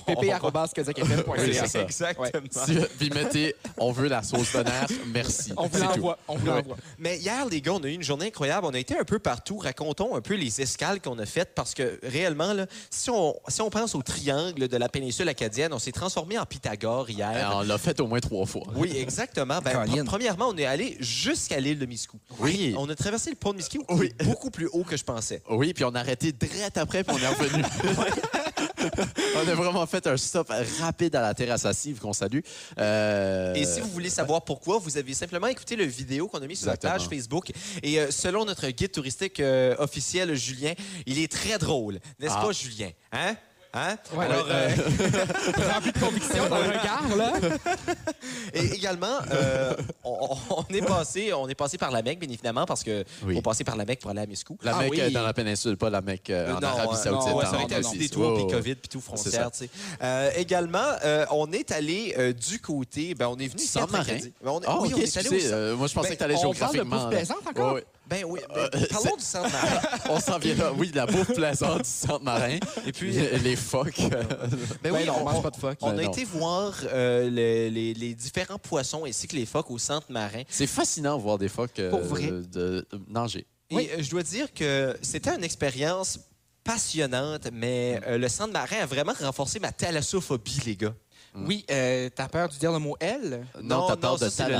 Oui, 1.37 1.57
c'est. 1.67 1.81
Exactement. 1.81 2.65
Si- 2.65 2.79
Puis 2.97 3.09
mettez, 3.11 3.55
on 3.77 3.91
veut 3.91 4.07
la 4.07 4.23
sauce 4.23 4.51
d'honneur, 4.53 4.87
merci. 5.07 5.53
On 5.57 5.67
vous 5.67 5.81
l'envoie. 5.83 6.17
On 6.27 6.35
vous 6.35 6.45
l'envoie. 6.47 6.77
Mais 6.97 7.17
hier, 7.17 7.45
les 7.45 7.61
gars, 7.61 7.73
on 7.73 7.83
a 7.83 7.87
eu 7.87 7.93
une 7.93 8.03
journée 8.03 8.27
incroyable. 8.27 8.65
On 8.67 8.73
a 8.73 8.79
été 8.79 8.97
un 8.97 9.03
peu 9.03 9.19
partout. 9.19 9.57
Racontons 9.57 10.15
un 10.15 10.21
peu 10.21 10.33
les 10.35 10.61
escales 10.61 10.99
qu'on 11.01 11.17
a 11.19 11.25
faites 11.25 11.53
parce 11.55 11.73
que 11.75 11.99
réellement, 12.03 12.53
là, 12.53 12.65
si, 12.89 13.09
on, 13.09 13.35
si 13.47 13.61
on 13.61 13.69
pense 13.69 13.93
au 13.95 14.01
triangle 14.01 14.67
de 14.67 14.77
la 14.77 14.89
péninsule 14.89 15.29
acadienne, 15.29 15.73
on 15.73 15.79
s'est 15.79 15.91
transformé 15.91 16.39
en 16.39 16.45
Pythagore 16.45 17.09
hier. 17.09 17.51
Euh, 17.51 17.57
On 17.57 17.61
l'a 17.61 17.77
fait 17.77 17.99
au 17.99 18.07
moins 18.07 18.19
trois 18.19 18.45
fois. 18.45 18.63
Oui, 18.75 18.91
exactement. 18.97 19.59
Ben, 19.63 19.85
pr- 19.85 20.03
premièrement, 20.05 20.49
on 20.49 20.57
est 20.57 20.65
allé 20.65 20.97
jusqu'à 20.99 21.59
l'île 21.59 21.77
de 21.77 21.85
Miscou. 21.85 22.17
Oui. 22.39 22.73
On 22.77 22.89
a 22.89 22.95
traversé 22.95 23.29
le 23.29 23.35
pont 23.35 23.51
de 23.51 23.57
Miscou, 23.57 23.83
Oui. 23.89 24.11
beaucoup 24.23 24.49
plus 24.49 24.67
haut 24.67 24.83
que 24.83 24.97
je 24.97 25.03
pensais. 25.03 25.41
Oui, 25.49 25.73
puis 25.73 25.83
on 25.83 25.93
a 25.93 25.99
arrêté 25.99 26.31
direct 26.31 26.77
après, 26.77 27.03
puis 27.03 27.15
on 27.15 27.19
est 27.19 27.27
revenu. 27.27 27.63
on 29.35 29.47
a 29.47 29.53
vraiment 29.55 29.85
fait 29.85 30.05
un 30.07 30.17
stop 30.17 30.51
rapide 30.79 31.15
à 31.15 31.21
la 31.21 31.33
terrasse 31.33 31.65
assise 31.65 31.99
qu'on 31.99 32.13
salue. 32.13 32.39
Euh, 32.79 33.53
Et 33.55 33.65
si 33.65 33.79
vous 33.81 33.89
voulez 33.89 34.09
savoir 34.09 34.43
pourquoi, 34.43 34.77
vous 34.77 34.97
avez 34.97 35.13
simplement 35.13 35.47
écouté 35.47 35.75
le 35.75 35.85
vidéo 35.85 36.27
qu'on 36.27 36.39
a 36.41 36.47
mis 36.47 36.55
sur 36.55 36.67
la 36.67 36.77
page 36.77 37.07
Facebook. 37.07 37.51
Et 37.83 37.99
euh, 37.99 38.11
selon 38.11 38.45
notre 38.45 38.67
guide 38.69 38.91
touristique 38.91 39.39
euh, 39.39 39.75
officiel, 39.79 40.35
Julien, 40.35 40.73
il 41.05 41.19
est 41.19 41.31
très 41.31 41.57
drôle. 41.65 41.99
N'est-ce 42.19 42.33
Ah. 42.37 42.41
pas, 42.45 42.51
Julien? 42.51 42.89
Hein? 43.11 43.35
Hein? 43.77 43.97
Ouais, 44.15 44.23
Alors, 44.23 44.45
ouais, 44.45 44.53
euh, 44.53 44.69
Rempli 45.73 45.91
de 45.91 45.99
conviction 45.99 46.47
dans 46.49 46.59
le 46.59 46.63
regard, 46.69 47.13
là. 47.17 47.33
et 48.53 48.67
également, 48.73 49.17
euh, 49.31 49.73
on, 50.05 50.29
on 50.49 50.73
est 50.73 50.81
passé, 50.81 51.33
on 51.33 51.49
est 51.49 51.55
passé 51.55 51.77
par 51.77 51.91
la 51.91 52.01
Mecque, 52.01 52.19
bien 52.19 52.29
évidemment, 52.29 52.65
parce 52.65 52.83
que 52.85 53.03
Oui. 53.25 53.35
faut 53.35 53.41
passer 53.41 53.65
par 53.65 53.75
la 53.75 53.83
Mecque 53.83 53.99
pour 53.99 54.11
aller 54.11 54.21
à 54.21 54.25
Miscou. 54.25 54.57
La 54.63 54.77
Ah 54.77 54.79
Mecque 54.79 54.91
oui. 54.91 55.01
euh, 55.01 55.09
dans 55.09 55.23
la 55.23 55.33
péninsule, 55.33 55.75
pas 55.75 55.89
la 55.89 55.99
Mecque 56.01 56.29
euh, 56.29 56.55
en 56.55 56.61
Non, 56.61 56.67
Arabie 56.69 56.93
euh, 56.93 56.95
Saoudite. 57.03 57.27
non, 57.27 57.35
ouais, 57.37 57.45
en 57.45 57.49
ça 57.49 57.55
aurait 57.55 57.63
été 57.65 57.75
petit 57.75 57.87
Russie. 57.87 57.97
détour, 57.99 58.31
Ouais, 58.37 58.45
puis. 58.45 58.55
COVID, 58.55 58.75
puis 58.75 58.89
tout 58.89 59.01
frontière, 59.01 59.51
tu 59.51 59.57
sais. 59.57 59.69
Euh, 60.01 60.31
également, 60.37 60.79
euh, 61.03 61.25
on 61.31 61.51
est 61.51 61.69
allé 61.73 62.15
euh, 62.17 62.31
du 62.31 62.59
côté, 62.61 63.13
ben, 63.13 63.27
on 63.27 63.35
est 63.39 63.47
venu 63.47 63.59
ici 63.61 63.67
Centre-Marin. 63.67 64.03
Tracadie. 64.05 64.33
Ben, 64.41 64.51
on, 64.51 64.61
Ah, 64.65 64.77
oui, 64.79 64.87
ok, 64.87 64.93
on 64.95 65.01
est 65.01 65.17
allé 65.17 65.27
au 65.27 65.33
excusez, 65.33 65.39
centre- 65.41 65.53
euh, 65.53 65.75
moi, 65.75 65.87
je 65.87 65.93
pensais 65.93 66.07
Ben, 66.09 66.13
que 66.13 66.19
tu 66.19 66.23
allais 66.23 66.35
on 66.35 66.53
parle 66.53 66.71
de 66.73 66.77
géographiquement. 66.77 67.49
encore? 67.49 67.73
Ouais. 67.73 67.85
Ben 68.07 68.23
oui, 68.25 68.39
ben, 68.53 68.69
Euh, 68.75 68.85
parlons 68.91 69.15
du 69.15 69.23
centre 69.23 69.51
marin. 69.51 69.81
On 70.09 70.19
s'en 70.19 70.37
vient 70.37 70.55
là. 70.55 70.71
Oui, 70.73 70.91
la 70.93 71.05
bouffe 71.05 71.33
plaisante 71.33 71.83
du 71.83 71.89
centre 71.89 72.23
marin. 72.23 72.57
Et 72.85 72.91
puis, 72.91 73.11
les 73.11 73.55
phoques. 73.55 73.99
Ben 74.09 74.27
Ben 74.83 74.91
oui, 74.93 75.05
non, 75.05 75.15
on 75.21 75.23
mange 75.25 75.41
pas 75.41 75.49
de 75.49 75.55
phoque. 75.57 75.77
on 75.81 75.91
Ben 75.91 75.99
a 75.99 76.03
non. 76.03 76.11
été 76.11 76.23
voir 76.23 76.73
euh, 76.91 77.29
les, 77.29 77.69
les- 77.71 77.93
les 77.93 78.13
différents 78.13 78.59
poissons 78.59 79.05
ainsi 79.05 79.27
que 79.27 79.35
les 79.35 79.45
phoques 79.45 79.71
au 79.71 79.77
centre 79.79 80.11
marin. 80.11 80.43
C'est 80.49 80.67
fascinant 80.67 81.17
de 81.17 81.23
voir 81.23 81.37
des 81.37 81.49
phoques 81.49 81.79
euh, 81.79 81.89
Pour 81.89 82.01
vrai. 82.01 82.27
de, 82.27 82.41
de 82.51 82.87
nager. 83.07 83.47
Et 83.71 83.75
euh, 83.91 84.01
je 84.03 84.09
dois 84.11 84.21
dire 84.23 84.53
que 84.53 84.95
c'était 85.01 85.31
une 85.35 85.43
expérience 85.43 86.19
passionnante, 86.63 87.47
mais 87.53 87.99
euh, 88.07 88.17
le 88.17 88.27
centre 88.27 88.51
marin 88.53 88.77
a 88.81 88.85
vraiment 88.85 89.13
renforcé 89.19 89.59
ma 89.59 89.71
thalassophobie, 89.71 90.61
les 90.65 90.75
gars. 90.75 90.93
Oui, 91.37 91.65
euh, 91.71 92.09
t'as 92.15 92.27
peur 92.27 92.49
de 92.49 92.53
dire 92.55 92.71
le 92.71 92.79
mot 92.79 92.95
L? 92.99 93.45
Non, 93.61 93.87
t'as 93.87 93.95
peur 93.97 94.17
ça, 94.19 94.25
de 94.25 94.29
c'est 94.31 94.47
le. 94.47 94.55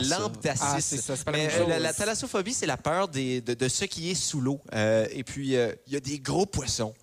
Ah, 0.60 0.78
c'est 0.80 0.98
ça, 0.98 1.16
c'est 1.16 1.24
pas 1.24 1.32
la 1.32 1.38
Mais 1.38 1.44
même 1.48 1.56
euh, 1.56 1.60
chose. 1.60 1.70
la, 1.70 1.80
la 1.80 1.94
thalassophobie, 1.94 2.54
c'est 2.54 2.66
la 2.66 2.78
peur 2.78 3.08
des- 3.08 3.42
de, 3.42 3.54
de 3.54 3.68
ce 3.68 3.86
qui 3.86 4.12
est 4.12 4.16
sous 4.16 4.42
l'eau. 4.42 4.60
Euh, 4.74 5.08
et 5.12 5.24
puis, 5.24 5.56
euh, 5.56 5.74
il 5.88 5.94
y 5.94 5.96
a 5.96 6.00
des 6.00 6.20
gros 6.20 6.46
poissons. 6.46 6.94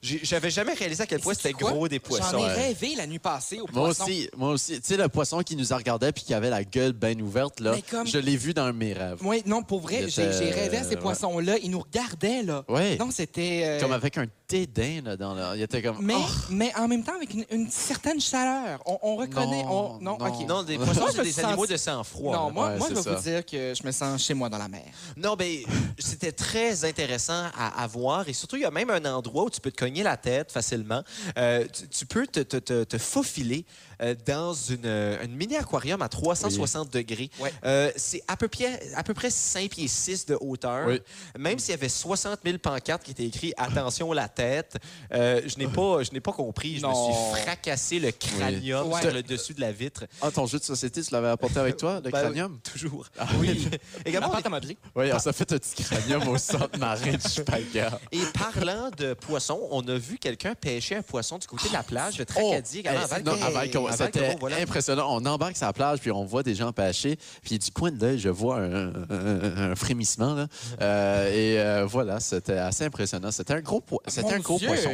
J'avais 0.00 0.50
jamais 0.50 0.74
réalisé 0.74 1.02
à 1.02 1.06
quel 1.06 1.18
point 1.18 1.34
c'était 1.34 1.52
quoi? 1.52 1.72
gros 1.72 1.88
des 1.88 1.98
poissons. 1.98 2.24
J'en 2.30 2.38
ai 2.38 2.42
ouais. 2.46 2.54
rêvé 2.68 2.94
la 2.94 3.04
nuit 3.08 3.18
passée 3.18 3.58
au 3.58 3.66
Moi 3.72 3.86
poisson. 3.86 4.04
aussi, 4.04 4.30
moi 4.36 4.50
aussi. 4.50 4.80
Tu 4.80 4.86
sais, 4.86 4.96
le 4.96 5.08
poisson 5.08 5.40
qui 5.42 5.56
nous 5.56 5.64
regardait 5.72 6.12
puis 6.12 6.22
qui 6.22 6.32
avait 6.34 6.50
la 6.50 6.62
gueule 6.62 6.92
bien 6.92 7.18
ouverte, 7.18 7.58
là, 7.58 7.74
comme- 7.90 8.06
je 8.06 8.18
l'ai 8.18 8.36
vu 8.36 8.54
dans 8.54 8.72
mes 8.72 8.92
rêves. 8.92 9.18
Oui, 9.24 9.42
non, 9.44 9.64
pour 9.64 9.80
vrai, 9.80 10.08
j'ai 10.08 10.22
était- 10.22 10.32
j'ai 10.38 10.50
rêvé 10.52 10.76
à 10.76 10.84
ces 10.84 10.90
ouais. 10.90 10.96
poissons-là. 10.98 11.58
Ils 11.58 11.70
nous 11.72 11.80
regardaient, 11.80 12.44
là. 12.44 12.64
Ouais. 12.68 12.96
Non, 12.96 13.10
c'était... 13.10 13.62
euh, 13.64 13.80
Comme 13.80 13.90
avec 13.90 14.16
un 14.18 14.26
dédain, 14.48 15.02
là, 15.04 15.16
dans 15.16 15.34
le... 15.34 15.56
Il 15.56 15.62
était 15.62 15.82
comme... 15.82 15.98
Mais, 16.00 16.14
Oh! 16.16 16.24
mais 16.50 16.72
en 16.76 16.88
même 16.88 17.04
temps, 17.04 17.14
avec 17.14 17.34
une, 17.34 17.44
une 17.50 17.70
certaine 17.70 18.20
chaleur. 18.20 18.80
On, 18.86 18.98
on 19.02 19.16
reconnaît... 19.16 19.62
Non, 19.62 19.96
on- 19.96 20.00
non, 20.00 20.18
non. 20.18 20.46
Non, 20.46 20.62
des 20.62 20.76
Moi, 20.78 20.86
poissons, 20.86 21.06
je 21.08 21.16
c'est 21.16 21.22
des 21.24 21.32
sens- 21.32 21.44
animaux 21.44 21.66
de 21.66 21.76
sang-froid. 21.76 22.34
Non, 22.36 22.46
là. 22.46 22.52
moi, 22.52 22.68
Ouais, 22.70 22.78
moi 22.78 22.86
je 22.90 22.94
vais 22.94 23.14
vous 23.14 23.22
dire 23.22 23.44
que 23.44 23.74
je 23.74 23.86
me 23.86 23.92
sens 23.92 24.22
chez 24.24 24.34
moi 24.34 24.48
dans 24.48 24.58
la 24.58 24.68
mer. 24.68 24.84
Non, 25.16 25.34
ben, 25.36 25.58
c'était 25.98 26.32
très 26.32 26.84
intéressant 26.84 27.44
à, 27.56 27.82
à 27.82 27.86
voir. 27.86 28.28
Et 28.28 28.32
surtout, 28.32 28.56
il 28.56 28.62
y 28.62 28.64
a 28.66 28.70
même 28.70 28.90
un 28.90 29.04
endroit 29.04 29.44
où 29.44 29.50
tu 29.50 29.60
peux 29.60 29.70
te 29.70 29.76
cogner 29.78 30.02
la 30.02 30.16
tête 30.16 30.50
facilement. 30.50 31.02
Euh, 31.36 31.66
tu, 31.72 31.86
tu 31.88 32.06
peux 32.06 32.26
te, 32.26 32.40
te- 32.40 32.56
te- 32.56 32.84
te 32.84 32.98
faufiler 32.98 33.64
euh, 34.00 34.14
dans 34.26 34.54
une, 34.54 34.86
euh, 34.86 35.24
une 35.24 35.34
mini-aquarium 35.36 36.00
à 36.02 36.08
360 36.08 36.90
degrés. 36.92 37.30
Ouais. 37.40 37.52
Euh, 37.64 37.90
c'est 37.96 38.22
à 38.28 38.36
peu, 38.36 38.48
près, 38.48 38.80
à 38.94 39.02
peu 39.02 39.12
près 39.14 39.30
5 39.30 39.70
pieds 39.70 39.88
6 39.88 40.26
de 40.26 40.38
hauteur. 40.40 40.86
Oui. 40.88 41.00
Même 41.38 41.58
s'il 41.58 41.70
y 41.72 41.74
avait 41.74 41.88
60 41.88 42.40
000 42.44 42.58
pancartes 42.58 43.02
qui 43.02 43.10
étaient 43.10 43.26
écrites 43.26 43.54
«Attention 43.58 44.12
la 44.12 44.28
tête 44.38 44.76
euh, 45.12 45.40
je 45.46 45.58
n'ai 45.58 45.66
pas, 45.66 46.02
je 46.02 46.12
n'ai 46.12 46.20
pas 46.20 46.32
compris. 46.32 46.78
Je 46.78 46.86
me 46.86 46.92
suis 46.94 47.42
fracassé 47.42 47.98
le 47.98 48.10
cranium 48.12 48.86
Oui. 48.92 49.00
sur 49.00 49.08
Ouais. 49.08 49.14
le 49.14 49.22
dessus 49.22 49.52
de 49.54 49.60
la 49.60 49.72
vitre. 49.72 50.04
Ah, 50.22 50.30
ton 50.30 50.46
jeu 50.46 50.58
de 50.58 50.64
société, 50.64 51.02
tu 51.02 51.12
l'avais 51.12 51.28
apporté 51.28 51.58
avec 51.58 51.76
toi, 51.76 51.96
le 52.04 52.10
Ben, 52.10 52.20
cranium? 52.20 52.58
Toujours. 52.60 53.06
Ah, 53.18 53.26
oui. 53.40 53.68
Également, 54.06 54.32
on 54.44 54.50
modeler. 54.50 54.76
Oui, 54.94 55.10
on 55.12 55.18
s'est 55.18 55.32
fait 55.32 55.52
un 55.52 55.58
petit 55.58 55.82
cranium 55.82 56.26
au 56.28 56.38
centre 56.38 56.78
marin 56.78 57.12
du 57.12 57.28
Chupaga. 57.28 57.98
Et 58.12 58.20
parlant 58.38 58.90
de 58.96 59.14
poissons, 59.14 59.60
on 59.70 59.86
a 59.88 59.94
vu 59.98 60.18
quelqu'un 60.18 60.54
pêcher 60.54 60.96
un 60.96 61.02
poisson 61.02 61.38
du 61.38 61.46
côté 61.46 61.68
de 61.68 61.72
la 61.72 61.82
plage 61.82 62.16
de 62.16 62.24
Tracadie, 62.24 62.78
également, 62.80 63.00
à 63.02 63.64
Eh, 63.64 63.92
C'était 63.96 64.36
voilà. 64.40 64.56
impressionnant. 64.58 65.06
On 65.10 65.24
embarque 65.26 65.56
sur 65.56 65.66
la 65.66 65.72
plage, 65.72 65.98
puis 66.00 66.10
on 66.12 66.24
voit 66.24 66.42
des 66.42 66.54
gens 66.54 66.72
pêcher. 66.72 67.18
Puis 67.42 67.58
du 67.58 67.70
coin 67.70 67.90
de 67.90 68.00
l'œil, 68.00 68.18
je 68.18 68.28
vois 68.28 68.58
un, 68.60 68.88
un- 69.10 69.70
un 69.72 69.76
frémissement. 69.76 70.34
Là. 70.34 70.46
Euh, 70.80 71.28
et 71.32 71.58
euh, 71.60 71.84
voilà, 71.86 72.20
c'était 72.20 72.58
assez 72.58 72.84
impressionnant. 72.84 73.30
C'était 73.30 73.54
un 73.54 73.60
gros, 73.60 73.80
po- 73.80 74.00
c'était 74.28 74.34
un 74.36 74.40
gros 74.40 74.58
Dieu, 74.58 74.68
poisson. 74.68 74.90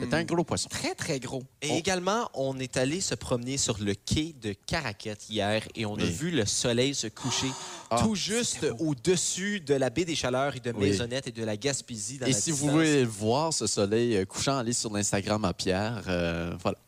C'était 0.00 0.14
un 0.16 0.24
gros 0.24 0.44
poisson. 0.44 0.68
Très, 0.68 0.94
très 0.94 1.20
gros. 1.20 1.42
Et 1.62 1.76
également, 1.76 2.28
on 2.34 2.58
est 2.58 2.76
allé 2.76 3.00
se 3.00 3.14
promener 3.14 3.56
sur 3.58 3.78
le 3.80 3.94
quai 3.94 4.34
de 4.40 4.52
Caraquette 4.66 5.28
hier 5.28 5.62
et 5.74 5.84
on 5.86 5.96
a 5.96 6.04
vu 6.04 6.30
le 6.30 6.46
soleil 6.46 6.94
se 6.94 7.06
coucher 7.08 7.48
Ah, 7.90 8.00
tout 8.02 8.14
juste 8.14 8.66
au-dessus 8.78 9.60
de 9.60 9.74
la 9.74 9.90
baie 9.90 10.04
des 10.04 10.14
Chaleurs 10.14 10.56
et 10.56 10.60
de 10.60 10.72
Oui. 10.72 10.90
Maisonnette 10.90 11.26
et 11.26 11.32
de 11.32 11.44
la 11.44 11.56
Gaspésie. 11.56 12.18
Dans 12.18 12.26
Et 12.26 12.30
la 12.32 12.36
si 12.38 12.50
distance. 12.50 12.60
vous 12.66 12.72
voulez 12.72 13.04
voir 13.04 13.52
ce 13.52 13.66
soleil 13.66 14.16
euh, 14.16 14.24
couchant, 14.24 14.58
allez 14.58 14.72
sur 14.72 14.92
l'Instagram 14.92 15.44
à 15.44 15.52
Pierre. 15.52 16.02
euh, 16.08 16.54
voilà. 16.62 16.78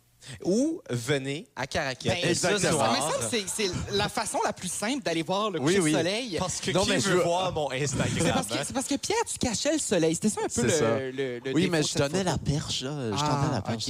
Ou 0.45 0.81
venez 0.91 1.47
à 1.57 1.67
Caraquette. 1.67 2.13
Ben, 2.23 2.29
exactement. 2.29 2.61
Ça 2.61 2.71
me 2.71 2.77
soir, 2.77 3.13
semble 3.13 3.31
que 3.31 3.37
c'est- 3.37 3.45
c'est 3.67 3.71
la 3.97 4.09
façon 4.09 4.39
la 4.45 4.53
plus 4.53 4.71
simple 4.71 5.03
d'aller 5.03 5.23
voir 5.23 5.51
le 5.51 5.59
Oui, 5.61 5.67
coucher 5.77 5.81
oui. 5.81 5.93
de 5.93 5.97
soleil. 5.97 6.37
Parce 6.39 6.61
que 6.61 6.71
Non, 6.73 6.83
qui 6.85 6.91
mais 6.91 7.01
je 7.01 7.09
veut 7.11 7.17
veux- 7.17 7.23
voir 7.25 7.53
mon 7.53 7.69
C'est 7.71 7.83
Instagram? 7.85 8.45
hein? 8.51 8.57
c'est 8.65 8.73
parce 8.73 8.87
que 8.87 8.97
Pierre, 8.97 9.19
tu 9.31 9.39
cachais 9.39 9.73
le 9.73 9.79
soleil. 9.79 10.15
C'était 10.15 10.29
ça 10.29 10.41
un 10.41 10.49
peu 10.49 10.69
C'est 10.69 10.79
ça. 10.79 10.99
le, 10.99 11.11
le, 11.11 11.39
le 11.45 11.53
Oui, 11.53 11.69
mais 11.71 11.83
je 11.83 11.95
donnais 11.97 12.25
la 12.25 12.39
perche. 12.39 12.83
Là. 12.83 12.91
Je 13.13 13.17
Ah, 13.19 13.41
donnais 13.43 13.55
la 13.55 13.63
perche. 13.63 13.89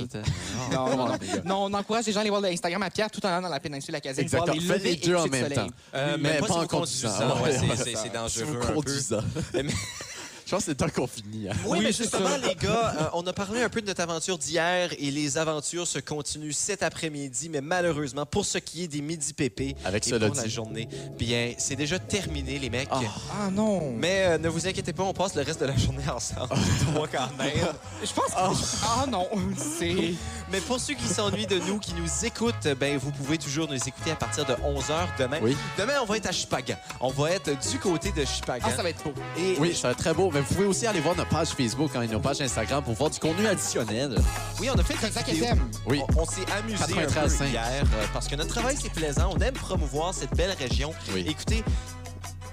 Non, 0.72 0.96
non, 0.96 1.06
non. 1.08 1.16
les 1.20 1.26
gars. 1.26 1.42
Non, 1.44 1.64
on 1.64 1.74
encourage 1.74 2.06
les 2.06 2.12
gens 2.12 2.18
à 2.18 2.20
aller 2.22 2.30
voir 2.30 2.42
l'Instagram 2.42 2.82
à 2.82 2.90
Pierre 2.90 3.10
tout 3.10 3.24
en 3.24 3.28
allant 3.28 3.42
dans 3.42 3.48
la 3.48 3.60
péninsule 3.60 3.94
acadienne. 3.94 4.26
voir 4.28 4.42
Exactement. 4.44 4.54
les 4.54 4.60
Faites 4.60 4.76
levées 4.78 4.96
les 4.96 5.02
et 5.02 5.06
deux 5.08 5.16
en 5.16 5.26
même 5.26 5.42
soleil. 5.42 5.58
temps. 5.58 5.66
Euh, 5.94 6.16
mais 6.20 6.32
mais 6.34 6.38
pas 6.40 6.46
si 6.46 6.52
en 6.52 6.66
conduisant. 6.66 7.08
c'est- 7.08 7.94
ça. 7.96 8.08
dangereux 8.08 8.60
un 8.62 8.80
peu. 8.80 9.68
Je 10.50 10.56
pense 10.56 10.64
que 10.64 10.72
c'est 10.72 10.74
temps 10.74 10.88
qu'on 10.88 11.06
finit. 11.06 11.48
hein. 11.48 11.52
Oui, 11.64 11.78
Oui, 11.78 11.84
mais 11.84 11.92
justement, 11.92 12.36
les 12.44 12.56
gars, 12.56 12.96
euh, 12.98 13.04
on 13.12 13.24
a 13.24 13.32
parlé 13.32 13.62
un 13.62 13.68
peu 13.68 13.80
de 13.80 13.86
notre 13.86 14.00
aventure 14.00 14.36
d'hier 14.36 14.90
et 14.98 15.12
les 15.12 15.38
aventures 15.38 15.86
se 15.86 16.00
continuent 16.00 16.50
cet 16.50 16.82
après-midi, 16.82 17.48
mais 17.48 17.60
malheureusement, 17.60 18.26
pour 18.26 18.44
ce 18.44 18.58
qui 18.58 18.82
est 18.82 18.88
des 18.88 19.00
midi 19.00 19.32
pépés 19.32 19.76
Avec 19.84 20.04
et 20.08 20.10
cela 20.10 20.26
pour 20.26 20.34
la 20.34 20.48
journée, 20.48 20.88
bien, 21.16 21.54
c'est 21.56 21.76
déjà 21.76 22.00
terminé, 22.00 22.58
les 22.58 22.68
mecs. 22.68 22.88
Ah 22.90 23.48
non! 23.52 23.92
Mais 23.96 24.24
euh, 24.26 24.38
ne 24.38 24.48
vous 24.48 24.66
inquiétez 24.66 24.92
pas, 24.92 25.04
on 25.04 25.12
passe 25.12 25.36
le 25.36 25.42
reste 25.42 25.60
de 25.60 25.66
la 25.66 25.76
journée 25.76 26.02
ensemble. 26.12 26.48
Toi, 26.94 27.06
quand 27.12 27.36
même. 27.38 27.68
Je 28.02 28.12
pense 28.12 28.26
que... 28.26 28.76
Ah 28.84 29.06
non! 29.08 29.28
C'est... 29.56 30.14
Mais 30.50 30.60
pour 30.62 30.80
ceux 30.80 30.94
qui 30.94 31.06
s'ennuient 31.06 31.46
de 31.46 31.60
nous, 31.60 31.78
qui 31.78 31.94
nous 31.94 32.26
écoutent, 32.26 32.66
ben 32.76 32.98
vous 32.98 33.12
pouvez 33.12 33.38
toujours 33.38 33.68
nous 33.68 33.76
écouter 33.76 34.10
à 34.10 34.16
partir 34.16 34.44
de 34.46 34.54
11h 34.54 35.16
demain. 35.16 35.38
Oui. 35.42 35.56
Demain, 35.78 35.92
on 36.02 36.06
va 36.06 36.16
être 36.16 36.26
à 36.26 36.32
Chupagan. 36.32 36.74
On 37.00 37.10
va 37.10 37.30
être 37.30 37.50
du 37.70 37.78
côté 37.78 38.10
de 38.10 38.24
Chupagan. 38.24 38.66
Ah, 38.68 38.74
ça 38.74 38.82
va 38.82 38.88
être 38.90 39.04
beau. 39.04 39.12
Et 39.38 39.54
Oui, 39.60 39.76
ça 39.76 39.86
va 39.88 39.92
être 39.92 39.98
très 39.98 40.12
beau. 40.12 40.28
Mais 40.32 40.39
vous 40.40 40.54
pouvez 40.54 40.66
aussi 40.66 40.86
aller 40.86 41.00
voir 41.00 41.16
notre 41.16 41.30
page 41.30 41.48
Facebook 41.48 41.90
hein, 41.94 42.02
et 42.02 42.08
nos 42.08 42.20
pages 42.20 42.40
Instagram 42.40 42.82
pour 42.82 42.94
voir 42.94 43.10
du 43.10 43.18
contenu 43.18 43.46
additionnel. 43.46 44.16
oui, 44.60 44.68
on 44.74 44.78
a 44.78 44.82
fait 44.82 44.94
Comme 44.94 45.10
ça. 45.10 45.54
Oui. 45.86 46.00
On, 46.16 46.22
on 46.22 46.24
s'est 46.26 46.50
amusé 46.58 46.82
un 46.82 46.86
93, 46.86 47.22
peu 47.22 47.28
5. 47.44 47.48
hier 47.50 47.64
euh, 47.82 48.04
parce 48.12 48.28
que 48.28 48.36
notre 48.36 48.50
travail, 48.50 48.76
c'est 48.80 48.92
plaisant. 48.92 49.30
On 49.34 49.38
aime 49.38 49.54
promouvoir 49.54 50.14
cette 50.14 50.34
belle 50.36 50.52
région. 50.58 50.92
Oui. 51.14 51.24
Écoutez, 51.28 51.64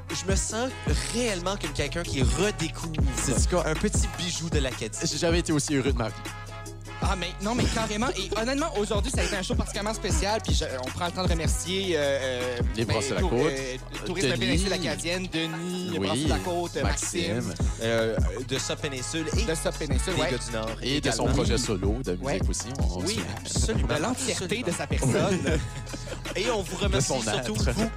je 0.09 0.29
me 0.29 0.35
sens 0.35 0.69
réellement 1.13 1.55
comme 1.57 1.71
quelqu'un 1.73 2.03
qui 2.03 2.21
redécouvre 2.23 3.01
un 3.65 3.73
petit 3.75 4.07
bijou 4.17 4.49
de 4.49 4.59
l'Acadie. 4.59 4.97
J'ai 5.03 5.17
jamais 5.17 5.39
été 5.39 5.51
aussi 5.51 5.75
heureux 5.75 5.91
de 5.91 5.97
ma 5.97 6.09
vie. 6.09 6.13
Ah, 7.01 7.15
mais 7.17 7.29
non, 7.41 7.53
mais 7.55 7.63
carrément. 7.65 8.07
Et 8.09 8.29
honnêtement, 8.39 8.71
aujourd'hui, 8.77 9.11
ça 9.11 9.21
a 9.21 9.23
été 9.23 9.35
un 9.35 9.41
show 9.43 9.55
particulièrement 9.55 9.93
spécial. 9.93 10.41
Puis 10.43 10.53
je- 10.55 10.65
on 10.83 10.87
prend 10.89 11.05
le 11.05 11.11
temps 11.11 11.23
de 11.23 11.29
remercier 11.29 11.95
euh, 11.95 11.99
euh, 11.99 12.57
Les 12.75 12.85
ben, 12.85 12.97
de 12.99 13.13
la 13.13 13.19
Tour- 13.21 13.29
Côte. 13.29 13.39
euh, 13.51 13.77
Tourisme 14.05 14.27
Denis. 14.29 14.39
péninsule 14.39 14.73
acadienne, 14.73 15.27
Denis, 15.31 15.89
les 15.91 15.99
de 16.23 16.29
la 16.29 16.37
Côte, 16.39 16.75
Maxime, 16.81 17.35
Maxime. 17.35 17.53
Euh, 17.83 18.17
de 18.47 18.57
sa 18.57 18.75
péninsule 18.75 19.27
et 19.37 19.43
de 19.43 19.55
Sub 19.55 19.73
Péninsule. 19.77 20.15
des 20.15 20.21
Ouais. 20.21 20.31
gars 20.31 20.37
du 20.37 20.51
Nord. 20.51 20.69
Et 20.81 20.99
de 21.01 21.11
son 21.11 21.25
projet 21.25 21.57
solo 21.57 21.95
de 22.03 22.11
musique 22.11 22.23
Ouais. 22.25 22.41
aussi. 22.49 22.67
On 22.81 22.99
Oui, 23.01 23.19
absolument. 23.37 23.87
De 23.95 24.01
l'entièreté 24.01 24.63
de 24.63 24.71
sa 24.71 24.87
personne. 24.87 25.39
Et 26.35 26.49
on 26.51 26.61
vous 26.61 26.77
remercie 26.77 27.13
De 27.13 27.21
surtout, 27.23 27.55
vous, 27.55 27.89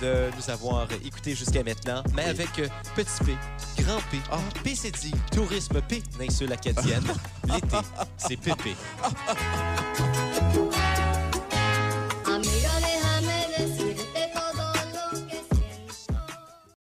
de 0.00 0.30
nous 0.36 0.50
avoir 0.50 0.86
écoutés 1.04 1.34
jusqu'à 1.34 1.62
maintenant, 1.62 2.02
mais 2.14 2.24
avec 2.24 2.58
euh, 2.58 2.68
Petit 2.94 3.24
P, 3.24 3.82
Grand 3.82 4.00
P, 4.10 4.18
PCD, 4.62 5.10
Tourisme 5.32 5.80
P, 5.82 6.02
Péninsule 6.18 6.52
Acadienne. 6.52 7.04
L'été, 7.46 7.76
c'est 8.16 8.36
pépé. 8.36 8.74